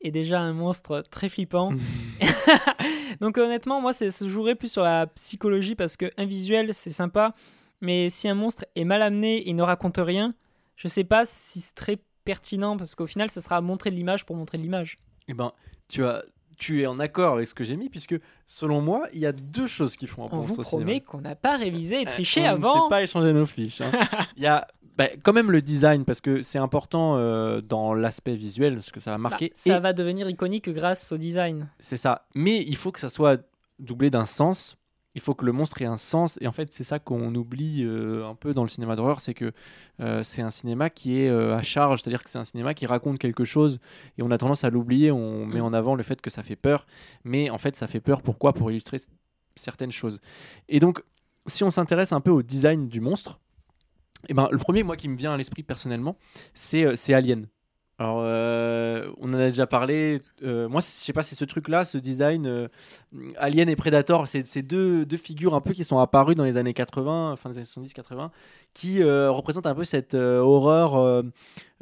est 0.00 0.10
déjà 0.10 0.40
un 0.40 0.52
monstre 0.52 1.04
très 1.12 1.28
flippant. 1.28 1.70
donc, 3.20 3.38
honnêtement, 3.38 3.80
moi, 3.80 3.92
ça 3.92 4.10
se 4.10 4.28
jouerait 4.28 4.56
plus 4.56 4.72
sur 4.72 4.82
la 4.82 5.06
psychologie 5.06 5.76
parce 5.76 5.96
que 5.96 6.10
un 6.16 6.24
visuel, 6.24 6.74
c'est 6.74 6.90
sympa, 6.90 7.36
mais 7.80 8.10
si 8.10 8.28
un 8.28 8.34
monstre 8.34 8.64
est 8.74 8.84
mal 8.84 9.00
amené 9.00 9.48
et 9.48 9.52
ne 9.52 9.62
raconte 9.62 9.98
rien, 9.98 10.34
je 10.74 10.88
sais 10.88 11.04
pas 11.04 11.24
si 11.24 11.60
c'est 11.60 11.76
très 11.76 11.98
pertinent 12.24 12.76
parce 12.76 12.96
qu'au 12.96 13.06
final, 13.06 13.30
ça 13.30 13.40
sera 13.40 13.60
montrer 13.60 13.92
de 13.92 13.94
l'image 13.94 14.26
pour 14.26 14.34
montrer 14.34 14.58
de 14.58 14.64
l'image. 14.64 14.98
Eh 15.28 15.34
ben, 15.34 15.52
tu 15.86 16.04
as. 16.04 16.24
Tu 16.62 16.82
es 16.82 16.86
en 16.86 17.00
accord 17.00 17.34
avec 17.34 17.48
ce 17.48 17.54
que 17.54 17.64
j'ai 17.64 17.76
mis, 17.76 17.88
puisque 17.88 18.14
selon 18.46 18.80
moi, 18.80 19.08
il 19.12 19.18
y 19.18 19.26
a 19.26 19.32
deux 19.32 19.66
choses 19.66 19.96
qui 19.96 20.06
font 20.06 20.26
un 20.26 20.28
bon 20.28 20.36
On 20.36 20.40
vous 20.40 20.60
au 20.60 20.62
promet 20.62 21.00
qu'on 21.00 21.20
n'a 21.20 21.34
pas 21.34 21.56
révisé 21.56 22.00
et 22.00 22.04
triché 22.04 22.42
On 22.42 22.50
avant. 22.50 22.76
ne 22.76 22.80
sait 22.82 22.88
pas 22.88 23.02
échanger 23.02 23.32
nos 23.32 23.46
fiches. 23.46 23.80
hein. 23.80 23.90
Il 24.36 24.42
y 24.44 24.46
a 24.46 24.68
bah, 24.96 25.08
quand 25.24 25.32
même 25.32 25.50
le 25.50 25.60
design, 25.62 26.04
parce 26.04 26.20
que 26.20 26.42
c'est 26.42 26.58
important 26.58 27.16
euh, 27.16 27.60
dans 27.62 27.94
l'aspect 27.94 28.36
visuel, 28.36 28.80
ce 28.82 28.92
que 28.92 29.00
ça 29.00 29.10
va 29.10 29.16
Bah, 29.16 29.30
marquer. 29.30 29.50
ça 29.54 29.76
Et 29.76 29.80
va 29.80 29.92
devenir 29.92 30.28
iconique 30.28 30.68
grâce 30.68 31.10
au 31.10 31.16
design. 31.18 31.68
C'est 31.80 31.96
ça. 31.96 32.26
Mais 32.34 32.62
il 32.62 32.76
faut 32.76 32.92
que 32.92 33.00
ça 33.00 33.08
soit 33.08 33.40
doublé 33.80 34.10
d'un 34.10 34.26
sens. 34.26 34.76
Il 35.14 35.20
faut 35.20 35.34
que 35.34 35.44
le 35.44 35.52
monstre 35.52 35.82
ait 35.82 35.86
un 35.86 35.96
sens. 35.96 36.38
Et 36.40 36.46
en 36.46 36.52
fait, 36.52 36.72
c'est 36.72 36.84
ça 36.84 36.98
qu'on 36.98 37.34
oublie 37.34 37.84
euh, 37.84 38.26
un 38.26 38.34
peu 38.34 38.54
dans 38.54 38.62
le 38.62 38.68
cinéma 38.68 38.96
d'horreur, 38.96 39.20
c'est 39.20 39.34
que 39.34 39.52
euh, 40.00 40.22
c'est 40.22 40.42
un 40.42 40.50
cinéma 40.50 40.90
qui 40.90 41.18
est 41.20 41.28
euh, 41.28 41.56
à 41.56 41.62
charge, 41.62 42.02
c'est-à-dire 42.02 42.24
que 42.24 42.30
c'est 42.30 42.38
un 42.38 42.44
cinéma 42.44 42.74
qui 42.74 42.86
raconte 42.86 43.18
quelque 43.18 43.44
chose 43.44 43.78
et 44.18 44.22
on 44.22 44.30
a 44.30 44.38
tendance 44.38 44.64
à 44.64 44.70
l'oublier. 44.70 45.10
On 45.10 45.46
met 45.46 45.60
Mm. 45.60 45.64
en 45.64 45.72
avant 45.72 45.94
le 45.94 46.02
fait 46.02 46.20
que 46.20 46.30
ça 46.30 46.42
fait 46.42 46.56
peur, 46.56 46.86
mais 47.24 47.50
en 47.50 47.58
fait, 47.58 47.76
ça 47.76 47.86
fait 47.86 48.00
peur. 48.00 48.22
Pourquoi? 48.22 48.52
Pour 48.52 48.70
illustrer 48.70 48.98
certaines 49.54 49.92
choses. 49.92 50.20
Et 50.68 50.80
donc, 50.80 51.02
si 51.46 51.64
on 51.64 51.70
s'intéresse 51.70 52.12
un 52.12 52.20
peu 52.20 52.30
au 52.30 52.42
design 52.42 52.88
du 52.88 53.00
monstre, 53.00 53.40
eh 54.28 54.34
ben, 54.34 54.48
le 54.50 54.58
premier, 54.58 54.82
moi, 54.82 54.96
qui 54.96 55.08
me 55.08 55.16
vient 55.16 55.34
à 55.34 55.36
l'esprit 55.36 55.62
personnellement, 55.62 56.16
c'est 56.54 56.96
c'est 56.96 57.12
Alien. 57.12 57.48
Alors, 57.98 58.20
euh, 58.22 59.10
on 59.20 59.28
en 59.30 59.34
a 59.34 59.48
déjà 59.48 59.66
parlé. 59.66 60.20
euh, 60.42 60.68
moi, 60.68 60.80
je 60.80 60.86
sais 60.86 61.12
pas, 61.12 61.22
c'est 61.22 61.34
ce 61.34 61.44
truc-là, 61.44 61.84
ce 61.84 61.98
design 61.98 62.46
euh, 62.46 62.68
Alien 63.36 63.68
et 63.68 63.76
Predator, 63.76 64.26
c'est 64.26 64.62
deux, 64.62 65.06
figures 65.16 65.54
un 65.54 65.60
peu 65.60 65.72
qui 65.72 65.84
sont 65.84 65.98
apparues 65.98 66.34
dans 66.34 66.44
les 66.44 66.56
années 66.56 66.74
80, 66.74 67.36
fin 67.36 67.50
des 67.50 67.58
années 67.58 67.66
70-80, 67.66 68.30
qui 68.74 69.04
représentent 69.04 69.66
un 69.66 69.74
peu 69.74 69.84
cette 69.84 70.14
horreur 70.14 71.22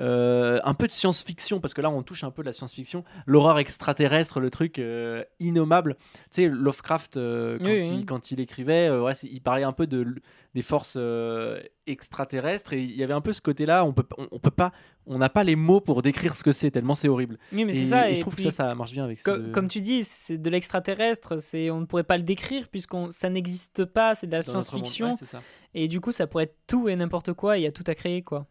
un 0.01 0.75
peu 0.75 0.87
de 0.87 0.93
science-fiction, 0.93 1.61
parce 1.61 1.75
que 1.75 1.81
là 1.81 1.91
on 1.91 2.03
touche 2.03 2.25
un 2.25 2.31
peu 2.31 2.43
de 2.43 2.47
la 2.47 2.53
science-fiction, 2.53 3.05
l'horreur 3.27 3.59
extraterrestre, 3.59 4.41
le 4.41 4.51
truc 4.51 4.79
euh, 4.79 5.23
innommable. 5.39 5.97
Tu 6.25 6.43
sais, 6.43 6.49
Lovecraft, 6.49 7.17
euh, 7.17 7.59
quand, 7.59 7.65
Oui, 7.67 7.81
il, 7.85 7.93
oui. 7.99 8.05
quand 8.07 8.31
il 8.31 8.41
écrivait, 8.41 8.89
euh, 8.89 9.03
ouais, 9.03 9.13
il 9.25 9.41
parlait 9.41 9.63
un 9.65 9.73
peu 9.73 9.87
de, 9.87 10.07
des 10.55 10.63
forces 10.63 10.95
euh, 10.97 11.61
extraterrestres, 11.87 12.73
et 12.73 12.83
il 12.83 12.97
y 12.97 13.03
avait 13.03 13.13
un 13.15 13.21
peu 13.21 13.33
ce 13.33 13.41
côté-là, 13.43 13.85
on 13.85 13.93
peut, 13.93 14.05
on, 14.17 14.27
on 14.33 14.39
peut 14.39 14.51
pas, 14.51 14.73
on 15.07 15.19
n'a 15.19 15.29
pas 15.29 15.45
les 15.45 15.57
mots 15.57 15.81
pour 15.81 16.03
décrire 16.03 16.35
ce 16.37 16.43
que 16.43 16.53
c'est, 16.53 16.71
tellement 16.71 16.95
c'est 16.95 17.09
horrible. 17.09 17.39
Oui, 17.53 17.65
mais 17.65 17.73
et, 17.77 17.79
c'est 17.85 17.91
ça. 17.91 18.09
et 18.09 18.13
et 18.13 18.15
je 18.17 18.21
trouve 18.21 18.35
puis, 18.35 18.45
que 18.45 18.51
ça, 18.51 18.69
ça 18.69 18.75
marche 18.75 18.93
bien 18.93 19.05
avec 19.05 19.19
ce- 19.19 19.51
Comme 19.51 19.69
tu 19.69 19.81
dis, 19.81 20.03
c'est 20.05 20.39
de 20.39 20.51
l'extraterrestre. 20.51 21.41
C'est 21.41 21.71
on 21.71 21.81
ne 21.81 21.85
pourrait 21.87 22.05
pas 22.05 22.17
le 22.17 22.23
décrire 22.23 22.69
puisqu'on 22.69 23.11
ça 23.11 23.29
n'existe 23.29 23.85
pas. 23.85 24.15
C'est 24.15 24.27
de 24.27 24.33
la 24.33 24.43
science-fiction. 24.43 25.11
Ouais, 25.13 25.17
ça. 25.27 25.41
et 25.75 25.89
du 25.89 26.01
coup, 26.01 26.13
ça 26.13 26.27
pourrait 26.27 26.45
être 26.45 26.57
tout 26.67 26.89
et 26.89 26.97
n'importe 26.97 27.33
quoi. 27.33 27.59
Il 27.59 27.63
y 27.63 27.67
a 27.67 27.73
tout 27.73 27.85
à 27.87 27.95
créer, 27.95 28.23
quoi. 28.23 28.47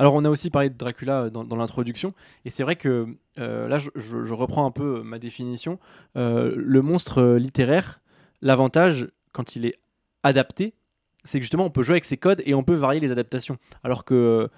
Alors, 0.00 0.14
on 0.14 0.24
a 0.24 0.30
aussi 0.30 0.48
parlé 0.48 0.70
de 0.70 0.78
Dracula 0.78 1.24
euh, 1.24 1.30
dans, 1.30 1.44
dans 1.44 1.56
l'introduction, 1.56 2.14
et 2.46 2.50
c'est 2.50 2.62
vrai 2.62 2.74
que 2.74 3.06
euh, 3.38 3.68
là, 3.68 3.76
je, 3.76 4.32
reprends 4.32 4.64
un 4.64 4.70
peu 4.70 5.00
euh, 5.00 5.02
ma 5.02 5.18
définition. 5.18 5.78
Le 6.14 6.80
monstre 6.80 7.36
littéraire, 7.36 8.00
l'avantage, 8.40 9.08
quand 9.34 9.56
il 9.56 9.66
est 9.66 9.78
adapté, 10.22 10.72
c'est 11.24 11.38
que 11.38 11.42
justement, 11.42 11.66
on 11.66 11.70
peut 11.70 11.82
jouer 11.82 11.96
avec 11.96 12.06
ses 12.06 12.16
codes 12.16 12.42
et 12.46 12.54
on 12.54 12.62
peut 12.62 12.72
varier 12.72 12.98
les 12.98 13.12
adaptations. 13.12 13.58
Alors 13.84 14.06
que, 14.06 14.48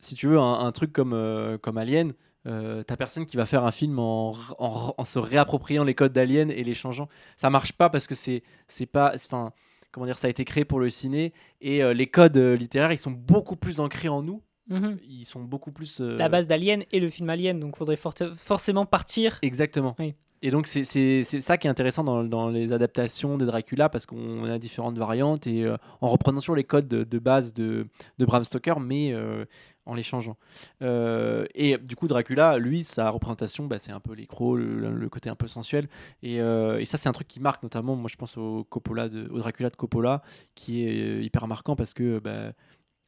si 0.00 0.16
tu 0.16 0.26
veux, 0.26 0.38
un, 0.38 0.70
truc 0.72 0.92
comme, 0.92 1.58
comme 1.62 1.78
Alien, 1.78 2.12
euh, 2.46 2.82
t'as 2.82 2.98
personne 2.98 3.24
qui 3.24 3.38
va 3.38 3.46
faire 3.46 3.64
un 3.64 3.72
film 3.72 3.98
en, 3.98 4.36
en, 4.58 5.04
se 5.06 5.18
réappropriant 5.18 5.84
les 5.84 5.94
codes 5.94 6.12
d'Alien 6.12 6.50
et 6.50 6.62
les 6.62 6.74
changeant. 6.74 7.08
Ça 7.38 7.48
marche 7.48 7.72
pas 7.72 7.88
parce 7.88 8.06
que 8.06 8.14
c'est 8.14 8.42
c'est 8.68 8.84
pas. 8.84 9.12
Enfin, 9.14 9.52
comment 9.92 10.04
dire, 10.04 10.18
ça 10.18 10.26
a 10.26 10.30
été 10.30 10.44
créé 10.44 10.66
pour 10.66 10.78
le 10.78 10.90
ciné 10.90 11.32
et 11.62 11.82
les 11.94 12.06
codes 12.06 12.36
littéraires, 12.36 12.92
ils 12.92 12.98
sont 12.98 13.12
beaucoup 13.12 13.56
plus 13.56 13.80
ancrés 13.80 14.10
en 14.10 14.22
nous 14.22 14.42
Mhm. 14.68 14.98
ils 15.06 15.24
sont 15.24 15.42
beaucoup 15.42 15.72
plus. 15.72 16.00
euh, 16.00 16.16
La 16.16 16.28
base 16.28 16.46
d'Alien 16.46 16.82
et 16.92 17.00
le 17.00 17.08
film 17.10 17.28
Alien, 17.30 17.60
donc 17.60 17.76
faudrait 17.76 17.96
forte- 17.96 18.32
forcément 18.34 18.86
partir. 18.86 19.38
Exactement. 19.42 19.94
Oui. 19.98 20.14
Et 20.46 20.50
donc, 20.50 20.66
c'est 20.66 21.22
ça 21.22 21.56
qui 21.56 21.66
est 21.66 21.70
intéressant 21.70 22.04
dans, 22.04 22.22
dans 22.22 22.50
les 22.50 22.70
adaptations 22.72 23.38
des 23.38 23.46
Dracula 23.46 23.88
parce 23.88 24.04
qu'on 24.04 24.44
a 24.44 24.58
différentes 24.58 24.98
variantes 24.98 25.46
et 25.46 25.64
euh, 25.64 25.78
en 26.02 26.08
reprenant 26.10 26.40
sur 26.42 26.54
les 26.54 26.64
codes 26.64 26.86
de, 26.86 27.02
de 27.02 27.18
base 27.18 27.54
de, 27.54 27.86
de 28.18 28.24
Bram 28.26 28.44
Stoker, 28.44 28.78
mais 28.78 29.14
euh, 29.14 29.46
en 29.86 29.94
les 29.94 30.02
changeant. 30.02 30.36
Euh, 30.82 31.46
et 31.54 31.78
du 31.78 31.96
coup, 31.96 32.08
Dracula, 32.08 32.58
lui, 32.58 32.84
sa 32.84 33.08
représentation, 33.08 33.66
bah, 33.66 33.78
c'est 33.78 33.92
un 33.92 34.00
peu 34.00 34.12
l'écro, 34.12 34.54
le, 34.56 34.92
le 34.92 35.08
côté 35.08 35.30
un 35.30 35.34
peu 35.34 35.46
sensuel. 35.46 35.88
Et, 36.22 36.42
euh, 36.42 36.78
et 36.78 36.84
ça, 36.84 36.98
c'est 36.98 37.08
un 37.08 37.12
truc 37.12 37.26
qui 37.28 37.40
marque 37.40 37.62
notamment. 37.62 37.96
Moi, 37.96 38.08
je 38.10 38.16
pense 38.16 38.36
au, 38.36 38.64
Coppola 38.64 39.08
de, 39.08 39.26
au 39.30 39.38
Dracula 39.38 39.70
de 39.70 39.76
Coppola 39.76 40.22
qui 40.54 40.84
est 40.86 41.22
hyper 41.24 41.48
marquant 41.48 41.74
parce 41.74 41.94
que. 41.94 42.18
bah, 42.18 42.52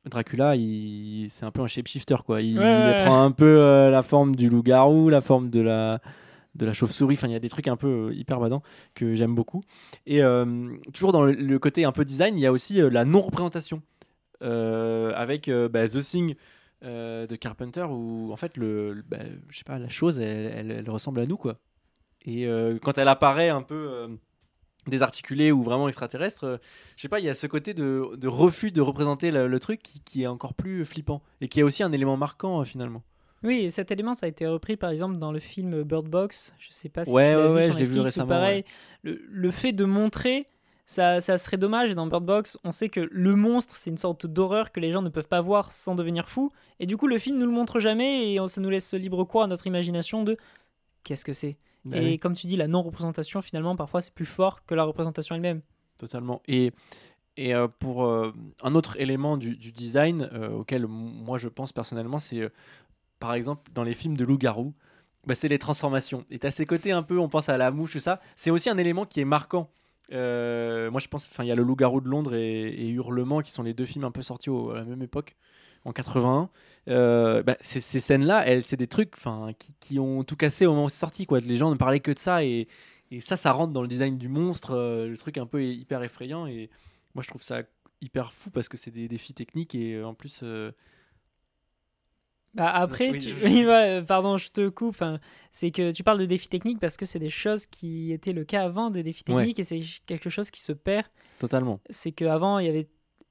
Dracula, 0.07 0.55
il, 0.57 1.27
c'est 1.31 1.45
un 1.45 1.51
peu 1.51 1.63
un 1.63 1.67
shapeshifter 1.67 2.17
quoi. 2.25 2.41
Il, 2.41 2.59
Ouais, 2.59 2.65
ouais. 2.65 2.99
il 3.01 3.05
prend 3.05 3.23
un 3.25 3.31
peu 3.33 3.45
euh, 3.61 3.91
la 3.91 4.03
forme 4.03 4.35
du 4.37 4.49
loup-garou, 4.49 5.09
la 5.09 5.21
forme 5.21 5.51
de 5.51 5.61
la, 5.61 6.01
de 6.55 6.65
la 6.65 6.73
chauve-souris. 6.73 7.15
Enfin, 7.17 7.27
il 7.29 7.33
y 7.33 7.37
a 7.37 7.41
des 7.41 7.49
trucs 7.49 7.69
un 7.69 7.77
peu 7.77 8.09
euh, 8.11 8.15
hyper 8.15 8.39
badants 8.41 8.63
que 8.95 9.15
j'aime 9.15 9.35
beaucoup. 9.35 9.63
Et 10.07 10.23
euh, 10.23 10.45
toujours 10.95 11.13
dans 11.13 11.25
le, 11.25 11.33
le 11.33 11.59
côté 11.59 11.85
un 11.85 11.93
peu 11.93 12.05
design, 12.05 12.37
il 12.37 12.41
y 12.41 12.47
a 12.47 12.53
aussi 12.53 12.81
euh, 12.81 12.89
la 12.91 13.05
non-représentation 13.05 13.83
avec 14.41 15.51
bah, 15.51 15.87
The 15.89 16.01
Thing 16.01 16.35
de 16.83 17.37
Carpenter 17.37 17.87
où 17.91 18.31
en 18.33 18.37
fait 18.37 18.57
le, 18.57 18.93
le- 18.93 19.03
bah, 19.03 19.19
je 19.49 19.59
sais 19.59 19.65
pas, 19.65 19.79
la 19.79 19.89
chose, 19.89 20.19
elle, 20.21 20.53
elle- 20.55 20.71
elle 20.71 20.91
ressemble 20.91 21.21
à 21.21 21.27
nous 21.27 21.37
quoi. 21.37 21.57
Et 22.27 22.47
quand 22.83 22.99
elle 22.99 23.09
apparaît 23.09 23.49
un 23.49 23.63
peu 23.63 24.09
désarticulée 24.89 25.53
ou 25.53 25.63
vraiment 25.63 25.89
extraterrestre, 25.89 26.45
euh, 26.45 26.57
je 26.97 27.03
sais 27.03 27.09
pas, 27.09 27.21
il 27.21 27.27
y 27.27 27.29
a 27.29 27.35
ce 27.35 27.47
côté 27.47 27.75
de, 27.75 28.11
de 28.17 28.29
refus 28.29 28.71
de 28.71 28.81
représenter 28.81 29.31
le, 29.31 29.47
le 29.49 29.61
truc 29.61 29.83
qui, 29.83 30.01
qui 30.01 30.23
est 30.23 30.27
encore 30.27 30.55
plus 30.55 30.85
flippant 30.85 31.23
et 31.41 31.49
qui 31.49 31.61
est 31.61 31.63
aussi 31.63 31.83
un 31.83 31.93
élément 31.93 32.17
marquant 32.17 32.61
euh, 32.61 32.65
finalement. 32.65 33.03
Oui, 33.43 33.61
et 33.65 33.71
cet 33.71 33.91
élément, 33.91 34.15
ça 34.15 34.27
a 34.27 34.29
été 34.29 34.47
repris 34.47 34.77
par 34.77 34.91
exemple 34.91 35.19
dans 35.19 35.31
le 35.31 35.39
film 35.39 35.83
Bird 35.83 36.09
Box. 36.09 36.55
Je 36.59 36.69
sais 36.71 36.89
pas 36.89 37.05
si 37.05 37.11
Ouais, 37.11 37.33
tu 37.33 37.37
l'as 37.37 37.49
ouais, 37.49 37.55
ouais, 37.55 37.61
vu 37.61 37.65
sur 37.67 37.73
je 37.75 37.79
l'ai 37.79 37.85
vu 37.85 38.01
récemment, 38.01 38.29
pareil. 38.29 38.65
Le, 39.03 39.21
le 39.29 39.51
fait 39.51 39.73
de 39.73 39.85
montrer, 39.85 40.49
ça, 40.87 41.21
ça 41.21 41.37
serait 41.37 41.59
dommage. 41.59 41.91
Et 41.91 41.95
dans 41.95 42.07
Bird 42.07 42.25
Box, 42.25 42.59
on 42.65 42.71
sait 42.71 42.89
que 42.89 43.01
le 43.11 43.35
monstre, 43.37 43.77
c'est 43.77 43.91
une 43.91 43.99
sorte 43.99 44.27
d'horreur 44.27 44.73
que 44.73 44.81
les 44.81 44.91
gens 44.91 45.03
ne 45.03 45.11
peuvent 45.11 45.29
pas 45.29 45.43
voir 45.43 45.73
sans 45.73 45.95
devenir 45.95 46.29
fous. 46.29 46.51
Et 46.81 46.87
du 46.87 46.97
coup, 46.97 47.07
le 47.09 47.19
film 47.19 47.39
nous 47.39 47.47
le 47.47 47.53
montre 47.53 47.79
jamais 47.79 48.33
et 48.33 48.41
on, 48.41 48.49
ça 48.49 48.61
nous 48.61 48.71
laisse 48.71 48.95
libre 48.95 49.23
cours 49.25 49.43
à 49.43 49.47
notre 49.47 49.67
imagination 49.67 50.23
de 50.23 50.37
qu'est-ce 51.07 51.25
que 51.25 51.33
c'est. 51.33 51.57
Bah 51.85 51.99
et 51.99 52.05
oui. 52.05 52.19
comme 52.19 52.35
tu 52.35 52.47
dis, 52.49 52.57
la 52.57 52.67
non-représentation, 52.67 53.41
finalement, 53.41 53.77
parfois, 53.77 54.01
c'est 54.01 54.13
plus 54.13 54.27
fort 54.27 54.65
que 54.67 54.75
la 54.75 54.83
représentation 54.83 55.37
elle-même. 55.37 55.63
Totalement. 55.99 56.43
Et, 56.49 56.73
et 57.37 57.55
euh, 57.55 57.69
pour 57.69 58.05
euh, 58.05 58.33
un 58.63 58.75
autre 58.75 59.01
élément 59.01 59.37
du, 59.37 59.57
du 59.57 59.71
design 59.73 60.29
euh, 60.33 60.51
auquel 60.51 60.87
moi 60.87 61.39
je 61.39 61.49
pense 61.49 61.73
personnellement, 61.73 62.19
c'est 62.19 62.51
par 63.21 63.35
exemple 63.35 63.71
dans 63.73 63.85
les 63.85 63.95
films 63.95 64.17
de 64.17 64.25
loup-garou, 64.25 64.75
bah, 65.27 65.35
c'est 65.35 65.49
les 65.49 65.59
transformations. 65.59 66.25
Et 66.31 66.39
à 66.45 66.51
ces 66.51 66.67
côtés 66.67 66.93
un 66.93 67.03
peu, 67.03 67.19
on 67.19 67.29
pense 67.29 67.49
à 67.49 67.57
la 67.57 67.71
mouche, 67.71 67.93
tout 67.93 68.01
ça. 68.01 68.21
C'est 68.35 68.51
aussi 68.51 68.69
un 68.69 68.79
élément 68.79 69.07
qui 69.07 69.21
est 69.21 69.25
marquant. 69.25 69.71
Moi 70.11 71.01
je 71.01 71.09
pense, 71.09 71.29
enfin 71.29 71.45
il 71.45 71.49
y 71.49 71.53
a 71.53 71.57
le 71.57 71.63
loup-garou 71.63 72.01
de 72.01 72.09
Londres 72.09 72.35
et, 72.35 72.69
et 72.69 72.89
Hurlement 72.91 73.41
qui 73.41 73.51
sont 73.51 73.63
les 73.63 73.75
deux 73.75 73.87
films 73.87 74.05
un 74.05 74.13
peu 74.13 74.23
sortis 74.23 74.51
au- 74.51 74.71
à 74.71 74.79
la 74.79 74.85
même 74.85 75.03
époque. 75.03 75.37
En 75.87 75.93
81, 75.93 76.51
Euh, 76.89 77.43
bah, 77.43 77.57
ces, 77.61 77.81
ces 77.81 78.01
scènes-là, 78.01 78.47
elles, 78.47 78.63
c'est 78.63 78.77
des 78.77 78.87
trucs, 78.87 79.15
enfin, 79.17 79.53
qui, 79.59 79.75
qui 79.81 79.99
ont 79.99 80.23
tout 80.25 80.37
cassé 80.37 80.67
au 80.67 80.71
moment 80.73 80.85
où 80.85 80.89
c'est 80.89 80.99
sorti, 80.99 81.27
quoi. 81.27 81.41
Les 81.41 81.57
gens 81.57 81.71
ne 81.71 81.77
parlaient 81.77 82.01
que 82.01 82.11
de 82.13 82.19
ça 82.19 82.45
et, 82.45 82.69
et 83.11 83.21
ça, 83.21 83.37
ça 83.37 83.53
rentre 83.53 83.73
dans 83.73 83.83
le 83.83 83.89
design 83.89 84.19
du 84.19 84.29
monstre, 84.29 84.73
euh, 84.75 85.09
le 85.09 85.17
truc 85.17 85.39
un 85.39 85.47
peu 85.47 85.65
hyper 85.65 86.03
effrayant. 86.03 86.47
Et 86.47 86.71
moi, 87.15 87.23
je 87.23 87.29
trouve 87.29 87.43
ça 87.43 87.63
hyper 88.01 88.33
fou 88.33 88.51
parce 88.51 88.69
que 88.69 88.77
c'est 88.77 88.91
des 88.91 89.09
défis 89.09 89.33
techniques 89.35 89.75
et 89.75 89.95
euh, 89.95 90.07
en 90.07 90.15
plus. 90.15 90.41
euh, 90.43 90.71
Bah 92.55 92.71
après, 92.71 93.11
Oui, 93.11 93.19
tu- 93.19 93.29
je- 93.31 93.35
oui, 93.47 93.65
voilà, 93.65 94.03
pardon, 94.03 94.39
je 94.39 94.51
te 94.51 94.69
coupe. 94.69 94.91
Enfin, 94.91 95.21
c'est 95.53 95.71
que 95.71 95.93
tu 95.93 96.03
parles 96.03 96.19
de 96.19 96.25
défis 96.27 96.49
techniques 96.49 96.81
parce 96.81 96.97
que 96.97 97.05
c'est 97.05 97.19
des 97.19 97.31
choses 97.31 97.67
qui 97.67 98.13
étaient 98.13 98.33
le 98.33 98.45
cas 98.45 98.63
avant 98.65 98.91
des 98.91 99.03
défis 99.03 99.25
Ouais. 99.29 99.37
techniques 99.37 99.59
et 99.59 99.65
c'est 99.65 99.81
quelque 100.07 100.31
chose 100.31 100.51
qui 100.51 100.61
se 100.61 100.73
perd. 100.73 101.07
totalement. 101.39 101.81
C'est 101.91 102.13
qu'avant, 102.13 102.59
il 102.59 102.67
y 102.67 102.69
avait 102.69 102.89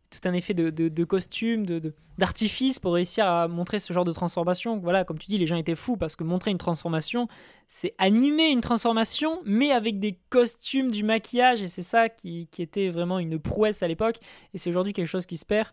tout 0.09 0.27
un 0.27 0.33
effet 0.33 0.53
de, 0.53 0.69
de, 0.69 0.89
de 0.89 1.03
costume, 1.03 1.65
de- 1.65 1.93
d'artifice 2.17 2.79
pour 2.79 2.93
réussir 2.93 3.25
à 3.25 3.47
montrer 3.47 3.79
ce 3.79 3.91
genre 3.93 4.05
de 4.05 4.13
transformation. 4.13 4.77
Voilà, 4.77 5.03
comme 5.03 5.17
tu 5.19 5.27
dis, 5.27 5.37
les 5.37 5.47
gens 5.47 5.57
étaient 5.57 5.75
fous 5.75 5.97
parce 5.97 6.15
que 6.15 6.23
montrer 6.23 6.51
une 6.51 6.57
transformation, 6.57 7.27
c'est 7.67 7.93
animer 7.97 8.47
une 8.49 8.61
transformation, 8.61 9.41
mais 9.45 9.71
avec 9.71 9.99
des 9.99 10.17
costumes, 10.29 10.91
du 10.91 11.03
maquillage, 11.03 11.61
et 11.61 11.67
c'est 11.67 11.81
ça 11.83 12.07
qui, 12.09 12.47
qui 12.51 12.61
était 12.61 12.89
vraiment 12.89 13.19
une 13.19 13.37
prouesse 13.39 13.83
à 13.83 13.87
l'époque. 13.87 14.17
Et 14.53 14.57
c'est 14.57 14.69
aujourd'hui 14.69 14.93
quelque 14.93 15.07
chose 15.07 15.25
qui 15.25 15.37
se 15.37 15.45
perd, 15.45 15.69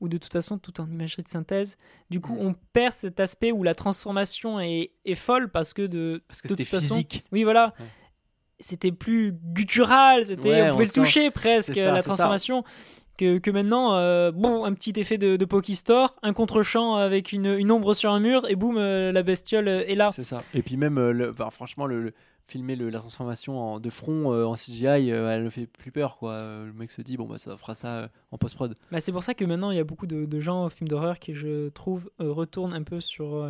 ou 0.00 0.08
de 0.08 0.16
toute 0.18 0.32
façon, 0.32 0.58
tout 0.58 0.80
en 0.80 0.90
imagerie 0.90 1.22
de 1.22 1.28
synthèse. 1.28 1.76
Du 2.10 2.20
coup, 2.20 2.34
Mm. 2.34 2.46
on 2.46 2.54
perd 2.72 2.92
cet 2.92 3.20
aspect 3.20 3.52
où 3.52 3.62
la 3.62 3.74
transformation 3.76 4.58
est, 4.58 4.90
est 5.04 5.14
folle 5.14 5.48
parce 5.50 5.72
que 5.72 5.82
de, 5.86 6.22
Parce 6.26 6.42
que 6.42 6.48
c'était 6.48 6.64
physique. 6.64 7.24
oui, 7.30 7.44
voilà. 7.44 7.72
Ouais. 7.78 7.86
C'était 8.60 8.92
plus 8.92 9.32
guttural, 9.52 10.26
c'était, 10.26 10.48
Ouais, 10.50 10.62
on 10.62 10.66
on 10.66 10.70
pouvait 10.72 10.84
le 10.84 10.90
sent- 10.90 11.00
toucher 11.00 11.30
presque, 11.30 11.74
ça, 11.74 11.90
la 11.92 12.02
transformation. 12.02 12.64
Que, 13.16 13.38
que 13.38 13.50
maintenant, 13.52 13.94
euh, 13.94 14.32
bon, 14.32 14.64
un 14.64 14.72
petit 14.74 14.92
effet 14.98 15.18
de, 15.18 15.36
de 15.36 15.44
Pokistore, 15.44 16.16
un 16.24 16.32
contre-champ 16.32 16.96
avec 16.96 17.30
une, 17.32 17.46
une 17.46 17.70
ombre 17.70 17.94
sur 17.94 18.10
un 18.12 18.18
mur, 18.18 18.42
et 18.50 18.56
boum, 18.56 18.76
euh, 18.76 19.12
la 19.12 19.22
bestiole 19.22 19.68
euh, 19.68 19.84
est 19.86 19.94
là. 19.94 20.08
C'est 20.12 20.24
ça. 20.24 20.42
Et 20.52 20.62
puis 20.62 20.76
même, 20.76 20.98
euh, 20.98 21.12
le- 21.12 21.32
franchement, 21.52 21.86
le, 21.86 22.02
le- 22.02 22.12
filmer 22.48 22.74
le- 22.74 22.90
la 22.90 22.98
transformation 22.98 23.56
en, 23.58 23.78
de 23.80 23.88
front 23.88 24.32
euh, 24.32 24.44
en 24.44 24.54
CGI, 24.54 25.12
euh, 25.12 25.30
elle 25.30 25.44
ne 25.44 25.50
fait 25.50 25.66
plus 25.66 25.92
peur. 25.92 26.16
Quoi. 26.18 26.32
Euh, 26.32 26.66
Le 26.66 26.72
mec 26.72 26.90
se 26.90 27.02
dit, 27.02 27.16
bon, 27.16 27.26
bah, 27.26 27.38
ça 27.38 27.56
fera 27.56 27.76
ça 27.76 28.08
en 28.32 28.36
post-prod. 28.38 28.74
Bah, 28.90 28.98
c'est 29.00 29.12
pour 29.12 29.22
ça 29.22 29.32
que 29.34 29.44
maintenant, 29.44 29.70
il 29.70 29.76
y 29.76 29.80
a 29.80 29.84
beaucoup 29.84 30.06
de, 30.08 30.24
de 30.26 30.40
gens 30.40 30.64
au 30.64 30.68
film 30.68 30.88
d'horreur 30.88 31.20
qui, 31.20 31.34
je 31.34 31.68
trouve, 31.68 32.10
retournent 32.18 32.74
un 32.74 32.82
peu 32.82 32.98
sur, 33.00 33.48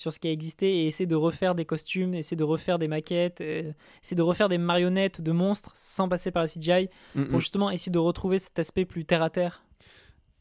sur 0.00 0.14
ce 0.14 0.18
qui 0.18 0.28
a 0.28 0.32
existé 0.32 0.78
et 0.78 0.86
essaient 0.86 1.04
de 1.04 1.14
refaire 1.14 1.54
des 1.54 1.66
costumes, 1.66 2.14
essaient 2.14 2.34
de 2.34 2.42
refaire 2.42 2.78
des 2.78 2.88
maquettes, 2.88 3.42
euh, 3.42 3.70
essaient 4.02 4.14
de 4.14 4.22
refaire 4.22 4.48
des 4.48 4.56
marionnettes 4.56 5.20
de 5.20 5.30
monstres 5.30 5.72
sans 5.74 6.08
passer 6.08 6.30
par 6.30 6.42
la 6.42 6.48
CGI, 6.48 6.88
Mm, 7.14 7.24
pour 7.24 7.36
mm. 7.36 7.40
justement 7.40 7.70
essayer 7.70 7.92
de 7.92 7.98
retrouver 7.98 8.38
cet 8.38 8.58
aspect 8.58 8.86
plus 8.86 9.04
terre-à-terre. 9.04 9.62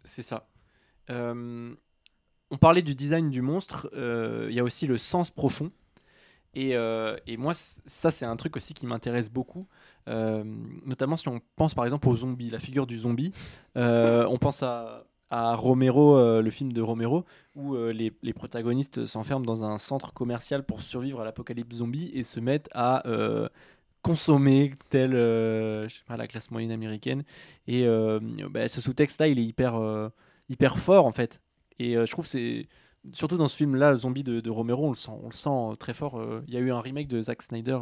C'est 0.05 0.21
ça. 0.21 0.47
Euh, 1.09 1.75
on 2.51 2.57
parlait 2.57 2.81
du 2.81 2.95
design 2.95 3.29
du 3.29 3.41
monstre, 3.41 3.89
euh, 3.95 4.47
il 4.49 4.55
y 4.55 4.61
a 4.61 4.63
aussi 4.63 4.87
le 4.87 4.97
sens 4.97 5.29
profond. 5.29 5.71
Et, 6.53 6.75
euh, 6.75 7.17
et 7.27 7.35
moi, 7.35 7.53
ça, 7.53 8.11
c'est 8.11 8.25
un 8.25 8.35
truc 8.37 8.55
aussi 8.55 8.73
qui 8.73 8.87
m'intéresse 8.87 9.29
beaucoup. 9.29 9.67
Euh, 10.07 10.43
notamment 10.85 11.17
si 11.17 11.27
on 11.27 11.39
pense 11.57 11.75
par 11.75 11.83
exemple 11.83 12.07
aux 12.07 12.15
zombies, 12.15 12.49
la 12.49 12.59
figure 12.59 12.87
du 12.87 12.97
zombie. 12.97 13.33
Euh, 13.75 14.25
on 14.29 14.37
pense 14.37 14.63
à, 14.63 15.03
à 15.29 15.55
Romero, 15.55 16.17
euh, 16.17 16.41
le 16.41 16.49
film 16.49 16.71
de 16.73 16.81
Romero, 16.81 17.25
où 17.55 17.75
euh, 17.75 17.91
les, 17.91 18.11
les 18.23 18.33
protagonistes 18.33 19.05
s'enferment 19.05 19.45
dans 19.45 19.63
un 19.63 19.77
centre 19.77 20.13
commercial 20.13 20.63
pour 20.65 20.81
survivre 20.81 21.21
à 21.21 21.25
l'apocalypse 21.25 21.77
zombie 21.77 22.11
et 22.13 22.23
se 22.23 22.39
mettent 22.39 22.69
à 22.73 23.07
euh, 23.07 23.47
consommer 24.01 24.73
telle 24.89 25.11
la 25.11 26.27
classe 26.27 26.51
moyenne 26.51 26.71
américaine. 26.71 27.23
Et 27.67 27.85
bah, 28.49 28.67
ce 28.67 28.81
sous-texte-là, 28.81 29.27
il 29.27 29.39
est 29.39 29.45
hyper, 29.45 30.09
hyper 30.47 30.77
fort 30.79 31.05
en 31.05 31.11
fait. 31.11 31.41
Et 31.79 31.95
je 31.95 32.09
trouve 32.11 32.25
c'est 32.25 32.67
surtout 33.11 33.37
dans 33.37 33.49
ce 33.49 33.57
film-là, 33.57 33.95
Zombie 33.97 34.23
de, 34.23 34.39
de 34.39 34.49
Romero, 34.49 34.85
on 34.85 34.89
le 34.89 34.95
sent, 34.95 35.11
on 35.21 35.27
le 35.27 35.33
sent 35.33 35.77
très 35.79 35.93
fort. 35.93 36.21
Il 36.47 36.53
y 36.53 36.57
a 36.57 36.61
eu 36.61 36.71
un 36.71 36.79
remake 36.79 37.09
de 37.09 37.21
Zack 37.21 37.41
Snyder 37.41 37.77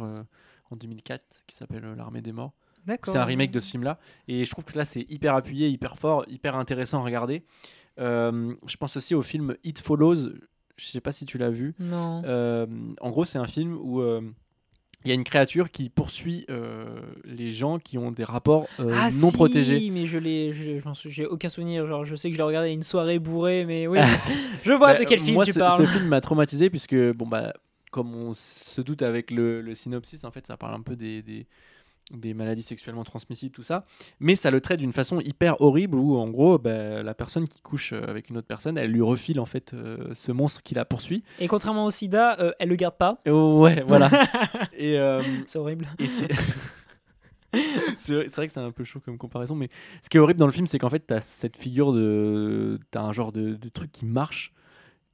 en 0.70 0.76
2004 0.76 1.44
qui 1.46 1.54
s'appelle 1.54 1.84
L'Armée 1.96 2.20
des 2.20 2.32
Morts. 2.32 2.52
C'est 3.04 3.16
un 3.16 3.24
remake 3.24 3.50
de 3.50 3.60
ce 3.60 3.70
film-là. 3.70 3.98
Et 4.28 4.44
je 4.44 4.50
trouve 4.50 4.64
que 4.64 4.76
là, 4.76 4.84
c'est 4.84 5.06
hyper 5.08 5.34
appuyé, 5.34 5.68
hyper 5.68 5.98
fort, 5.98 6.24
hyper 6.28 6.56
intéressant 6.56 7.00
à 7.00 7.04
regarder. 7.04 7.44
Euh, 7.98 8.54
je 8.66 8.76
pense 8.76 8.96
aussi 8.96 9.14
au 9.14 9.22
film 9.22 9.56
It 9.64 9.78
Follows. 9.78 10.30
Je 10.76 10.86
sais 10.86 11.00
pas 11.00 11.12
si 11.12 11.24
tu 11.24 11.38
l'as 11.38 11.50
vu. 11.50 11.74
Non. 11.80 12.22
Euh, 12.24 12.66
en 13.00 13.10
gros, 13.10 13.24
c'est 13.24 13.38
un 13.38 13.46
film 13.46 13.76
où 13.80 14.00
euh, 14.00 14.20
il 15.04 15.08
y 15.08 15.10
a 15.10 15.14
une 15.14 15.24
créature 15.24 15.70
qui 15.70 15.88
poursuit 15.88 16.46
les 17.24 17.50
gens 17.50 17.78
qui 17.78 17.98
ont 17.98 18.12
des 18.12 18.24
rapports 18.24 18.66
ah 18.78 19.08
non 19.10 19.28
si, 19.28 19.32
protégés. 19.32 19.90
mais 19.90 20.06
je 20.06 20.18
l'ai, 20.18 20.52
j'ai 20.52 21.26
aucun 21.26 21.48
souvenir. 21.48 21.86
Genre, 21.86 22.04
je 22.04 22.14
sais 22.14 22.28
que 22.28 22.34
je 22.34 22.38
l'ai 22.38 22.44
regardé 22.44 22.68
à 22.68 22.72
une 22.72 22.82
soirée 22.82 23.18
bourrée, 23.18 23.64
mais 23.64 23.86
oui, 23.86 23.98
je 24.64 24.72
vois 24.72 24.92
Bah, 24.92 24.98
de 24.98 25.04
quel 25.04 25.18
film 25.18 25.34
moi, 25.34 25.44
tu 25.44 25.54
parles. 25.54 25.84
ce 25.84 25.90
film 25.90 26.08
m'a 26.08 26.20
traumatisé 26.20 26.70
puisque, 26.70 26.96
bon, 27.12 27.26
bah, 27.26 27.52
comme 27.90 28.14
on 28.14 28.34
se 28.34 28.80
doute 28.80 29.02
avec 29.02 29.30
le, 29.30 29.60
le 29.60 29.74
synopsis, 29.74 30.24
en 30.24 30.30
fait, 30.30 30.46
ça 30.46 30.56
parle 30.56 30.74
un 30.74 30.82
peu 30.82 30.94
des, 30.94 31.22
des, 31.22 31.46
des 32.12 32.32
maladies 32.34 32.62
sexuellement 32.62 33.04
transmissibles, 33.04 33.54
tout 33.54 33.62
ça. 33.62 33.84
Mais 34.20 34.34
ça 34.34 34.50
le 34.50 34.60
traite 34.60 34.80
d'une 34.80 34.92
façon 34.92 35.20
hyper 35.20 35.60
horrible 35.60 35.96
où, 35.98 36.16
en 36.16 36.28
gros, 36.30 36.58
bah, 36.58 37.02
la 37.02 37.14
personne 37.14 37.46
qui 37.46 37.60
couche 37.60 37.92
euh, 37.92 38.02
avec 38.08 38.30
une 38.30 38.38
autre 38.38 38.46
personne, 38.46 38.78
elle 38.78 38.90
lui 38.90 39.02
refile, 39.02 39.40
en 39.40 39.44
fait, 39.46 39.74
euh, 39.74 39.98
ce 40.14 40.32
monstre 40.32 40.62
qui 40.62 40.74
la 40.74 40.84
poursuit. 40.84 41.22
Et 41.38 41.48
contrairement 41.48 41.84
au 41.84 41.90
SIDA, 41.90 42.38
euh, 42.40 42.52
elle 42.58 42.70
le 42.70 42.76
garde 42.76 42.96
pas. 42.96 43.20
Oh, 43.28 43.60
ouais, 43.62 43.84
voilà. 43.86 44.10
Et. 44.76 44.98
euh, 44.98 45.22
C'est 45.46 45.58
horrible. 45.58 45.86
C'est. 47.98 48.14
vrai, 48.14 48.26
c'est 48.28 48.36
vrai 48.36 48.46
que 48.46 48.52
c'est 48.52 48.60
un 48.60 48.70
peu 48.70 48.84
chaud 48.84 49.00
comme 49.00 49.16
comparaison, 49.16 49.54
mais 49.54 49.70
ce 50.02 50.10
qui 50.10 50.18
est 50.18 50.20
horrible 50.20 50.38
dans 50.38 50.46
le 50.46 50.52
film, 50.52 50.66
c'est 50.66 50.78
qu'en 50.78 50.90
fait, 50.90 51.00
t'as 51.00 51.20
cette 51.20 51.56
figure 51.56 51.92
de. 51.92 52.78
T'as 52.90 53.00
un 53.02 53.12
genre 53.12 53.32
de, 53.32 53.54
de 53.54 53.68
truc 53.70 53.90
qui 53.90 54.04
marche. 54.04 54.52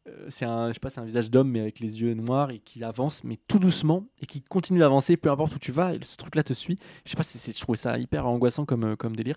Euh, 0.07 0.27
C'est 0.29 0.45
un, 0.45 0.69
je 0.69 0.75
sais 0.75 0.81
pas, 0.81 0.91
c'est 0.91 1.01
un 1.01 1.05
visage 1.05 1.31
d'homme, 1.31 1.51
mais 1.51 1.61
avec 1.61 1.81
les 1.81 2.01
yeux 2.03 2.15
noirs 2.15 2.51
et 2.51 2.59
qui 2.59 2.85
avance, 2.85 3.25
mais 3.25 3.39
tout 3.49 3.59
doucement 3.59 4.05
et 4.21 4.27
qui 4.27 4.43
continue 4.43 4.79
d'avancer, 4.81 5.17
peu 5.17 5.31
importe 5.31 5.55
où 5.55 5.59
tu 5.59 5.73
vas. 5.73 5.95
Et 5.95 5.99
ce 6.03 6.17
truc-là 6.17 6.43
te 6.43 6.53
suit. 6.53 6.79
Je 7.05 7.11
sais 7.11 7.17
pas, 7.17 7.23
c'est, 7.23 7.57
je 7.57 7.61
trouvais 7.61 7.77
ça 7.79 7.99
hyper 7.99 8.27
angoissant 8.27 8.65
comme, 8.67 8.85
euh, 8.85 8.97
comme 8.97 9.17
délire. 9.17 9.37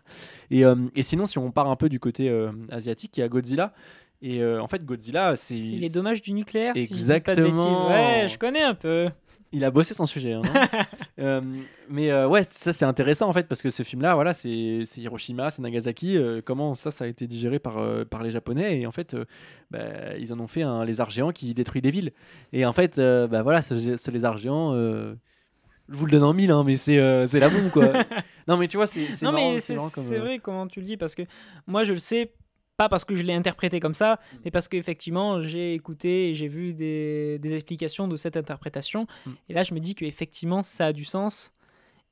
Et, 0.52 0.66
euh, 0.66 0.76
et 0.96 1.04
sinon, 1.04 1.26
si 1.26 1.38
on 1.38 1.52
part 1.52 1.70
un 1.70 1.76
peu 1.76 1.90
du 1.90 2.00
côté 2.00 2.30
asiatique, 2.70 3.18
il 3.18 3.22
y 3.22 3.24
a 3.24 3.30
Godzilla. 3.30 3.74
Et 4.22 4.42
euh, 4.42 4.62
en 4.62 4.68
fait, 4.68 4.84
Godzilla, 4.84 5.36
c'est. 5.36 5.54
C'est 5.54 5.74
les 5.76 5.90
dommages 5.90 6.22
du 6.22 6.34
nucléaire, 6.34 6.74
si 6.76 6.82
je 6.86 6.88
dis 6.88 6.94
pas 6.96 7.36
de 7.36 7.42
Exactement. 7.42 7.50
bêtises. 7.52 7.82
Ouais, 7.90 8.28
je 8.28 8.38
connais 8.38 8.64
un 8.64 8.74
peu. 8.74 9.10
Il 9.54 9.64
a 9.64 9.72
bossé 9.72 9.94
son 9.94 10.06
sujet. 10.06 10.34
hein, 10.34 10.42
Euh, 11.20 11.42
mais 11.90 12.12
euh, 12.12 12.28
ouais, 12.28 12.44
ça 12.48 12.74
c'est 12.74 12.86
intéressant 12.86 13.28
en 13.28 13.34
fait 13.34 13.48
parce 13.48 13.64
que 13.64 13.72
ce 13.72 13.82
film-là, 13.82 14.14
voilà, 14.14 14.34
c'est 14.36 14.50
Hiroshima, 14.98 15.50
c'est 15.50 15.64
Nagasaki. 15.64 16.16
euh, 16.16 16.42
comment 16.46 16.76
ça, 16.76 16.92
ça 16.92 17.06
a 17.06 17.08
été 17.08 17.26
digéré 17.26 17.58
par, 17.58 17.80
par 18.06 18.22
les 18.22 18.30
Japonais 18.30 18.80
et 18.80 18.86
en 18.86 18.92
fait, 18.92 19.16
bah, 19.72 20.16
ils 20.20 20.32
en 20.32 20.40
ont 20.40 20.46
fait 20.46 20.62
un 20.62 20.86
lézard 20.86 21.10
géant 21.10 21.32
qui 21.32 21.56
détruit 21.56 21.82
des 21.82 21.90
villes. 21.90 22.12
Et 22.54 22.68
en 22.68 22.74
fait, 22.74 22.98
bah 23.00 23.42
voilà, 23.42 23.64
ce, 23.64 23.98
ce 23.98 24.12
lézard 24.12 24.38
géant. 24.38 24.74
je 24.76 25.16
vous 25.90 26.06
le 26.06 26.12
donne 26.12 26.24
en 26.24 26.34
mille, 26.34 26.52
hein, 26.52 26.64
mais 26.64 26.76
c'est 26.76 27.00
c'est 27.28 27.40
la 27.40 27.50
bombe 27.50 27.72
quoi. 27.72 27.92
non, 28.48 28.58
mais 28.58 28.68
tu 28.68 28.78
vois, 28.78 28.86
c'est 28.86 29.06
c'est 29.06 29.26
Non, 29.26 29.32
mais 29.32 29.60
c'est 29.60 29.74
comme, 29.76 30.04
vrai 30.20 30.38
comment 30.38 30.68
tu 30.68 30.82
le 30.82 30.86
dis, 30.86 30.98
parce 30.98 31.16
que 31.16 31.24
moi 31.66 31.84
je 31.84 31.94
le 31.94 32.00
sais, 32.00 32.32
pas 32.78 32.88
parce 32.90 33.04
que 33.06 33.16
je 33.16 33.24
l'ai 33.24 33.34
interprété 33.34 33.80
comme 33.80 33.94
ça, 33.96 34.20
Mm. 34.34 34.38
mais 34.46 34.52
parce 34.52 34.68
qu'effectivement 34.68 35.42
j'ai 35.42 35.74
écouté 35.74 36.30
et 36.30 36.36
j'ai 36.36 36.48
vu 36.48 36.74
des, 36.74 37.40
des 37.40 37.54
explications 37.54 38.08
de 38.08 38.16
cette 38.16 38.38
interprétation. 38.38 39.08
Mm. 39.26 39.32
Et 39.50 39.54
là 39.54 39.64
je 39.64 39.74
me 39.74 39.80
dis 39.80 39.96
qu'effectivement 39.96 40.64
ça 40.64 40.88
a 40.88 40.94
du 40.94 41.04
sens. 41.04 41.52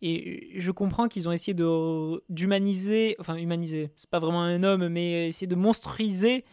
Et 0.01 0.51
je 0.59 0.71
comprends 0.71 1.07
qu'ils 1.07 1.29
ont 1.29 1.31
essayé 1.31 1.53
de 1.53 2.21
d'humaniser, 2.29 3.15
enfin 3.19 3.35
humaniser, 3.35 3.91
c'est 3.95 4.09
pas 4.09 4.19
vraiment 4.19 4.41
un 4.43 4.61
homme, 4.63 4.87
mais 4.89 5.27
essayer 5.27 5.47
de 5.47 5.55
monstruiser 5.55 6.43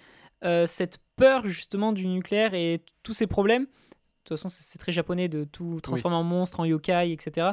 euh, 0.44 0.66
cette 0.66 0.98
peur 1.16 1.48
justement 1.48 1.92
du 1.92 2.06
nucléaire 2.06 2.54
et 2.54 2.80
tous 3.02 3.12
ces 3.12 3.26
problèmes. 3.26 3.64
De 3.64 3.68
toute 4.24 4.38
façon, 4.38 4.48
c'est 4.48 4.62
c'est 4.62 4.78
très 4.78 4.92
japonais 4.92 5.28
de 5.28 5.42
tout 5.44 5.80
transformer 5.82 6.16
en 6.16 6.22
monstre, 6.22 6.60
en 6.60 6.64
yokai, 6.64 7.12
etc. 7.12 7.50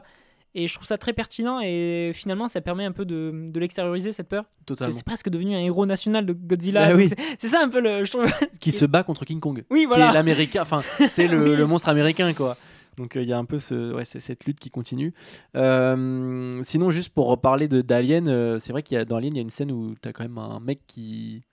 Et 0.56 0.68
je 0.68 0.74
trouve 0.74 0.88
ça 0.88 0.98
très 0.98 1.14
pertinent 1.14 1.60
et 1.64 2.12
finalement 2.14 2.48
ça 2.48 2.60
permet 2.60 2.84
un 2.84 2.92
peu 2.92 3.06
de, 3.06 3.46
de 3.50 3.60
l'extérioriser 3.60 4.12
cette 4.12 4.28
peur. 4.30 4.46
Totalement. 4.66 4.94
c'est 4.94 5.06
presque 5.06 5.30
devenu 5.30 5.56
un 5.56 5.60
héros 5.60 5.86
national 5.86 6.26
de 6.26 6.34
Godzilla. 6.34 6.90
Bah 6.90 6.96
oui. 6.96 7.10
c'est- 7.38 7.48
ça 7.48 7.62
un 7.64 7.70
peu 7.70 7.80
le. 7.80 8.04
Je 8.04 8.12
trouve... 8.12 8.26
Qui 8.60 8.72
se 8.72 8.86
bat 8.86 9.04
contre 9.04 9.26
King 9.26 9.40
Kong. 9.40 9.64
Oui, 9.70 9.88
qui 9.92 10.00
est 10.00 10.12
l'américain, 10.14 10.62
enfin 10.64 10.82
c'est 11.08 11.28
le, 11.28 11.44
Oui. 11.52 11.56
le 11.56 11.66
monstre 11.68 11.90
américain 11.90 12.34
quoi. 12.34 12.58
Donc 12.98 13.16
euh, 13.16 13.22
il 13.22 13.30
y 13.30 13.34
a 13.34 13.38
un 13.38 13.46
peu 13.46 13.60
ce, 13.60 13.94
ouais, 13.94 14.04
cette 14.06 14.46
lutte 14.46 14.60
qui 14.60 14.70
continue. 14.72 15.14
Euh, 15.56 16.60
sinon 16.64 16.92
juste 16.92 17.10
pour 17.14 17.28
reparler 17.28 17.68
d'Alien, 17.68 18.28
euh, 18.28 18.60
c'est 18.60 18.72
vrai 18.72 18.84
qu'il 18.84 18.96
y 18.96 18.98
a 18.98 19.06
dans 19.06 19.18
Alien 19.18 19.34
il 19.34 19.38
y 19.38 19.40
a 19.40 19.44
une 19.44 19.50
scène 19.50 19.72
où 19.72 19.94
tu 20.02 20.10
as 20.10 20.14
quand 20.14 20.24
même 20.24 20.38
un 20.38 20.60
mec 20.60 20.82
qui 20.88 21.44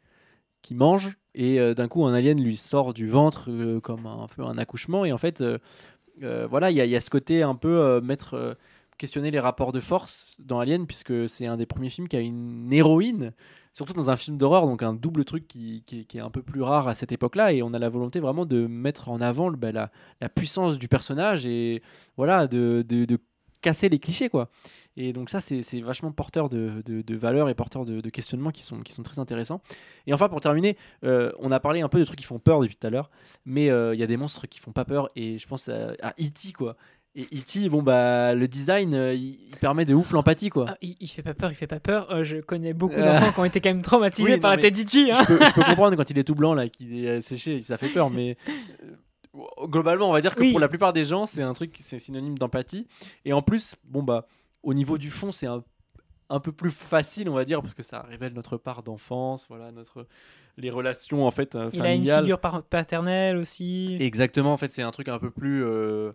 qui 0.62 0.74
mange 0.74 1.16
et 1.36 1.60
d'un 1.74 1.86
coup 1.86 2.04
un 2.06 2.14
alien 2.14 2.42
lui 2.42 2.56
sort 2.56 2.92
du 2.92 3.06
ventre 3.06 3.50
comme 3.84 4.04
un, 4.06 4.24
un 4.24 4.26
peu 4.26 4.42
un 4.42 4.58
accouchement 4.58 5.04
et 5.04 5.12
en 5.12 5.18
fait 5.18 5.44
voilà 6.20 6.72
il 6.72 6.78
y, 6.78 6.88
y 6.88 6.96
a 6.96 7.00
ce 7.00 7.10
côté 7.10 7.42
un 7.44 7.54
peu 7.54 8.00
mettre 8.00 8.56
questionner 8.98 9.30
les 9.30 9.40
rapports 9.40 9.72
de 9.72 9.80
force 9.80 10.40
dans 10.44 10.58
Alien 10.60 10.86
puisque 10.86 11.28
c'est 11.28 11.46
un 11.46 11.56
des 11.56 11.66
premiers 11.66 11.90
films 11.90 12.08
qui 12.08 12.16
a 12.16 12.20
une 12.20 12.72
héroïne 12.72 13.32
surtout 13.72 13.92
dans 13.92 14.08
un 14.08 14.16
film 14.16 14.38
d'horreur, 14.38 14.66
donc 14.66 14.82
un 14.82 14.94
double 14.94 15.24
truc 15.26 15.46
qui, 15.46 15.82
qui- 15.84 16.06
est 16.16 16.20
un 16.20 16.30
peu 16.30 16.42
plus 16.42 16.62
rare 16.62 16.88
à 16.88 16.94
cette 16.94 17.12
époque-là, 17.12 17.52
et 17.52 17.62
on 17.62 17.74
a 17.74 17.78
la 17.78 17.90
volonté 17.90 18.20
vraiment 18.20 18.46
de 18.46 18.66
mettre 18.66 19.10
en 19.10 19.20
avant 19.20 19.50
bah, 19.50 19.70
la, 19.70 19.90
la 20.22 20.30
puissance 20.30 20.78
du 20.78 20.88
personnage 20.88 21.46
et 21.46 21.82
voilà 22.16 22.46
de, 22.46 22.82
de- 22.88 23.18
casser 23.62 23.88
les 23.88 23.98
clichés 23.98 24.28
quoi. 24.28 24.48
Et 24.96 25.12
donc 25.12 25.28
ça 25.28 25.40
c'est 25.40 25.80
vachement 25.80 26.12
porteur 26.12 26.48
de, 26.48 26.82
de, 26.86 27.16
valeurs 27.16 27.48
et 27.48 27.54
porteur 27.54 27.84
de, 27.84 28.00
de 28.00 28.10
questionnements 28.10 28.50
qui 28.52 28.62
sont, 28.62 28.80
qui 28.80 28.92
sont 28.92 29.02
très 29.02 29.18
intéressants. 29.18 29.60
Et 30.06 30.14
enfin 30.14 30.28
pour 30.28 30.40
terminer, 30.40 30.76
euh, 31.04 31.32
on 31.40 31.50
a 31.50 31.58
parlé 31.58 31.80
un 31.80 31.88
peu 31.88 31.98
de 31.98 32.04
trucs 32.04 32.18
qui 32.18 32.24
font 32.24 32.38
peur 32.38 32.60
depuis 32.60 32.76
tout 32.76 32.86
à 32.86 32.90
l'heure, 32.90 33.10
mais 33.44 33.68
euh, 33.70 33.92
il 33.94 33.98
y 33.98 34.04
a 34.04 34.06
des 34.06 34.16
monstres 34.16 34.46
qui 34.46 34.60
font 34.60 34.72
pas 34.72 34.84
peur, 34.84 35.08
et 35.16 35.38
je 35.38 35.48
pense 35.48 35.68
à, 35.68 35.94
à 36.00 36.10
E.T. 36.12 36.52
quoi. 36.52 36.76
Et 37.18 37.22
E.T., 37.34 37.70
bon 37.70 37.82
bah 37.82 38.34
le 38.34 38.46
design, 38.46 38.92
euh, 38.94 39.14
il, 39.14 39.38
permet 39.58 39.86
de 39.86 39.94
ouf 39.94 40.12
l'empathie 40.12 40.50
quoi. 40.50 40.66
Ah, 40.68 40.76
il, 40.82 40.96
il 41.00 41.08
fait 41.08 41.22
pas 41.22 41.32
peur, 41.32 41.50
il 41.50 41.54
fait 41.54 41.66
pas 41.66 41.80
peur. 41.80 42.10
Euh, 42.12 42.22
je 42.24 42.36
connais 42.38 42.74
beaucoup 42.74 42.94
Euh. 42.96 43.04
d'enfants 43.18 43.32
qui 43.32 43.40
ont 43.40 43.44
été 43.46 43.60
quand 43.62 43.70
même 43.70 43.80
traumatisés 43.80 44.34
Oui, 44.34 44.40
par 44.40 44.50
non, 44.50 44.56
la 44.56 44.62
tête. 44.62 44.74
Hein. 44.76 44.78
je, 44.86 45.24
peux, 45.26 45.44
je 45.46 45.54
peux 45.54 45.64
comprendre 45.64 45.96
quand 45.96 46.10
il 46.10 46.18
est 46.18 46.24
tout 46.24 46.34
blanc 46.34 46.52
là, 46.52 46.68
qu'il 46.68 47.04
est 47.06 47.22
séché, 47.22 47.60
ça 47.62 47.78
fait 47.78 47.88
peur, 47.88 48.10
mais 48.10 48.36
globalement, 49.68 50.08
on 50.08 50.12
va 50.12 50.20
dire 50.20 50.34
que 50.34 50.40
Oui. 50.40 50.50
pour 50.50 50.60
la 50.60 50.68
plupart 50.68 50.92
des 50.92 51.04
gens, 51.04 51.26
c'est 51.26 51.42
un 51.42 51.52
truc, 51.52 51.76
c'est 51.80 51.98
synonyme 51.98 52.38
d'empathie. 52.38 52.86
Et 53.24 53.32
en 53.32 53.42
plus, 53.42 53.76
bon 53.84 54.02
bah, 54.02 54.26
au 54.62 54.74
niveau 54.74 54.98
du 54.98 55.10
fond, 55.10 55.32
c'est 55.32 55.46
un, 55.46 55.62
un 56.30 56.40
peu 56.40 56.52
plus 56.52 56.70
facile, 56.70 57.28
on 57.28 57.34
va 57.34 57.44
dire, 57.44 57.60
parce 57.62 57.74
que 57.74 57.82
ça 57.82 58.02
révèle 58.02 58.32
notre 58.34 58.56
part 58.56 58.82
d'enfance, 58.82 59.46
voilà, 59.48 59.70
notre 59.72 60.06
les 60.58 60.70
relations 60.70 61.26
en 61.26 61.30
fait 61.30 61.54
euh, 61.54 61.68
Il 61.74 61.82
a 61.82 61.88
une 61.92 61.98
familiales. 61.98 62.20
figure 62.24 62.40
paternelle 62.70 63.36
aussi. 63.36 63.96
Exactement, 64.00 64.54
en 64.54 64.56
fait, 64.56 64.72
c'est 64.72 64.82
un 64.82 64.90
truc 64.90 65.08
un 65.08 65.18
peu 65.18 65.30
plus. 65.30 65.62
euh, 65.64 66.12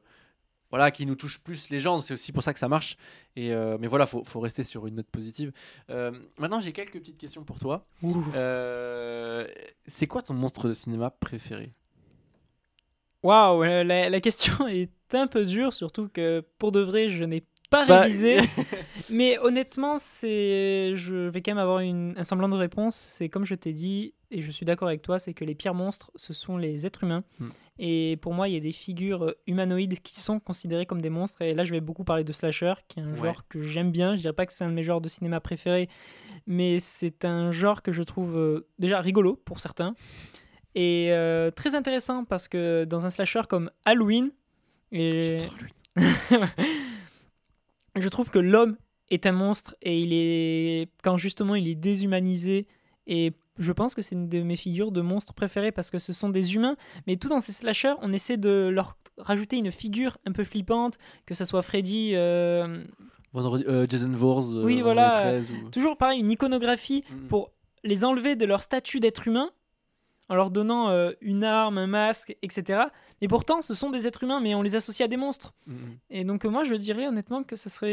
voilà, 0.72 0.90
qui 0.90 1.06
nous 1.06 1.16
touche 1.16 1.40
plus 1.40 1.70
les 1.70 1.80
gens, 1.80 2.02
c'est 2.02 2.14
aussi 2.14 2.32
pour 2.32 2.44
ça 2.44 2.54
que 2.54 2.60
ça 2.60 2.70
marche. 2.70 2.98
Et, 3.36 3.54
euh, 3.54 3.78
mais 3.80 3.88
voilà, 3.88 4.06
faut, 4.06 4.24
faut 4.24 4.40
rester 4.40 4.64
sur 4.64 4.88
une 4.88 4.96
note 4.96 5.08
positive. 5.08 5.52
Euh, 5.90 6.12
maintenant, 6.38 6.62
j'ai 6.62 6.72
quelques 6.72 6.98
petites 7.00 7.18
questions 7.18 7.44
pour 7.44 7.60
toi. 7.60 7.86
Euh, 8.36 9.48
c'est 9.86 10.08
quoi 10.08 10.22
ton 10.22 10.34
monstre 10.34 10.68
de 10.70 10.74
cinéma 10.74 11.10
préféré? 11.12 11.74
Waouh, 13.24 13.64
la, 13.64 14.10
la 14.10 14.22
question 14.22 14.68
est 14.68 14.90
un 15.14 15.28
peu 15.28 15.46
dure, 15.46 15.74
surtout 15.74 16.10
que 16.12 16.44
pour 16.58 16.72
de 16.72 16.80
vrai, 16.80 17.10
je 17.10 17.24
n'ai 17.24 17.44
pas 17.70 17.86
Bah, 17.86 18.02
révisé. 18.02 18.38
Mais 19.10 19.38
honnêtement, 19.40 19.98
c'est, 19.98 20.94
je 20.96 21.30
vais 21.30 21.42
quand 21.42 21.52
même 21.52 21.58
avoir 21.64 21.80
une, 21.80 22.14
un 22.18 22.24
semblant 22.24 22.50
de 22.50 22.56
réponse. 22.56 22.96
C'est 22.96 23.30
comme 23.30 23.46
je 23.46 23.56
t'ai 23.56 23.74
dit, 23.74 24.14
et 24.32 24.42
je 24.42 24.52
suis 24.52 24.66
d'accord 24.66 24.88
avec 24.88 25.02
toi, 25.02 25.20
c'est 25.20 25.34
que 25.34 25.44
les 25.46 25.56
pires 25.56 25.74
monstres, 25.74 26.12
ce 26.16 26.34
sont 26.34 26.58
les 26.58 26.86
êtres 26.86 27.04
humains. 27.04 27.24
Hmm. 27.40 27.50
Et 27.84 28.18
pour 28.22 28.36
moi, 28.36 28.48
il 28.48 28.54
y 28.54 28.58
a 28.58 28.60
des 28.60 28.72
figures 28.72 29.24
euh, 29.26 29.38
humanoïdes 29.48 30.00
qui 30.02 30.20
sont 30.20 30.40
considérées 30.40 30.86
comme 30.86 31.02
des 31.02 31.10
monstres. 31.10 31.42
Et 31.42 31.56
là, 31.56 31.64
je 31.64 31.72
vais 31.72 31.82
beaucoup 31.82 32.04
parler 32.04 32.24
de 32.24 32.32
slasher, 32.32 32.76
qui 32.88 33.00
est 33.00 33.04
un 33.04 33.10
Ouais. 33.14 33.18
genre 33.30 33.48
que 33.48 33.60
j'aime 33.66 33.92
bien. 33.92 34.14
Je 34.16 34.22
dirais 34.22 34.34
pas 34.34 34.46
que 34.46 34.54
c'est 34.54 34.64
un 34.64 34.70
de 34.70 34.76
mes 34.76 34.84
genres 34.84 35.02
de 35.02 35.10
cinéma 35.10 35.40
préférés, 35.40 35.90
mais 36.46 36.80
c'est 36.80 37.26
un 37.26 37.52
genre 37.52 37.82
que 37.82 37.92
je 37.92 38.04
trouve 38.04 38.38
euh, 38.38 38.68
déjà 38.78 39.02
rigolo 39.02 39.36
pour 39.46 39.60
certains. 39.60 39.96
Et 40.76 41.08
euh, 41.10 41.50
très 41.50 41.74
intéressant 41.74 42.24
parce 42.24 42.48
que 42.48 42.86
dans 42.86 43.08
un 43.08 43.10
slasher 43.10 43.42
comme 43.50 43.72
Halloween, 43.84 44.32
et 44.92 45.38
je 47.96 48.08
trouve 48.10 48.30
que 48.30 48.40
l'homme 48.40 48.78
est 49.10 49.26
un 49.26 49.32
monstre 49.32 49.76
et 49.82 50.00
il 50.00 50.14
est 50.14 50.90
quand 51.04 51.18
justement 51.18 51.56
il 51.56 51.68
est 51.68 51.76
déshumanisé 51.76 52.68
et 53.08 53.32
je 53.62 53.72
pense 53.72 53.95
que 53.95 54.01
c'est 54.01 54.16
une 54.16 54.28
de 54.28 54.41
mes 54.41 54.55
figures 54.55 54.91
de 54.91 55.01
monstres 55.01 55.34
préférées 55.34 55.72
parce 55.72 55.89
que 55.91 55.99
ce 55.99 56.14
sont 56.14 56.30
des 56.30 56.55
humains 56.55 56.76
mais 57.07 57.16
tout 57.16 57.30
dans 57.30 57.39
ces 57.39 57.51
slashers 57.53 57.93
on 58.01 58.12
essaie 58.12 58.38
de 58.38 58.70
leur 58.74 58.97
rajouter 59.18 59.57
une 59.57 59.72
figure 59.72 60.18
un 60.26 60.32
peu 60.32 60.43
flippante 60.43 60.97
que 61.26 61.34
ce 61.34 61.45
soit 61.45 61.62
Freddy 61.62 62.12
euh, 62.16 62.84
Vendredi, 63.34 63.64
euh, 63.68 63.86
Jason 63.88 64.12
Voorhees. 64.12 64.53
euh, 64.57 64.64
Oui, 64.66 64.82
voilà. 64.82 65.32
les 65.34 65.39
13 65.45 65.51
ou- 65.51 65.70
toujours 65.70 65.95
pareil 65.97 66.20
une 66.20 66.30
iconographie 66.32 67.03
Mm. 67.09 67.28
pour 67.28 67.51
les 67.84 68.03
enlever 68.03 68.36
de 68.36 68.45
leur 68.45 68.62
statut 68.62 68.99
d'être 68.99 69.28
humain 69.28 69.49
en 70.30 70.36
leur 70.36 70.49
donnant 70.51 70.89
euh, 70.89 71.12
une 71.22 71.43
arme, 71.43 71.78
un 71.78 71.88
masque, 71.88 72.36
etc. 72.41 72.84
Mais 73.22 73.28
pourtant, 73.28 73.62
ce 73.62 73.74
sont 73.74 73.89
des 73.89 74.07
êtres 74.07 74.24
humains, 74.24 74.39
mais 74.39 74.55
on 74.55 74.62
les 74.62 74.76
associe 74.76 75.03
à 75.05 75.09
des 75.09 75.18
monstres. 75.18 75.53
Mm, 75.68 75.74
mm. 75.74 75.78
Et 76.09 76.24
donc, 76.24 76.45
moi, 76.45 76.64
je 76.64 76.74
dirais 76.76 77.05
honnêtement 77.07 77.43
que 77.43 77.55
ce 77.57 77.70
serait 77.70 77.89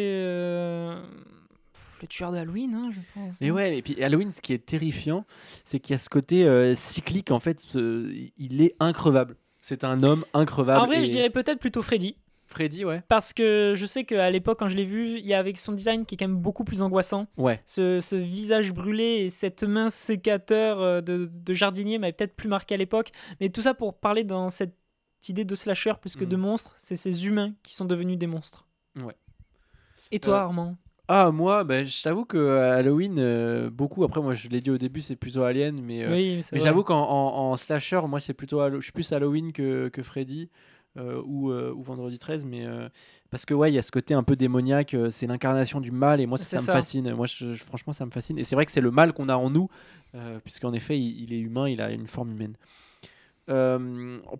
le 2.02 2.08
tueur 2.08 2.32
de 2.32 2.36
Halloween, 2.38 2.74
hein, 2.74 2.90
je 2.92 3.00
pense. 3.14 3.40
Mais 3.40 3.50
ouais, 3.50 3.78
et 3.78 3.82
puis 3.82 4.02
Halloween, 4.02 4.30
ce 4.32 4.40
qui 4.40 4.52
est 4.52 4.64
terrifiant, 4.64 5.24
c'est 5.64 5.80
qu'il 5.80 5.92
y 5.92 5.94
a 5.94 5.98
ce 5.98 6.08
côté 6.08 6.44
euh, 6.46 6.74
cyclique, 6.74 7.30
en 7.30 7.40
fait, 7.40 7.60
ce- 7.60 8.12
il 8.36 8.62
est 8.62 8.74
increvable. 8.80 9.36
C'est 9.60 9.84
un 9.84 10.02
homme 10.02 10.24
increvable. 10.34 10.80
En 10.82 10.86
vrai, 10.86 11.02
et- 11.02 11.04
je 11.04 11.10
dirais 11.10 11.30
peut-être 11.30 11.58
plutôt 11.60 11.82
Freddy. 11.82 12.16
Freddy, 12.46 12.86
ouais. 12.86 13.02
Parce 13.08 13.34
que 13.34 13.74
je 13.76 13.84
sais 13.84 14.04
qu'à 14.04 14.30
l'époque, 14.30 14.58
quand 14.58 14.68
je 14.68 14.76
l'ai 14.76 14.86
vu, 14.86 15.18
il 15.18 15.26
y 15.26 15.34
a 15.34 15.38
avec 15.38 15.58
son 15.58 15.72
design 15.72 16.06
qui 16.06 16.14
est 16.14 16.18
quand 16.18 16.28
même 16.28 16.38
beaucoup 16.38 16.64
plus 16.64 16.80
angoissant. 16.80 17.26
Ouais. 17.36 17.60
Ce, 17.66 18.00
ce 18.00 18.16
visage 18.16 18.72
brûlé 18.72 19.04
et 19.04 19.28
cette 19.28 19.64
main 19.64 19.90
sécateur 19.90 20.80
euh, 20.80 21.00
de, 21.02 21.30
de 21.30 21.52
jardinier 21.54 21.98
m'avait 21.98 22.14
peut-être 22.14 22.34
plus 22.36 22.48
marqué 22.48 22.74
à 22.74 22.78
l'époque. 22.78 23.10
Mais 23.40 23.50
tout 23.50 23.60
ça 23.60 23.74
pour 23.74 23.98
parler 23.98 24.24
dans 24.24 24.48
cette 24.48 24.74
idée 25.28 25.44
de 25.44 25.54
slasher 25.54 25.92
plus 26.00 26.16
que 26.16 26.24
de 26.24 26.36
Mhm. 26.36 26.42
monstre, 26.42 26.74
c'est 26.78 26.96
ces 26.96 27.26
humains 27.26 27.52
qui 27.62 27.74
sont 27.74 27.84
devenus 27.84 28.16
des 28.16 28.26
monstres. 28.26 28.66
Ouais. 28.96 29.16
Et 30.10 30.18
toi, 30.18 30.36
Euh, 30.36 30.40
Armand? 30.44 30.78
Ah, 31.10 31.30
moi, 31.30 31.64
bah, 31.64 31.84
je 31.84 32.02
t'avoue 32.02 32.26
que 32.26 32.36
euh, 32.36 32.76
Halloween, 32.76 33.16
euh, 33.18 33.70
beaucoup. 33.70 34.04
Après, 34.04 34.20
moi, 34.20 34.34
je 34.34 34.48
l'ai 34.50 34.60
dit 34.60 34.70
au 34.70 34.76
début, 34.76 35.00
c'est 35.00 35.16
plutôt 35.16 35.42
Alien, 35.42 35.80
mais. 35.80 36.04
euh, 36.04 36.10
Oui, 36.12 36.34
Mais 36.52 36.60
j'avoue 36.60 36.84
qu'en 36.84 37.00
en, 37.02 37.50
en 37.52 37.56
slasher, 37.56 38.00
moi, 38.06 38.20
c'est 38.20 38.34
plutôt 38.34 38.60
je 38.76 38.80
suis 38.80 38.92
plus 38.92 39.10
Halloween 39.12 39.52
que, 39.52 39.88
que 39.88 40.02
Freddy 40.02 40.50
euh, 40.98 41.22
ou, 41.24 41.50
euh, 41.50 41.72
ou 41.74 41.80
Vendredi 41.80 42.18
13, 42.18 42.44
mais 42.44 42.66
euh, 42.66 42.88
parce 43.30 43.46
que 43.46 43.54
ouais, 43.54 43.70
il 43.70 43.74
y 43.74 43.78
a 43.78 43.82
ce 43.82 43.90
côté 43.90 44.12
un 44.12 44.22
peu 44.22 44.36
démoniaque, 44.36 44.94
c'est 45.08 45.26
l'incarnation 45.26 45.80
du 45.80 45.92
mal, 45.92 46.20
et 46.20 46.26
moi, 46.26 46.36
ça, 46.44 46.56
me 46.60 46.66
fascine. 46.72 47.14
Moi, 47.14 47.24
je- 47.26 47.54
je- 47.54 47.64
franchement, 47.64 47.94
ça 47.94 48.04
me 48.04 48.10
fascine. 48.10 48.38
Et 48.38 48.44
c'est 48.44 48.54
vrai 48.54 48.66
que 48.66 48.72
c'est 48.72 48.82
le 48.82 48.90
mal 48.90 49.14
qu'on 49.14 49.30
a 49.30 49.36
en 49.36 49.48
nous, 49.48 49.68
puisqu'en 50.44 50.74
effet, 50.74 50.98
il, 50.98 51.22
il 51.22 51.32
est 51.32 51.38
humain, 51.40 51.70
il 51.70 51.80
a 51.80 51.90
une 51.90 52.06
forme 52.06 52.32
humaine. 52.32 52.54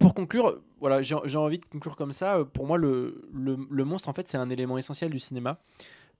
Pour 0.00 0.12
conclure, 0.14 0.60
voilà, 0.80 1.00
j'ai 1.00 1.16
j'ai 1.24 1.38
envie 1.38 1.58
de 1.58 1.64
conclure 1.64 1.96
comme 1.96 2.12
ça. 2.12 2.44
Pour 2.52 2.66
moi, 2.66 2.76
le, 2.76 3.22
le, 3.32 3.56
le 3.70 3.84
monstre, 3.84 4.08
en 4.08 4.12
fait, 4.12 4.28
c'est 4.28 4.36
un 4.36 4.50
élément 4.50 4.76
essentiel 4.76 5.10
du 5.10 5.18
cinéma. 5.18 5.58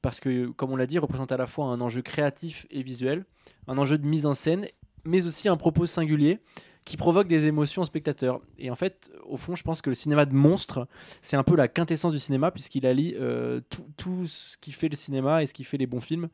Parce 0.02 0.20
que, 0.20 0.46
comme 0.48 0.70
on 0.70 0.76
l'a 0.76 0.86
dit, 0.86 0.98
représente 0.98 1.32
à 1.32 1.36
la 1.36 1.46
fois 1.46 1.66
un 1.66 1.80
enjeu 1.80 2.02
créatif 2.02 2.66
et 2.70 2.82
visuel, 2.82 3.24
un 3.66 3.78
enjeu 3.78 3.98
de 3.98 4.06
mise 4.06 4.26
en 4.26 4.32
scène, 4.32 4.66
mais 5.04 5.26
aussi 5.26 5.48
un 5.48 5.56
propos 5.56 5.86
singulier 5.86 6.40
qui 6.84 6.96
provoque 6.96 7.28
des 7.28 7.46
émotions 7.46 7.82
au 7.82 7.84
spectateur. 7.84 8.40
Et 8.56 8.70
en 8.70 8.74
fait, 8.74 9.10
au 9.26 9.36
fond, 9.36 9.54
je 9.54 9.62
pense 9.62 9.82
que 9.82 9.90
le 9.90 9.94
cinéma 9.94 10.24
de 10.24 10.34
monstre, 10.34 10.88
c'est 11.20 11.36
un 11.36 11.42
peu 11.42 11.54
la 11.54 11.68
quintessence 11.68 12.12
du 12.12 12.18
cinéma, 12.18 12.50
puisqu'il 12.50 12.86
allie 12.86 13.14
euh, 13.18 13.60
tout, 13.68 13.84
tout 13.96 14.26
ce 14.26 14.56
qui 14.58 14.72
fait 14.72 14.88
le 14.88 14.96
cinéma 14.96 15.42
et 15.42 15.46
ce 15.46 15.52
qui 15.52 15.64
fait 15.64 15.76
les 15.76 15.86
bons 15.86 16.00
films. 16.00 16.28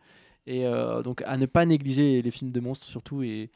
Et 0.46 0.66
euh, 0.66 1.02
donc, 1.02 1.22
à 1.22 1.36
ne 1.38 1.46
pas 1.46 1.64
négliger 1.64 2.22
les 2.22 2.30
films 2.30 2.52
de 2.52 2.60
monstres, 2.60 2.86
surtout, 2.86 3.22
et 3.22 3.50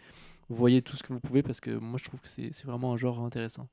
vous 0.48 0.56
voyez 0.56 0.82
tout 0.82 0.96
ce 0.96 1.02
que 1.02 1.12
vous 1.12 1.20
pouvez, 1.20 1.42
parce 1.42 1.60
que 1.60 1.70
moi, 1.70 1.98
je 2.02 2.04
trouve 2.04 2.20
que 2.20 2.28
c'est 2.28 2.50
c'est 2.52 2.66
vraiment 2.66 2.94
un 2.94 2.96
genre 2.96 3.20
intéressant. 3.20 3.68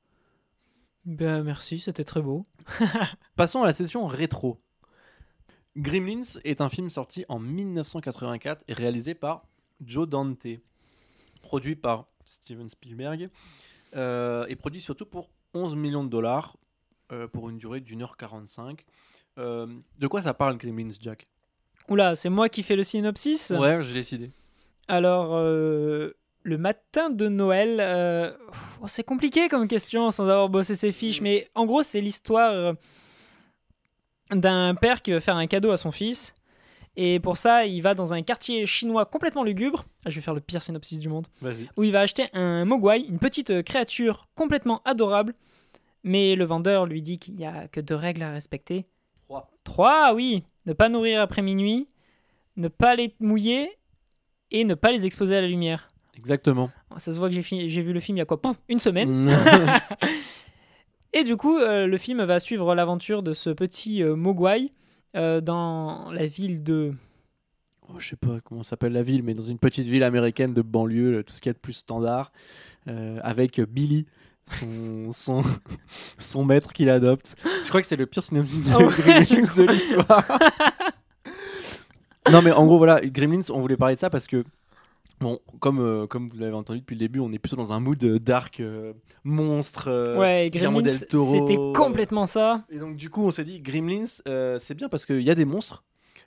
Ben, 1.04 1.42
merci, 1.42 1.78
c'était 1.78 2.04
très 2.04 2.20
beau. 2.20 2.46
Passons 3.36 3.62
à 3.62 3.66
la 3.66 3.72
session 3.72 4.06
rétro. 4.06 4.60
Gremlins 5.76 6.40
est 6.44 6.62
un 6.62 6.70
film 6.70 6.88
sorti 6.88 7.24
en 7.28 7.38
1984 7.38 8.64
et 8.66 8.72
réalisé 8.72 9.14
par 9.14 9.44
Joe 9.84 10.08
Dante, 10.08 10.46
produit 11.42 11.76
par 11.76 12.06
Steven 12.24 12.68
Spielberg 12.68 13.28
euh, 13.94 14.46
et 14.48 14.56
produit 14.56 14.80
surtout 14.80 15.04
pour 15.04 15.28
11 15.52 15.76
millions 15.76 16.02
de 16.02 16.08
dollars 16.08 16.56
euh, 17.12 17.28
pour 17.28 17.50
une 17.50 17.58
durée 17.58 17.80
d'une 17.80 18.02
heure 18.02 18.16
45. 18.16 18.84
Euh, 19.38 19.66
de 19.98 20.06
quoi 20.06 20.22
ça 20.22 20.32
parle 20.32 20.56
Gremlins, 20.56 20.88
Jack? 20.98 21.26
Oula, 21.88 22.14
c'est 22.14 22.30
moi 22.30 22.48
qui 22.48 22.62
fais 22.62 22.74
le 22.74 22.82
synopsis? 22.82 23.50
Ouais, 23.50 23.82
j'ai 23.82 23.94
décidé. 23.94 24.30
Alors, 24.88 25.34
euh, 25.34 26.16
le 26.42 26.56
matin 26.56 27.10
de 27.10 27.28
Noël, 27.28 28.34
oh, 28.80 28.88
c'est 28.88 29.04
compliqué 29.04 29.48
comme 29.48 29.68
question 29.68 30.10
sans 30.10 30.24
avoir 30.24 30.48
bossé 30.48 30.74
ses 30.74 30.90
fiches, 30.90 31.20
mais 31.20 31.50
en 31.54 31.66
gros, 31.66 31.82
c'est 31.82 32.00
l'histoire 32.00 32.74
d'un 34.30 34.74
père 34.74 35.02
qui 35.02 35.12
veut 35.12 35.20
faire 35.20 35.36
un 35.36 35.46
cadeau 35.46 35.70
à 35.70 35.76
son 35.76 35.92
fils. 35.92 36.34
Et 36.98 37.20
pour 37.20 37.36
ça, 37.36 37.66
il 37.66 37.80
va 37.82 37.94
dans 37.94 38.14
un 38.14 38.22
quartier 38.22 38.64
chinois 38.66 39.04
complètement 39.04 39.44
lugubre. 39.44 39.84
Ah, 40.06 40.10
je 40.10 40.16
vais 40.16 40.22
faire 40.22 40.32
le 40.34 40.40
pire 40.40 40.62
synopsis 40.62 40.98
du 40.98 41.08
monde. 41.10 41.26
Vas-y. 41.42 41.68
Où 41.76 41.84
il 41.84 41.92
va 41.92 42.00
acheter 42.00 42.24
un 42.32 42.64
mogwai, 42.64 43.00
une 43.00 43.18
petite 43.18 43.50
euh, 43.50 43.62
créature 43.62 44.28
complètement 44.34 44.80
adorable. 44.86 45.34
Mais 46.04 46.36
le 46.36 46.44
vendeur 46.44 46.86
lui 46.86 47.02
dit 47.02 47.18
qu'il 47.18 47.34
n'y 47.34 47.44
a 47.44 47.68
que 47.68 47.80
deux 47.80 47.94
règles 47.96 48.22
à 48.22 48.30
respecter. 48.30 48.86
3. 49.28 49.50
Trois, 49.64 50.14
oui. 50.14 50.44
Ne 50.64 50.72
pas 50.72 50.88
nourrir 50.88 51.20
après 51.20 51.42
minuit, 51.42 51.88
ne 52.56 52.68
pas 52.68 52.94
les 52.96 53.14
mouiller 53.20 53.68
et 54.50 54.64
ne 54.64 54.74
pas 54.74 54.90
les 54.90 55.04
exposer 55.04 55.36
à 55.36 55.40
la 55.42 55.48
lumière. 55.48 55.90
Exactement. 56.16 56.70
Ça 56.96 57.12
se 57.12 57.18
voit 57.18 57.28
que 57.28 57.34
j'ai 57.34 57.42
fi- 57.42 57.68
j'ai 57.68 57.82
vu 57.82 57.92
le 57.92 58.00
film 58.00 58.16
il 58.16 58.20
y 58.20 58.22
a 58.22 58.24
quoi 58.24 58.40
Pouf, 58.40 58.56
Une 58.70 58.78
semaine. 58.78 59.30
Et 61.12 61.24
du 61.24 61.36
coup, 61.36 61.56
euh, 61.58 61.86
le 61.86 61.98
film 61.98 62.22
va 62.24 62.40
suivre 62.40 62.74
l'aventure 62.74 63.22
de 63.22 63.32
ce 63.32 63.50
petit 63.50 64.02
euh, 64.02 64.16
mogwai 64.16 64.72
euh, 65.16 65.40
dans 65.40 66.10
la 66.10 66.26
ville 66.26 66.62
de... 66.62 66.92
Oh, 67.88 67.94
je 67.98 68.10
sais 68.10 68.16
pas 68.16 68.38
comment 68.44 68.62
s'appelle 68.62 68.92
la 68.92 69.02
ville, 69.02 69.22
mais 69.22 69.32
dans 69.32 69.44
une 69.44 69.58
petite 69.58 69.86
ville 69.86 70.02
américaine 70.02 70.52
de 70.52 70.62
banlieue, 70.62 71.22
tout 71.22 71.34
ce 71.34 71.40
qu'il 71.40 71.50
y 71.50 71.50
a 71.50 71.54
de 71.54 71.58
plus 71.58 71.72
standard, 71.72 72.32
euh, 72.88 73.18
avec 73.22 73.60
Billy, 73.60 74.06
son, 74.46 75.12
son, 75.12 75.42
son 76.18 76.44
maître 76.44 76.72
qu'il 76.72 76.90
adopte. 76.90 77.36
Je 77.62 77.68
crois 77.68 77.80
que 77.80 77.86
c'est 77.86 77.96
le 77.96 78.06
pire 78.06 78.22
synopsis 78.22 78.62
de 78.62 78.70
ouais. 78.70 79.24
Gremlins 79.24 79.54
de 79.56 79.72
l'histoire. 79.72 80.38
non, 82.30 82.42
mais 82.42 82.52
en 82.52 82.66
gros, 82.66 82.78
voilà, 82.78 83.00
Gremlins, 83.00 83.48
on 83.50 83.60
voulait 83.60 83.76
parler 83.76 83.94
de 83.94 84.00
ça 84.00 84.10
parce 84.10 84.26
que, 84.26 84.44
bon, 85.20 85.40
comme, 85.60 85.78
euh, 85.80 86.06
comme 86.06 86.28
vous 86.28 86.38
l'avez 86.38 86.52
entendu 86.54 86.80
depuis 86.80 86.94
le 86.94 87.00
début, 87.00 87.20
on 87.20 87.32
est 87.32 87.38
plutôt 87.38 87.56
dans 87.56 87.72
un 87.72 87.80
mood 87.80 88.02
euh, 88.04 88.18
dark, 88.18 88.60
euh, 88.60 88.92
monstre. 89.24 89.88
euh, 89.88 90.16
ouais, 90.18 90.50
Gremlins, 90.50 90.82
del 90.82 91.06
Toro, 91.06 91.32
c'était 91.32 91.56
complètement 91.74 92.26
ça. 92.26 92.64
et 92.70 92.78
donc, 92.78 92.96
du 92.96 93.10
coup, 93.10 93.22
on 93.24 93.30
s'est 93.30 93.44
dit, 93.44 93.60
Gremlins, 93.60 94.06
c'est 94.58 94.74
bien 94.74 94.88
parce 94.88 95.06
qu'il 95.06 95.22
y 95.22 95.30
a 95.30 95.34
des 95.34 95.44
monstres. 95.44 95.84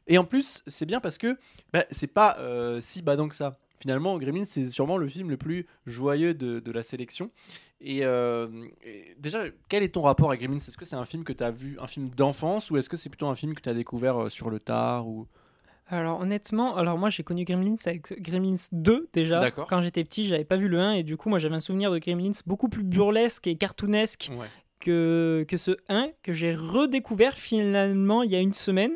Et 0.08 0.18
en 0.18 0.24
plus, 0.24 0.64
c'est 0.66 0.86
bien 0.86 1.00
parce 1.00 1.18
que 1.18 1.38
bah, 1.72 1.86
c'est 1.92 2.08
pas 2.08 2.38
si 2.80 3.02
badant 3.02 3.28
que 3.28 3.36
ça. 3.36 3.58
Finalement, 3.80 4.18
Gremlins, 4.18 4.44
c'est 4.44 4.66
sûrement 4.66 4.98
le 4.98 5.08
film 5.08 5.30
le 5.30 5.38
plus 5.38 5.66
joyeux 5.86 6.34
de, 6.34 6.60
de 6.60 6.72
la 6.72 6.84
sélection. 6.84 7.32
Et, 7.80 8.00
et 8.00 9.16
déjà, 9.20 9.44
quel 9.70 9.84
est 9.84 9.94
ton 9.94 10.02
rapport 10.02 10.32
à 10.32 10.38
Gremlins? 10.38 10.58
Est-ce 10.58 10.78
que 10.78 10.86
c'est 10.86 10.96
un 10.96 11.06
film 11.06 11.24
que 11.24 11.32
tu 11.32 11.44
as 11.44 11.52
vu, 11.52 11.78
un 11.80 11.88
film 11.88 12.10
d'enfance, 12.10 12.72
ou 12.72 12.78
est-ce 12.78 12.90
que 12.90 12.98
c'est 12.98 13.10
plutôt 13.10 13.28
un 13.28 13.36
film 13.36 13.54
que 13.54 13.62
tu 13.62 13.70
as 13.70 13.74
découvert 13.74 14.32
sur 14.32 14.50
le 14.50 14.60
tard 14.60 15.08
ou... 15.08 15.28
Alors 15.92 16.20
honnêtement, 16.22 16.76
alors 16.78 16.98
moi 17.00 17.10
j'ai 17.10 17.24
connu 17.24 17.44
Gremlins 17.46 17.76
avec 17.88 18.22
Gremlins 18.22 18.56
2 18.72 19.10
déjà. 19.12 19.40
D'accord. 19.40 19.66
Quand 19.68 19.82
j'étais 19.82 20.04
petit, 20.04 20.26
j'avais 20.26 20.44
pas 20.46 20.56
vu 20.56 20.68
le 20.68 20.80
1 20.80 20.94
et 20.94 21.04
du 21.04 21.18
coup 21.18 21.30
moi 21.30 21.40
j'avais 21.40 21.56
un 21.56 21.60
souvenir 21.60 21.92
de 21.92 21.98
Gremlins 21.98 22.32
beaucoup 22.46 22.70
plus 22.70 22.84
burlesque 22.84 23.48
et 23.48 23.56
cartoonesque 23.56 24.30
Ouais. 24.38 24.46
que, 24.80 25.44
que 25.48 25.58
ce 25.58 25.72
1 25.90 26.10
que 26.22 26.32
j'ai 26.32 26.54
redécouvert 26.56 27.34
finalement 27.34 28.22
il 28.24 28.32
y 28.32 28.36
a 28.36 28.40
une 28.40 28.54
semaine. 28.54 28.92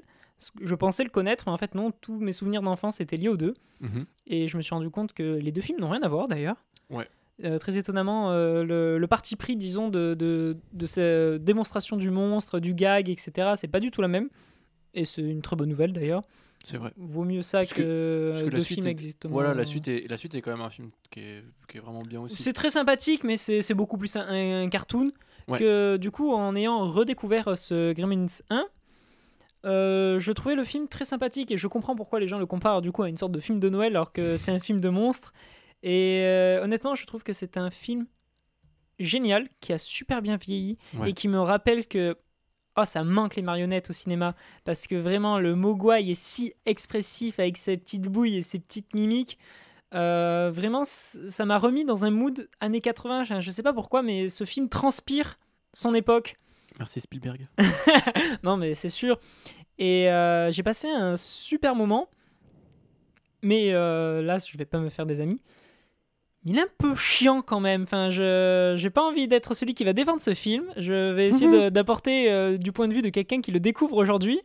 Je 0.61 0.75
pensais 0.75 1.03
le 1.03 1.09
connaître, 1.09 1.45
mais 1.47 1.53
en 1.53 1.57
fait 1.57 1.73
non, 1.73 1.91
tous 2.01 2.19
mes 2.19 2.31
souvenirs 2.33 2.61
d'enfance 2.61 3.01
étaient 3.01 3.17
liés 3.17 3.29
aux 3.29 3.37
deux. 3.37 3.53
Et 4.27 4.47
je 4.47 4.55
me 4.55 4.61
suis 4.61 4.73
rendu 4.73 4.89
compte 4.89 5.11
que 5.13 5.23
les 5.37 5.51
deux 5.51 5.59
films 5.61 5.79
n'ont 5.79 5.89
rien 5.89 6.01
à 6.03 6.07
voir 6.07 6.27
d'ailleurs. 6.29 6.55
Ouais. 6.89 7.07
Euh, 7.43 7.57
très 7.57 7.77
étonnamment, 7.77 8.31
euh, 8.31 8.63
le, 8.63 8.97
le 8.97 9.07
parti 9.07 9.35
pris, 9.35 9.57
disons, 9.57 9.89
de, 9.89 10.13
de, 10.13 10.55
de 10.71 10.85
cette 10.85 11.43
démonstration 11.43 11.97
du 11.97 12.09
monstre, 12.11 12.59
du 12.59 12.73
gag, 12.75 13.09
etc., 13.09 13.53
c'est 13.57 13.67
pas 13.67 13.81
du 13.81 13.89
tout 13.91 14.01
la 14.01 14.07
même. 14.07 14.29
Et 14.93 15.03
c'est 15.03 15.21
une 15.23 15.41
très 15.41 15.55
bonne 15.57 15.67
nouvelle 15.69 15.91
d'ailleurs. 15.91 16.21
C'est 16.63 16.77
vrai. 16.77 16.91
Vaut 16.97 17.25
mieux 17.25 17.41
ça 17.41 17.59
Parce 17.59 17.73
que- 17.73 18.41
que, 18.45 18.49
deux 18.49 18.61
films 18.61 18.87
exactement. 18.87 19.33
Voilà, 19.33 19.53
la 19.53 19.65
suite, 19.65 19.87
est, 19.89 20.07
la 20.09 20.17
suite 20.17 20.33
est 20.35 20.41
quand 20.41 20.51
même 20.51 20.61
un 20.61 20.69
film 20.69 20.91
qui 21.11 21.19
est, 21.19 21.43
qui 21.67 21.77
est 21.77 21.81
vraiment 21.81 22.03
bien 22.03 22.21
aussi. 22.21 22.41
C'est 22.41 22.53
très 22.53 22.69
sympathique, 22.69 23.23
mais 23.25 23.35
c'est 23.37 23.61
c'est 23.61 23.73
beaucoup 23.73 23.97
plus 23.97 24.15
un, 24.15 24.63
un 24.63 24.69
cartoon. 24.69 25.11
Ouais. 25.49 25.59
Que 25.59 25.97
du 25.97 26.09
coup, 26.09 26.31
en 26.31 26.55
ayant 26.55 26.89
redécouvert 26.89 27.57
ce 27.57 27.91
Gremlins 27.91 28.27
1, 28.49 28.65
euh, 29.65 30.19
je 30.19 30.31
trouvais 30.31 30.55
le 30.55 30.63
film 30.63 30.87
très 30.87 31.05
sympathique 31.05 31.51
et 31.51 31.57
je 31.57 31.67
comprends 31.67 31.95
pourquoi 31.95 32.19
les 32.21 32.27
gens 32.29 32.37
le 32.39 32.45
comparent 32.45 32.81
du 32.81 32.91
coup 32.93 33.03
à 33.03 33.09
une 33.09 33.17
sorte 33.17 33.31
de 33.33 33.39
film 33.41 33.59
de 33.59 33.69
Noël 33.69 33.95
alors 33.95 34.11
que 34.13 34.37
c'est 34.37 34.51
un 34.51 34.59
film 34.59 34.79
de 34.79 34.89
monstre. 34.89 35.33
Et 35.83 36.21
euh, 36.23 36.63
honnêtement, 36.63 36.95
je 36.95 37.05
trouve 37.05 37.23
que 37.23 37.33
c'est 37.33 37.57
un 37.57 37.69
film 37.69 38.05
génial 38.99 39.49
qui 39.59 39.73
a 39.73 39.77
super 39.77 40.21
bien 40.21 40.37
vieilli 40.37 40.77
Ouais. 40.97 41.09
et 41.09 41.13
qui 41.13 41.27
me 41.27 41.39
rappelle 41.39 41.87
que 41.87 42.15
oh, 42.77 42.85
ça 42.85 43.03
manque 43.03 43.35
les 43.35 43.41
marionnettes 43.41 43.89
au 43.89 43.93
cinéma 43.93 44.35
parce 44.65 44.87
que 44.87 44.95
vraiment 44.95 45.39
le 45.39 45.55
Mogwai 45.55 46.09
est 46.09 46.15
si 46.15 46.53
expressif 46.65 47.39
avec 47.39 47.57
ses 47.57 47.77
petites 47.77 48.03
bouilles 48.09 48.37
et 48.37 48.41
ses 48.41 48.59
petites 48.59 48.93
mimiques. 48.93 49.37
Euh, 49.93 50.51
vraiment, 50.53 50.83
ça 50.85 51.45
m'a 51.45 51.57
remis 51.59 51.85
dans 51.85 52.03
un 52.05 52.09
mood 52.11 52.49
années 52.59 52.81
80. 52.81 53.25
Je- 53.25 53.39
Je 53.41 53.51
sais 53.51 53.61
pas 53.63 53.73
pourquoi, 53.73 54.01
mais 54.01 54.27
ce 54.29 54.43
film 54.43 54.67
transpire 54.69 55.37
son 55.73 55.93
époque. 55.93 56.37
Merci 56.79 56.99
Spielberg. 57.01 57.47
Non, 58.43 58.57
mais 58.57 58.73
c'est 58.73 58.89
sûr. 58.89 59.19
Et 59.77 60.09
euh, 60.09 60.51
j'ai 60.51 60.63
passé 60.63 60.87
un 60.89 61.15
super 61.17 61.75
moment. 61.75 62.09
Mais 63.41 63.73
euh, 63.73 64.21
là, 64.21 64.37
je 64.39 64.57
vais 64.57 64.65
pas 64.65 64.79
me 64.79 64.89
faire 64.89 65.05
des 65.05 65.19
amis. 65.19 65.41
Il 66.45 66.57
est 66.57 66.61
un 66.61 66.67
peu 66.77 66.93
chiant 66.95 67.41
quand 67.41 67.59
même. 67.61 67.83
Enfin, 67.83 68.09
je 68.09 68.73
j'ai 68.77 68.89
pas 68.89 69.01
envie 69.03 69.27
d'être 69.27 69.53
celui 69.53 69.73
qui 69.73 69.83
va 69.85 69.93
défendre 69.93 70.19
ce 70.21 70.33
film. 70.33 70.65
Je 70.77 71.11
vais 71.13 71.27
essayer 71.29 71.47
de- 71.49 71.69
d'apporter 71.69 72.31
euh, 72.31 72.57
du 72.57 72.71
point 72.71 72.87
de 72.87 72.93
vue 72.93 73.01
de 73.01 73.09
quelqu'un 73.09 73.39
qui 73.41 73.51
le 73.51 73.59
découvre 73.61 73.95
aujourd'hui. 73.97 74.41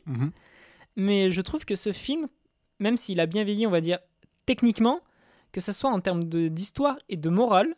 Mais 0.96 1.30
je 1.30 1.40
trouve 1.40 1.64
que 1.64 1.74
ce 1.76 1.92
film, 1.92 2.28
même 2.80 2.96
s'il 2.96 3.20
a 3.20 3.26
bien 3.26 3.44
vieilli, 3.44 3.66
on 3.66 3.70
va 3.70 3.80
dire 3.80 3.98
techniquement, 4.46 5.00
que 5.52 5.60
ce 5.60 5.72
soit 5.72 5.90
en 5.90 6.00
termes 6.00 6.24
d'histoire 6.24 6.98
et 7.08 7.16
de 7.16 7.28
morale, 7.28 7.74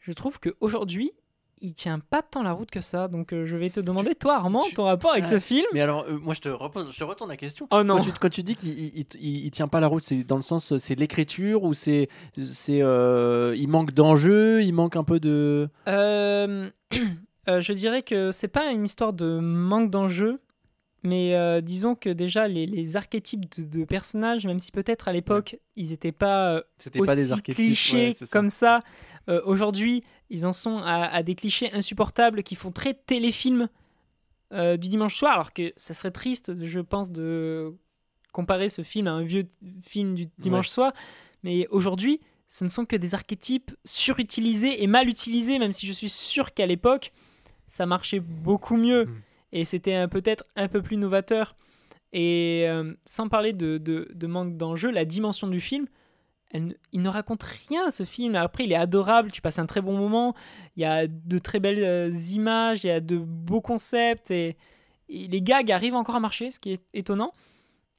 je 0.00 0.12
trouve 0.12 0.38
qu'aujourd'hui, 0.40 1.12
il 1.60 1.74
tient 1.74 1.98
pas 1.98 2.22
tant 2.22 2.42
la 2.42 2.52
route 2.52 2.70
que 2.70 2.80
ça. 2.80 3.08
Donc 3.08 3.32
euh, 3.32 3.46
je 3.46 3.56
vais 3.56 3.70
te 3.70 3.80
demander, 3.80 4.14
toi 4.14 4.36
Armand, 4.36 4.62
tu- 4.62 4.74
ton 4.74 4.84
rapport 4.84 5.12
avec 5.12 5.26
ce 5.26 5.38
film. 5.38 5.66
Mais 5.72 5.80
alors, 5.80 6.04
euh, 6.08 6.18
moi, 6.22 6.34
je 6.34 6.40
te, 6.40 6.48
repose, 6.48 6.92
je 6.92 6.98
te 6.98 7.04
retourne 7.04 7.30
la 7.30 7.36
question. 7.36 7.66
Oh 7.70 7.82
non. 7.82 7.96
Quand 7.96 8.02
tu, 8.02 8.10
quand 8.12 8.28
tu 8.30 8.42
dis 8.42 8.54
qu'il 8.56 8.78
il, 8.78 8.92
il- 8.98 9.06
il- 9.20 9.44
il 9.46 9.50
tient 9.50 9.68
pas 9.68 9.80
la 9.80 9.86
route, 9.86 10.04
c'est 10.04 10.22
dans 10.24 10.36
le 10.36 10.42
sens, 10.42 10.76
c'est 10.78 10.94
l'écriture 10.94 11.62
ou 11.64 11.74
c'est, 11.74 12.08
c'est, 12.42 12.82
euh, 12.82 13.54
il 13.56 13.68
manque 13.68 13.92
d'enjeu, 13.92 14.62
il 14.62 14.72
manque 14.72 14.96
un 14.96 15.04
peu 15.04 15.18
de. 15.20 15.68
Euh, 15.88 16.68
euh, 17.48 17.60
je 17.60 17.72
dirais 17.72 18.02
que 18.02 18.32
c'est 18.32 18.48
pas 18.48 18.70
une 18.72 18.84
histoire 18.84 19.12
de 19.12 19.38
manque 19.40 19.90
d'enjeu, 19.90 20.40
mais 21.02 21.34
euh, 21.34 21.60
disons 21.60 21.94
que 21.94 22.08
déjà 22.10 22.48
les, 22.48 22.66
les 22.66 22.96
archétypes 22.96 23.44
de, 23.58 23.64
de 23.64 23.84
personnages, 23.84 24.46
même 24.46 24.58
si 24.58 24.72
peut-être 24.72 25.08
à 25.08 25.12
l'époque 25.12 25.58
ils 25.76 25.90
n'étaient 25.90 26.12
pas 26.12 26.54
euh, 26.54 26.62
pas 27.04 27.14
des 27.14 27.24
aussi 27.24 27.32
archétypes. 27.32 27.54
clichés 27.54 28.06
ouais, 28.08 28.14
c'est 28.18 28.26
ça. 28.26 28.32
comme 28.38 28.50
ça, 28.50 28.82
euh, 29.28 29.40
aujourd'hui 29.44 30.02
ils 30.30 30.46
en 30.46 30.52
sont 30.52 30.78
à, 30.78 31.04
à 31.04 31.22
des 31.22 31.34
clichés 31.34 31.70
insupportables 31.72 32.42
qui 32.42 32.54
font 32.56 32.72
très 32.72 32.94
téléfilm 32.94 33.68
du 34.52 34.88
dimanche 34.88 35.16
soir, 35.16 35.34
alors 35.34 35.52
que 35.52 35.72
ça 35.76 35.92
serait 35.92 36.12
triste, 36.12 36.52
je 36.64 36.78
pense, 36.78 37.10
de 37.10 37.74
comparer 38.32 38.68
ce 38.68 38.82
film 38.82 39.08
à 39.08 39.10
un 39.10 39.24
vieux 39.24 39.48
film 39.82 40.14
du 40.14 40.26
dimanche 40.38 40.68
Ouais. 40.68 40.72
soir. 40.74 40.92
Mais 41.42 41.66
aujourd'hui, 41.70 42.20
ce 42.48 42.62
ne 42.62 42.68
sont 42.68 42.86
que 42.86 42.94
des 42.94 43.14
archétypes 43.14 43.72
surutilisés 43.84 44.82
et 44.84 44.86
mal 44.86 45.08
utilisés, 45.08 45.58
même 45.58 45.72
si 45.72 45.84
je 45.86 45.92
suis 45.92 46.08
sûr 46.08 46.54
qu'à 46.54 46.66
l'époque, 46.66 47.12
ça 47.66 47.86
marchait 47.86 48.20
beaucoup 48.20 48.76
mieux 48.76 49.06
Mm. 49.06 49.22
Et 49.56 49.64
c'était 49.64 50.06
peut-être 50.06 50.44
un 50.54 50.68
peu 50.68 50.82
plus 50.82 50.98
novateur. 50.98 51.56
Et 52.12 52.66
euh, 52.68 52.92
sans 53.06 53.28
parler 53.28 53.54
de, 53.54 54.26
manque 54.26 54.58
d'enjeu, 54.58 54.90
la 54.90 55.06
dimension 55.06 55.48
du 55.48 55.60
film, 55.60 55.86
il 56.52 57.02
ne 57.02 57.08
raconte 57.08 57.42
rien 57.42 57.90
ce 57.90 58.04
film. 58.04 58.34
Après, 58.34 58.64
il 58.64 58.72
est 58.72 58.76
adorable, 58.76 59.32
tu 59.32 59.40
passes 59.40 59.58
un 59.58 59.64
très 59.64 59.80
bon 59.80 59.96
moment, 59.96 60.34
il 60.76 60.82
y 60.82 60.84
a 60.84 61.06
de 61.06 61.38
très 61.38 61.58
belles 61.58 61.82
euh, 61.82 62.10
images, 62.34 62.84
il 62.84 62.88
y 62.88 62.90
a 62.90 63.00
de 63.00 63.16
beaux 63.16 63.62
concepts 63.62 64.30
et, 64.30 64.56
les 65.08 65.40
gags 65.40 65.70
arrivent 65.70 65.94
encore 65.94 66.16
à 66.16 66.20
marcher, 66.20 66.50
ce 66.50 66.58
qui 66.58 66.72
est 66.72 66.82
étonnant. 66.92 67.32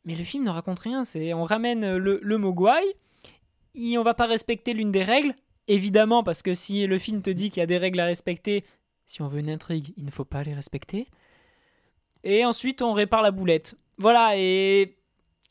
Mais 0.04 0.14
le 0.14 0.26
film 0.26 0.44
ne 0.44 0.50
raconte 0.50 0.80
rien. 0.80 1.04
On 1.34 1.44
ramène 1.46 1.86
euh, 1.86 1.98
le, 1.98 2.20
le 2.22 2.38
Mogwai, 2.38 2.84
et 3.76 3.98
on 3.98 4.04
va 4.04 4.14
pas 4.14 4.28
respecter 4.28 4.74
l'une 4.74 4.92
des 4.92 5.04
règles, 5.04 5.34
évidemment, 5.68 6.22
parce 6.22 6.42
que 6.42 6.54
si 6.54 6.86
le 6.86 6.98
film 6.98 7.22
te 7.22 7.30
dit 7.30 7.50
qu'il 7.50 7.62
y 7.62 7.64
a 7.64 7.66
des 7.66 7.78
règles 7.78 8.02
à 8.02 8.06
respecter, 8.06 8.66
si 9.06 9.22
on 9.22 9.30
veut 9.30 9.40
une 9.40 9.50
intrigue, 9.50 9.94
il 9.96 10.04
ne 10.04 10.12
faut 10.12 10.26
pas 10.26 10.44
les 10.44 10.54
respecter. 10.54 11.08
Et 12.30 12.44
ensuite, 12.44 12.82
on 12.82 12.92
répare 12.92 13.22
la 13.22 13.32
boulette. 13.32 13.76
Voilà, 13.98 14.34
et 14.36 14.98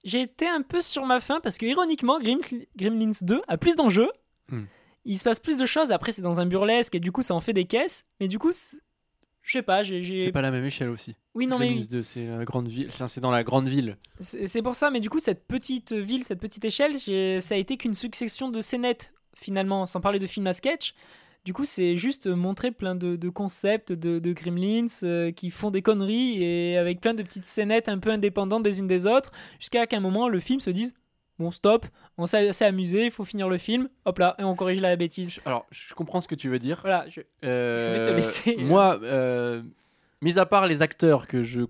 j'ai 0.05 0.21
été 0.21 0.47
un 0.47 0.61
peu 0.61 0.83
sur 0.83 1.07
ma 1.07 1.21
faim 1.21 1.41
parce 1.43 1.57
que, 1.57 1.65
ironiquement, 1.65 2.21
Grims- 2.21 2.67
Gremlins 2.77 3.19
2 3.23 3.41
a 3.49 3.57
plus 3.57 3.77
d'enjeux. 3.77 4.11
Hmm. 4.51 4.65
Il 5.07 5.19
se 5.19 5.25
passe 5.25 5.41
plus 5.41 5.57
de 5.57 5.65
choses. 5.65 5.91
Après, 5.91 6.13
c'est 6.13 6.21
dans 6.21 6.39
un 6.39 6.45
burlesque 6.45 6.95
et 6.95 7.01
du 7.01 7.13
coup, 7.13 7.23
ça 7.23 7.35
en 7.35 7.41
fait 7.41 7.55
des 7.55 7.65
caisses. 7.65 8.05
Mais 8.21 8.29
du 8.29 8.39
coup, 8.39 8.51
je 8.53 9.51
sais 9.53 9.63
pas, 9.63 9.83
j'ai. 9.83 10.21
C'est 10.27 10.33
pas 10.33 10.43
la 10.43 10.51
même 10.51 10.67
échelle 10.67 10.91
aussi. 10.91 11.17
Oui, 11.35 11.47
non, 11.47 11.59
mais 11.59 11.69
Gremlins 11.71 11.87
2, 11.91 12.03
c'est 12.03 12.27
la 12.27 12.45
grande 12.45 12.69
ville. 12.69 12.89
Enfin, 12.91 13.07
c'est 13.07 13.23
dans 13.23 13.31
la 13.31 13.43
grande 13.43 13.69
ville. 13.69 13.97
c'est 14.21 14.63
pour 14.63 14.75
ça. 14.77 14.91
Mais 14.91 15.01
du 15.01 15.09
coup, 15.09 15.19
cette 15.19 15.47
petite 15.47 15.95
ville, 15.95 16.25
cette 16.25 16.41
petite 16.41 16.65
échelle, 16.67 16.95
ça 17.41 17.55
a 17.55 17.59
été 17.59 17.79
qu'une 17.79 17.95
succession 17.95 18.51
de 18.51 18.61
scénettes, 18.61 19.15
finalement, 19.35 19.87
sans 19.87 20.03
parler 20.03 20.19
de 20.19 20.27
films 20.27 20.47
à 20.49 20.53
sketch. 20.53 20.95
Du 21.47 21.53
coup, 21.53 21.65
c'est 21.65 21.97
juste 21.97 22.27
montrer 22.27 22.73
plein 22.73 22.95
de, 22.97 23.17
de 23.17 23.29
concepts 23.31 23.93
de, 23.93 24.19
de 24.19 24.33
gremlins 24.33 24.87
euh, 25.05 25.31
qui 25.31 25.51
font 25.51 25.71
des 25.71 25.81
conneries 25.81 26.43
et 26.43 26.77
avec 26.77 27.01
plein 27.01 27.15
de 27.15 27.23
petites 27.23 27.47
scénettes 27.47 27.89
un 27.89 27.99
peu 27.99 28.11
indépendantes 28.11 28.63
des 28.65 28.81
unes 28.81 28.87
des 28.89 29.07
autres, 29.07 29.31
jusqu'à 29.61 29.87
qu'à 29.87 29.97
un 29.97 30.01
moment, 30.01 30.29
le 30.29 30.41
film 30.41 30.61
se 30.61 30.71
dise 30.71 30.93
Bon, 31.39 31.51
stop, 31.51 31.87
on 32.19 32.27
s'est 32.27 32.53
s'est 32.53 32.65
amusé, 32.65 33.05
il 33.05 33.11
faut 33.11 33.23
finir 33.25 33.49
le 33.49 33.59
film, 33.59 33.89
hop 34.07 34.19
là, 34.19 34.35
et 34.39 34.43
on 34.45 34.57
corrige 34.57 34.81
la 34.81 34.97
bêtise. 34.97 35.39
Alors, 35.45 35.67
je 35.71 35.95
comprends 35.95 36.21
ce 36.21 36.27
que 36.29 36.35
tu 36.35 36.49
veux 36.49 36.59
dire. 36.59 36.79
Voilà, 36.81 37.05
je- 37.09 37.21
Euh, 37.45 37.79
Je 37.95 37.99
vais 37.99 38.05
te 38.07 38.11
laisser, 38.11 38.57
euh. 38.59 38.63
Moi, 38.65 38.99
euh, 39.03 39.63
mis 40.23 40.39
à 40.39 40.47
part 40.47 40.67
les 40.67 40.83
acteurs 40.83 41.27
que 41.29 41.43
je 41.43 41.63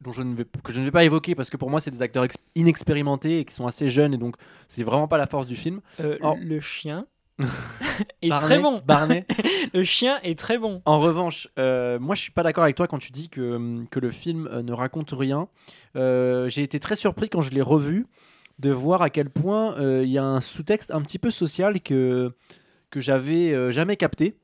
dont 0.00 0.12
je 0.12 0.22
ne 0.22 0.34
vais 0.34 0.44
que 0.62 0.72
je 0.72 0.80
ne 0.80 0.84
vais 0.84 0.90
pas 0.90 1.04
évoquer 1.04 1.34
parce 1.34 1.48
que 1.50 1.56
pour 1.56 1.70
moi 1.70 1.80
c'est 1.80 1.90
des 1.90 2.02
acteurs 2.02 2.22
ex- 2.24 2.36
inexpérimentés 2.54 3.40
et 3.40 3.44
qui 3.44 3.52
sont 3.54 3.66
assez 3.66 3.88
jeunes 3.88 4.14
et 4.14 4.16
donc 4.18 4.36
c'est 4.68 4.84
vraiment 4.84 5.08
pas 5.08 5.18
la 5.18 5.26
force 5.26 5.46
du 5.48 5.56
film. 5.56 5.80
euh, 6.04 6.18
le 6.40 6.60
chien 6.60 7.06
est 8.22 8.28
Barney- 8.28 8.44
très 8.46 8.58
bon. 8.58 8.82
Barney. 8.86 9.24
Le 9.74 9.84
chien 9.84 10.18
est 10.22 10.38
très 10.38 10.58
bon. 10.58 10.82
En 10.84 11.00
revanche, 11.00 11.48
euh, 11.58 11.98
moi 11.98 12.14
je 12.14 12.22
suis 12.22 12.32
pas 12.32 12.42
d'accord 12.42 12.64
avec 12.64 12.76
toi 12.76 12.86
quand 12.86 12.98
tu 12.98 13.12
dis 13.12 13.28
que, 13.28 13.84
que 13.90 14.00
le 14.00 14.10
film 14.10 14.48
euh, 14.52 14.62
ne 14.62 14.72
raconte 14.72 15.10
rien. 15.12 15.48
Euh, 15.96 16.48
J'ai 16.48 16.62
été 16.62 16.80
très 16.80 16.96
surpris 16.96 17.28
quand 17.28 17.42
je 17.42 17.50
l'ai 17.50 17.62
revu 17.62 18.06
de 18.58 18.70
voir 18.70 19.02
à 19.02 19.10
quel 19.10 19.30
point 19.30 19.76
euh, 19.78 20.02
il 20.04 20.10
y 20.10 20.18
a 20.18 20.24
un 20.24 20.40
sous-texte 20.40 20.90
un 20.90 21.00
petit 21.02 21.18
peu 21.18 21.30
social 21.30 21.80
que, 21.80 22.32
que 22.90 23.00
j'avais 23.00 23.70
jamais 23.72 23.96
capté. 23.96 24.36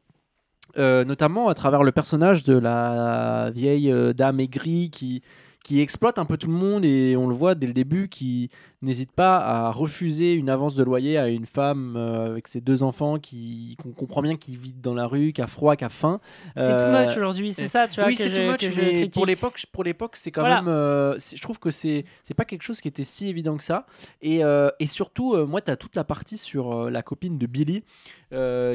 Notamment 0.77 1.49
à 1.49 1.55
travers 1.55 1.85
le 1.85 1.93
personnage 1.93 2.43
de 2.43 2.59
la 2.59 3.51
vieille 3.55 3.95
dame 4.15 4.41
aigrie 4.41 4.91
qui, 4.91 5.23
qui 5.63 5.81
exploite 5.81 6.19
un 6.19 6.25
peu 6.25 6.37
tout 6.37 6.49
le 6.49 6.55
monde 6.57 6.85
et 6.85 7.15
on 7.17 7.29
le 7.29 7.35
voit 7.35 7.55
dès 7.55 7.69
le 7.69 7.73
début 7.73 8.09
qui 8.09 8.51
n'hésite 8.85 9.13
pas 9.13 9.39
à 9.39 9.71
refuser 9.73 10.35
une 10.35 10.49
avance 10.49 10.75
de 10.75 10.83
loyer 10.85 11.19
à 11.19 11.29
une 11.29 11.47
femme 11.47 11.95
euh, 11.97 12.27
avec 12.31 12.49
ses 12.49 12.61
deux 12.61 12.83
enfants 12.83 13.19
qui 13.19 13.77
qu'on 13.83 13.91
comprend 13.93 14.23
bien 14.23 14.37
qui 14.37 14.57
vit 14.57 14.73
dans 14.73 14.95
la 14.95 15.07
rue, 15.07 15.33
qui 15.33 15.43
a 15.43 15.47
froid, 15.47 15.75
qui 15.77 15.85
a 15.85 15.89
faim. 15.89 16.21
C'est 16.59 16.77
too 16.77 16.87
Euh, 16.87 17.07
much 17.07 17.17
aujourd'hui, 17.17 17.53
c'est 17.53 17.67
ça, 17.67 17.89
tu 17.89 18.01
vois, 18.01 18.09
oui, 18.09 18.17
c'est 18.17 18.33
too 18.33 18.43
much, 18.51 18.61
je 18.71 18.81
mais 18.81 19.09
pour 19.09 19.27
l'époque, 19.27 19.65
pour 19.73 19.85
l'époque, 19.85 20.17
c'est 20.17 20.31
quand 20.31 20.43
Voilà. 20.43 20.63
même. 20.63 20.69
euh, 20.73 21.19
je 21.19 21.41
trouve 21.43 21.59
que 21.59 21.71
c'est 21.71 22.05
c'est 22.23 22.35
pas 22.35 22.45
quelque 22.45 22.63
chose 22.63 22.81
qui 22.81 22.89
était 22.89 23.05
si 23.05 23.29
évident 23.29 23.57
que 23.57 23.65
ça. 23.65 23.87
Et, 24.23 24.41
et 24.79 24.87
surtout, 24.87 25.37
moi, 25.47 25.61
tu 25.61 25.71
as 25.71 25.77
toute 25.77 25.97
la 25.97 26.05
partie 26.05 26.37
sur 26.37 26.91
la 26.91 27.03
copine 27.03 27.39
de 27.39 27.47
Billy 27.47 27.83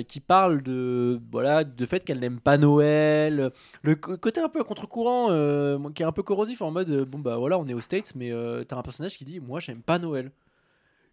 qui 0.08 0.20
parle 0.22 0.62
de 0.64 1.20
voilà 1.32 1.64
de 1.66 1.86
fait 1.86 2.04
qu'elle 2.06 2.20
n'aime 2.20 2.40
pas 2.40 2.58
Noël, 2.58 3.52
le 3.82 3.96
côté 3.96 4.40
un 4.40 4.48
peu 4.50 4.64
contre-courant, 4.64 5.28
qui 5.94 6.02
est 6.04 6.06
un 6.06 6.12
peu 6.12 6.24
corrosif 6.24 6.62
en 6.62 6.72
mode 6.72 6.90
bon 7.04 7.20
bah 7.20 7.36
voilà, 7.38 7.58
on 7.60 7.68
est 7.68 7.74
aux 7.74 7.82
States, 7.82 8.14
mais 8.16 8.32
euh, 8.32 8.64
t'as 8.64 8.78
un 8.78 8.82
personnage 8.82 9.18
qui 9.18 9.26
dit 9.26 9.40
moi 9.40 9.60
j'aime 9.60 9.82
pas 9.82 9.99
Noël. 10.00 10.32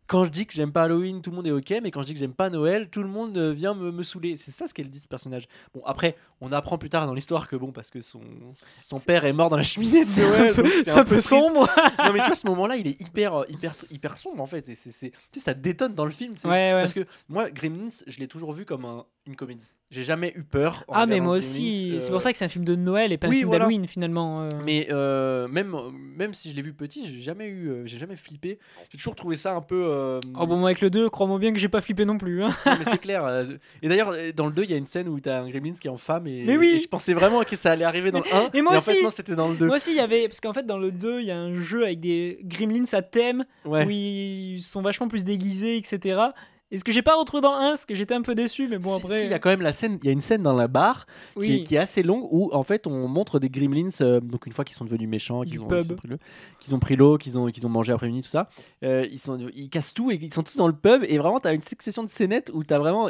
Quand 0.09 0.25
je 0.25 0.31
dis 0.31 0.47
que 0.47 0.53
j'aime 0.55 0.71
pas 0.71 0.85
Halloween, 0.85 1.21
tout 1.21 1.31
le 1.31 1.37
monde 1.37 1.49
est 1.49 1.51
ok, 1.51 1.75
mais 1.83 1.91
quand 1.91 2.01
je 2.03 2.07
dis 2.07 2.13
que 2.15 2.21
j'aime 2.21 2.33
pas 2.33 2.49
Noël, 2.49 2.89
tout 2.91 3.03
le 3.03 3.09
monde 3.09 3.37
euh, 3.37 3.51
vient 3.53 3.75
me, 3.75 3.91
me 3.91 4.05
saouler. 4.05 4.37
C'est 4.37 4.53
ça 4.53 4.69
ce 4.69 4.73
qu'elle 4.73 4.89
dit, 4.89 5.01
ce 5.01 5.09
personnage. 5.09 5.49
Bon, 5.75 5.83
après, 5.85 6.15
on 6.41 6.53
apprend 6.53 6.79
plus 6.79 6.89
tard 6.89 7.07
dans 7.07 7.13
l'histoire 7.15 7.49
que 7.49 7.57
bon, 7.57 7.73
parce 7.73 7.91
que 7.91 8.01
son, 8.01 8.21
son 8.85 9.01
père 9.01 9.25
est 9.25 9.33
mort 9.33 9.51
dans 9.51 9.57
la 9.57 9.65
cheminée 9.65 10.05
de 10.05 10.09
C'est 10.85 10.91
un 10.93 11.05
peu- 11.05 11.21
sombre. 11.21 11.69
Non, 11.99 12.13
mais 12.13 12.21
tu 12.21 12.27
vois, 12.27 12.35
ce 12.37 12.47
moment-là, 12.47 12.77
il 12.77 12.87
est 12.87 13.01
hyper, 13.01 13.35
euh, 13.35 13.45
hyper, 13.49 13.75
hyper 13.91 14.17
sombre 14.17 14.41
en 14.41 14.47
fait. 14.47 14.65
C'est, 14.77 14.91
tu 15.11 15.13
sais, 15.33 15.41
ça 15.41 15.55
détonne 15.55 15.97
dans 15.97 16.05
le 16.05 16.13
film. 16.13 16.35
Ouais, 16.45 16.51
ouais. 16.51 16.73
Parce 16.79 16.95
que 16.95 17.05
moi, 17.29 17.51
Gremlins, 17.51 17.89
je 18.07 18.19
l'ai 18.21 18.29
toujours 18.29 18.53
vu 18.53 18.65
comme 18.65 18.85
un- 18.85 19.05
une 19.27 19.35
comédie. 19.35 19.67
J'ai 19.93 20.03
jamais 20.03 20.33
eu 20.35 20.43
peur. 20.43 20.83
en 20.89 20.95
Ah, 20.95 21.07
mais 21.07 21.21
moi 21.21 21.37
aussi, 21.37 21.93
euh, 21.95 21.99
c'est 22.01 22.11
pour 22.11 22.21
ça 22.21 22.33
que 22.33 22.37
c'est 22.39 22.45
un 22.45 22.49
film 22.49 22.65
de 22.65 22.75
Noël 22.75 23.13
et 23.13 23.19
pas 23.19 23.29
un 23.29 23.31
film 23.31 23.47
voilà. 23.47 23.67
d'Halloween 23.67 23.87
finalement. 23.87 24.43
euh. 24.43 24.49
Mais 24.65 24.89
euh, 24.91 25.47
même, 25.47 25.77
même 26.17 26.35
si 26.35 26.51
je 26.51 26.57
l'ai 26.57 26.63
vu 26.63 26.73
petit, 26.75 27.07
j'ai 27.09 27.21
jamais 27.21 27.47
eu, 27.47 27.69
euh, 27.69 27.83
j'ai 27.87 27.97
jamais 27.99 28.17
flippé. 28.17 28.59
J'ai 28.91 28.99
toujours 28.99 29.15
trouvé 29.15 29.37
ça 29.37 29.55
un 29.55 29.61
peu. 29.61 29.81
euh, 29.89 30.19
Oh 30.37 30.45
bon, 30.45 30.57
moi 30.57 30.71
avec 30.71 30.81
le 30.81 30.91
2, 30.91 31.09
crois-moi 31.09 31.39
bien 31.39 31.53
que 31.53 31.61
j'ai 31.61 31.69
pas 31.69 31.81
flippé 31.81 32.05
non 32.05 32.19
plus. 32.19 32.43
hein. 32.43 32.51
Non, 32.67 32.73
mais 32.79 32.85
c'est 32.85 32.99
clair. 32.99 33.25
euh, 33.25 33.45
Et 33.81 33.89
d'ailleurs, 33.89 34.11
euh, 34.11 34.33
dans 34.35 34.47
le 34.47 34.53
2, 34.53 34.65
il 34.65 34.71
y 34.73 34.75
a 34.75 34.77
une 34.77 34.87
scène 34.87 35.09
où 35.09 35.21
t'as 35.21 35.39
un 35.43 35.49
Gremlins 35.49 35.75
qui 35.81 35.87
est 35.87 35.91
en 35.91 35.97
femme. 35.97 36.27
Et, 36.27 36.43
Mais 36.45 36.57
oui. 36.57 36.75
et 36.77 36.81
je 36.81 36.89
pensais 36.89 37.15
vraiment 37.15 37.43
que 37.45 37.55
ça 37.55 37.71
allait 37.71 37.85
arriver 37.85 38.11
dans 38.11 38.19
le 38.21 38.35
1. 38.35 38.51
Mais 38.55 38.63
moi 38.63 38.75
et 38.75 38.79
en 38.79 38.81
fait, 38.81 39.03
non, 39.05 39.11
c'était 39.11 39.37
dans 39.37 39.49
le 39.51 39.55
2. 39.57 39.67
Moi 39.67 39.77
aussi, 39.77 39.93
il 39.93 39.97
y 39.99 40.01
avait. 40.01 40.27
Parce 40.27 40.41
qu'en 40.41 40.53
fait, 40.53 40.67
dans 40.67 40.79
le 40.79 40.91
2, 40.91 41.21
il 41.21 41.27
y 41.27 41.31
a 41.31 41.39
un 41.39 41.55
jeu 41.61 41.85
avec 41.85 42.01
des 42.01 42.41
gremlins 42.43 42.93
à 42.93 43.03
thème 43.03 43.45
Ouais. 43.65 43.87
où 43.87 43.91
ils 43.91 44.61
sont 44.63 44.83
vachement 44.83 45.07
plus 45.07 45.23
déguisés, 45.23 45.77
etc. 45.77 46.19
Et 46.73 46.79
ce 46.79 46.85
que 46.85 46.91
j'ai 46.91 47.03
pas 47.03 47.15
retrouvé 47.17 47.43
dans 47.43 47.53
le 47.57 47.65
1, 47.65 47.77
ce 47.77 47.87
que 47.87 47.95
j'étais 47.95 48.15
un 48.15 48.23
peu 48.23 48.35
déçu, 48.35 48.67
mais 48.69 48.79
bon 48.79 48.97
Si- 48.97 49.03
après. 49.05 49.21
si, 49.21 49.27
il 49.27 49.31
y 49.31 49.35
a 49.35 49.39
quand 49.39 49.51
même 49.51 49.63
la 49.63 49.73
scène, 49.73 50.01
il 50.03 50.07
y 50.07 50.09
a 50.09 50.13
une 50.13 50.21
scène 50.21 50.43
dans 50.43 50.53
la 50.53 50.67
bar 50.67 51.07
qui, 51.35 51.39
oui. 51.39 51.53
est, 51.61 51.63
qui 51.65 51.75
est 51.77 51.79
assez 51.79 52.03
longue 52.03 52.27
où 52.33 52.51
en 52.53 52.65
fait 52.65 52.89
on 52.89 53.07
montre 53.07 53.39
des 53.39 53.49
gremlins, 53.49 53.89
euh, 54.01 54.19
donc 54.19 54.47
une 54.47 54.53
fois 54.53 54.65
qu'ils 54.65 54.75
sont 54.75 54.85
devenus 54.85 55.09
méchants, 55.09 55.43
qu'ils 55.43 55.61
ont, 55.61 55.69
qu'ils 56.59 56.75
ont 56.75 56.79
pris 56.81 56.97
l'eau, 56.97 57.19
qu'ils 57.19 57.39
ont, 57.39 57.47
qu'ils 57.53 57.65
ont 57.67 57.71
mangé 57.71 57.93
après-midi, 57.93 58.23
tout 58.23 58.29
ça, 58.29 58.49
euh, 58.83 59.07
ils, 59.13 59.19
sont, 59.21 59.39
ils 59.55 59.69
cassent 59.71 59.95
tout 59.95 60.11
et 60.11 60.19
ils 60.21 60.35
sont 60.35 60.43
tous 60.43 60.57
dans 60.57 60.67
le 60.67 60.73
pub 60.75 61.05
et 61.09 61.19
vraiment 61.19 61.39
t'as 61.39 61.55
une 61.55 61.63
succession 61.63 62.03
de 62.03 62.09
scénettes 62.09 62.51
où 62.53 62.65
t'as 62.65 62.79
vraiment, 62.81 63.09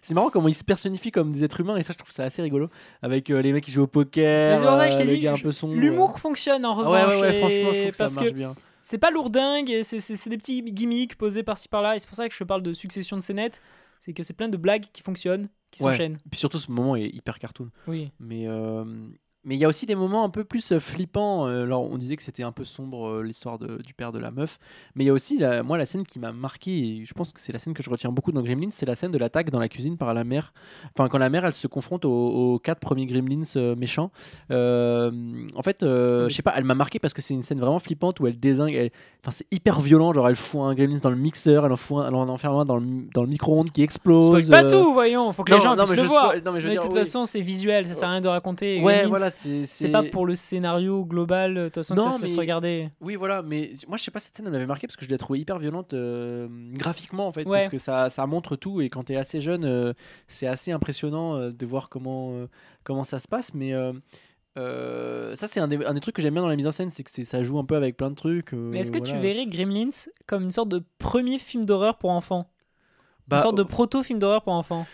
c'est 0.00 0.14
marrant 0.14 0.30
comment 0.30 0.48
ils 0.48 0.54
se 0.54 0.64
personnifient 0.64 1.12
comme 1.12 1.30
des 1.30 1.44
êtres 1.44 1.60
humains 1.60 1.76
et 1.76 1.82
ça 1.82 1.92
je 1.92 1.98
trouve 1.98 2.10
ça 2.10 2.24
assez 2.24 2.40
rigolo 2.40 2.70
avec 3.02 3.28
euh, 3.28 3.42
les 3.42 3.52
mecs 3.52 3.64
qui 3.64 3.70
jouent 3.70 3.82
au 3.82 3.86
poker, 3.86 4.58
les 5.04 5.20
gars 5.20 5.32
un 5.32 5.34
je- 5.36 5.42
peu 5.42 5.52
sombres. 5.52 5.74
L'humour 5.74 6.18
fonctionne 6.18 6.64
en 6.64 6.70
Ah 6.70 6.74
revanche. 7.04 7.14
ouais, 7.16 7.20
ouais, 7.20 7.32
franchement 7.34 7.72
je 7.74 7.78
trouve 7.80 7.90
que 7.90 7.96
ça 7.96 8.04
marche 8.20 8.30
que 8.30 8.34
bien. 8.34 8.54
C'est 8.84 8.98
pas 8.98 9.10
lourdingue, 9.10 9.80
c'est- 9.82 10.28
des 10.28 10.36
petits 10.38 10.62
gimmicks 10.62 11.16
posés 11.16 11.42
par-ci 11.42 11.68
par-là, 11.68 11.96
et 11.96 11.98
c'est 11.98 12.06
pour 12.06 12.16
ça 12.16 12.28
que 12.28 12.34
je 12.34 12.44
parle 12.44 12.62
de 12.62 12.72
succession 12.72 13.16
de 13.16 13.22
scénettes. 13.22 13.60
C'est 13.98 14.12
que 14.12 14.22
c'est 14.22 14.34
plein 14.34 14.48
de 14.50 14.56
blagues 14.58 14.84
qui 14.92 15.02
fonctionnent, 15.02 15.48
qui 15.70 15.82
Ouais. 15.82 15.90
s'enchaînent. 15.92 16.18
Puis 16.30 16.38
surtout 16.38 16.58
ce 16.58 16.70
moment 16.70 16.94
est 16.94 17.08
hyper 17.08 17.38
cartoon. 17.38 17.70
Oui. 17.86 18.12
Mais 18.20 18.46
euh, 18.46 18.84
mais 19.44 19.54
il 19.56 19.58
y 19.58 19.64
a 19.64 19.68
aussi 19.68 19.86
des 19.86 19.94
moments 19.94 20.24
un 20.24 20.30
peu 20.30 20.44
plus 20.44 20.72
euh, 20.72 20.78
flippants. 20.78 21.46
Euh, 21.46 21.64
Alors 21.64 21.90
on 21.90 21.96
disait 21.96 22.16
que 22.16 22.22
c'était 22.22 22.42
un 22.42 22.52
peu 22.52 22.64
sombre 22.64 23.08
euh, 23.08 23.22
l'histoire 23.22 23.58
du 23.58 23.94
père 23.94 24.12
de 24.12 24.18
la 24.18 24.30
meuf, 24.30 24.58
mais 24.94 25.04
il 25.04 25.06
y 25.06 25.10
a 25.10 25.12
aussi 25.12 25.38
la, 25.38 25.62
moi 25.62 25.78
la 25.78 25.86
scène 25.86 26.04
qui 26.04 26.18
m'a 26.18 26.32
marqué 26.32 26.70
et 26.70 27.04
je 27.04 27.14
pense 27.14 27.32
que 27.32 27.40
c'est 27.40 27.52
la 27.52 27.58
scène 27.58 27.74
que 27.74 27.82
je 27.82 27.90
retiens 27.90 28.10
beaucoup 28.10 28.32
dans 28.32 28.42
Gremlins, 28.42 28.70
c'est 28.70 28.86
la 28.86 28.94
scène 28.94 29.10
de 29.12 29.18
l'attaque 29.18 29.50
dans 29.50 29.60
la 29.60 29.68
cuisine 29.68 29.96
par 29.96 30.12
la 30.14 30.24
mère. 30.24 30.52
Enfin 30.96 31.08
quand 31.08 31.18
la 31.18 31.30
mère 31.30 31.44
elle 31.44 31.52
se 31.54 31.66
confronte 31.66 32.04
aux, 32.04 32.10
aux 32.54 32.58
quatre 32.58 32.80
premiers 32.80 33.06
Gremlins 33.06 33.74
méchants. 33.76 34.10
Euh, 34.50 35.10
en 35.54 35.62
fait, 35.62 35.82
euh, 35.82 36.28
je 36.28 36.34
sais 36.34 36.42
pas, 36.42 36.54
elle 36.56 36.64
m'a 36.64 36.74
marqué 36.74 36.98
parce 36.98 37.14
que 37.14 37.22
c'est 37.22 37.34
une 37.34 37.42
scène 37.42 37.60
vraiment 37.60 37.78
flippante 37.78 38.20
où 38.20 38.26
elle 38.26 38.36
désingue. 38.36 38.90
Enfin 39.22 39.30
c'est 39.30 39.46
hyper 39.50 39.80
violent, 39.80 40.12
genre 40.12 40.28
elle 40.28 40.36
fout 40.36 40.60
un 40.62 40.74
Gremlins 40.74 40.98
dans 41.02 41.10
le 41.10 41.16
mixeur, 41.16 41.66
elle 41.66 41.72
en 41.72 41.76
fout 41.76 41.98
un, 41.98 42.08
elle 42.08 42.14
en 42.14 42.28
enferme 42.28 42.56
un 42.58 42.64
dans 42.64 42.76
le, 42.76 42.86
dans 43.12 43.22
le 43.22 43.28
micro-ondes 43.28 43.70
qui 43.70 43.82
explose. 43.82 44.26
Spoil 44.26 44.46
pas 44.48 44.64
euh, 44.64 44.70
tout, 44.70 44.92
voyons, 44.92 45.32
faut 45.32 45.44
que 45.44 45.50
non, 45.50 45.56
les 45.58 45.62
gens 45.62 45.76
non, 45.76 45.84
puissent 45.84 45.96
mais 45.96 46.02
le 46.02 46.08
voir. 46.08 46.34
non, 46.44 46.52
mais 46.52 46.60
je 46.60 46.66
veux 46.66 46.72
Mais 46.72 46.76
de 46.76 46.82
toute 46.82 46.92
oui. 46.92 46.98
façon, 46.98 47.24
c'est 47.24 47.40
visuel, 47.40 47.86
ça 47.86 47.94
sert 47.94 48.08
à 48.08 48.12
rien 48.12 48.20
de 48.20 48.28
raconter. 48.28 48.80
Ouais, 48.82 49.06
voilà, 49.06 49.30
c'est 49.34 49.88
pas 49.90 50.02
pour 50.02 50.26
le 50.26 50.34
scénario 50.34 51.04
global, 51.04 51.54
de 51.54 51.64
toute 51.64 51.74
façon, 51.76 51.94
que 51.94 52.00
Non, 52.00 52.10
ça 52.10 52.16
se 52.18 52.22
laisse 52.22 52.32
mais- 52.34 52.40
regarder. 52.40 52.90
Oui, 53.00 53.16
voilà, 53.16 53.42
mais 53.42 53.72
moi 53.88 53.96
je 53.96 54.02
sais 54.04 54.10
pas, 54.10 54.20
cette 54.20 54.36
scène 54.36 54.46
elle 54.46 54.52
m'avait 54.52 54.66
marqué 54.66 54.86
parce 54.86 54.96
que 54.96 55.04
je 55.04 55.10
l'ai 55.10 55.18
trouvée 55.18 55.40
hyper 55.40 55.58
violente 55.58 55.92
euh, 55.94 56.48
graphiquement 56.72 57.26
en 57.26 57.32
fait, 57.32 57.46
Ouais. 57.46 57.58
parce 57.58 57.68
que 57.70 57.78
ça, 57.78 58.08
ça 58.10 58.26
montre 58.26 58.56
tout 58.56 58.80
et 58.80 58.88
quand 58.88 59.04
t'es 59.04 59.16
assez 59.16 59.40
jeune, 59.40 59.64
euh, 59.64 59.92
c'est 60.28 60.46
assez 60.46 60.72
impressionnant 60.72 61.36
euh, 61.36 61.50
de 61.50 61.66
voir 61.66 61.88
comment, 61.88 62.46
comment 62.84 63.04
ça 63.04 63.18
se 63.18 63.28
passe. 63.28 63.54
Mais 63.54 63.72
euh, 64.56 65.34
ça, 65.34 65.48
c'est 65.48 65.60
un 65.60 65.66
des, 65.68 65.84
un 65.84 65.94
des 65.94 66.00
trucs 66.00 66.14
que 66.14 66.22
j'aime 66.22 66.34
bien 66.34 66.42
dans 66.42 66.48
la 66.48 66.56
mise 66.56 66.66
en 66.66 66.70
scène, 66.70 66.90
c'est 66.90 67.02
que 67.02 67.10
ça 67.24 67.42
joue 67.42 67.58
un 67.58 67.64
peu 67.64 67.74
avec 67.76 67.96
plein 67.96 68.10
de 68.10 68.14
trucs. 68.14 68.52
euh, 68.54 68.70
Mais 68.70 68.78
est-ce 68.80 68.92
que 68.92 68.98
tu 68.98 69.16
verrais 69.16 69.46
Gremlins 69.46 69.90
comme 70.26 70.44
une 70.44 70.50
sorte 70.50 70.68
de 70.68 70.82
premier 70.98 71.38
film 71.38 71.64
d'horreur 71.64 71.98
pour 71.98 72.10
enfants? 72.10 72.48
Bah, 73.26 73.36
Une 73.38 73.42
sorte 73.42 73.56
de 73.56 73.62
proto-film 73.62 74.18
d'horreur 74.18 74.42
pour 74.42 74.52
enfants? 74.52 74.86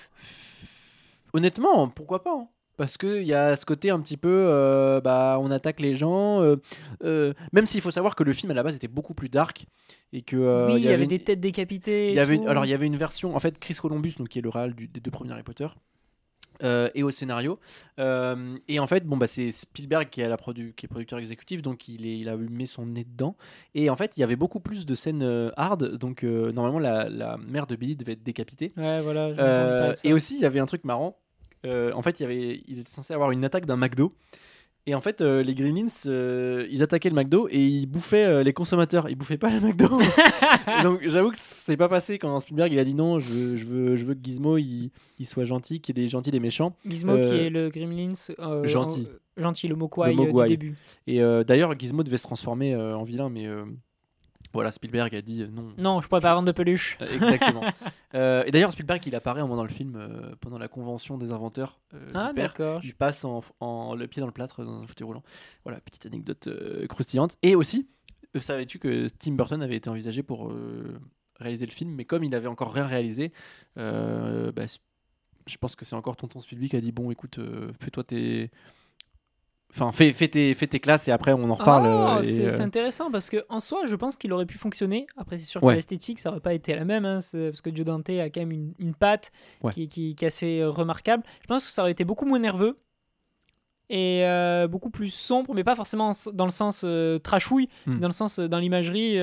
Honnêtement, 1.32 1.88
pourquoi 1.88 2.22
pas 2.22 2.32
hein. 2.34 2.49
Parce 2.81 2.97
qu'il 2.97 3.24
y 3.24 3.35
a 3.35 3.57
ce 3.57 3.66
côté 3.66 3.91
un 3.91 4.01
petit 4.01 4.16
peu, 4.16 4.31
euh, 4.49 5.03
bah, 5.03 5.37
on 5.39 5.51
attaque 5.51 5.81
les 5.81 5.95
gens, 5.95 6.41
euh, 6.41 6.57
euh, 7.05 7.35
même 7.53 7.66
s'il 7.66 7.83
faut 7.83 7.91
savoir 7.91 8.16
que 8.16 8.22
le 8.24 8.33
film 8.33 8.51
à 8.53 8.55
la 8.55 8.62
base 8.62 8.74
était 8.74 8.89
beaucoup 8.89 9.12
plus 9.12 9.28
dark 9.28 9.66
et 10.14 10.22
que 10.22 10.66
Oui, 10.72 10.81
il 10.81 10.85
y, 10.85 10.89
avait 10.89 11.03
une- 11.03 11.11
des 11.11 11.18
têtes 11.18 11.41
décapitées. 11.41 12.09
Il 12.09 12.14
y 12.14 12.20
avait 12.20 12.37
une- 12.37 12.49
alors 12.49 12.64
il 12.64 12.70
y 12.70 12.72
avait 12.72 12.87
une 12.87 12.97
version, 12.97 13.37
en 13.37 13.39
fait, 13.39 13.59
Chris 13.59 13.74
Columbus, 13.74 14.14
donc 14.16 14.28
qui 14.31 14.39
est 14.39 14.43
le 14.43 14.49
réal 14.49 14.74
du- 14.74 14.89
des 14.89 14.99
deux 15.01 15.11
premiers 15.11 15.33
Harry 15.33 15.43
Potter. 15.43 15.66
et 16.95 17.03
au 17.03 17.11
scénario 17.11 17.59
et 17.99 18.78
en 18.81 18.87
fait 18.87 19.07
bon 19.07 19.16
bah 19.16 19.26
c'est 19.26 19.51
Spielberg 19.51 20.09
qui 20.11 20.20
est, 20.20 20.28
la 20.28 20.37
produ- 20.37 20.72
qui 20.74 20.85
est 20.85 20.89
producteur 20.89 21.18
exécutif 21.18 21.62
donc 21.62 21.89
il, 21.89 22.07
est, 22.07 22.18
il 22.18 22.28
a 22.28 22.37
mis 22.37 22.66
son 22.66 22.85
nez 22.87 23.05
dedans 23.05 23.35
et 23.74 23.89
en 23.89 23.97
fait 23.97 24.16
il 24.16 24.20
y 24.20 24.22
avait 24.24 24.37
beaucoup 24.37 24.61
plus 24.61 24.85
de 24.85 24.95
scènes 24.95 25.51
hard 25.57 25.97
donc 25.97 26.22
normalement 26.22 26.78
la, 26.78 27.09
la 27.09 27.39
mère 27.39 27.66
de 27.66 27.76
Billy 27.76 27.97
devait 27.97 28.12
être 28.12 28.22
décapitée 28.22 28.72
Ouais, 28.76 28.99
voilà. 29.01 29.95
et 30.05 30.12
aussi, 30.12 30.35
il 30.37 30.41
y 30.43 30.45
avait 30.45 30.61
un 30.61 30.66
truc 30.66 30.85
marrant. 30.85 31.16
Euh, 31.66 31.92
en 31.92 32.02
fait, 32.02 32.20
il, 32.20 32.22
y 32.22 32.26
avait, 32.26 32.62
il 32.66 32.78
était 32.78 32.92
censé 32.92 33.12
avoir 33.14 33.30
une 33.30 33.44
attaque 33.44 33.66
d'un 33.66 33.76
McDo. 33.76 34.12
Et 34.86 34.94
en 34.94 35.00
fait, 35.02 35.20
euh, 35.20 35.42
les 35.42 35.54
Gremlins, 35.54 35.86
euh, 36.06 36.66
ils 36.70 36.82
attaquaient 36.82 37.11
le 37.11 37.14
McDo 37.14 37.48
et 37.50 37.62
ils 37.62 37.86
bouffaient 37.86 38.24
euh, 38.24 38.42
les 38.42 38.54
consommateurs. 38.54 39.11
Ils 39.11 39.14
bouffaient 39.14 39.36
pas 39.36 39.50
le 39.50 39.61
McDo. 39.61 39.86
Donc, 40.82 41.06
j'avoue 41.06 41.30
que 41.30 41.36
c'est 41.38 41.76
pas 41.76 41.88
passé 41.88 42.18
quand 42.18 42.40
Spielberg 42.40 42.72
il 42.72 42.78
a 42.78 42.84
dit 42.84 42.94
non. 42.94 43.18
Je 43.18 43.28
veux, 43.28 43.56
je 43.56 43.66
veux, 43.66 43.96
je 43.96 44.04
veux 44.06 44.14
que 44.14 44.20
Gizmo 44.22 44.56
il, 44.56 44.90
il 45.18 45.26
soit 45.26 45.44
gentil, 45.44 45.80
qu'il 45.80 45.96
y 45.96 46.00
ait 46.00 46.04
des 46.04 46.11
gentils, 46.11 46.30
des 46.30 46.40
méchants. 46.40 46.74
Gizmo 46.86 47.16
qui 47.18 47.34
est 47.34 47.50
le 47.50 47.68
Gremlins. 47.68 48.14
gentil. 48.64 49.06
en- 49.38 49.42
gentil, 49.42 49.68
le 49.68 49.76
Mogwai, 49.76 50.14
du 50.14 50.46
début. 50.48 50.76
Et 51.06 51.18
d'ailleurs, 51.46 51.78
Gizmo 51.78 52.02
devait 52.02 52.16
se 52.16 52.22
transformer 52.22 52.74
en 52.74 53.02
vilain, 53.02 53.28
mais 53.28 53.46
voilà, 54.53 54.72
Spielberg 54.72 55.14
a 55.14 55.22
dit 55.22 55.42
euh, 55.42 55.48
non. 55.48 55.68
Non, 55.78 56.01
je 56.01 56.09
pourrais 56.09 56.20
pas 56.20 56.34
vendre 56.34 56.46
de 56.46 56.53
peluche. 56.53 56.98
Euh, 57.01 57.14
Exactement. 57.14 57.62
Euh, 58.12 58.42
et 58.44 58.51
d'ailleurs, 58.51 58.72
Spielberg 58.72 59.01
il 59.07 59.14
apparaît 59.14 59.38
un 59.38 59.44
moment 59.44 59.55
dans 59.55 59.62
le 59.62 59.68
film 59.68 59.94
euh, 59.94 60.34
pendant 60.40 60.59
la 60.59 60.66
convention 60.66 61.16
des 61.16 61.32
inventeurs 61.32 61.78
euh, 61.94 62.09
Ah, 62.12 62.32
d'accord. 62.34 62.80
Il 62.82 62.92
passe 62.92 63.24
en, 63.24 63.40
en- 63.61 63.94
le 63.94 64.09
pied 64.09 64.18
dans 64.18 64.26
le 64.26 64.32
plâtre 64.32 64.64
dans 64.64 64.82
un 64.82 64.86
fauteuil 64.88 65.07
roulant. 65.07 65.22
Voilà, 65.62 65.78
petite 65.80 66.07
anecdote 66.07 66.48
croustillante. 66.88 67.36
Et 67.42 67.55
aussi, 67.55 67.86
savais-tu 68.36 68.80
que 68.80 69.07
Tim 69.16 69.34
Burton 69.34 69.62
avait 69.62 69.76
été 69.76 69.88
envisagé 69.88 70.24
pour 70.24 70.53
réaliser 71.38 71.66
le 71.66 71.70
film, 71.70 71.92
mais 71.94 72.05
comme 72.05 72.24
il 72.24 72.30
n'avait 72.32 72.48
encore 72.48 72.72
rien 72.74 72.84
réalisé, 72.86 73.30
bah, 73.76 74.66
je 75.46 75.57
pense 75.59 75.76
que 75.76 75.84
c'est 75.84 75.94
encore 75.94 76.16
tonton 76.16 76.40
Spielberg 76.40 76.70
qui 76.70 76.76
a 76.76 76.80
dit 76.80 76.90
bon, 76.90 77.12
écoute, 77.12 77.38
fais-toi 77.80 78.03
tes, 78.03 78.51
enfin, 79.71 79.93
fais, 79.93 80.12
fais 80.12 80.29
tes, 80.29 80.55
fais 80.55 80.66
tes 80.66 80.81
classes 80.81 81.09
et 81.09 81.12
après 81.12 81.33
on 81.33 81.49
en 81.51 81.55
reparle. 81.55 81.87
Ah, 81.87 82.18
euh, 82.18 82.23
c'est 82.23 82.45
euh, 82.47 82.49
c'est 82.51 82.62
intéressant 82.62 83.11
parce 83.11 83.31
que 83.31 83.45
en 83.49 83.59
soi, 83.61 83.87
je 83.87 83.97
pense 83.97 84.16
qu'il 84.16 84.33
aurait 84.33 84.47
pu 84.47 84.59
fonctionner. 84.59 85.07
Après, 85.16 85.39
c'est 85.39 85.47
sûr 85.47 85.62
Ouais. 85.62 85.73
que 85.75 85.77
l'esthétique, 85.77 86.18
ça 86.18 86.31
aurait 86.31 86.41
pas 86.41 86.55
été 86.55 86.75
la 86.75 86.85
même, 86.85 87.05
hein, 87.05 87.18
parce 87.33 87.61
que 87.61 87.75
Joe 87.75 87.85
Dante 87.87 88.11
a 88.11 88.29
quand 88.31 88.41
même 88.41 88.53
une, 88.53 88.75
une 88.79 88.95
patte 88.95 89.31
Ouais. 89.62 89.73
qui, 89.73 89.89
qui- 89.89 90.14
qui 90.14 90.25
est 90.25 90.29
assez 90.29 90.61
euh, 90.61 90.71
remarquable. 90.71 91.23
Je 91.43 91.47
pense 91.47 91.64
que 91.66 91.73
ça 91.73 91.83
aurait 91.83 91.93
été 91.93 92.05
beaucoup 92.05 92.27
moins 92.27 92.39
nerveux 92.41 92.79
et 93.93 94.25
euh, 94.25 94.68
beaucoup 94.68 94.91
plus 94.91 95.09
sombre, 95.12 95.53
mais 95.55 95.64
pas 95.64 95.75
forcément 95.75 96.12
dans 96.33 96.45
le 96.45 96.53
sens 96.53 96.83
euh, 96.85 97.18
trashouille, 97.18 97.68
Hmm. 97.87 97.99
dans 97.99 98.07
le 98.07 98.12
sens 98.12 98.39
dans 98.39 98.59
l'imagerie, 98.59 99.16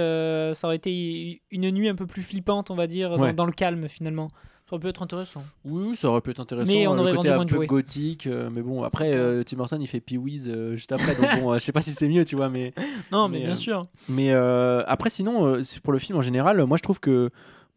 ça 0.53 0.67
aurait 0.67 0.75
été 0.75 1.41
une 1.51 1.71
nuit 1.71 1.87
un 1.87 1.95
peu 1.95 2.05
plus 2.05 2.21
flippante, 2.23 2.69
on 2.69 2.75
va 2.75 2.87
dire, 2.87 3.17
dans, 3.33 3.45
le 3.45 3.51
calme 3.53 3.87
finalement. 3.87 4.29
Ça 4.67 4.75
aurait 4.75 4.81
pu 4.81 4.89
être 4.89 5.01
intéressant. 5.01 5.45
Oui, 5.63 5.95
ça 5.95 6.09
aurait 6.09 6.19
pu 6.19 6.31
être 6.31 6.41
intéressant. 6.41 6.69
Mais 6.69 6.87
on 6.87 6.97
euh, 6.97 6.99
aurait 6.99 7.11
le 7.11 7.17
côté 7.17 7.29
vendu 7.29 7.55
un 7.55 7.57
peu 7.59 7.65
gothique, 7.65 8.27
euh, 8.27 8.49
mais 8.53 8.61
bon, 8.61 8.83
après, 8.83 9.15
euh, 9.15 9.41
Tim 9.43 9.55
Burton 9.55 9.81
il 9.81 9.87
fait 9.87 10.01
Pee-Wee's 10.01 10.47
euh, 10.49 10.75
juste 10.75 10.91
après, 10.91 11.15
donc 11.15 11.41
bon, 11.41 11.51
euh, 11.53 11.57
je 11.57 11.63
sais 11.63 11.71
pas 11.71 11.81
si 11.81 11.91
c'est 11.91 12.09
mieux, 12.09 12.25
tu 12.25 12.35
vois, 12.35 12.49
mais. 12.49 12.73
Non, 13.09 13.29
mais, 13.29 13.37
Mais, 13.37 13.45
bien 13.45 13.53
euh, 13.53 13.55
sûr. 13.55 13.87
Mais 14.09 14.33
après, 14.33 15.09
sinon, 15.09 15.61
pour 15.83 15.93
le 15.93 15.99
film 15.99 16.17
en 16.17 16.21
général, 16.21 16.61
moi 16.65 16.75
je 16.75 16.83
trouve 16.83 16.99
que 16.99 17.29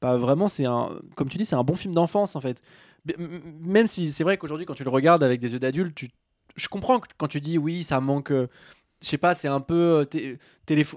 bah, 0.03 0.16
vraiment, 0.16 0.49
c'est 0.49 0.64
un. 0.64 0.91
Comme 1.14 1.28
tu 1.28 1.38
dis, 1.38 1.45
c'est 1.45 1.55
un 1.55 1.62
bon 1.62 1.76
film 1.76 1.95
d'enfance 1.95 2.34
en 2.34 2.41
fait. 2.41 2.61
Même 3.61 3.86
si 3.86 4.11
c'est 4.11 4.24
vrai 4.24 4.36
qu'aujourd'hui, 4.36 4.66
quand 4.66 4.74
tu 4.74 4.84
le 4.84 4.91
regardes 4.91 5.22
avec 5.22 5.38
des 5.38 5.53
yeux 5.53 5.61
d'adulte, 5.61 5.95
tu... 5.95 6.09
je 6.57 6.66
comprends 6.66 6.99
que 6.99 7.07
quand 7.16 7.28
tu 7.28 7.41
dis 7.41 7.57
oui, 7.57 7.84
ça 7.84 8.01
manque. 8.01 8.32
Je 9.03 9.09
sais 9.09 9.18
pas, 9.18 9.34
c'est 9.34 9.48
un 9.48 9.61
peu 9.61 10.05
euh, 10.14 10.36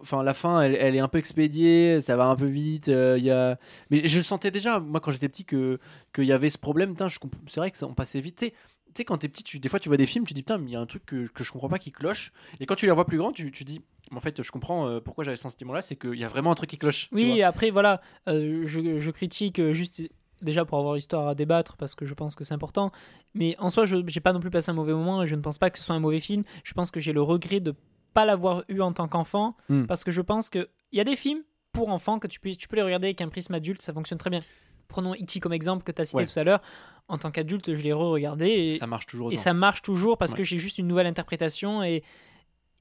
Enfin, 0.01 0.23
la 0.23 0.33
fin, 0.33 0.61
elle, 0.61 0.75
elle 0.75 0.95
est 0.95 0.99
un 0.99 1.07
peu 1.07 1.17
expédiée, 1.17 1.99
ça 2.01 2.15
va 2.15 2.25
un 2.25 2.35
peu 2.35 2.45
vite. 2.45 2.89
euh, 2.89 3.17
y 3.17 3.31
a... 3.31 3.57
Mais 3.89 4.05
je 4.05 4.21
sentais 4.21 4.51
déjà, 4.51 4.79
moi, 4.79 4.99
quand 4.99 5.11
j'étais 5.11 5.29
petit, 5.29 5.45
que 5.45 5.79
qu'il 6.13 6.25
y 6.25 6.31
avait 6.31 6.49
ce 6.49 6.57
problème. 6.57 6.95
Comp- 6.95 7.35
C'est 7.47 7.59
vrai 7.59 7.71
que 7.71 7.77
ça, 7.77 7.87
on 7.87 7.93
passait 7.93 8.19
vite. 8.19 8.35
Tu 8.39 8.51
sais- 8.95 9.05
quand 9.05 9.17
t'es 9.17 9.29
petit, 9.29 9.43
tu, 9.43 9.59
des 9.59 9.69
fois, 9.69 9.79
tu 9.79 9.89
vois 9.89 9.97
des 9.97 10.05
films, 10.05 10.25
tu 10.27 10.33
dis 10.33 10.43
putain, 10.43 10.57
mais 10.59 10.69
il 10.69 10.73
y 10.73 10.75
a 10.75 10.79
un 10.79 10.85
truc 10.85 11.05
que, 11.05 11.27
que 11.27 11.43
je 11.43 11.51
comprends 11.51 11.69
pas 11.69 11.79
qui 11.79 11.91
cloche. 11.91 12.31
Et 12.59 12.65
quand 12.65 12.75
tu 12.75 12.85
les 12.85 12.91
vois 12.91 13.05
plus 13.05 13.17
grand, 13.17 13.31
tu, 13.31 13.51
tu 13.51 13.63
dis, 13.63 13.81
en 14.13 14.19
fait, 14.19 14.43
je 14.43 14.51
comprends 14.51 14.87
euh, 14.87 14.99
pourquoi 14.99 15.23
j'avais 15.23 15.37
ce 15.37 15.43
sentiment-là, 15.43 15.81
c'est 15.81 15.95
qu'il 15.95 16.15
y 16.19 16.23
a 16.23 16.27
vraiment 16.27 16.51
un 16.51 16.55
truc 16.55 16.69
qui 16.69 16.77
cloche. 16.77 17.09
Oui, 17.11 17.41
après, 17.41 17.71
voilà, 17.71 18.01
euh, 18.27 18.61
je, 18.65 18.99
je 18.99 19.11
critique 19.11 19.59
juste 19.71 20.03
déjà 20.43 20.65
pour 20.65 20.77
avoir 20.77 20.97
histoire 20.97 21.27
à 21.29 21.35
débattre 21.35 21.77
parce 21.77 21.95
que 21.95 22.05
je 22.05 22.13
pense 22.13 22.35
que 22.35 22.43
c'est 22.43 22.53
important. 22.53 22.91
Mais 23.33 23.55
en 23.59 23.69
soi, 23.71 23.85
je 23.85 23.95
n'ai 23.95 24.19
pas 24.21 24.33
non 24.33 24.39
plus 24.41 24.49
passé 24.51 24.69
un 24.69 24.73
mauvais 24.73 24.93
moment 24.93 25.23
et 25.23 25.27
je 25.27 25.35
ne 25.35 25.41
pense 25.41 25.57
pas 25.57 25.69
que 25.71 25.79
ce 25.79 25.83
soit 25.85 25.95
un 25.95 25.99
mauvais 26.01 26.19
film. 26.19 26.43
Je 26.63 26.73
pense 26.73 26.91
que 26.91 26.99
j'ai 26.99 27.13
le 27.13 27.21
regret 27.21 27.61
de 27.61 27.73
pas 28.13 28.25
l'avoir 28.25 28.63
eu 28.69 28.79
en 28.81 28.91
tant 28.93 29.07
qu'enfant 29.07 29.55
Hmm. 29.69 29.85
parce 29.85 30.03
que 30.03 30.11
je 30.11 30.21
pense 30.21 30.49
qu'il 30.49 30.67
y 30.91 30.99
a 30.99 31.03
des 31.03 31.15
films 31.15 31.41
pour 31.71 31.89
enfants 31.89 32.19
que 32.19 32.27
tu 32.27 32.39
peux, 32.39 32.51
tu 32.51 32.67
peux 32.67 32.75
les 32.75 32.83
regarder 32.83 33.07
avec 33.07 33.21
un 33.21 33.29
prisme 33.29 33.53
adulte, 33.55 33.81
ça 33.81 33.93
fonctionne 33.93 34.19
très 34.19 34.29
bien. 34.29 34.41
Prenons 34.87 35.13
E.T. 35.15 35.39
comme 35.39 35.53
exemple 35.53 35.83
que 35.83 35.91
tu 35.91 36.01
as 36.01 36.05
cité 36.05 36.17
Ouais. 36.19 36.27
tout 36.27 36.37
à 36.39 36.43
l'heure. 36.43 36.61
En 37.07 37.17
tant 37.17 37.31
qu'adulte, 37.31 37.73
je 37.73 37.81
l'ai 37.81 37.93
re-regardé 37.93 38.47
et, 38.47 38.71
Ça 38.77 38.85
marche 38.87 39.07
toujours. 39.07 39.31
et 39.33 39.35
ça 39.35 39.53
marche 39.53 39.81
toujours 39.81 40.17
parce 40.17 40.31
Ouais. 40.33 40.37
que 40.37 40.43
j'ai 40.43 40.57
juste 40.59 40.77
une 40.77 40.87
nouvelle 40.87 41.07
interprétation 41.07 41.83
et 41.83 42.03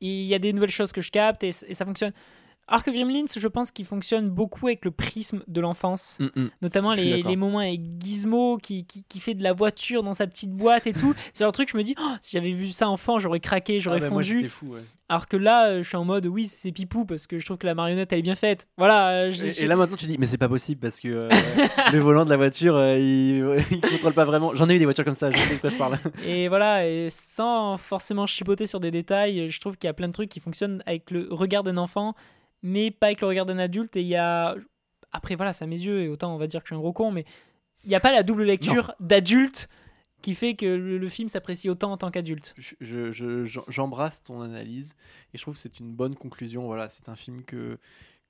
il 0.01 0.25
y 0.25 0.35
a 0.35 0.39
des 0.39 0.53
nouvelles 0.53 0.71
choses 0.71 0.93
que 0.93 1.01
je 1.01 1.11
capte 1.11 1.43
et 1.45 1.53
ça 1.53 1.85
fonctionne. 1.85 2.13
Alors 2.69 2.83
que 2.85 2.91
Gremlins, 2.91 3.25
je 3.37 3.49
pense 3.49 3.71
qu'il 3.71 3.85
fonctionne 3.85 4.31
beaucoup 4.31 4.69
avec 4.69 4.85
le 4.85 4.91
prisme 4.91 5.43
de 5.49 5.61
l'enfance. 5.61 6.19
Mm, 6.21 6.43
mm. 6.43 6.51
Notamment 6.63 6.95
les, 6.95 7.37
moments 7.37 7.59
avec 7.59 7.81
Gizmo 8.01 8.57
qui, 8.59 8.85
qui, 8.87 9.05
qui 9.09 9.21
fait 9.21 9.35
de 9.35 9.43
la 9.43 9.53
voiture 9.53 10.03
dans 10.03 10.15
sa 10.15 10.27
petite 10.27 10.53
boîte 10.53 10.87
et 10.87 10.93
tout. 10.93 11.15
C'est 11.33 11.45
un 11.45 11.51
truc, 11.51 11.71
je 11.71 11.77
me 11.77 11.83
dis, 11.83 11.95
Oh, 12.01 12.13
si 12.21 12.37
j'avais 12.37 12.53
vu 12.53 12.73
ça 12.73 12.89
enfant, 12.89 13.19
j'aurais 13.19 13.41
craqué, 13.41 13.77
Ah 13.77 13.81
j'aurais 13.81 14.01
bah, 14.01 14.11
moi, 14.11 14.23
fondu. 14.23 14.39
j'étais 14.39 14.49
fou. 14.49 14.69
ouais. 14.75 14.81
Alors 15.09 15.29
que 15.29 15.37
là, 15.37 15.67
euh, 15.69 15.83
je 15.83 15.89
suis 15.89 15.97
en 15.97 16.07
mode, 16.07 16.25
oui, 16.27 16.47
c'est 16.47 16.73
pipou 16.73 17.05
parce 17.05 17.27
que 17.27 17.39
je 17.39 17.45
trouve 17.45 17.59
que 17.59 17.67
la 17.67 17.75
marionnette, 17.75 18.11
elle 18.15 18.21
est 18.21 18.23
bien 18.23 18.37
faite. 18.37 18.67
Voilà. 18.79 19.11
euh, 19.25 19.31
Et, 19.59 19.67
là 19.67 19.77
maintenant 19.77 19.97
tu 19.99 20.07
dis 20.07 20.17
mais 20.19 20.25
c'est 20.25 20.39
pas 20.39 20.49
possible 20.49 20.81
parce 20.81 21.01
que 21.01 21.09
euh, 21.09 21.29
le 21.93 21.99
volant 21.99 22.25
de 22.25 22.31
la 22.31 22.39
voiture 22.39 22.77
euh, 22.77 22.97
il, 22.97 23.45
il 23.73 23.81
contrôle 23.83 24.15
pas 24.15 24.25
vraiment. 24.25 24.55
J'en 24.55 24.71
ai 24.71 24.77
eu 24.77 24.79
des 24.79 24.87
voitures 24.87 25.05
comme 25.05 25.13
ça, 25.13 25.31
je 25.31 25.37
sais 25.37 25.57
de 25.57 25.61
quoi 25.61 25.69
je 25.69 25.77
parle. 25.77 25.99
Et 26.27 26.49
voilà, 26.49 26.89
et 26.89 27.09
sans 27.11 27.77
forcément 27.77 28.27
chipoter 28.27 28.65
sur 28.67 28.81
des 28.81 28.91
détails, 28.91 29.51
je 29.51 29.61
trouve 29.61 29.77
qu'il 29.77 29.89
y 29.89 29.91
a 29.91 29.95
plein 29.95 30.09
de 30.09 30.15
trucs 30.15 30.31
qui 30.31 30.41
fonctionnent 30.41 30.83
avec 30.87 31.11
le 31.11 31.29
regard 31.31 31.63
d'un 31.63 31.77
enfant, 31.77 32.15
mais 32.63 32.91
pas 32.91 33.09
avec 33.09 33.21
le 33.21 33.27
regard 33.27 33.47
d'un 33.47 33.59
adulte. 33.59 33.97
Et 33.97 34.03
il 34.03 34.09
y 34.09 34.17
a. 34.17 34.55
Après, 35.13 35.35
voilà, 35.35 35.53
c'est 35.53 35.65
à 35.65 35.67
mes 35.67 35.79
yeux, 35.81 36.01
et 36.03 36.09
autant 36.09 36.35
on 36.35 36.39
va 36.39 36.47
dire 36.47 36.61
que 36.61 36.67
je 36.67 36.75
suis 36.75 36.77
un 36.77 36.81
gros 36.81 36.93
con, 36.95 37.11
mais 37.11 37.25
il 37.85 37.89
n'y 37.91 37.95
a 37.95 38.01
pas 38.01 38.13
la 38.13 38.23
double 38.23 38.45
lecture 38.45 38.93
d'adulte 39.01 39.69
qui 40.23 40.35
fait 40.35 40.55
que 40.55 40.65
le, 40.67 40.99
le 40.99 41.09
film 41.09 41.29
s'apprécie 41.29 41.69
autant 41.69 41.93
en 41.93 41.97
tant 41.97 42.11
qu'adulte. 42.11 42.55
Je- 42.57 43.11
je- 43.11 43.61
J'embrasse 43.69 44.23
ton 44.23 44.41
analyse 44.41 44.95
et 45.35 45.39
je 45.39 45.43
trouve 45.43 45.55
que 45.55 45.61
c'est 45.61 45.81
une 45.81 45.93
bonne 45.93 46.15
conclusion. 46.15 46.65
Voilà, 46.67 46.89
c'est 46.89 47.09
un 47.09 47.17
film 47.17 47.43
que 47.45 47.79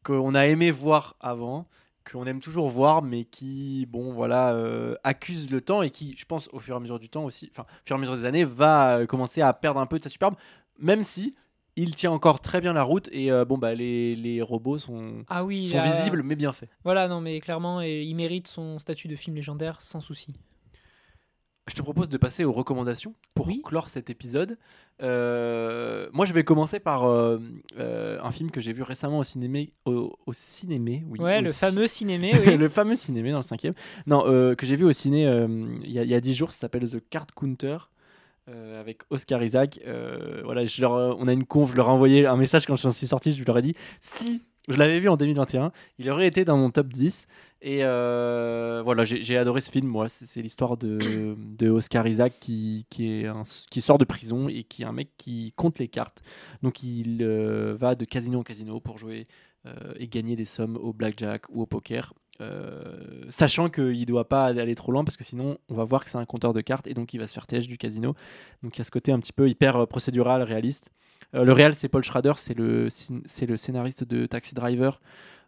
qu'on 0.02 0.34
a 0.34 0.46
aimé 0.46 0.70
voir 0.72 1.14
avant, 1.20 1.68
qu'on 2.10 2.24
aime 2.26 2.40
toujours 2.40 2.68
voir, 2.70 3.02
mais 3.02 3.22
qui, 3.24 3.86
bon, 3.88 4.12
voilà, 4.12 4.52
euh, 4.54 4.96
accuse 5.04 5.52
le 5.52 5.60
temps 5.60 5.82
et 5.82 5.90
qui, 5.90 6.16
je 6.18 6.24
pense, 6.24 6.48
au 6.52 6.58
fur 6.58 6.74
et 6.74 6.76
à 6.78 6.80
mesure 6.80 6.98
du 6.98 7.08
temps 7.08 7.24
aussi, 7.24 7.48
enfin, 7.52 7.62
au 7.62 7.86
fur 7.86 7.94
et 7.94 7.98
à 7.98 8.00
mesure 8.00 8.16
des 8.16 8.24
années, 8.24 8.42
va 8.44 8.96
euh, 8.98 9.06
commencer 9.06 9.40
à 9.42 9.52
perdre 9.52 9.78
un 9.78 9.86
peu 9.86 9.98
de 9.98 10.02
sa 10.02 10.08
superbe, 10.08 10.34
même 10.80 11.04
si 11.04 11.36
il 11.76 11.94
tient 11.94 12.10
encore 12.10 12.40
très 12.40 12.60
bien 12.60 12.72
la 12.72 12.82
route 12.82 13.08
et 13.12 13.30
euh, 13.32 13.44
bon, 13.44 13.56
bah, 13.58 13.74
les, 13.74 14.14
les 14.14 14.42
robots 14.42 14.78
sont, 14.78 15.24
Ah 15.28 15.44
oui, 15.44 15.66
sont 15.66 15.82
visibles 15.82 16.22
mais 16.22 16.36
bien 16.36 16.52
faits. 16.52 16.68
Voilà, 16.84 17.08
non, 17.08 17.20
mais 17.20 17.40
clairement, 17.40 17.80
et 17.82 18.02
il 18.02 18.14
mérite 18.14 18.46
son 18.48 18.78
statut 18.78 19.08
de 19.08 19.16
film 19.16 19.36
légendaire 19.36 19.80
sans 19.80 20.00
souci. 20.00 20.34
Je 21.68 21.74
te 21.74 21.80
propose 21.82 22.08
de 22.08 22.18
passer 22.18 22.42
aux 22.44 22.50
recommandations 22.52 23.14
pour 23.34 23.46
Oui. 23.46 23.62
clore 23.64 23.88
cet 23.88 24.10
épisode. 24.10 24.58
Euh, 25.00 26.08
moi, 26.12 26.26
je 26.26 26.32
vais 26.32 26.42
commencer 26.42 26.80
par 26.80 27.04
euh, 27.04 27.38
un 27.78 28.32
film 28.32 28.50
que 28.50 28.60
j'ai 28.60 28.72
vu 28.72 28.82
récemment 28.82 29.18
au 29.18 29.24
cinéma. 29.24 29.60
Au, 29.84 30.12
au 30.26 30.32
cinémé, 30.32 31.04
oui. 31.08 31.20
Ouais, 31.20 31.38
au 31.38 31.42
le 31.42 31.46
ci- 31.52 31.58
fameux 31.60 31.86
cinémé, 31.86 32.32
oui. 32.46 32.56
le 32.56 32.68
fameux 32.68 32.96
cinémé 32.96 33.30
dans 33.30 33.38
le 33.38 33.42
cinquième. 33.44 33.74
Non, 34.08 34.22
que 34.56 34.66
j'ai 34.66 34.74
vu 34.74 34.84
au 34.84 34.92
ciné 34.92 35.22
il 35.84 35.90
y, 35.90 36.00
a- 36.00 36.02
il 36.02 36.10
y 36.10 36.14
a 36.14 36.20
10 36.20 36.34
jours. 36.34 36.50
Ça 36.52 36.58
s'appelle 36.62 36.88
The 36.90 36.98
Card 37.08 37.28
Counter. 37.36 37.76
Euh, 38.48 38.80
avec 38.80 39.02
Oscar 39.10 39.42
Isaac. 39.44 39.78
Euh, 39.86 40.42
voilà, 40.44 40.62
on 41.16 41.28
a 41.28 41.32
une 41.32 41.44
conf, 41.44 41.70
je 41.70 41.76
leur 41.76 41.86
ai 41.86 41.90
envoyé 41.90 42.26
un 42.26 42.36
message 42.36 42.66
quand 42.66 42.74
je 42.74 42.88
suis 42.88 43.06
sorti. 43.06 43.32
Je 43.32 43.44
leur 43.44 43.56
ai 43.58 43.62
dit 43.62 43.74
si 44.00 44.42
Je 44.68 44.76
l'avais 44.78 44.98
vu 44.98 45.08
en 45.08 45.16
2021. 45.16 45.70
Il 45.98 46.10
aurait 46.10 46.26
été 46.26 46.44
dans 46.44 46.56
mon 46.56 46.70
top 46.70 46.88
10. 46.88 47.28
Et 47.64 47.84
euh, 47.84 48.82
voilà, 48.84 49.04
j'ai 49.04 49.36
adoré 49.36 49.60
ce 49.60 49.70
film. 49.70 49.86
Moi, 49.86 50.08
c'est 50.08 50.42
l'histoire 50.42 50.76
de, 50.76 51.68
Oscar 51.68 52.04
Isaac 52.08 52.32
qui, 52.40 52.84
qui, 52.90 53.80
sort 53.80 53.98
de 53.98 54.04
prison 54.04 54.48
et 54.48 54.64
qui 54.64 54.82
est 54.82 54.86
un 54.86 54.92
mec 54.92 55.10
qui 55.16 55.52
compte 55.54 55.78
les 55.78 55.88
cartes. 55.88 56.22
Donc, 56.62 56.82
il 56.82 57.24
va 57.78 57.94
de 57.94 58.04
casino 58.04 58.40
en 58.40 58.42
casino 58.42 58.80
pour 58.80 58.98
jouer 58.98 59.28
et 60.00 60.08
gagner 60.08 60.34
des 60.34 60.44
sommes 60.44 60.76
au 60.76 60.92
blackjack 60.92 61.48
ou 61.48 61.62
au 61.62 61.66
poker. 61.66 62.12
Euh, 62.40 63.24
sachant 63.28 63.68
qu'il 63.68 64.00
ne 64.00 64.04
doit 64.04 64.28
pas 64.28 64.46
aller 64.46 64.74
trop 64.74 64.90
loin 64.90 65.04
parce 65.04 65.16
que 65.16 65.24
sinon 65.24 65.58
on 65.68 65.74
va 65.74 65.84
voir 65.84 66.02
que 66.02 66.10
c'est 66.10 66.18
un 66.18 66.24
compteur 66.24 66.52
de 66.52 66.60
cartes 66.60 66.86
et 66.86 66.94
donc 66.94 67.12
il 67.12 67.18
va 67.18 67.26
se 67.26 67.34
faire 67.34 67.46
tèche 67.46 67.68
du 67.68 67.76
casino. 67.78 68.14
Donc 68.62 68.76
il 68.76 68.78
y 68.78 68.82
a 68.82 68.84
ce 68.84 68.90
côté 68.90 69.12
un 69.12 69.20
petit 69.20 69.32
peu 69.32 69.48
hyper 69.48 69.76
euh, 69.76 69.86
procédural, 69.86 70.42
réaliste. 70.42 70.90
Euh, 71.34 71.44
le 71.44 71.52
réal, 71.52 71.74
c'est 71.74 71.88
Paul 71.88 72.02
Schrader, 72.02 72.32
c'est 72.36 72.54
le, 72.54 72.84
le 72.84 73.56
scénariste 73.56 74.04
de 74.04 74.26
Taxi 74.26 74.54
Driver. 74.54 75.00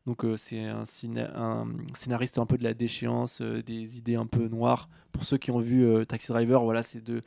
Donc 0.06 0.22
c'est 0.36 0.66
un, 0.66 0.84
scénariste 0.84 2.38
un 2.38 2.44
peu 2.44 2.58
de 2.58 2.64
la 2.64 2.74
déchéance, 2.74 3.40
des 3.40 3.96
idées 3.96 4.16
un 4.16 4.26
peu 4.26 4.48
noires. 4.48 4.90
Pour 5.12 5.24
ceux 5.24 5.38
qui 5.38 5.50
ont 5.50 5.60
vu 5.60 6.04
Taxi 6.06 6.30
Driver, 6.30 6.62
voilà, 6.62 6.82
c'est 6.82 7.02
de 7.02 7.22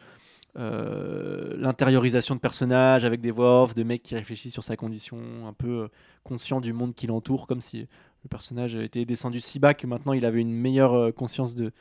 l'intériorisation 1.57 2.35
de 2.35 2.39
personnages 2.39 3.03
avec 3.03 3.19
des 3.19 3.31
voix 3.31 3.63
off, 3.63 3.73
de 3.73 3.81
mecs 3.81 4.03
qui 4.03 4.13
réfléchissent 4.13 4.53
sur 4.53 4.63
sa 4.63 4.75
condition, 4.75 5.17
un 5.47 5.53
peu 5.53 5.89
conscient 6.23 6.61
du 6.61 6.71
monde 6.71 6.93
qui 6.93 7.07
l'entoure, 7.07 7.47
comme 7.47 7.61
si 7.61 7.87
le 8.23 8.29
personnage 8.29 8.75
était 8.75 9.05
descendu 9.05 9.39
si 9.39 9.59
bas 9.59 9.73
que 9.73 9.87
maintenant 9.87 10.13
il 10.13 10.25
avait 10.25 10.41
une 10.41 10.53
meilleure 10.53 10.93
euh, 10.93 11.11
conscience 11.11 11.55
de, 11.55 11.71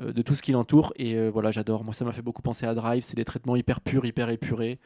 euh, 0.00 0.12
de 0.12 0.22
tout 0.22 0.34
ce 0.34 0.42
qui 0.42 0.52
l'entoure. 0.52 0.92
Et 0.96 1.14
euh, 1.14 1.30
voilà, 1.30 1.50
j'adore. 1.50 1.84
Moi, 1.84 1.94
ça 1.94 2.04
m'a 2.04 2.12
fait 2.12 2.22
beaucoup 2.22 2.42
penser 2.42 2.66
à 2.66 2.74
Drive. 2.74 3.02
C'est 3.02 3.16
des 3.16 3.24
traitements 3.24 3.56
hyper 3.56 3.80
purs, 3.80 4.04
hyper 4.04 4.28
épurés. 4.30 4.78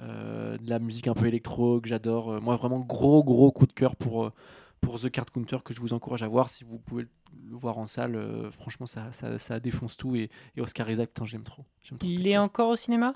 Euh, 0.00 0.58
de 0.58 0.68
la 0.68 0.80
musique 0.80 1.06
un 1.06 1.14
peu 1.14 1.26
électro 1.26 1.80
que 1.80 1.88
j'adore. 1.88 2.40
Moi, 2.40 2.56
vraiment, 2.56 2.80
gros, 2.80 3.22
gros 3.22 3.52
coup 3.52 3.66
de 3.66 3.72
cœur 3.72 3.94
pour, 3.94 4.32
pour 4.80 5.00
The 5.00 5.08
Card 5.08 5.30
Counter 5.30 5.58
que 5.64 5.72
je 5.72 5.80
vous 5.80 5.92
encourage 5.92 6.24
à 6.24 6.28
voir. 6.28 6.48
Si 6.48 6.64
vous 6.64 6.78
pouvez 6.78 7.04
le 7.04 7.56
voir 7.56 7.78
en 7.78 7.86
salle, 7.86 8.16
euh, 8.16 8.50
franchement, 8.50 8.86
ça, 8.86 9.12
ça, 9.12 9.38
ça 9.38 9.60
défonce 9.60 9.96
tout. 9.96 10.16
Et, 10.16 10.30
et 10.56 10.60
Oscar 10.60 10.90
Isaac, 10.90 11.10
putain, 11.10 11.24
j'aime 11.24 11.44
trop. 11.44 11.64
Trop 11.84 11.96
Il 12.02 12.26
est 12.26 12.38
encore 12.38 12.70
au 12.70 12.76
cinéma? 12.76 13.14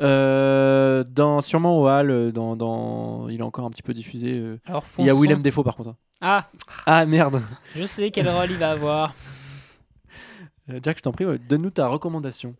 Euh, 0.00 1.04
dans, 1.08 1.40
sûrement 1.40 1.78
au 1.80 1.86
Hall, 1.88 2.10
euh, 2.10 2.32
dans, 2.32 2.56
dans, 2.56 3.28
il 3.28 3.38
est 3.40 3.42
encore 3.44 3.64
un 3.64 3.70
petit 3.70 3.82
peu 3.82 3.94
diffusé. 3.94 4.38
euh. 4.38 4.58
Alors, 4.66 4.84
Il 4.98 5.04
y 5.04 5.08
a 5.08 5.12
fonçons. 5.12 5.22
Willem 5.22 5.42
Defoe 5.42 5.62
par 5.64 5.76
contre. 5.76 5.90
hein. 5.90 5.96
Ah, 6.20 6.46
Ah 6.86 7.06
merde 7.06 7.42
je 7.74 7.84
sais 7.84 8.10
quel 8.10 8.28
rôle 8.28 8.50
il 8.50 8.56
va 8.56 8.70
avoir. 8.72 9.14
Euh, 10.70 10.80
Jack, 10.82 10.96
je 10.96 11.02
t'en 11.02 11.12
prie, 11.12 11.26
ouais, 11.26 11.38
donne-nous 11.38 11.68
ta 11.68 11.88
recommandation. 11.88 12.54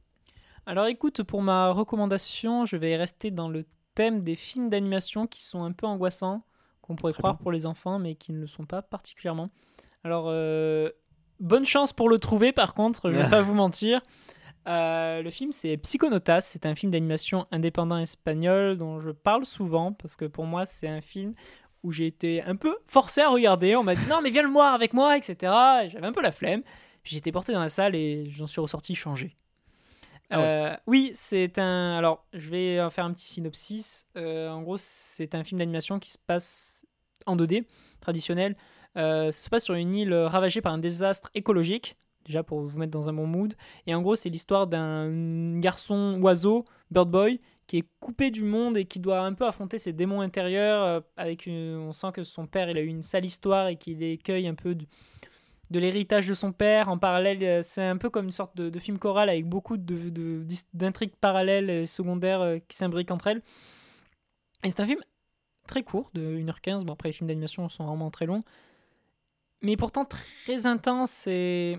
Alors 0.67 0.85
écoute, 0.85 1.23
pour 1.23 1.41
ma 1.41 1.71
recommandation, 1.71 2.67
je 2.67 2.77
vais 2.77 2.97
rester 2.97 3.31
dans 3.31 3.49
le 3.49 3.65
thème 3.95 4.21
des 4.23 4.35
films 4.35 4.69
d'animation 4.69 5.27
qui 5.27 5.43
sont 5.43 5.65
un 5.65 5.73
peu 5.73 5.87
angoissants, 5.87 6.45
qu'on 6.83 6.97
pourrait 6.97 7.13
Très 7.15 7.23
croire 7.23 7.39
pour 7.39 7.51
les 7.51 7.65
enfants, 7.65 7.99
mais 7.99 8.15
qui 8.15 8.35
ne 8.35 8.41
le 8.41 8.47
sont 8.47 8.67
pas 8.67 8.83
particulièrement. 8.83 9.49
Alors, 10.05 10.27
euh, 10.29 10.91
bonne 11.41 11.65
chance 11.65 11.95
pour 11.95 12.11
le 12.11 12.19
trouver, 12.19 12.53
par 12.53 12.75
contre, 12.75 13.11
je 13.11 13.17
vais 13.19 13.31
pas 13.31 13.41
vous 13.41 13.55
mentir. 13.55 14.03
Euh, 14.67 15.23
le 15.23 15.31
film, 15.31 15.53
c'est 15.53 15.77
Psychonautas. 15.77 16.43
C'est 16.43 16.67
un 16.67 16.75
film 16.75 16.93
d'animation 16.93 17.47
indépendant 17.51 17.99
espagnol 17.99 18.77
dont 18.77 19.01
je 19.01 19.11
parle 19.11 19.45
souvent 19.45 19.93
parce 19.93 20.17
que 20.17 20.25
pour 20.25 20.45
moi, 20.47 20.67
c'est 20.67 20.89
un 20.89 21.01
film 21.01 21.35
où 21.83 21.93
j'ai 21.93 22.07
été 22.07 22.43
un 22.43 22.57
peu 22.57 22.77
forcé 22.87 23.21
à 23.21 23.29
regarder. 23.29 23.77
On 23.77 23.83
m'a 23.83 23.95
dit 23.95 24.07
non, 24.09 24.21
mais 24.23 24.31
viens 24.31 24.43
le 24.43 24.49
voir 24.49 24.75
avec 24.75 24.95
moi, 24.95 25.17
etc. 25.17 25.53
Et 25.85 25.89
J'avais 25.89 26.07
un 26.07 26.13
peu 26.13 26.23
la 26.23 26.33
flemme. 26.33 26.63
Été 27.13 27.33
porté 27.33 27.53
dans 27.53 27.61
la 27.61 27.69
salle 27.69 27.95
et 27.95 28.31
j'en 28.31 28.47
suis 28.47 28.63
ressorti 28.63 28.95
changé. 28.95 29.37
Ah 30.31 30.39
ouais. 30.39 30.45
Euh, 30.47 30.77
oui, 30.87 31.11
c'est 31.15 31.59
un. 31.59 31.99
Alors, 31.99 32.27
je 32.33 32.49
vais 32.49 32.91
faire 32.91 33.05
un 33.05 33.13
petit 33.13 33.27
synopsis. 33.27 34.07
Euh, 34.17 34.49
en 34.49 34.63
gros, 34.63 34.79
c'est 34.79 35.35
un 35.35 35.45
film 35.45 35.59
d'animation 35.59 35.99
qui 35.99 36.11
se 36.11 36.17
passe 36.17 36.87
en 37.27 37.37
2D, 37.37 37.67
traditionnel. 38.01 38.57
Ça 38.97 39.31
se 39.33 39.51
passe 39.51 39.65
sur 39.65 39.75
une 39.75 39.95
île 39.95 40.15
ravagée 40.15 40.63
par 40.63 40.73
un 40.73 40.79
désastre 40.79 41.31
écologique, 41.35 41.99
déjà 42.25 42.43
pour 42.43 42.61
vous 42.61 42.79
mettre 42.79 42.93
dans 42.93 43.09
un 43.09 43.13
bon 43.13 43.27
mood. 43.27 43.55
Et 43.87 43.95
en 43.95 44.03
gros, 44.03 44.17
c'est 44.17 44.31
l'histoire 44.31 44.67
d'un 44.67 45.59
garçon 45.61 46.19
oiseau, 46.21 46.65
Bird 46.91 47.11
Boy, 47.11 47.41
qui 47.67 47.79
est 47.79 47.89
coupé 48.01 48.31
du 48.31 48.43
monde 48.43 48.77
et 48.77 48.85
qui 48.85 49.01
doit 49.01 49.21
un 49.21 49.33
peu 49.33 49.47
affronter 49.47 49.79
ses 49.79 49.93
démons 49.93 50.21
intérieurs. 50.21 50.83
euh, 50.83 51.01
avec 51.17 51.49
On 51.49 51.93
sent 51.93 52.13
que 52.13 52.23
son 52.23 52.47
père, 52.47 52.69
il 52.71 52.77
a 52.77 52.81
eu 52.81 52.87
une 52.87 53.03
sale 53.03 53.25
histoire 53.25 53.69
et 53.69 53.77
qu'il 53.77 54.03
écueille 54.03 54.47
un 54.47 54.55
peu 54.55 54.75
de, 54.75 54.87
l'héritage 55.79 56.27
de 56.27 56.35
son 56.35 56.53
père. 56.53 56.89
En 56.89 56.99
parallèle, 56.99 57.43
euh, 57.43 57.63
c'est 57.63 57.85
un 57.85 57.97
peu 57.97 58.11
comme 58.11 58.27
une 58.27 58.33
sorte 58.33 58.57
de, 58.57 58.79
film 58.79 58.99
choral 58.99 59.29
avec 59.29 59.47
beaucoup 59.47 59.77
d'intrigues 59.77 61.17
parallèles 61.21 61.71
et 61.71 61.87
secondaires 61.87 62.41
euh, 62.41 62.59
qui 62.69 62.77
s'imbriquent 62.77 63.11
entre 63.11 63.29
elles. 63.29 63.43
Et 64.63 64.71
c'est 64.71 64.81
un 64.81 64.87
film 64.87 65.01
très 65.67 65.83
court, 65.83 66.11
de 66.15 66.39
1h15. 66.39 66.85
Bon, 66.85 66.93
après, 66.93 67.09
les 67.09 67.13
films 67.13 67.29
d'animation 67.29 67.69
sont 67.69 67.87
vraiment 67.87 68.11
très 68.11 68.27
longs. 68.27 68.45
Mais 69.63 69.77
pourtant 69.77 70.05
très 70.05 70.67
intense 70.67 71.27
et. 71.27 71.79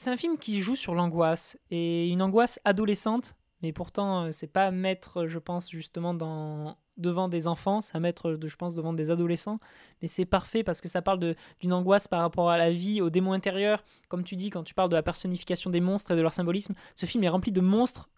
C'est 0.00 0.10
un 0.10 0.16
film 0.16 0.38
qui 0.38 0.60
joue 0.60 0.76
sur 0.76 0.94
l'angoisse. 0.94 1.58
Et 1.72 2.08
une 2.08 2.22
angoisse 2.22 2.60
adolescente. 2.64 3.34
Mais 3.62 3.72
pourtant, 3.72 4.26
euh, 4.26 4.30
c'est 4.30 4.46
pas 4.46 4.66
à 4.66 4.70
mettre, 4.70 5.26
je 5.26 5.40
pense, 5.40 5.68
justement, 5.68 6.14
devant 6.14 7.28
des 7.28 7.48
enfants. 7.48 7.80
C'est 7.80 7.96
à 7.96 7.98
mettre, 7.98 8.34
de- 8.34 8.46
je 8.46 8.54
pense, 8.54 8.76
devant 8.76 8.92
des 8.92 9.10
adolescents. 9.10 9.58
Mais 10.00 10.06
c'est 10.06 10.24
parfait 10.24 10.62
parce 10.62 10.80
que 10.80 10.86
ça 10.86 11.02
parle 11.02 11.34
d'une 11.58 11.72
angoisse 11.72 12.06
par 12.06 12.20
rapport 12.20 12.48
à 12.48 12.56
la 12.56 12.70
vie, 12.70 13.00
aux 13.00 13.10
démons 13.10 13.32
intérieurs. 13.32 13.82
Comme 14.06 14.22
tu 14.22 14.36
dis, 14.36 14.50
quand 14.50 14.62
tu 14.62 14.72
parles 14.72 14.88
de 14.88 14.94
la 14.94 15.02
personnification 15.02 15.68
des 15.68 15.80
monstres 15.80 16.12
et 16.12 16.16
de 16.16 16.22
leur 16.22 16.32
symbolisme, 16.32 16.74
ce 16.94 17.04
film 17.04 17.24
est 17.24 17.28
rempli 17.28 17.50
de 17.50 17.60
monstres 17.60 18.08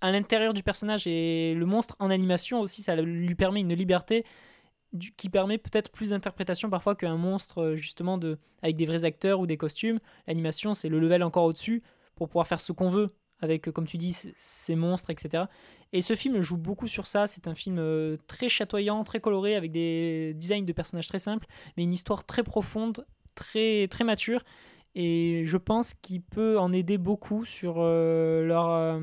à 0.00 0.10
l'intérieur 0.10 0.54
du 0.54 0.62
personnage. 0.62 1.06
Et 1.06 1.52
le 1.52 1.66
monstre 1.66 1.94
en 1.98 2.08
animation 2.08 2.62
aussi, 2.62 2.80
ça 2.80 2.96
lui 2.96 3.34
permet 3.34 3.60
une 3.60 3.74
liberté 3.74 4.24
qui 5.16 5.28
permet 5.28 5.58
peut-être 5.58 5.90
plus 5.90 6.10
d'interprétation 6.10 6.70
parfois 6.70 6.94
qu'un 6.94 7.16
monstre 7.16 7.62
euh, 7.62 7.76
justement 7.76 8.16
de, 8.18 8.38
avec 8.62 8.76
des 8.76 8.86
vrais 8.86 9.04
acteurs 9.04 9.40
ou 9.40 9.46
des 9.46 9.56
costumes. 9.56 9.98
L'animation, 10.26 10.74
c'est 10.74 10.88
le 10.88 10.98
level 10.98 11.22
encore 11.22 11.44
au-dessus 11.44 11.82
pour 12.14 12.28
pouvoir 12.28 12.46
faire 12.46 12.60
ce 12.60 12.72
qu'on 12.72 12.88
veut 12.88 13.14
avec, 13.40 13.68
euh, 13.68 13.72
comme 13.72 13.86
tu 13.86 13.98
dis, 13.98 14.12
ces 14.36 14.74
monstres, 14.74 15.10
etc. 15.10 15.44
Et 15.92 16.02
ce 16.02 16.14
film 16.14 16.40
joue 16.40 16.56
beaucoup 16.56 16.86
sur 16.86 17.06
ça. 17.06 17.26
C'est 17.26 17.48
un 17.48 17.54
film 17.54 17.78
euh, 17.78 18.16
très 18.26 18.48
chatoyant, 18.48 19.04
très 19.04 19.20
coloré, 19.20 19.56
avec 19.56 19.72
des 19.72 20.34
designs 20.34 20.64
de 20.64 20.72
personnages 20.72 21.08
très 21.08 21.18
simples, 21.18 21.46
mais 21.76 21.84
une 21.84 21.92
histoire 21.92 22.24
très 22.24 22.42
profonde, 22.42 23.06
très, 23.34 23.88
très 23.88 24.04
mature. 24.04 24.42
Et 24.94 25.42
je 25.44 25.56
pense 25.56 25.94
qu'il 25.94 26.22
peut 26.22 26.58
en 26.58 26.72
aider 26.72 26.98
beaucoup 26.98 27.44
sur 27.44 27.76
euh, 27.78 28.44
leur, 28.44 28.70
euh, 28.70 29.00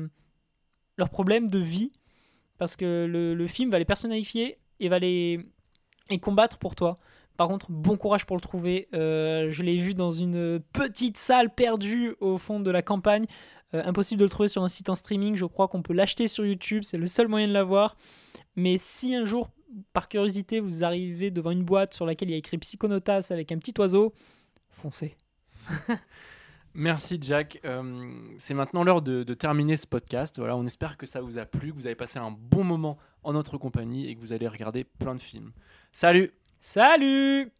de 0.98 1.58
vie, 1.58 1.92
parce 2.58 2.76
que 2.76 3.06
le, 3.08 3.46
film 3.46 3.70
va 3.70 3.78
les 3.78 3.84
personnalifier 3.84 4.58
et 4.78 4.88
va 4.88 4.98
les, 4.98 5.46
les 6.10 6.18
combattre 6.18 6.58
pour 6.58 6.74
toi. 6.74 6.98
Par 7.36 7.48
contre, 7.48 7.70
bon 7.70 7.96
courage 7.96 8.24
pour 8.24 8.36
le 8.36 8.40
trouver. 8.40 8.88
Euh, 8.94 9.50
je 9.50 9.62
l'ai 9.62 9.76
vu 9.76 9.94
dans 9.94 10.10
une 10.10 10.60
petite 10.72 11.18
salle 11.18 11.54
perdue 11.54 12.14
au 12.20 12.38
fond 12.38 12.60
de 12.60 12.70
la 12.70 12.82
campagne. 12.82 13.26
Euh, 13.74 13.82
impossible 13.84 14.20
de 14.20 14.24
le 14.24 14.30
trouver 14.30 14.48
sur 14.48 14.62
un 14.62 14.68
site 14.68 14.88
en 14.88 14.94
streaming. 14.94 15.36
Je 15.36 15.44
crois 15.44 15.68
qu'on 15.68 15.82
peut 15.82 15.92
l'acheter 15.92 16.28
sur 16.28 16.46
YouTube. 16.46 16.82
C'est 16.84 16.96
le 16.96 17.06
seul 17.06 17.28
moyen 17.28 17.48
de 17.48 17.52
l'avoir. 17.52 17.96
Mais 18.54 18.78
si 18.78 19.14
un 19.14 19.24
jour, 19.24 19.50
par 19.92 20.08
curiosité, 20.08 20.60
vous 20.60 20.84
arrivez 20.84 21.30
devant 21.30 21.50
une 21.50 21.64
boîte 21.64 21.92
sur 21.92 22.06
laquelle 22.06 22.28
il 22.30 22.32
y 22.32 22.36
a 22.36 22.38
écrit 22.38 22.58
Psychonautas 22.58 23.28
avec 23.30 23.52
un 23.52 23.58
petit 23.58 23.74
oiseau, 23.78 24.14
foncez. 24.70 25.16
Merci 26.78 27.16
Jack. 27.22 27.58
Euh, 27.64 28.10
c'est 28.36 28.52
maintenant 28.52 28.84
l'heure 28.84 29.00
de, 29.00 29.22
de 29.22 29.34
terminer 29.34 29.78
ce 29.78 29.86
podcast. 29.86 30.38
Voilà, 30.38 30.56
on 30.58 30.66
espère 30.66 30.98
que 30.98 31.06
ça 31.06 31.22
vous 31.22 31.38
a 31.38 31.46
plu, 31.46 31.72
que 31.72 31.76
vous 31.76 31.86
avez 31.86 31.96
passé 31.96 32.18
un 32.18 32.30
bon 32.30 32.64
moment 32.64 32.98
en 33.22 33.32
notre 33.32 33.56
compagnie 33.56 34.10
et 34.10 34.14
que 34.14 34.20
vous 34.20 34.34
allez 34.34 34.46
regarder 34.46 34.84
plein 34.84 35.14
de 35.14 35.20
films. 35.20 35.52
Salut 35.92 36.32
Salut 36.60 37.50